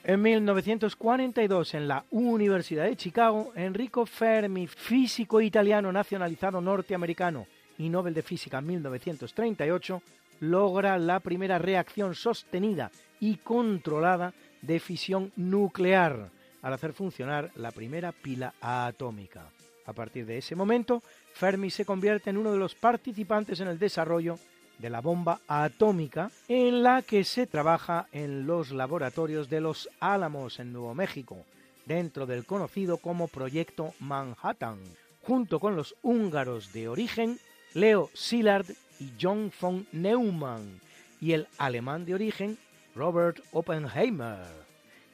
En 0.03 0.19
1942, 0.19 1.75
en 1.75 1.87
la 1.87 2.03
Universidad 2.09 2.85
de 2.85 2.95
Chicago, 2.95 3.51
Enrico 3.55 4.07
Fermi, 4.07 4.65
físico 4.65 5.39
italiano 5.39 5.91
nacionalizado 5.91 6.59
norteamericano 6.59 7.45
y 7.77 7.87
Nobel 7.87 8.15
de 8.15 8.23
Física 8.23 8.57
en 8.57 8.65
1938, 8.65 10.01
logra 10.39 10.97
la 10.97 11.19
primera 11.19 11.59
reacción 11.59 12.15
sostenida 12.15 12.89
y 13.19 13.35
controlada 13.37 14.33
de 14.63 14.79
fisión 14.79 15.31
nuclear 15.35 16.31
al 16.63 16.73
hacer 16.73 16.93
funcionar 16.93 17.51
la 17.55 17.69
primera 17.69 18.11
pila 18.11 18.55
atómica. 18.59 19.49
A 19.85 19.93
partir 19.93 20.25
de 20.25 20.39
ese 20.39 20.55
momento, 20.55 21.03
Fermi 21.33 21.69
se 21.69 21.85
convierte 21.85 22.31
en 22.31 22.37
uno 22.37 22.51
de 22.51 22.57
los 22.57 22.73
participantes 22.73 23.59
en 23.59 23.67
el 23.67 23.77
desarrollo 23.77 24.39
de 24.81 24.89
la 24.89 24.99
bomba 24.99 25.39
atómica 25.47 26.31
en 26.47 26.83
la 26.83 27.01
que 27.03 27.23
se 27.23 27.47
trabaja 27.47 28.07
en 28.11 28.47
los 28.47 28.71
laboratorios 28.71 29.49
de 29.49 29.61
los 29.61 29.89
Álamos 29.99 30.59
en 30.59 30.73
Nuevo 30.73 30.95
México, 30.95 31.45
dentro 31.85 32.25
del 32.25 32.45
conocido 32.45 32.97
como 32.97 33.27
Proyecto 33.27 33.93
Manhattan, 33.99 34.79
junto 35.21 35.59
con 35.59 35.75
los 35.75 35.95
húngaros 36.01 36.73
de 36.73 36.87
origen 36.87 37.39
Leo 37.73 38.09
Szilard 38.13 38.65
y 38.99 39.13
John 39.21 39.51
von 39.61 39.87
Neumann 39.91 40.81
y 41.21 41.33
el 41.33 41.47
alemán 41.57 42.05
de 42.05 42.15
origen 42.15 42.57
Robert 42.95 43.39
Oppenheimer. 43.51 44.47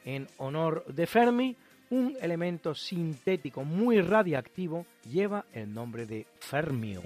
En 0.04 0.26
honor 0.38 0.84
de 0.86 1.06
Fermi, 1.06 1.56
un 1.90 2.16
elemento 2.20 2.74
sintético 2.74 3.64
muy 3.64 4.00
radiactivo 4.00 4.86
lleva 5.10 5.44
el 5.52 5.72
nombre 5.72 6.06
de 6.06 6.26
fermium. 6.40 7.04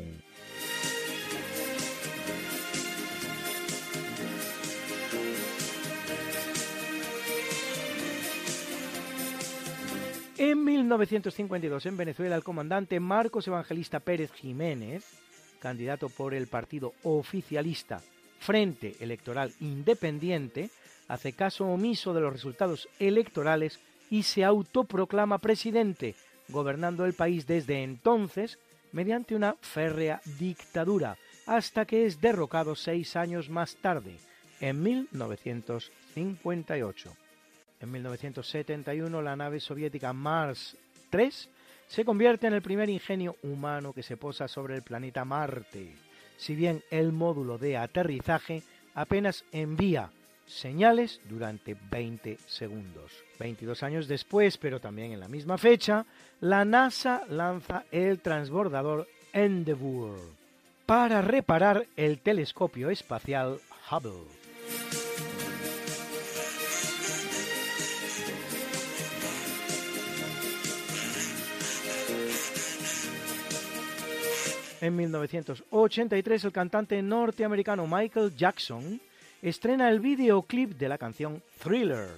En 10.43 10.59
1952 10.64 11.86
en 11.86 11.97
Venezuela 11.97 12.35
el 12.35 12.43
comandante 12.43 12.98
Marcos 12.98 13.47
Evangelista 13.47 14.01
Pérez 14.01 14.32
Jiménez, 14.32 15.05
candidato 15.60 16.09
por 16.09 16.35
el 16.35 16.48
partido 16.48 16.94
oficialista 17.05 18.02
Frente 18.40 18.97
Electoral 18.98 19.52
Independiente, 19.60 20.70
hace 21.06 21.32
caso 21.32 21.66
omiso 21.66 22.12
de 22.12 22.23
los 22.23 22.32
resultados 22.32 22.89
electorales 22.98 23.78
y 24.10 24.24
se 24.24 24.43
autoproclama 24.43 25.39
presidente, 25.39 26.16
gobernando 26.48 27.06
el 27.06 27.14
país 27.14 27.47
desde 27.47 27.85
entonces 27.85 28.59
mediante 28.90 29.36
una 29.36 29.55
férrea 29.60 30.20
dictadura, 30.40 31.19
hasta 31.47 31.85
que 31.85 32.05
es 32.05 32.20
derrocado 32.20 32.74
seis 32.74 33.14
años 33.14 33.48
más 33.48 33.77
tarde, 33.77 34.16
en 34.60 34.82
1958. 34.82 37.12
En 37.83 37.91
1971 37.91 39.21
la 39.21 39.35
nave 39.35 39.59
soviética 39.59 40.13
Mars 40.13 40.77
3 41.11 41.49
se 41.89 42.05
convierte 42.05 42.47
en 42.47 42.55
el 42.55 42.63
primer 42.63 42.89
ingenio 42.89 43.37
humano 43.43 43.93
que 43.93 44.05
se 44.05 44.17
posa 44.17 44.47
sobre 44.47 44.77
el 44.77 44.83
planeta 44.83 45.25
Marte, 45.25 45.93
si 46.37 46.55
bien 46.55 46.83
el 46.91 47.13
módulo 47.13 47.59
de 47.59 47.77
aterrizaje 47.77 48.63
apenas 48.95 49.45
envía 49.51 50.11
señales 50.47 51.21
durante 51.29 51.77
20 51.91 52.39
segundos. 52.47 53.13
22 53.41 53.83
años 53.83 54.07
después, 54.07 54.59
pero 54.59 54.81
también 54.81 55.13
en 55.13 55.21
la 55.21 55.29
misma 55.29 55.59
fecha, 55.59 56.07
la 56.41 56.65
NASA 56.65 57.25
lanza 57.29 57.85
el 57.91 58.21
transbordador 58.21 59.09
Endeavour 59.33 60.21
para 60.87 61.21
reparar 61.21 61.87
el 61.97 62.21
telescopio 62.21 62.91
espacial 62.91 63.59
Hubble. 63.91 64.41
En 74.83 74.97
1983 74.97 76.45
el 76.45 76.51
cantante 76.51 77.01
norteamericano 77.03 77.87
Michael 77.87 78.35
Jackson 78.35 79.01
estrena 79.41 79.89
el 79.89 80.01
videoclip 80.01 80.73
de 80.73 80.89
la 80.89 80.99
canción 80.99 81.41
Thriller, 81.63 82.09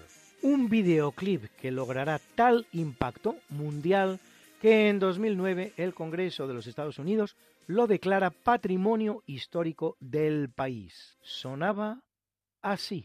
un 0.40 0.70
videoclip 0.70 1.44
que 1.60 1.70
logrará 1.70 2.18
tal 2.34 2.66
impacto 2.72 3.36
mundial 3.50 4.18
que 4.62 4.88
en 4.88 4.98
2009 4.98 5.74
el 5.76 5.92
Congreso 5.92 6.46
de 6.46 6.54
los 6.54 6.66
Estados 6.66 6.98
Unidos 6.98 7.36
lo 7.66 7.86
declara 7.86 8.30
patrimonio 8.30 9.22
histórico 9.26 9.98
del 10.00 10.48
país. 10.48 11.18
Sonaba 11.20 12.00
así. 12.62 13.04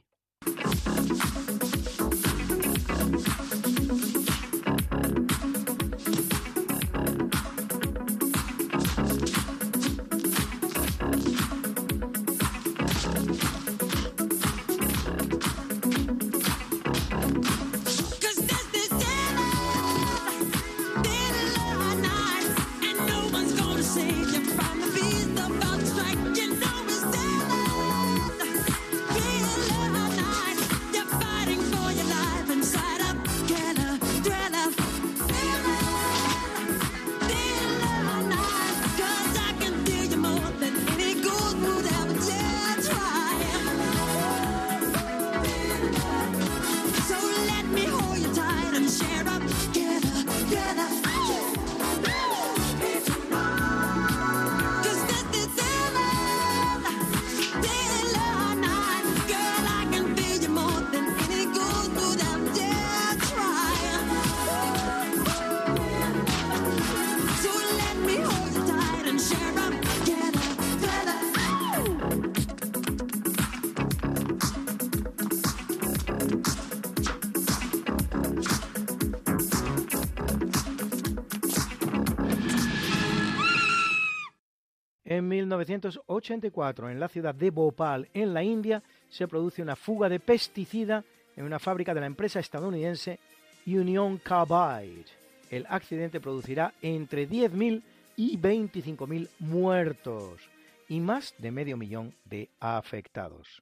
En 85.19 85.27
1984, 85.27 86.89
en 86.89 86.97
la 86.97 87.09
ciudad 87.09 87.35
de 87.35 87.49
Bhopal, 87.49 88.07
en 88.13 88.33
la 88.33 88.41
India, 88.41 88.81
se 89.09 89.27
produce 89.27 89.61
una 89.61 89.75
fuga 89.75 90.07
de 90.07 90.21
pesticida 90.21 91.03
en 91.35 91.43
una 91.43 91.59
fábrica 91.59 91.93
de 91.93 91.99
la 91.99 92.05
empresa 92.05 92.39
estadounidense 92.39 93.19
Union 93.67 94.17
Carbide. 94.19 95.03
El 95.49 95.65
accidente 95.67 96.21
producirá 96.21 96.73
entre 96.81 97.27
10.000 97.27 97.81
y 98.15 98.37
25.000 98.37 99.27
muertos 99.39 100.39
y 100.87 101.01
más 101.01 101.35
de 101.37 101.51
medio 101.51 101.75
millón 101.75 102.15
de 102.23 102.47
afectados. 102.61 103.61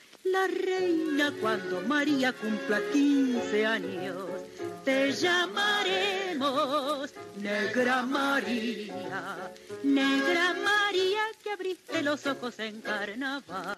la 0.25 0.47
reina 0.47 1.33
cuando 1.39 1.81
María 1.81 2.33
cumpla 2.33 2.79
15 2.91 3.65
años. 3.65 4.25
Te 4.83 5.11
llamaremos 5.11 7.13
Negra 7.37 8.03
María, 8.03 9.51
Negra 9.83 10.55
María 10.63 11.21
que 11.43 11.51
abriste 11.51 12.01
los 12.01 12.25
ojos 12.27 12.59
en 12.59 12.81
carnaval. 12.81 13.77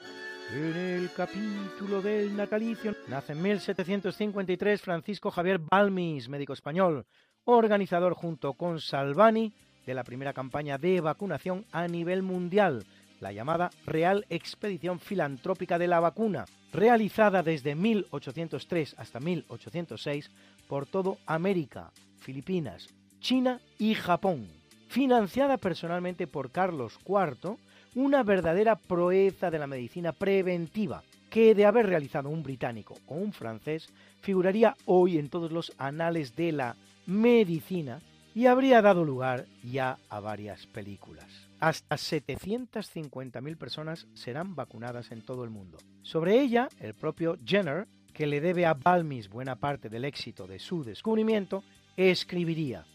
En 0.51 0.75
el 0.75 1.09
capítulo 1.15 2.01
del 2.01 2.35
natalicio 2.35 2.95
nace 3.07 3.33
en 3.33 3.41
1753 3.41 4.81
Francisco 4.81 5.31
Javier 5.31 5.59
Balmis, 5.59 6.29
médico 6.29 6.53
español, 6.53 7.05
organizador 7.45 8.13
junto 8.13 8.53
con 8.53 8.79
Salvani 8.79 9.53
de 9.85 9.93
la 9.93 10.03
primera 10.03 10.33
campaña 10.33 10.77
de 10.77 11.01
vacunación 11.01 11.65
a 11.71 11.87
nivel 11.87 12.23
mundial, 12.23 12.85
la 13.23 13.31
llamada 13.31 13.71
Real 13.87 14.25
Expedición 14.29 14.99
Filantrópica 14.99 15.79
de 15.79 15.87
la 15.87 15.99
Vacuna, 15.99 16.45
realizada 16.71 17.41
desde 17.41 17.73
1803 17.73 18.95
hasta 18.99 19.19
1806 19.19 20.29
por 20.67 20.85
todo 20.85 21.17
América, 21.25 21.91
Filipinas, 22.19 22.89
China 23.19 23.59
y 23.79 23.95
Japón, 23.95 24.47
financiada 24.89 25.57
personalmente 25.57 26.27
por 26.27 26.51
Carlos 26.51 26.99
IV, 27.07 27.57
una 27.95 28.23
verdadera 28.23 28.75
proeza 28.75 29.49
de 29.49 29.59
la 29.59 29.67
medicina 29.67 30.11
preventiva, 30.11 31.03
que 31.29 31.55
de 31.55 31.65
haber 31.65 31.87
realizado 31.87 32.29
un 32.29 32.43
británico 32.43 32.95
o 33.07 33.15
un 33.15 33.33
francés, 33.33 33.89
figuraría 34.21 34.75
hoy 34.85 35.17
en 35.17 35.29
todos 35.29 35.51
los 35.51 35.73
anales 35.77 36.35
de 36.35 36.51
la 36.51 36.75
medicina 37.07 38.01
y 38.35 38.47
habría 38.47 38.81
dado 38.81 39.03
lugar 39.03 39.45
ya 39.63 39.97
a 40.09 40.19
varias 40.19 40.65
películas. 40.67 41.25
Hasta 41.63 41.95
750.000 41.95 43.57
personas 43.57 44.05
serán 44.13 44.53
vacunadas 44.53 45.13
en 45.13 45.21
todo 45.21 45.45
el 45.45 45.49
mundo. 45.49 45.77
Sobre 46.01 46.41
ella, 46.41 46.67
el 46.81 46.93
propio 46.93 47.37
Jenner, 47.45 47.87
que 48.13 48.27
le 48.27 48.41
debe 48.41 48.65
a 48.65 48.73
Balmis 48.73 49.29
buena 49.29 49.55
parte 49.55 49.87
del 49.87 50.03
éxito 50.03 50.45
de 50.45 50.59
su 50.59 50.83
descubrimiento, 50.83 51.63
escribiría, 51.95 52.85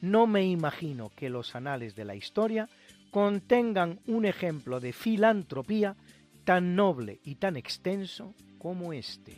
no 0.00 0.26
me 0.26 0.44
imagino 0.44 1.10
que 1.14 1.30
los 1.30 1.54
anales 1.54 1.94
de 1.94 2.04
la 2.06 2.16
historia 2.16 2.68
contengan 3.12 4.00
un 4.08 4.24
ejemplo 4.24 4.80
de 4.80 4.92
filantropía 4.92 5.94
tan 6.42 6.74
noble 6.74 7.20
y 7.22 7.36
tan 7.36 7.56
extenso 7.56 8.34
como 8.58 8.92
este. 8.92 9.36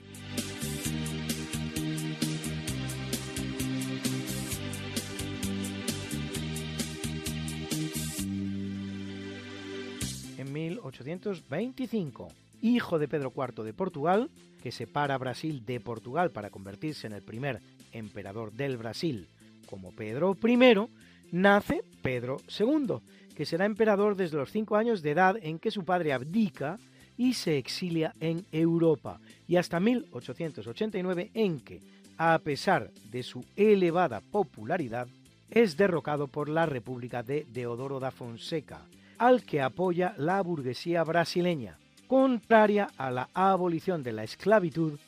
1825, 10.79 12.29
hijo 12.63 12.99
de 12.99 13.09
Pedro 13.09 13.33
IV 13.37 13.65
de 13.65 13.73
Portugal, 13.73 14.31
que 14.63 14.73
separa 14.73 15.19
Brasil 15.19 15.65
de 15.65 15.81
Portugal 15.81 16.31
para 16.31 16.51
convertirse 16.51 17.07
en 17.07 17.15
el 17.15 17.23
primer 17.23 17.61
emperador 17.93 18.53
del 18.53 18.77
Brasil 18.77 19.27
como 19.71 19.93
Pedro 19.93 20.37
I, 20.43 20.89
nace 21.33 21.83
Pedro 22.03 22.39
II, 22.59 22.97
que 23.37 23.47
será 23.47 23.65
emperador 23.65 24.17
desde 24.17 24.37
los 24.37 24.51
cinco 24.51 24.77
años 24.77 25.01
de 25.01 25.13
edad 25.13 25.37
en 25.41 25.59
que 25.59 25.71
su 25.71 25.85
padre 25.85 26.13
abdica 26.13 26.79
y 27.17 27.35
se 27.35 27.57
exilia 27.57 28.15
en 28.21 28.45
Europa, 28.51 29.21
y 29.47 29.57
hasta 29.57 29.79
1889 29.79 31.31
en 31.35 31.61
que, 31.61 31.81
a 32.17 32.39
pesar 32.39 32.91
de 33.11 33.23
su 33.23 33.45
elevada 33.57 34.21
popularidad, 34.21 35.07
es 35.51 35.77
derrocado 35.77 36.29
por 36.29 36.49
la 36.49 36.67
República 36.67 37.23
de 37.23 37.47
Deodoro 37.53 38.01
da 38.01 38.11
Fonseca, 38.11 38.87
al 39.21 39.45
que 39.45 39.61
apoya 39.61 40.15
la 40.17 40.41
burguesía 40.41 41.05
brasileña, 41.05 41.77
contraria 42.09 42.89
a 42.97 43.11
la 43.11 43.29
abolición 43.35 44.03
de 44.03 44.13
la 44.13 44.25
esclavitud 44.25 44.99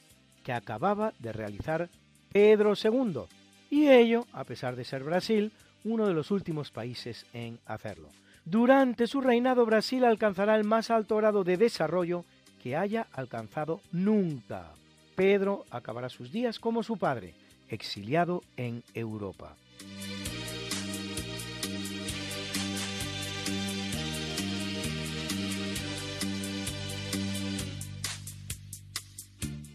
que 0.45 0.53
acababa 0.53 1.15
de 1.19 1.33
realizar 1.33 1.89
Pedro 2.31 2.75
II, 2.75 3.23
y 3.71 3.89
ello 3.89 4.27
a 4.35 4.45
pesar 4.45 4.77
de 4.77 4.85
ser 4.85 5.03
Brasil 5.03 5.51
uno 5.85 6.07
de 6.07 6.13
los 6.13 6.31
últimos 6.31 6.71
países 6.71 7.25
en 7.33 7.59
hacerlo. 7.65 8.11
Durante 8.45 9.07
su 9.07 9.23
reinado 9.23 9.65
Brasil 9.65 10.05
alcanzará 10.05 10.57
el 10.57 10.65
más 10.65 10.91
alto 10.91 11.17
grado 11.17 11.43
de 11.43 11.57
desarrollo 11.57 12.27
que 12.63 12.77
haya 12.77 13.07
alcanzado 13.13 13.81
nunca. 13.93 14.73
Pedro 15.17 15.65
acabará 15.71 16.11
sus 16.11 16.31
días 16.31 16.59
como 16.59 16.83
su 16.83 16.99
padre, 16.99 17.33
exiliado 17.71 18.43
en 18.59 18.83
Europa. 18.93 19.57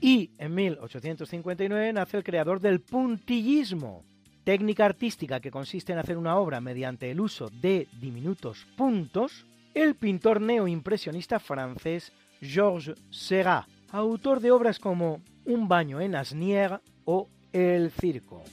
Y 0.07 0.31
en 0.37 0.55
1859 0.55 1.91
nace 1.91 2.15
el 2.15 2.23
creador 2.23 2.61
del 2.61 2.79
puntillismo, 2.79 4.05
técnica 4.45 4.85
artística 4.85 5.41
que 5.41 5.51
consiste 5.51 5.91
en 5.91 5.99
hacer 5.99 6.15
una 6.15 6.37
obra 6.37 6.61
mediante 6.61 7.11
el 7.11 7.19
uso 7.19 7.49
de 7.49 7.89
diminutos 7.99 8.65
puntos, 8.77 9.45
el 9.73 9.95
pintor 9.95 10.39
neoimpresionista 10.39 11.41
francés 11.41 12.13
Georges 12.39 12.95
Seurat, 13.09 13.65
autor 13.91 14.39
de 14.39 14.51
obras 14.51 14.79
como 14.79 15.19
Un 15.43 15.67
baño 15.67 15.99
en 15.99 16.15
Asnières 16.15 16.79
o 17.03 17.27
El 17.51 17.91
circo. 17.91 18.45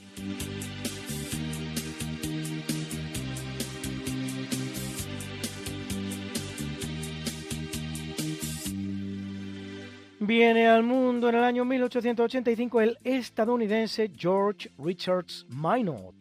Viene 10.26 10.66
al 10.66 10.82
mundo 10.82 11.28
en 11.28 11.34
el 11.34 11.44
año 11.44 11.66
1885 11.66 12.80
el 12.80 12.98
estadounidense 13.04 14.10
George 14.16 14.70
Richards 14.78 15.44
Minot, 15.50 16.14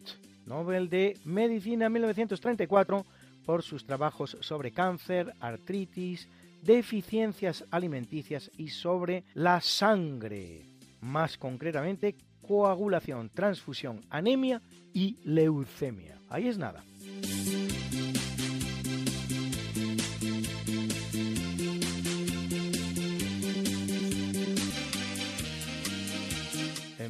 Nobel 0.44 0.90
de 0.90 1.16
Medicina 1.24 1.88
1934 1.88 3.06
por 3.46 3.62
sus 3.62 3.86
trabajos 3.86 4.36
sobre 4.40 4.72
cáncer, 4.72 5.32
artritis, 5.40 6.28
deficiencias 6.60 7.64
alimenticias 7.70 8.50
y 8.58 8.68
sobre 8.68 9.24
la 9.32 9.62
sangre, 9.62 10.66
más 11.00 11.38
concretamente 11.38 12.14
coagulación, 12.46 13.30
transfusión, 13.30 14.02
anemia 14.10 14.60
y 14.92 15.16
leucemia. 15.24 16.18
Ahí 16.28 16.48
es 16.48 16.58
nada. 16.58 16.84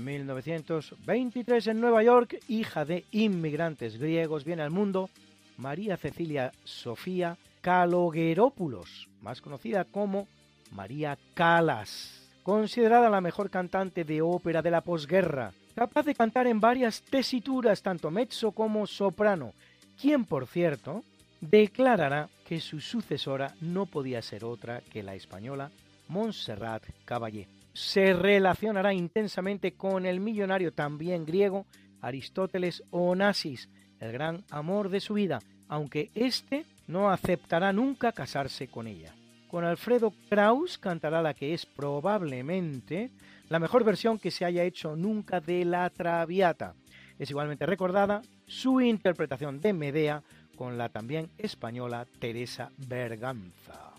1923 0.05 1.67
en 1.69 1.81
Nueva 1.81 2.03
York, 2.03 2.39
hija 2.49 2.85
de 2.85 3.05
inmigrantes 3.11 3.99
griegos, 3.99 4.45
viene 4.45 4.63
al 4.63 4.71
mundo 4.71 5.09
María 5.57 5.97
Cecilia 5.97 6.53
Sofía 6.65 7.37
Kalogeropoulos, 7.63 9.09
más 9.23 9.41
conocida 9.41 9.85
como 9.85 10.29
María 10.73 11.19
Calas, 11.33 12.29
considerada 12.43 13.09
la 13.09 13.21
mejor 13.21 13.51
cantante 13.51 14.05
de 14.05 14.21
ópera 14.21 14.61
de 14.61 14.71
la 14.71 14.83
posguerra, 14.83 15.53
capaz 15.75 16.05
de 16.05 16.15
cantar 16.15 16.47
en 16.47 16.61
varias 16.61 17.03
tesituras, 17.03 17.83
tanto 17.83 18.11
mezzo 18.11 18.53
como 18.53 18.87
soprano, 18.87 19.55
quien, 20.01 20.25
por 20.25 20.47
cierto, 20.47 21.03
declarará 21.41 22.29
que 22.47 22.61
su 22.61 22.81
sucesora 22.81 23.55
no 23.61 23.87
podía 23.87 24.21
ser 24.21 24.45
otra 24.45 24.83
que 24.93 25.03
la 25.03 25.15
española 25.15 25.71
Montserrat 26.09 26.83
Caballé 27.05 27.49
se 27.75 28.15
relacionará 28.15 28.95
intensamente 28.95 29.73
con 29.73 30.07
el 30.07 30.21
millonario 30.21 30.73
también 30.73 31.27
griego 31.27 31.67
Aristóteles 32.01 32.83
Onassis, 32.91 33.69
el 33.99 34.13
gran 34.13 34.45
amor 34.51 34.89
de 34.89 35.01
su 35.01 35.15
vida, 35.15 35.41
aunque 35.69 36.11
éste 36.15 36.65
no 36.87 37.11
aceptará 37.11 37.73
nunca 37.73 38.13
casarse 38.13 38.69
con 38.69 38.87
ella. 38.87 39.13
Con 39.49 39.65
Alfredo 39.65 40.13
Kraus 40.29 40.79
cantará 40.79 41.21
la 41.21 41.35
que 41.35 41.53
es 41.53 41.67
probablemente 41.67 43.11
la 43.49 43.59
mejor 43.59 43.85
versión 43.85 44.19
que 44.19 44.31
se 44.31 44.45
haya 44.45 44.63
hecho 44.63 44.97
nunca 44.97 45.41
de 45.41 45.65
la 45.65 45.89
Traviata. 45.91 46.75
Es 47.19 47.31
igualmente 47.31 47.67
recordada 47.67 48.23
su 48.47 48.81
interpretación 48.81 49.61
de 49.61 49.73
Medea 49.73 50.23
con 50.57 50.79
la 50.79 50.89
también 50.89 51.31
española 51.39 52.07
Teresa 52.19 52.71
Berganza. 52.77 53.93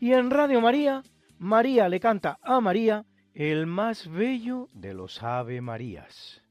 Y 0.00 0.12
en 0.12 0.30
Radio 0.30 0.60
María, 0.60 1.02
María 1.38 1.88
le 1.88 2.00
canta 2.00 2.38
a 2.42 2.60
María 2.60 3.04
el 3.34 3.66
más 3.66 4.10
bello 4.10 4.68
de 4.74 4.94
los 4.94 5.22
Ave 5.22 5.60
Marías. 5.60 6.42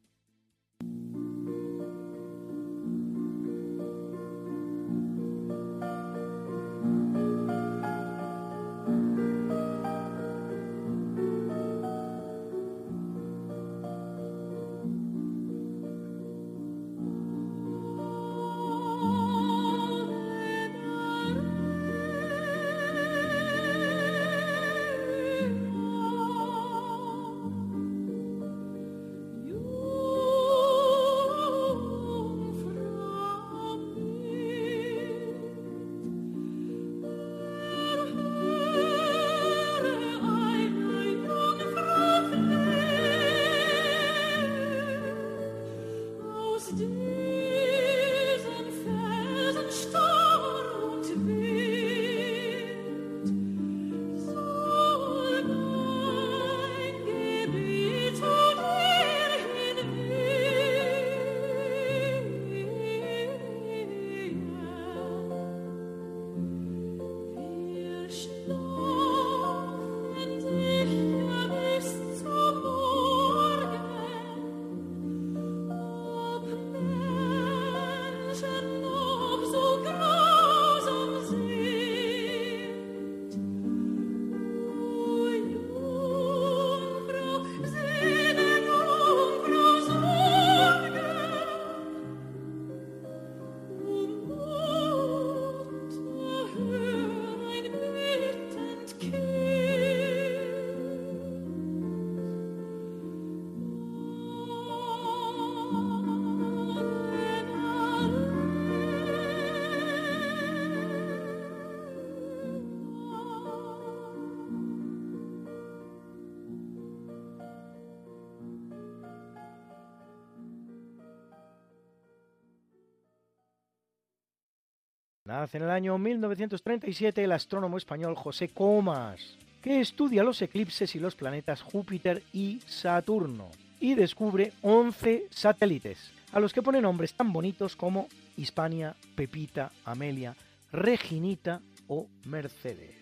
Nace 125.42 125.58
en 125.58 125.64
el 125.64 125.72
año 125.72 125.98
1937 125.98 127.24
el 127.24 127.32
astrónomo 127.32 127.76
español 127.80 128.14
José 128.14 128.50
Comas, 128.50 129.40
que 129.64 129.80
estudia 129.80 130.22
los 130.22 130.40
eclipses 130.44 130.94
y 130.94 131.00
los 131.00 131.16
planetas 131.16 131.64
Júpiter 131.64 132.22
y 132.32 132.60
Saturno, 132.68 133.50
y 133.80 133.96
descubre 133.96 134.54
11 134.62 135.30
satélites, 135.32 136.12
a 136.32 136.40
los 136.40 136.54
que 136.54 136.62
pone 136.62 136.80
nombres 136.80 137.16
tan 137.16 137.34
bonitos 137.34 137.76
como 137.76 138.08
Hispania, 138.38 138.96
Pepita, 139.16 139.72
Amelia, 139.84 140.36
Reginita 140.72 141.60
o 141.88 142.06
Mercedes. 142.26 143.01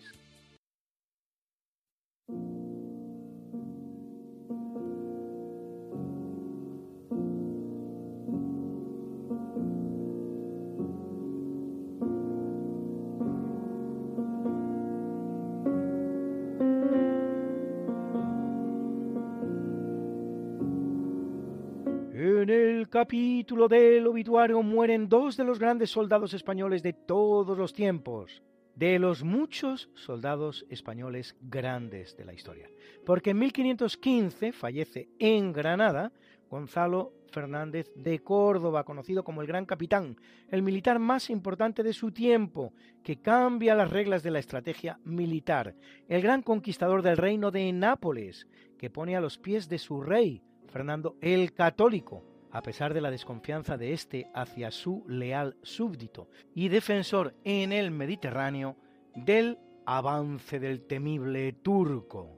Capítulo 23.00 23.66
del 23.66 24.06
obituario 24.06 24.62
mueren 24.62 25.08
dos 25.08 25.34
de 25.34 25.42
los 25.42 25.58
grandes 25.58 25.88
soldados 25.88 26.34
españoles 26.34 26.82
de 26.82 26.92
todos 26.92 27.56
los 27.56 27.72
tiempos, 27.72 28.42
de 28.74 28.98
los 28.98 29.24
muchos 29.24 29.88
soldados 29.94 30.66
españoles 30.68 31.34
grandes 31.40 32.14
de 32.18 32.26
la 32.26 32.34
historia. 32.34 32.68
Porque 33.06 33.30
en 33.30 33.38
1515 33.38 34.52
fallece 34.52 35.08
en 35.18 35.50
Granada 35.50 36.12
Gonzalo 36.50 37.14
Fernández 37.32 37.90
de 37.96 38.18
Córdoba, 38.18 38.84
conocido 38.84 39.24
como 39.24 39.40
el 39.40 39.48
Gran 39.48 39.64
Capitán, 39.64 40.18
el 40.50 40.60
militar 40.60 40.98
más 40.98 41.30
importante 41.30 41.82
de 41.82 41.94
su 41.94 42.12
tiempo, 42.12 42.74
que 43.02 43.22
cambia 43.22 43.74
las 43.74 43.90
reglas 43.90 44.22
de 44.22 44.30
la 44.30 44.40
estrategia 44.40 45.00
militar, 45.04 45.74
el 46.06 46.20
gran 46.20 46.42
conquistador 46.42 47.00
del 47.00 47.16
reino 47.16 47.50
de 47.50 47.72
Nápoles, 47.72 48.46
que 48.76 48.90
pone 48.90 49.16
a 49.16 49.22
los 49.22 49.38
pies 49.38 49.70
de 49.70 49.78
su 49.78 50.02
rey, 50.02 50.42
Fernando 50.68 51.16
el 51.22 51.54
Católico, 51.54 52.29
a 52.52 52.62
pesar 52.62 52.94
de 52.94 53.00
la 53.00 53.10
desconfianza 53.10 53.76
de 53.76 53.92
éste 53.92 54.30
hacia 54.34 54.70
su 54.70 55.04
leal 55.06 55.56
súbdito, 55.62 56.28
y 56.54 56.68
defensor 56.68 57.34
en 57.44 57.72
el 57.72 57.90
Mediterráneo 57.90 58.76
del 59.14 59.58
avance 59.86 60.58
del 60.58 60.86
temible 60.86 61.52
turco. 61.52 62.36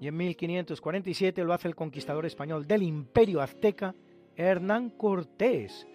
Y 0.00 0.08
en 0.08 0.16
1547 0.16 1.42
lo 1.42 1.52
hace 1.52 1.68
el 1.68 1.74
conquistador 1.74 2.26
español 2.26 2.66
del 2.66 2.82
imperio 2.82 3.40
azteca, 3.40 3.94
Hernán 4.36 4.90
Cortés. 4.90 5.86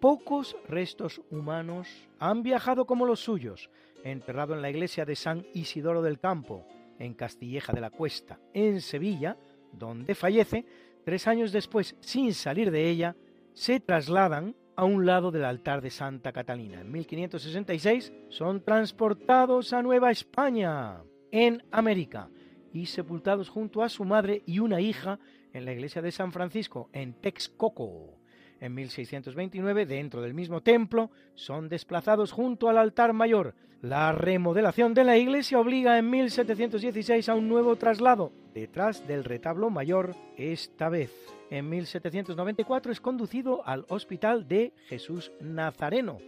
Pocos 0.00 0.56
restos 0.66 1.20
humanos 1.30 2.08
han 2.18 2.42
viajado 2.42 2.86
como 2.86 3.06
los 3.06 3.20
suyos, 3.20 3.70
enterrado 4.02 4.54
en 4.54 4.62
la 4.62 4.70
iglesia 4.70 5.04
de 5.04 5.14
San 5.14 5.46
Isidoro 5.52 6.00
del 6.02 6.18
Campo, 6.18 6.66
en 7.00 7.14
Castilleja 7.14 7.72
de 7.72 7.80
la 7.80 7.90
Cuesta, 7.90 8.38
en 8.54 8.80
Sevilla, 8.80 9.36
donde 9.72 10.14
fallece, 10.14 10.64
tres 11.04 11.26
años 11.26 11.50
después, 11.50 11.96
sin 12.00 12.32
salir 12.34 12.70
de 12.70 12.88
ella, 12.88 13.16
se 13.54 13.80
trasladan 13.80 14.54
a 14.76 14.84
un 14.84 15.04
lado 15.04 15.30
del 15.30 15.44
altar 15.44 15.80
de 15.80 15.90
Santa 15.90 16.32
Catalina. 16.32 16.80
En 16.80 16.92
1566 16.92 18.12
son 18.28 18.62
transportados 18.62 19.72
a 19.72 19.82
Nueva 19.82 20.10
España, 20.10 21.02
en 21.32 21.62
América, 21.70 22.30
y 22.72 22.86
sepultados 22.86 23.48
junto 23.48 23.82
a 23.82 23.88
su 23.88 24.04
madre 24.04 24.42
y 24.46 24.60
una 24.60 24.80
hija 24.80 25.18
en 25.52 25.64
la 25.64 25.72
iglesia 25.72 26.02
de 26.02 26.12
San 26.12 26.32
Francisco, 26.32 26.88
en 26.92 27.14
Texcoco. 27.14 28.19
En 28.60 28.74
1629, 28.74 29.86
dentro 29.86 30.20
del 30.20 30.34
mismo 30.34 30.60
templo, 30.60 31.10
son 31.34 31.70
desplazados 31.70 32.30
junto 32.30 32.68
al 32.68 32.76
altar 32.76 33.14
mayor. 33.14 33.54
La 33.80 34.12
remodelación 34.12 34.92
de 34.92 35.04
la 35.04 35.16
iglesia 35.16 35.58
obliga 35.58 35.96
en 35.96 36.10
1716 36.10 37.30
a 37.30 37.34
un 37.34 37.48
nuevo 37.48 37.76
traslado, 37.76 38.32
detrás 38.52 39.06
del 39.06 39.24
retablo 39.24 39.70
mayor 39.70 40.14
esta 40.36 40.90
vez. 40.90 41.10
En 41.48 41.70
1794 41.70 42.92
es 42.92 43.00
conducido 43.00 43.66
al 43.66 43.86
Hospital 43.88 44.46
de 44.46 44.74
Jesús 44.88 45.32
Nazareno, 45.40 46.18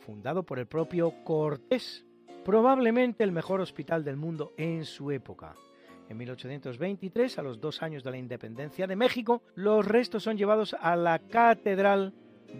fundado 0.00 0.42
por 0.42 0.58
el 0.58 0.66
propio 0.66 1.12
Cortés, 1.22 2.06
probablemente 2.46 3.24
el 3.24 3.32
mejor 3.32 3.60
hospital 3.60 4.04
del 4.04 4.16
mundo 4.16 4.54
en 4.56 4.86
su 4.86 5.10
época. 5.10 5.54
En 6.08 6.18
1823, 6.18 7.38
a 7.38 7.42
los 7.42 7.60
dos 7.60 7.82
años 7.82 8.04
de 8.04 8.10
la 8.10 8.18
independencia 8.18 8.86
de 8.86 8.96
México, 8.96 9.42
los 9.54 9.86
restos 9.86 10.22
son 10.22 10.36
llevados 10.36 10.76
a 10.78 10.96
la 10.96 11.18
catedral 11.18 12.12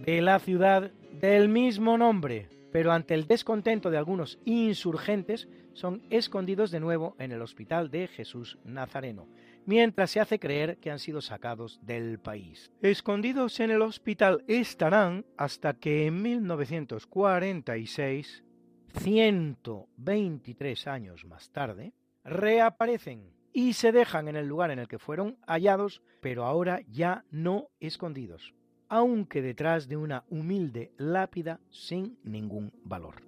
de 0.07 0.23
la 0.23 0.39
ciudad 0.39 0.91
del 1.21 1.49
mismo 1.49 1.99
nombre, 1.99 2.49
pero 2.73 2.93
ante 2.93 3.15
el 3.15 3.27
descontento 3.27 3.91
de 3.91 3.99
algunos 3.99 4.39
insurgentes 4.45 5.49
son 5.75 6.03
escondidos 6.11 6.71
de 6.71 6.81
nuevo 6.81 7.15
en 7.19 7.33
el 7.33 7.43
Hospital 7.43 7.91
de 7.91 8.09
Jesús 8.09 8.59
Nazareno, 8.65 9.29
mientras 9.67 10.11
se 10.11 10.21
hace 10.21 10.39
creer 10.39 10.79
que 10.79 10.91
han 10.91 10.99
sido 10.99 11.21
sacados 11.21 11.79
del 11.83 12.19
país. 12.19 12.73
Escondidos 12.81 13.61
en 13.61 13.71
el 13.71 13.83
hospital 13.83 14.43
estarán 14.49 15.27
hasta 15.37 15.75
que 15.75 16.07
en 16.07 16.23
1946, 16.23 18.43
123 18.99 20.87
años 20.87 21.27
más 21.27 21.51
tarde, 21.51 21.93
reaparecen 22.25 23.33
y 23.53 23.75
se 23.75 23.93
dejan 23.93 24.27
en 24.29 24.37
el 24.37 24.49
lugar 24.49 24.71
en 24.71 24.79
el 24.81 24.89
que 24.89 24.99
fueron 24.99 25.39
hallados, 25.47 26.03
pero 26.21 26.45
ahora 26.45 26.81
ya 26.89 27.25
no 27.31 27.69
escondidos, 27.79 28.55
aunque 28.89 29.43
detrás 29.43 29.89
de 29.89 29.97
una 29.97 30.25
humilde 30.29 30.93
lápida 30.97 31.61
sin 31.71 32.19
ningún 32.25 32.73
valor. 32.83 33.23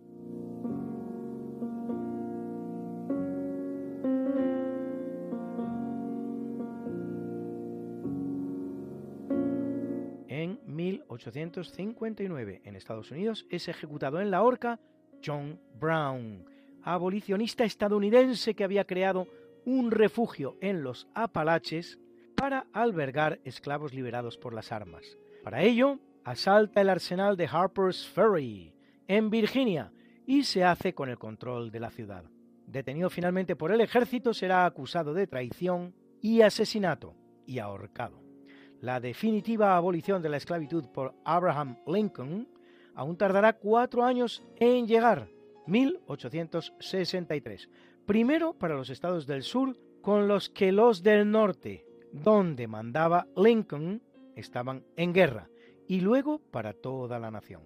En 10.29 10.59
1859, 10.67 12.63
en 12.65 12.77
Estados 12.77 13.11
Unidos, 13.13 13.47
es 13.49 13.69
ejecutado 13.69 14.21
en 14.21 14.31
la 14.31 14.43
horca 14.43 14.81
John 15.25 15.61
Brown, 15.79 16.45
abolicionista 16.87 17.65
estadounidense 17.65 18.55
que 18.55 18.63
había 18.63 18.85
creado 18.85 19.27
un 19.65 19.91
refugio 19.91 20.57
en 20.61 20.85
los 20.85 21.09
Apalaches 21.15 21.99
para 22.37 22.67
albergar 22.73 23.41
esclavos 23.45 23.93
liberados 23.93 24.39
por 24.39 24.55
las 24.55 24.71
armas. 24.71 25.19
Para 25.43 25.63
ello, 25.63 25.99
asalta 26.25 26.81
el 26.81 26.89
arsenal 26.89 27.37
de 27.37 27.49
Harper's 27.51 28.07
Ferry, 28.07 28.73
en 29.09 29.31
Virginia, 29.31 29.93
y 30.27 30.45
se 30.45 30.63
hace 30.63 30.95
con 30.95 31.09
el 31.09 31.19
control 31.19 31.73
de 31.73 31.81
la 31.81 31.91
ciudad. 31.91 32.25
Detenido 32.67 33.11
finalmente 33.11 33.57
por 33.57 33.73
el 33.73 33.81
ejército, 33.81 34.33
será 34.33 34.65
acusado 34.65 35.13
de 35.13 35.27
traición 35.27 35.93
y 36.21 36.43
asesinato 36.43 37.17
y 37.47 37.59
ahorcado. 37.59 38.23
La 38.81 39.01
definitiva 39.01 39.77
abolición 39.77 40.23
de 40.23 40.29
la 40.29 40.37
esclavitud 40.37 40.87
por 40.93 41.15
Abraham 41.25 41.79
Lincoln 41.87 42.49
aún 42.95 43.17
tardará 43.17 43.55
cuatro 43.55 44.05
años 44.05 44.45
en 44.57 44.87
llegar, 44.87 45.29
1863. 45.67 47.69
Primero 48.07 48.55
para 48.55 48.75
los 48.75 48.91
estados 48.91 49.27
del 49.27 49.43
sur, 49.43 49.77
con 50.01 50.29
los 50.29 50.49
que 50.49 50.73
los 50.73 51.03
del 51.03 51.31
norte, 51.31 51.85
donde 52.13 52.69
mandaba 52.69 53.27
Lincoln, 53.37 54.01
estaban 54.37 54.85
en 54.97 55.13
guerra, 55.13 55.51
y 55.89 56.01
luego 56.01 56.39
para 56.39 56.73
toda 56.73 57.19
la 57.19 57.31
nación. 57.31 57.63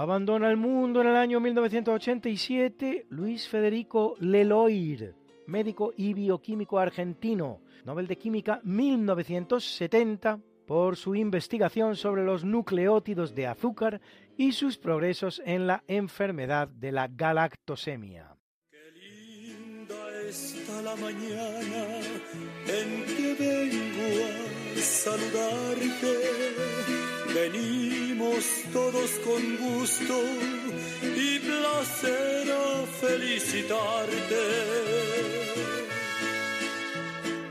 Abandona 0.00 0.48
el 0.48 0.56
mundo 0.56 1.02
en 1.02 1.08
el 1.08 1.16
año 1.16 1.40
1987 1.40 3.04
Luis 3.10 3.46
Federico 3.48 4.16
Leloir, 4.18 5.14
médico 5.46 5.92
y 5.94 6.14
bioquímico 6.14 6.78
argentino, 6.78 7.60
Nobel 7.84 8.06
de 8.06 8.16
Química 8.16 8.60
1970 8.64 10.40
por 10.66 10.96
su 10.96 11.14
investigación 11.14 11.96
sobre 11.96 12.24
los 12.24 12.44
nucleótidos 12.44 13.34
de 13.34 13.46
azúcar 13.46 14.00
y 14.36 14.52
sus 14.52 14.78
progresos 14.78 15.42
en 15.44 15.66
la 15.66 15.82
enfermedad 15.88 16.68
de 16.68 16.92
la 16.92 17.08
galactosemia. 17.08 18.36
está 20.30 20.80
la 20.82 20.94
mañana 20.94 22.00
en 22.66 23.04
que 23.04 23.34
vengo 23.34 24.10
a 24.76 24.80
saludarte. 24.80 26.14
Venimos 27.34 28.44
todos 28.72 29.10
con 29.26 29.42
gusto 29.56 30.22
y 31.02 31.38
placer 31.40 32.52
a 32.52 32.86
felicitarte. 33.00 34.44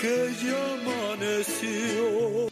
Que 0.00 0.32
ya 0.42 0.74
amaneció. 0.74 2.48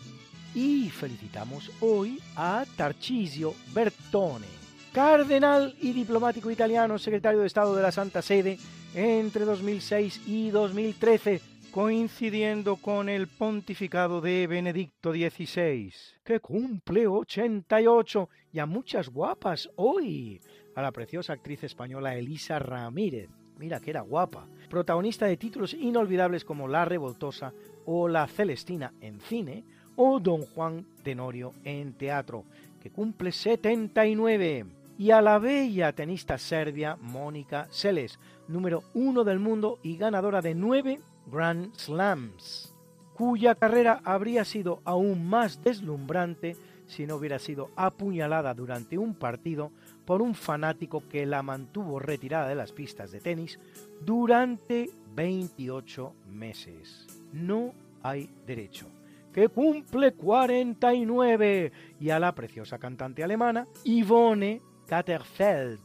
Y 0.54 0.88
felicitamos 0.90 1.70
hoy 1.80 2.20
a 2.36 2.64
Tarcisio 2.76 3.54
Bertone, 3.74 4.46
cardenal 4.92 5.74
y 5.80 5.92
diplomático 5.92 6.50
italiano, 6.50 6.98
secretario 6.98 7.40
de 7.40 7.46
Estado 7.46 7.74
de 7.74 7.82
la 7.82 7.92
Santa 7.92 8.22
Sede 8.22 8.58
entre 8.94 9.44
2006 9.44 10.22
y 10.26 10.50
2013, 10.50 11.40
coincidiendo 11.72 12.76
con 12.76 13.08
el 13.08 13.26
pontificado 13.26 14.20
de 14.20 14.46
Benedicto 14.46 15.12
XVI, 15.12 15.92
que 16.24 16.40
cumple 16.40 17.06
88 17.08 18.28
y 18.52 18.60
a 18.60 18.66
muchas 18.66 19.08
guapas 19.08 19.68
hoy, 19.76 20.40
a 20.76 20.82
la 20.82 20.92
preciosa 20.92 21.32
actriz 21.32 21.64
española 21.64 22.14
Elisa 22.14 22.60
Ramírez, 22.60 23.28
mira 23.59 23.81
que 23.81 23.90
era 23.90 24.01
guapa, 24.01 24.47
protagonista 24.68 25.26
de 25.26 25.36
títulos 25.36 25.74
inolvidables 25.74 26.44
como 26.44 26.68
La 26.68 26.85
Revoltosa 26.85 27.52
o 27.86 28.09
La 28.09 28.26
Celestina 28.26 28.93
en 29.01 29.20
cine, 29.20 29.64
o 29.97 30.18
Don 30.20 30.43
Juan 30.43 30.86
Tenorio 31.02 31.52
en 31.64 31.93
teatro, 31.94 32.44
que 32.82 32.90
cumple 32.90 33.32
79, 33.32 34.66
y 34.98 35.10
a 35.10 35.20
la 35.20 35.39
bella 35.39 35.93
tenista 35.93 36.39
serbia 36.39 36.97
Mónica 37.01 37.66
Seles, 37.70 38.18
número 38.48 38.85
uno 38.94 39.24
del 39.24 39.39
mundo 39.39 39.78
y 39.82 39.97
ganadora 39.97 40.40
de 40.40 40.55
nueve 40.55 41.01
Grand 41.26 41.74
Slams, 41.74 42.74
cuya 43.14 43.55
carrera 43.55 44.01
habría 44.05 44.44
sido 44.44 44.81
aún 44.85 45.26
más 45.26 45.62
deslumbrante 45.62 46.56
si 46.86 47.06
no 47.06 47.16
hubiera 47.16 47.39
sido 47.39 47.70
apuñalada 47.76 48.55
durante 48.55 48.98
un 48.98 49.14
partido 49.14 49.72
por 50.05 50.22
un 50.22 50.35
fanático 50.35 51.09
que 51.09 51.26
la 51.26 51.43
mantuvo 51.43 51.98
retirada 51.98 52.48
de 52.48 52.55
las 52.55 52.72
pistas 52.72 53.10
de 53.12 53.20
tenis 53.20 53.59
durante 54.01 54.90
28 55.14 56.14
meses. 56.28 57.06
No 57.32 57.72
hay 58.02 58.31
derecho 58.47 58.86
que 59.35 59.48
cumple 59.48 60.12
49, 60.12 61.72
y 61.98 62.10
a 62.10 62.20
la 62.20 62.32
preciosa 62.36 62.78
cantante 62.78 63.24
alemana 63.24 63.66
Yvonne 63.82 64.62
Katterfeld, 64.86 65.81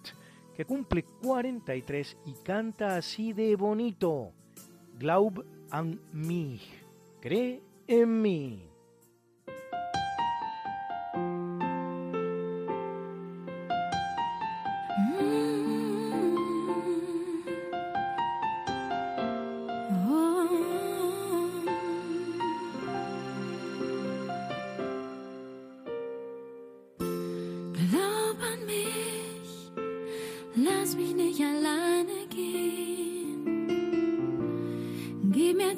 que 0.56 0.66
cumple 0.66 1.04
43 1.04 2.18
y 2.28 2.34
canta 2.44 2.96
así 2.96 3.34
de 3.34 3.56
bonito. 3.56 4.34
Glaub 5.00 5.44
an 5.72 6.00
mich, 6.14 6.70
cree 7.20 7.64
en 7.88 8.22
mí. 8.22 8.69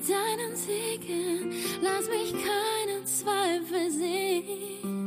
Deinen 0.09 0.55
Segen, 0.55 1.53
lass 1.81 2.07
mich 2.09 2.31
keinen 2.31 3.05
Zweifel 3.05 3.91
sehen. 3.91 5.00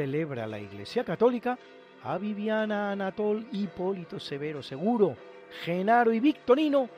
Celebra 0.00 0.46
la 0.46 0.58
Iglesia 0.58 1.04
Católica 1.04 1.58
a 2.04 2.16
Viviana, 2.16 2.92
Anatol, 2.92 3.46
Hipólito, 3.52 4.18
Severo, 4.18 4.62
Seguro, 4.62 5.14
Genaro 5.62 6.10
y 6.10 6.20
Victorino, 6.20 6.88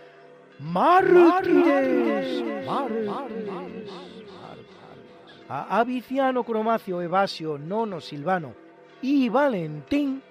mártires, 0.61 2.45
a 5.49 5.81
Aviciano, 5.81 6.45
Cromacio, 6.45 7.03
Evasio, 7.03 7.59
Nono, 7.59 8.01
Silvano 8.01 8.55
y 9.03 9.29
Valentín, 9.29 10.23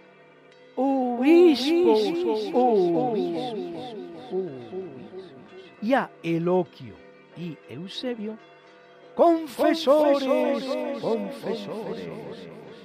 obispos, 0.77 1.99
y 5.81 5.93
a 5.93 6.09
Eloquio 6.23 6.95
y 7.35 7.57
Eusebio, 7.67 8.37
confesores, 9.13 10.63
confesores, 11.01 12.60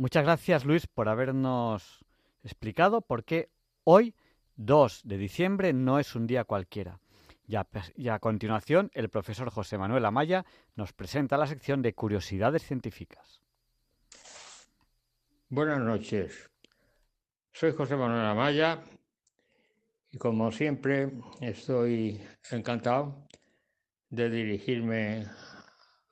Muchas 0.00 0.24
gracias, 0.24 0.64
Luis, 0.64 0.86
por 0.86 1.10
habernos 1.10 2.06
explicado 2.42 3.02
por 3.02 3.22
qué 3.22 3.50
hoy, 3.84 4.14
2 4.56 5.02
de 5.04 5.18
diciembre, 5.18 5.74
no 5.74 5.98
es 5.98 6.14
un 6.14 6.26
día 6.26 6.44
cualquiera. 6.44 7.00
Y 7.46 7.56
a, 7.56 7.66
a 8.10 8.18
continuación, 8.18 8.90
el 8.94 9.10
profesor 9.10 9.50
José 9.50 9.76
Manuel 9.76 10.06
Amaya 10.06 10.46
nos 10.74 10.94
presenta 10.94 11.36
la 11.36 11.46
sección 11.46 11.82
de 11.82 11.92
curiosidades 11.92 12.62
científicas. 12.62 13.42
Buenas 15.50 15.80
noches. 15.80 16.50
Soy 17.52 17.72
José 17.72 17.94
Manuel 17.94 18.24
Amaya 18.24 18.82
y 20.10 20.16
como 20.16 20.50
siempre 20.50 21.12
estoy 21.42 22.26
encantado 22.50 23.28
de 24.08 24.30
dirigirme 24.30 25.26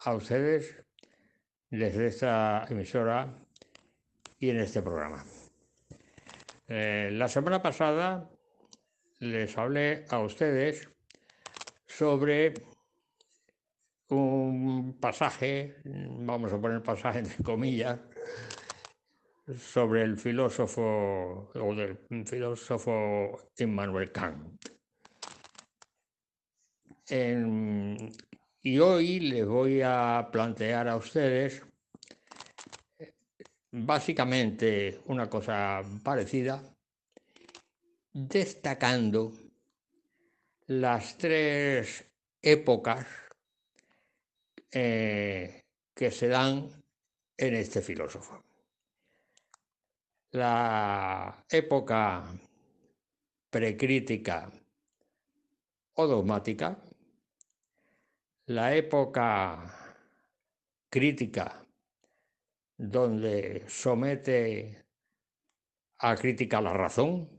a 0.01 0.15
ustedes 0.15 0.85
desde 1.71 2.09
esta 2.09 2.67
emisora 2.69 3.48
y 4.39 4.51
en 4.51 4.61
este 4.61 4.83
programa. 4.83 5.25
Eh, 6.69 7.11
la 7.13 7.29
semana 7.29 7.63
pasada 7.63 8.31
les 9.21 9.57
hablé 9.57 10.05
a 10.11 10.21
ustedes 10.21 10.89
sobre 11.87 12.55
un 14.09 14.99
pasaje, 15.01 15.77
vamos 15.85 16.53
a 16.53 16.61
poner 16.61 16.83
pasaje 16.83 17.21
entre 17.21 17.43
comillas, 17.43 17.99
sobre 19.59 20.03
el 20.03 20.19
filósofo 20.19 21.51
o 21.55 21.75
del 21.75 21.99
filósofo 22.27 23.51
Immanuel 23.59 24.13
Kant. 24.13 24.65
Y 28.63 28.79
hoy 28.81 29.21
les 29.21 29.47
voy 29.47 29.81
a 29.83 30.29
plantear 30.31 30.89
a 30.89 30.97
ustedes 30.97 31.63
básicamente 33.85 35.01
una 35.07 35.29
cosa 35.29 35.83
parecida, 36.03 36.63
destacando 38.13 39.33
las 40.67 41.17
tres 41.17 42.05
épocas 42.43 43.07
eh, 44.71 45.65
que 45.95 46.11
se 46.11 46.29
dan 46.29 46.69
en 47.37 47.55
este 47.55 47.81
filósofo. 47.81 48.45
La 50.33 51.45
época 51.49 52.25
precrítica 53.51 54.51
o 55.95 56.07
dogmática, 56.07 56.77
la 58.47 58.75
época 58.75 59.99
crítica, 60.91 61.65
donde 62.79 63.65
somete 63.69 64.87
a 65.99 66.17
crítica 66.17 66.63
la 66.63 66.73
razón, 66.73 67.39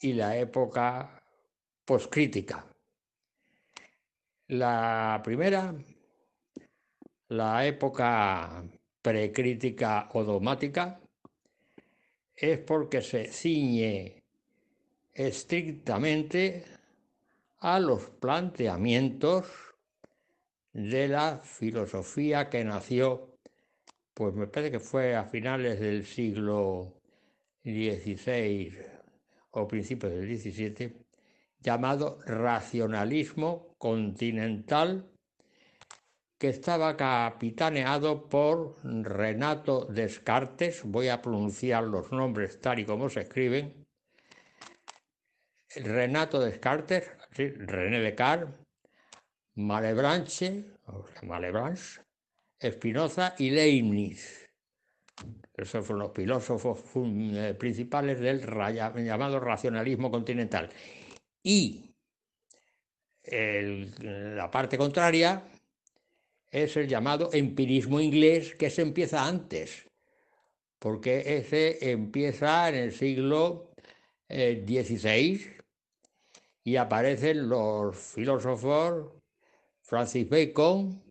y 0.00 0.12
la 0.12 0.36
época 0.36 1.22
poscrítica. 1.84 2.66
La 4.48 5.20
primera, 5.24 5.74
la 7.28 7.66
época 7.66 8.62
precrítica 9.00 10.10
o 10.12 10.24
dogmática, 10.24 11.00
es 12.36 12.58
porque 12.58 13.00
se 13.00 13.32
ciñe 13.32 14.22
estrictamente 15.12 16.64
a 17.60 17.80
los 17.80 18.10
planteamientos 18.10 19.46
de 20.72 21.08
la 21.08 21.38
filosofía 21.38 22.50
que 22.50 22.64
nació, 22.64 23.33
pues 24.14 24.34
me 24.34 24.46
parece 24.46 24.70
que 24.70 24.80
fue 24.80 25.16
a 25.16 25.24
finales 25.24 25.80
del 25.80 26.06
siglo 26.06 26.94
XVI 27.64 28.76
o 29.50 29.68
principios 29.68 30.12
del 30.12 30.38
XVII, 30.38 30.92
llamado 31.60 32.18
racionalismo 32.26 33.74
continental, 33.78 35.10
que 36.38 36.48
estaba 36.48 36.96
capitaneado 36.96 38.28
por 38.28 38.76
Renato 38.84 39.86
Descartes, 39.86 40.82
voy 40.84 41.08
a 41.08 41.22
pronunciar 41.22 41.84
los 41.84 42.12
nombres 42.12 42.60
tal 42.60 42.80
y 42.80 42.84
como 42.84 43.08
se 43.08 43.20
escriben, 43.20 43.86
Renato 45.76 46.40
Descartes, 46.40 47.10
René 47.30 48.00
Descartes, 48.00 48.54
Malebranche, 49.54 50.66
o 50.86 51.06
sea, 51.06 51.22
Malebranche, 51.22 52.03
Spinoza 52.70 53.34
y 53.38 53.50
Leibniz. 53.50 54.48
Esos 55.56 55.86
fueron 55.86 56.06
los 56.06 56.14
filósofos 56.14 56.80
eh, 56.96 57.54
principales 57.58 58.18
del 58.20 58.40
llamado 58.40 59.38
racionalismo 59.38 60.10
continental. 60.10 60.68
Y 61.42 61.94
la 63.26 64.50
parte 64.50 64.76
contraria 64.76 65.44
es 66.50 66.76
el 66.76 66.88
llamado 66.88 67.30
empirismo 67.32 68.00
inglés, 68.00 68.54
que 68.54 68.70
se 68.70 68.82
empieza 68.82 69.26
antes, 69.26 69.88
porque 70.78 71.36
ese 71.38 71.90
empieza 71.90 72.68
en 72.68 72.74
el 72.76 72.92
siglo 72.92 73.72
eh, 74.28 74.64
XVI 74.66 75.54
y 76.62 76.76
aparecen 76.76 77.48
los 77.48 77.96
filósofos 77.96 79.12
Francis 79.80 80.28
Bacon, 80.28 81.03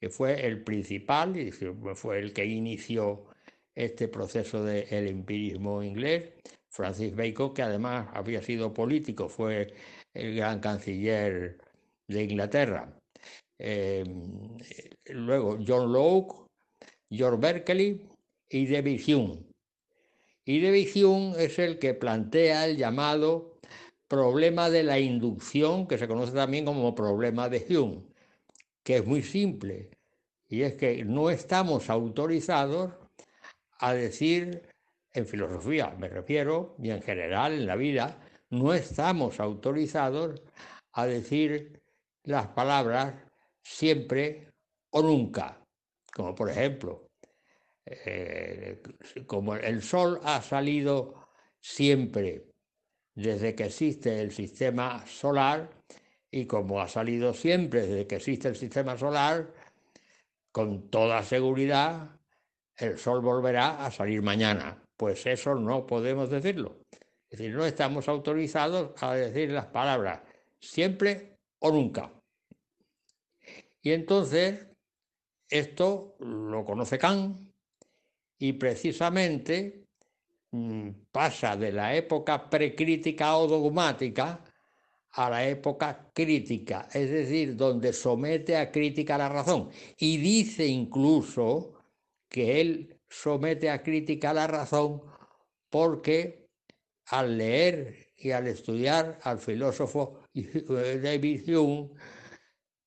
que 0.00 0.10
fue 0.10 0.46
el 0.46 0.62
principal 0.62 1.36
y 1.36 1.50
fue 1.50 2.18
el 2.18 2.32
que 2.32 2.44
inició 2.44 3.26
este 3.74 4.08
proceso 4.08 4.64
del 4.64 5.08
empirismo 5.08 5.82
inglés. 5.82 6.32
Francis 6.68 7.14
Bacon, 7.14 7.54
que 7.54 7.62
además 7.62 8.08
había 8.12 8.42
sido 8.42 8.72
político, 8.74 9.28
fue 9.28 9.72
el 10.12 10.36
gran 10.36 10.60
canciller 10.60 11.58
de 12.06 12.22
Inglaterra. 12.24 12.94
Eh, 13.58 14.04
luego 15.06 15.58
John 15.66 15.92
Locke, 15.92 16.46
George 17.10 17.40
Berkeley 17.40 18.02
y 18.48 18.66
David 18.66 19.00
Hume. 19.08 19.46
Y 20.44 20.60
David 20.60 20.88
Hume 20.94 21.44
es 21.44 21.58
el 21.58 21.78
que 21.78 21.94
plantea 21.94 22.66
el 22.66 22.76
llamado 22.76 23.58
problema 24.08 24.70
de 24.70 24.84
la 24.84 24.98
inducción, 24.98 25.88
que 25.88 25.98
se 25.98 26.06
conoce 26.06 26.32
también 26.32 26.64
como 26.64 26.94
problema 26.94 27.48
de 27.48 27.64
Hume, 27.68 28.04
que 28.86 28.98
es 28.98 29.04
muy 29.04 29.24
simple, 29.24 29.90
y 30.46 30.62
es 30.62 30.74
que 30.74 31.04
no 31.04 31.28
estamos 31.28 31.90
autorizados 31.90 32.92
a 33.80 33.92
decir, 33.92 34.62
en 35.12 35.26
filosofía 35.26 35.90
me 35.98 36.08
refiero, 36.08 36.76
y 36.80 36.90
en 36.90 37.02
general 37.02 37.54
en 37.54 37.66
la 37.66 37.74
vida, 37.74 38.20
no 38.50 38.72
estamos 38.74 39.40
autorizados 39.40 40.40
a 40.92 41.04
decir 41.04 41.82
las 42.22 42.46
palabras 42.46 43.16
siempre 43.60 44.52
o 44.90 45.02
nunca, 45.02 45.60
como 46.14 46.32
por 46.36 46.48
ejemplo, 46.48 47.08
eh, 47.84 48.80
como 49.26 49.56
el 49.56 49.82
sol 49.82 50.20
ha 50.22 50.40
salido 50.42 51.26
siempre 51.58 52.52
desde 53.16 53.56
que 53.56 53.64
existe 53.64 54.20
el 54.20 54.30
sistema 54.30 55.04
solar 55.08 55.75
y 56.30 56.46
como 56.46 56.80
ha 56.80 56.88
salido 56.88 57.32
siempre 57.32 57.86
desde 57.86 58.06
que 58.06 58.16
existe 58.16 58.48
el 58.48 58.56
sistema 58.56 58.96
solar, 58.96 59.52
con 60.52 60.88
toda 60.90 61.22
seguridad 61.22 62.10
el 62.76 62.98
sol 62.98 63.20
volverá 63.20 63.84
a 63.84 63.90
salir 63.90 64.22
mañana. 64.22 64.82
Pues 64.96 65.26
eso 65.26 65.54
no 65.54 65.86
podemos 65.86 66.30
decirlo. 66.30 66.78
Es 67.28 67.38
decir, 67.38 67.54
no 67.54 67.64
estamos 67.64 68.08
autorizados 68.08 69.02
a 69.02 69.14
decir 69.14 69.50
las 69.50 69.66
palabras 69.66 70.20
siempre 70.60 71.38
o 71.58 71.70
nunca. 71.70 72.12
Y 73.82 73.92
entonces, 73.92 74.66
esto 75.48 76.16
lo 76.20 76.64
conoce 76.64 76.98
Kant 76.98 77.38
y 78.38 78.52
precisamente 78.54 79.86
mm, 80.50 80.90
pasa 81.10 81.56
de 81.56 81.72
la 81.72 81.94
época 81.94 82.48
precrítica 82.50 83.36
o 83.36 83.46
dogmática 83.46 84.42
a 85.12 85.30
la 85.30 85.48
época 85.48 86.10
crítica, 86.12 86.88
es 86.92 87.10
decir, 87.10 87.56
donde 87.56 87.92
somete 87.92 88.56
a 88.56 88.70
crítica 88.70 89.16
la 89.16 89.28
razón. 89.28 89.70
Y 89.98 90.18
dice 90.18 90.66
incluso 90.66 91.74
que 92.28 92.60
él 92.60 93.00
somete 93.08 93.70
a 93.70 93.82
crítica 93.82 94.32
la 94.34 94.46
razón 94.46 95.02
porque 95.70 96.48
al 97.06 97.38
leer 97.38 98.08
y 98.16 98.30
al 98.30 98.46
estudiar 98.46 99.18
al 99.22 99.38
filósofo 99.38 100.20
David 100.34 101.48
Hume 101.48 101.90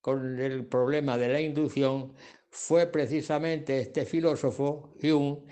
con 0.01 0.39
el 0.39 0.65
problema 0.65 1.17
de 1.17 1.29
la 1.29 1.41
inducción, 1.41 2.13
fue 2.49 2.87
precisamente 2.87 3.79
este 3.79 4.05
filósofo 4.05 4.95
Hume 5.03 5.43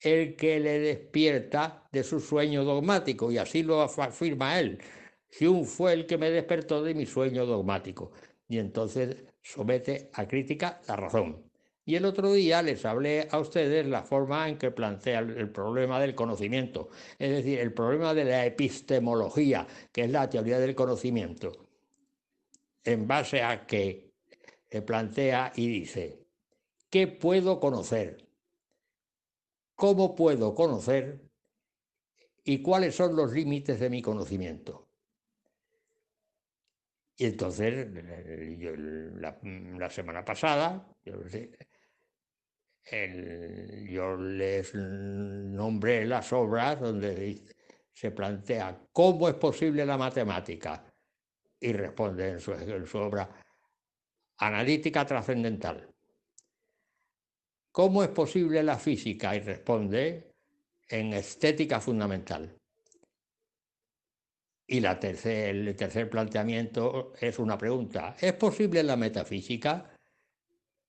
el 0.00 0.36
que 0.36 0.60
le 0.60 0.78
despierta 0.80 1.88
de 1.90 2.04
su 2.04 2.20
sueño 2.20 2.62
dogmático, 2.64 3.32
y 3.32 3.38
así 3.38 3.62
lo 3.62 3.80
afirma 3.80 4.58
él. 4.58 4.78
Hume 5.40 5.64
fue 5.64 5.92
el 5.92 6.06
que 6.06 6.18
me 6.18 6.30
despertó 6.30 6.82
de 6.82 6.94
mi 6.94 7.06
sueño 7.06 7.46
dogmático, 7.46 8.12
y 8.48 8.58
entonces 8.58 9.16
somete 9.42 10.10
a 10.12 10.26
crítica 10.28 10.80
la 10.86 10.96
razón. 10.96 11.50
Y 11.86 11.96
el 11.96 12.06
otro 12.06 12.32
día 12.32 12.62
les 12.62 12.84
hablé 12.86 13.28
a 13.30 13.38
ustedes 13.38 13.86
la 13.86 14.02
forma 14.02 14.48
en 14.48 14.56
que 14.56 14.70
plantea 14.70 15.18
el, 15.18 15.50
problema 15.50 16.00
del 16.00 16.14
conocimiento, 16.14 16.88
es 17.18 17.30
decir, 17.30 17.58
el 17.58 17.74
problema 17.74 18.14
de 18.14 18.24
la 18.24 18.46
epistemología, 18.46 19.66
que 19.92 20.04
es 20.04 20.10
la 20.10 20.30
teoría 20.30 20.58
del 20.58 20.74
conocimiento, 20.74 21.52
en 22.84 23.06
base 23.06 23.42
a 23.42 23.66
que 23.66 24.12
plantea 24.86 25.52
y 25.56 25.68
dice, 25.68 26.24
¿qué 26.88 27.06
puedo 27.06 27.60
conocer? 27.60 28.26
¿Cómo 29.74 30.14
puedo 30.14 30.54
conocer? 30.54 31.20
¿Y 32.44 32.62
cuáles 32.62 32.94
son 32.94 33.14
los 33.14 33.32
límites 33.32 33.78
de 33.78 33.90
mi 33.90 34.00
conocimiento? 34.00 34.83
Y 37.16 37.26
entonces, 37.26 37.88
eh, 37.94 38.56
yo, 38.58 38.72
la, 38.76 39.38
la 39.42 39.90
semana 39.90 40.24
pasada, 40.24 40.86
yo, 41.04 41.16
les 44.16 44.74
nombré 44.74 46.06
las 46.06 46.32
obras 46.32 46.80
donde 46.80 47.42
se 47.92 48.10
plantea 48.10 48.88
cómo 48.92 49.28
es 49.28 49.34
posible 49.34 49.86
la 49.86 49.96
matemática 49.96 50.84
y 51.60 51.72
responde 51.72 52.30
en 52.30 52.40
su 52.40 52.98
obra 52.98 53.30
Analítica 54.38 55.06
trascendental. 55.06 55.88
¿Cómo 57.70 58.02
es 58.02 58.10
posible 58.10 58.62
la 58.62 58.78
física? 58.78 59.34
Y 59.36 59.40
responde 59.40 60.34
en 60.88 61.12
Estética 61.12 61.80
fundamental. 61.80 62.60
Y 64.66 64.80
la 64.80 64.92
el 64.92 65.76
tercer 65.76 66.08
planteamiento 66.08 67.12
es 67.20 67.38
una 67.38 67.58
pregunta. 67.58 68.16
¿Es 68.18 68.32
posible 68.32 68.82
la 68.82 68.96
metafísica? 68.96 69.90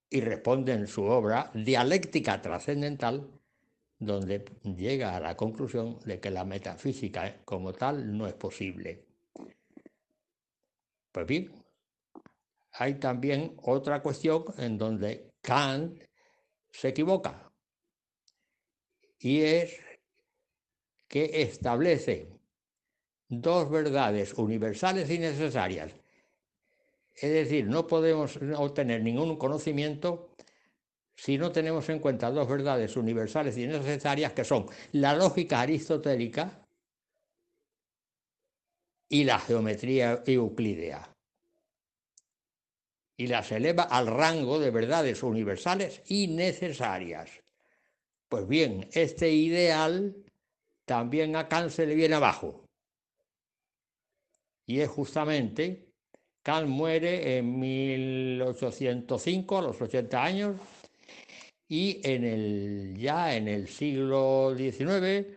Y 0.10 0.22
responde 0.22 0.74
en 0.74 0.88
su 0.88 1.04
obra 1.04 1.52
Dialéctica 1.54 2.42
trascendental, 2.42 3.30
donde 4.00 4.46
llega 4.64 5.16
a 5.16 5.20
la 5.20 5.36
conclusión 5.36 6.00
de 6.06 6.20
que 6.20 6.32
la 6.32 6.46
metafísica 6.46 7.44
como 7.44 7.74
tal 7.74 8.18
no 8.18 8.28
es 8.28 8.34
posible. 8.34 9.06
Pues 11.12 11.26
bien, 11.26 11.52
hay 12.74 12.96
también 12.96 13.56
otra 13.64 14.02
cuestión 14.02 14.46
en 14.58 14.78
donde 14.78 15.32
Kant 15.42 16.02
se 16.70 16.90
equivoca, 16.90 17.52
y 19.20 19.42
es 19.42 19.80
que 21.08 21.42
establece 21.42 22.35
dos 23.28 23.70
verdades 23.70 24.34
universales 24.34 25.10
y 25.10 25.20
necesarias. 25.20 25.94
Es 27.16 27.32
decir, 27.32 27.66
no 27.66 27.88
podemos 27.88 28.38
obtener 28.58 29.02
ningún 29.02 29.38
conocimiento 29.38 30.32
si 31.16 31.38
no 31.38 31.52
tenemos 31.52 31.88
en 31.90 32.00
cuenta 32.00 32.30
dos 32.30 32.48
verdades 32.48 32.98
universales 32.98 33.58
y 33.58 33.68
necesarias 33.68 34.34
que 34.34 34.44
son 34.44 34.66
la 34.92 35.16
lógica 35.16 35.62
aristotélica 35.62 36.66
y 39.08 39.24
la 39.24 39.40
geometría 39.40 40.24
euclídea. 40.26 41.10
Y 43.18 43.28
las 43.28 43.50
eleva 43.54 43.84
al 43.84 44.08
rango 44.08 44.60
de 44.60 44.72
verdades 44.72 45.24
universales 45.24 46.02
y 46.08 46.28
necesarias. 46.28 47.30
Pues 48.28 48.46
bien, 48.46 48.90
este 48.92 49.32
ideal 49.32 50.18
también 50.84 51.38
a 51.38 51.48
Kant 51.48 51.78
le 51.78 51.96
viene 51.96 52.16
abajo. 52.16 52.65
Y 54.66 54.80
es 54.80 54.90
justamente, 54.90 55.86
Kant 56.42 56.68
muere 56.68 57.38
en 57.38 57.60
1805, 57.60 59.58
a 59.58 59.62
los 59.62 59.82
80 59.82 60.24
años, 60.24 60.56
y 61.68 62.00
en 62.04 62.24
el, 62.24 62.98
ya 62.98 63.36
en 63.36 63.48
el 63.48 63.68
siglo 63.68 64.56
XIX, 64.56 65.28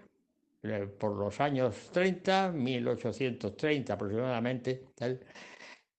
eh, 0.62 0.86
por 0.98 1.16
los 1.16 1.40
años 1.40 1.74
30, 1.92 2.52
1830 2.52 3.92
aproximadamente, 3.92 4.84
tal, 4.94 5.20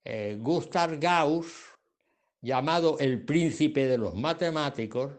eh, 0.03 0.38
Gustav 0.39 0.99
Gauss, 0.99 1.69
llamado 2.41 2.97
el 2.99 3.23
príncipe 3.26 3.88
de 3.88 3.97
los 3.97 4.15
matemáticos, 4.15 5.11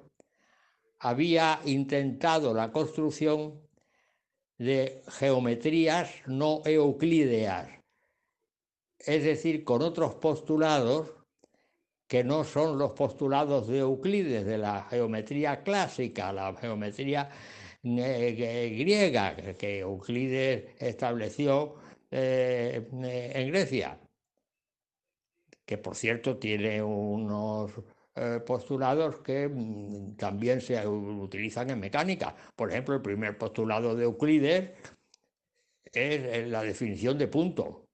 había 1.01 1.61
intentado 1.65 2.53
la 2.55 2.71
construcción 2.71 3.61
de 4.59 5.03
geometrías 5.09 6.13
no 6.27 6.63
euclídeas, 6.65 7.80
es 9.07 9.25
decir, 9.25 9.65
con 9.65 9.83
otros 9.83 10.15
postulados 10.15 11.13
que 12.07 12.25
no 12.25 12.45
son 12.45 12.79
los 12.79 12.93
postulados 12.93 13.69
de 13.69 13.79
Euclides, 13.79 14.45
de 14.45 14.59
la 14.59 14.85
geometría 14.85 15.63
clásica, 15.63 16.33
la 16.33 16.55
geometría 16.57 17.31
eh, 17.83 18.77
griega 18.79 19.37
que 19.57 19.81
Euclides 19.81 20.75
estableció 20.79 21.77
eh, 22.11 22.89
en 22.91 23.49
Grecia, 23.49 23.99
que 25.65 25.79
por 25.79 25.95
cierto 25.95 26.37
tiene 26.37 26.83
unos 26.83 27.73
eh, 28.17 28.41
postulados 28.45 29.21
que 29.21 29.49
mm, 29.49 30.17
también 30.17 30.61
se 30.61 30.87
utilizan 30.87 31.71
en 31.71 31.81
mecánica. 31.81 32.35
Por 32.57 32.71
ejemplo, 32.71 32.97
el 32.97 33.03
primer 33.03 33.39
postulado 33.39 33.95
de 33.95 34.05
Euclides 34.05 34.71
es 35.85 36.21
eh, 36.25 36.47
la 36.47 36.63
definición 36.63 37.17
de 37.19 37.29
punto. 37.29 37.87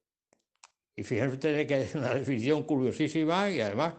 Y 0.98 1.02
fíjense 1.04 1.66
que 1.66 1.82
es 1.82 1.94
una 1.94 2.14
definición 2.14 2.62
curiosísima 2.62 3.50
y 3.50 3.60
además, 3.60 3.94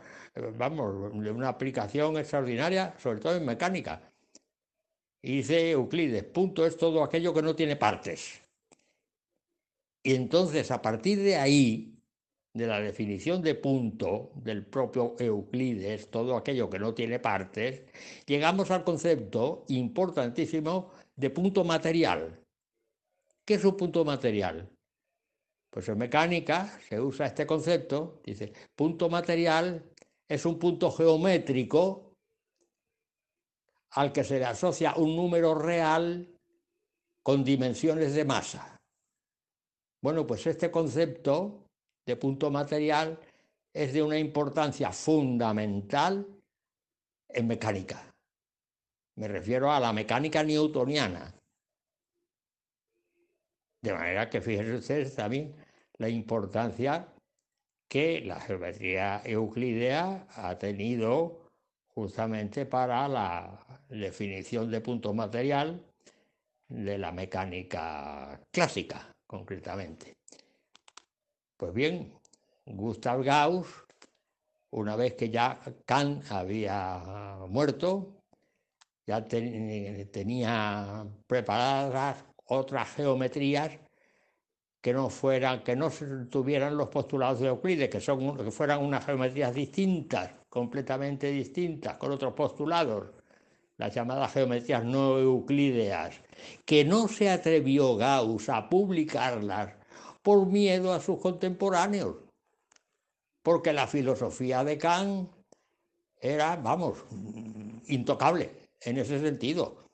vamos, 0.57 1.13
de 1.23 1.31
una 1.31 1.49
aplicación 1.49 2.17
extraordinaria, 2.17 2.95
sobre 2.97 3.19
todo 3.19 3.35
en 3.35 3.45
mecánica. 3.45 4.01
Dice 5.21 5.71
Euclides, 5.71 6.23
punto 6.23 6.65
es 6.65 6.75
todo 6.75 7.03
aquello 7.03 7.33
que 7.33 7.41
no 7.43 7.55
tiene 7.55 7.75
partes. 7.75 8.41
Y 10.03 10.15
entonces, 10.15 10.71
a 10.71 10.81
partir 10.81 11.19
de 11.19 11.35
ahí, 11.35 11.93
de 12.53 12.65
la 12.65 12.79
definición 12.79 13.43
de 13.43 13.53
punto 13.53 14.31
del 14.35 14.65
propio 14.65 15.15
Euclides, 15.19 16.09
todo 16.09 16.35
aquello 16.35 16.69
que 16.69 16.79
no 16.79 16.95
tiene 16.95 17.19
partes, 17.19 17.83
llegamos 18.25 18.71
al 18.71 18.83
concepto 18.83 19.65
importantísimo 19.67 20.91
de 21.15 21.29
punto 21.29 21.63
material. 21.63 22.43
¿Qué 23.45 23.55
es 23.55 23.65
un 23.65 23.77
punto 23.77 24.03
material? 24.03 24.76
Pues 25.69 25.87
en 25.89 25.97
mecánica 25.97 26.79
se 26.87 26.99
usa 26.99 27.27
este 27.27 27.45
concepto, 27.45 28.21
dice, 28.23 28.53
punto 28.75 29.09
material 29.09 29.83
es 30.27 30.45
un 30.45 30.57
punto 30.57 30.91
geométrico 30.91 32.13
al 33.91 34.11
que 34.11 34.23
se 34.23 34.39
le 34.39 34.45
asocia 34.45 34.95
un 34.95 35.15
número 35.15 35.55
real 35.55 36.27
con 37.23 37.43
dimensiones 37.43 38.13
de 38.13 38.25
masa. 38.25 38.77
Bueno, 40.01 40.25
pues 40.25 40.45
este 40.47 40.71
concepto 40.71 41.65
de 42.05 42.15
punto 42.15 42.49
material 42.51 43.19
es 43.73 43.93
de 43.93 44.01
una 44.01 44.17
importancia 44.17 44.91
fundamental 44.91 46.25
en 47.29 47.47
mecánica. 47.47 48.13
Me 49.15 49.27
refiero 49.27 49.71
a 49.71 49.79
la 49.79 49.91
mecánica 49.91 50.43
newtoniana. 50.43 51.36
De 53.87 53.93
manera 53.93 54.29
que 54.29 54.41
fíjense 54.41 54.75
ustedes 54.75 55.15
también 55.15 55.55
la 55.97 56.09
importancia 56.09 57.07
que 57.87 58.19
la 58.19 58.37
geometría 58.41 59.21
euclídea 59.23 60.27
ha 60.35 60.57
tenido 60.57 61.45
justamente 61.95 62.65
para 62.65 63.07
la 63.07 63.79
definición 63.87 64.69
de 64.69 64.81
punto 64.81 65.13
material 65.13 65.81
de 66.67 66.97
la 66.97 67.13
mecánica 67.13 68.41
clásica, 68.51 69.09
concretamente. 69.25 70.17
Pues 71.55 71.73
bien, 71.73 72.11
Gustav 72.65 73.23
Gauss, 73.23 73.85
una 74.71 74.97
vez 74.97 75.13
que 75.13 75.29
ya 75.29 75.61
Kant 75.85 76.29
había 76.29 77.37
muerto, 77.47 78.17
ya 79.05 79.23
ten- 79.23 80.11
tenía 80.11 81.07
preparadas 81.25 82.26
otras 82.47 82.89
geometrías 82.95 83.77
que 84.81 84.93
no 84.93 85.09
fueran, 85.09 85.63
que 85.63 85.75
no 85.75 85.89
tuvieran 86.29 86.77
los 86.77 86.89
postulados 86.89 87.39
de 87.39 87.47
Euclides, 87.47 87.89
que 87.89 87.99
son 87.99 88.37
que 88.37 88.51
fueran 88.51 88.83
unas 88.83 89.05
geometrías 89.05 89.53
distintas, 89.53 90.31
completamente 90.49 91.31
distintas, 91.31 91.97
con 91.97 92.11
otros 92.11 92.33
postulados, 92.33 93.11
las 93.77 93.93
llamadas 93.93 94.33
geometrías 94.33 94.83
no 94.83 95.17
euclídeas, 95.17 96.15
que 96.65 96.83
no 96.85 97.07
se 97.07 97.29
atrevió 97.29 97.95
Gauss 97.95 98.49
a 98.49 98.69
publicarlas 98.69 99.73
por 100.21 100.47
miedo 100.47 100.93
a 100.93 100.99
sus 100.99 101.19
contemporáneos, 101.19 102.15
porque 103.43 103.73
la 103.73 103.87
filosofía 103.87 104.63
de 104.63 104.77
Kant 104.77 105.29
era, 106.19 106.55
vamos, 106.55 107.05
intocable 107.87 108.69
en 108.81 108.97
ese 108.97 109.19
sentido. 109.19 109.86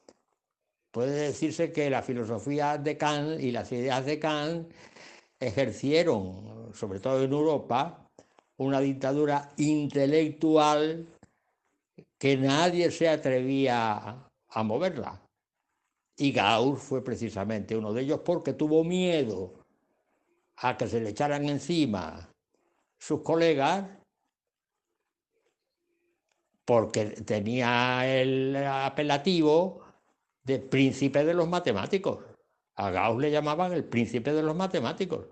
Puede 0.93 1.29
decirse 1.29 1.71
que 1.71 1.89
la 1.89 2.03
filosofía 2.03 2.77
de 2.77 2.95
Kant 2.95 3.39
y 3.39 3.51
las 3.51 3.71
ideas 3.71 4.05
de 4.05 4.19
Kant 4.19 4.71
ejercieron, 5.39 6.71
sobre 6.75 6.99
todo 6.99 7.23
en 7.23 7.33
Europa, 7.33 8.07
una 8.57 8.79
dictadura 8.79 9.49
intelectual 9.57 11.07
que 12.19 12.37
nadie 12.37 12.91
se 12.91 13.09
atrevía 13.09 14.23
a 14.47 14.63
moverla. 14.63 15.19
Y 16.15 16.31
Gauss 16.31 16.83
fue 16.83 17.03
precisamente 17.03 17.75
uno 17.75 17.91
de 17.91 18.03
ellos 18.03 18.19
porque 18.23 18.53
tuvo 18.53 18.83
miedo 18.83 19.51
a 20.57 20.77
que 20.77 20.87
se 20.87 21.01
le 21.01 21.09
echaran 21.09 21.49
encima 21.49 22.29
sus 22.99 23.23
colegas 23.23 23.83
porque 26.65 27.05
tenía 27.25 28.05
el 28.05 28.55
apelativo 28.55 29.82
de 30.43 30.59
príncipe 30.59 31.23
de 31.23 31.33
los 31.33 31.47
matemáticos. 31.47 32.23
A 32.75 32.89
Gauss 32.89 33.19
le 33.21 33.31
llamaban 33.31 33.73
el 33.73 33.85
príncipe 33.85 34.33
de 34.33 34.43
los 34.43 34.55
matemáticos. 34.55 35.27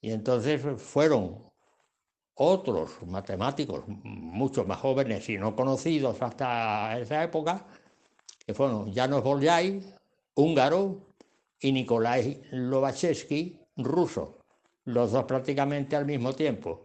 Y 0.00 0.12
entonces 0.12 0.62
fueron 0.80 1.48
otros 2.34 3.02
matemáticos, 3.04 3.82
mucho 3.86 4.64
más 4.64 4.78
jóvenes 4.78 5.28
y 5.28 5.38
no 5.38 5.56
conocidos 5.56 6.22
hasta 6.22 6.98
esa 6.98 7.24
época, 7.24 7.66
que 8.46 8.54
fueron 8.54 8.94
Janos 8.94 9.24
Bolyai, 9.24 9.82
húngaro, 10.34 11.08
y 11.60 11.72
Nikolai 11.72 12.40
Lobachevsky, 12.52 13.58
ruso, 13.76 14.38
los 14.84 15.12
dos 15.12 15.24
prácticamente 15.24 15.96
al 15.96 16.06
mismo 16.06 16.32
tiempo. 16.32 16.84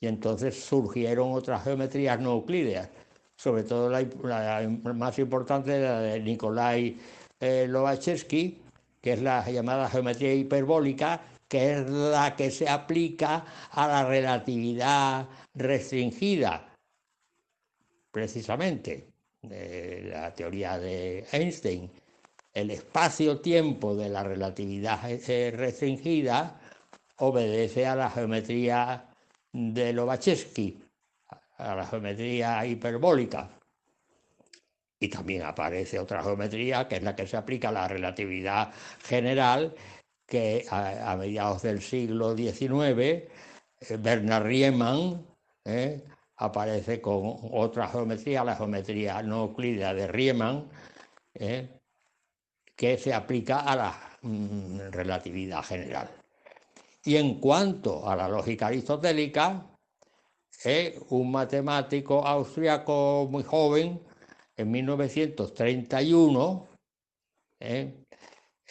Y 0.00 0.06
entonces 0.06 0.64
surgieron 0.64 1.32
otras 1.32 1.64
geometrías 1.64 2.18
no 2.20 2.32
euclídeas, 2.32 2.90
sobre 3.36 3.64
todo 3.64 3.90
la, 3.90 4.68
más 4.94 5.18
importante, 5.18 5.80
la 5.80 6.00
de 6.00 6.20
Nikolai 6.20 6.96
eh, 7.40 7.66
Lobachevsky, 7.68 8.58
que 9.00 9.12
es 9.12 9.22
la 9.22 9.48
llamada 9.50 9.88
geometría 9.88 10.34
hiperbólica, 10.34 11.20
que 11.48 11.72
es 11.74 11.90
la 11.90 12.34
que 12.34 12.50
se 12.50 12.68
aplica 12.68 13.44
a 13.70 13.86
la 13.86 14.04
relatividad 14.04 15.28
restringida, 15.54 16.74
precisamente, 18.10 19.08
de 19.42 20.08
la 20.10 20.34
teoría 20.34 20.78
de 20.78 21.24
Einstein. 21.30 21.90
El 22.52 22.70
espacio-tiempo 22.70 23.94
de 23.94 24.08
la 24.08 24.24
relatividad 24.24 24.98
eh, 25.10 25.50
restringida 25.54 26.58
obedece 27.18 27.86
a 27.86 27.94
la 27.94 28.10
geometría 28.10 29.04
de 29.52 29.92
Lobachevsky, 29.92 30.85
a 31.58 31.74
la 31.74 31.86
geometría 31.86 32.64
hiperbólica. 32.66 33.50
Y 34.98 35.08
también 35.08 35.42
aparece 35.42 35.98
otra 35.98 36.22
geometría 36.22 36.88
que 36.88 36.96
es 36.96 37.02
la 37.02 37.14
que 37.14 37.26
se 37.26 37.36
aplica 37.36 37.68
a 37.68 37.72
la 37.72 37.88
relatividad 37.88 38.72
general, 39.02 39.74
que 40.26 40.66
a, 40.70 41.14
mediados 41.16 41.62
del 41.62 41.80
siglo 41.82 42.36
XIX, 42.36 42.60
eh, 42.98 43.28
Bernard 43.98 44.46
Riemann 44.46 45.24
eh, 45.64 46.02
aparece 46.36 47.00
con 47.00 47.36
otra 47.52 47.88
geometría, 47.88 48.44
la 48.44 48.56
geometría 48.56 49.22
no 49.22 49.44
euclídea 49.44 49.94
de 49.94 50.06
Riemann, 50.06 50.68
eh, 51.34 51.68
que 52.74 52.98
se 52.98 53.14
aplica 53.14 53.60
a 53.60 53.76
la 53.76 54.18
mm, 54.22 54.78
relatividad 54.90 55.62
general. 55.62 56.10
Y 57.04 57.16
en 57.16 57.38
cuanto 57.40 58.08
a 58.08 58.16
la 58.16 58.28
lógica 58.28 58.66
aristotélica, 58.66 59.64
un 61.10 61.30
matemático 61.30 62.26
austriaco 62.26 63.28
muy 63.30 63.42
joven, 63.42 64.00
en 64.56 64.70
1931, 64.70 66.68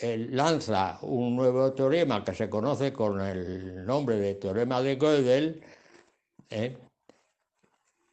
lanza 0.02 1.00
un 1.02 1.36
nuevo 1.36 1.74
teorema 1.74 2.24
que 2.24 2.34
se 2.34 2.50
conoce 2.50 2.92
con 2.92 3.22
el 3.22 3.86
nombre 3.86 4.18
de 4.18 4.36
teorema 4.36 4.82
de 4.82 4.98
Gödel 4.98 5.64
¿eh? 6.50 6.78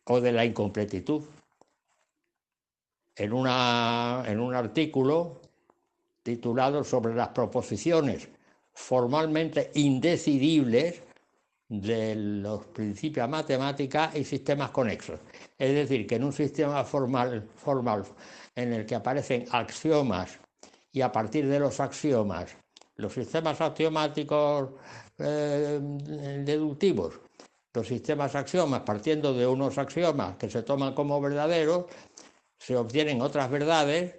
o 0.04 0.20
de 0.20 0.32
la 0.32 0.44
incompletitud. 0.44 1.22
En, 3.16 3.32
una, 3.32 4.24
en 4.26 4.40
un 4.40 4.54
artículo 4.54 5.40
titulado 6.22 6.84
sobre 6.84 7.14
las 7.14 7.28
proposiciones 7.28 8.28
formalmente 8.72 9.70
indecidibles 9.74 11.02
de 11.72 12.14
los 12.14 12.66
principios 12.66 13.26
matemáticas 13.30 14.14
y 14.14 14.24
sistemas 14.24 14.70
conexos. 14.70 15.18
Es 15.58 15.72
decir, 15.74 16.06
que 16.06 16.16
en 16.16 16.24
un 16.24 16.32
sistema 16.32 16.84
formal, 16.84 17.48
formal 17.56 18.04
en 18.54 18.74
el 18.74 18.84
que 18.84 18.94
aparecen 18.94 19.46
axiomas 19.50 20.38
y 20.92 21.00
a 21.00 21.10
partir 21.10 21.48
de 21.48 21.58
los 21.58 21.80
axiomas, 21.80 22.54
los 22.96 23.14
sistemas 23.14 23.58
axiomáticos 23.62 24.68
eh, 25.16 25.80
deductivos, 26.44 27.18
los 27.72 27.86
sistemas 27.86 28.34
axiomas 28.34 28.82
partiendo 28.82 29.32
de 29.32 29.46
unos 29.46 29.78
axiomas 29.78 30.36
que 30.36 30.50
se 30.50 30.62
toman 30.62 30.92
como 30.92 31.18
verdaderos, 31.22 31.86
se 32.58 32.76
obtienen 32.76 33.22
otras 33.22 33.50
verdades 33.50 34.16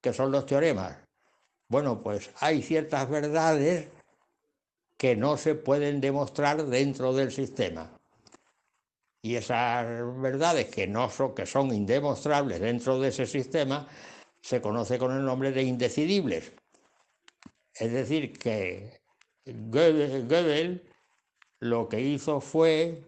que 0.00 0.12
son 0.12 0.32
los 0.32 0.44
teoremas. 0.44 0.96
Bueno, 1.68 2.02
pues 2.02 2.30
hay 2.40 2.62
ciertas 2.62 3.08
verdades 3.08 3.90
que 4.96 5.16
no 5.16 5.36
se 5.36 5.54
pueden 5.54 6.00
demostrar 6.00 6.64
dentro 6.66 7.12
del 7.12 7.30
sistema. 7.30 7.92
Y 9.22 9.36
esas 9.36 9.86
verdades 10.20 10.66
que, 10.66 10.86
no 10.86 11.10
son, 11.10 11.34
que 11.34 11.46
son 11.46 11.74
indemostrables 11.74 12.60
dentro 12.60 12.98
de 13.00 13.08
ese 13.08 13.26
sistema 13.26 13.88
se 14.40 14.60
conoce 14.60 14.98
con 14.98 15.12
el 15.16 15.24
nombre 15.24 15.50
de 15.50 15.62
indecidibles. 15.64 16.52
Es 17.74 17.92
decir, 17.92 18.38
que 18.38 19.00
Gödel 19.44 20.82
lo 21.60 21.88
que 21.88 22.00
hizo 22.00 22.40
fue 22.40 23.02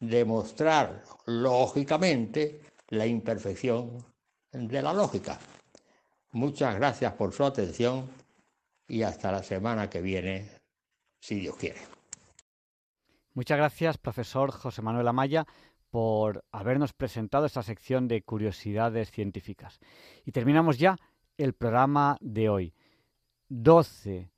demostrar 0.00 1.02
lógicamente 1.26 2.60
la 2.88 3.06
imperfección 3.06 4.04
de 4.52 4.82
la 4.82 4.92
lógica. 4.92 5.38
Muchas 6.32 6.74
gracias 6.76 7.12
por 7.14 7.32
su 7.32 7.44
atención 7.44 8.10
y 8.86 9.02
hasta 9.02 9.32
la 9.32 9.42
semana 9.42 9.88
que 9.88 10.00
viene, 10.00 10.50
si 11.22 11.36
Dios 11.36 11.54
quiere. 11.56 11.80
Muchas 13.32 13.56
gracias, 13.56 13.96
profesor 13.96 14.50
José 14.50 14.82
Manuel 14.82 15.06
Amaya 15.06 15.46
por 15.90 16.44
habernos 16.50 16.92
presentado 16.94 17.46
esta 17.46 17.62
sección 17.62 18.08
de 18.08 18.22
curiosidades 18.22 19.12
científicas. 19.12 19.78
Y 20.26 20.32
terminamos 20.32 20.78
ya 20.78 20.96
el 21.38 21.52
programa 21.52 22.18
de 22.20 22.48
hoy. 22.48 22.74
12, 23.48 24.30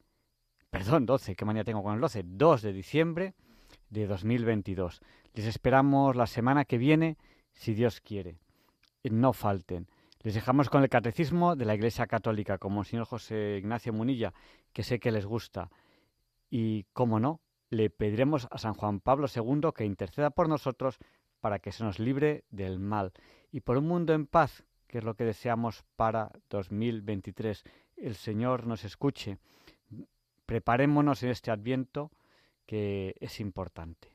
perdón, 0.69 1.07
12, 1.07 1.35
qué 1.35 1.45
manía 1.47 1.65
tengo 1.65 1.83
con 1.83 1.95
el 1.95 2.01
12, 2.01 2.23
2 2.27 2.63
de 2.63 2.73
diciembre 2.75 3.35
de 3.89 4.07
2022. 4.07 5.01
Les 5.33 5.47
esperamos 5.47 6.17
la 6.17 6.27
semana 6.27 6.67
que 6.67 6.77
viene, 6.77 7.17
si 7.53 7.73
Dios 7.73 8.03
quiere. 8.03 8.37
No 9.05 9.33
falten. 9.33 9.89
Les 10.21 10.35
dejamos 10.35 10.69
con 10.69 10.83
el 10.83 10.91
catecismo 10.91 11.57
de 11.57 11.65
la 11.65 11.75
Iglesia 11.75 12.07
Católica, 12.07 12.59
como 12.59 12.81
el 12.81 12.87
señor 12.87 13.07
José 13.07 13.57
Ignacio 13.59 13.93
Munilla, 13.93 14.35
que 14.75 14.83
sé 14.83 14.99
que 14.99 15.13
les 15.13 15.25
gusta. 15.25 15.71
Y, 16.51 16.85
como 16.93 17.21
no, 17.21 17.41
le 17.71 17.91
pediremos 17.91 18.47
a 18.51 18.59
San 18.59 18.75
Juan 18.75 19.01
Pablo 19.01 19.27
II 19.35 19.71
que 19.75 19.85
interceda 19.85 20.31
por 20.31 20.49
nosotros 20.49 20.99
para 21.41 21.59
que 21.59 21.73
se 21.73 21.85
nos 21.85 21.99
libre 21.99 22.45
del 22.51 22.79
mal 22.79 23.13
y 23.51 23.61
por 23.61 23.77
un 23.77 23.87
mundo 23.87 24.15
en 24.15 24.27
paz, 24.27 24.65
que 24.87 24.99
es 24.99 25.05
lo 25.05 25.15
que 25.15 25.25
deseamos 25.25 25.85
para 25.97 26.31
2023. 26.51 27.65
El 27.97 28.15
Señor 28.15 28.67
nos 28.67 28.85
escuche. 28.85 29.39
Preparémonos 30.47 31.23
en 31.23 31.31
este 31.31 31.51
adviento 31.51 32.11
que 32.67 33.15
es 33.21 33.41
importante. 33.41 34.15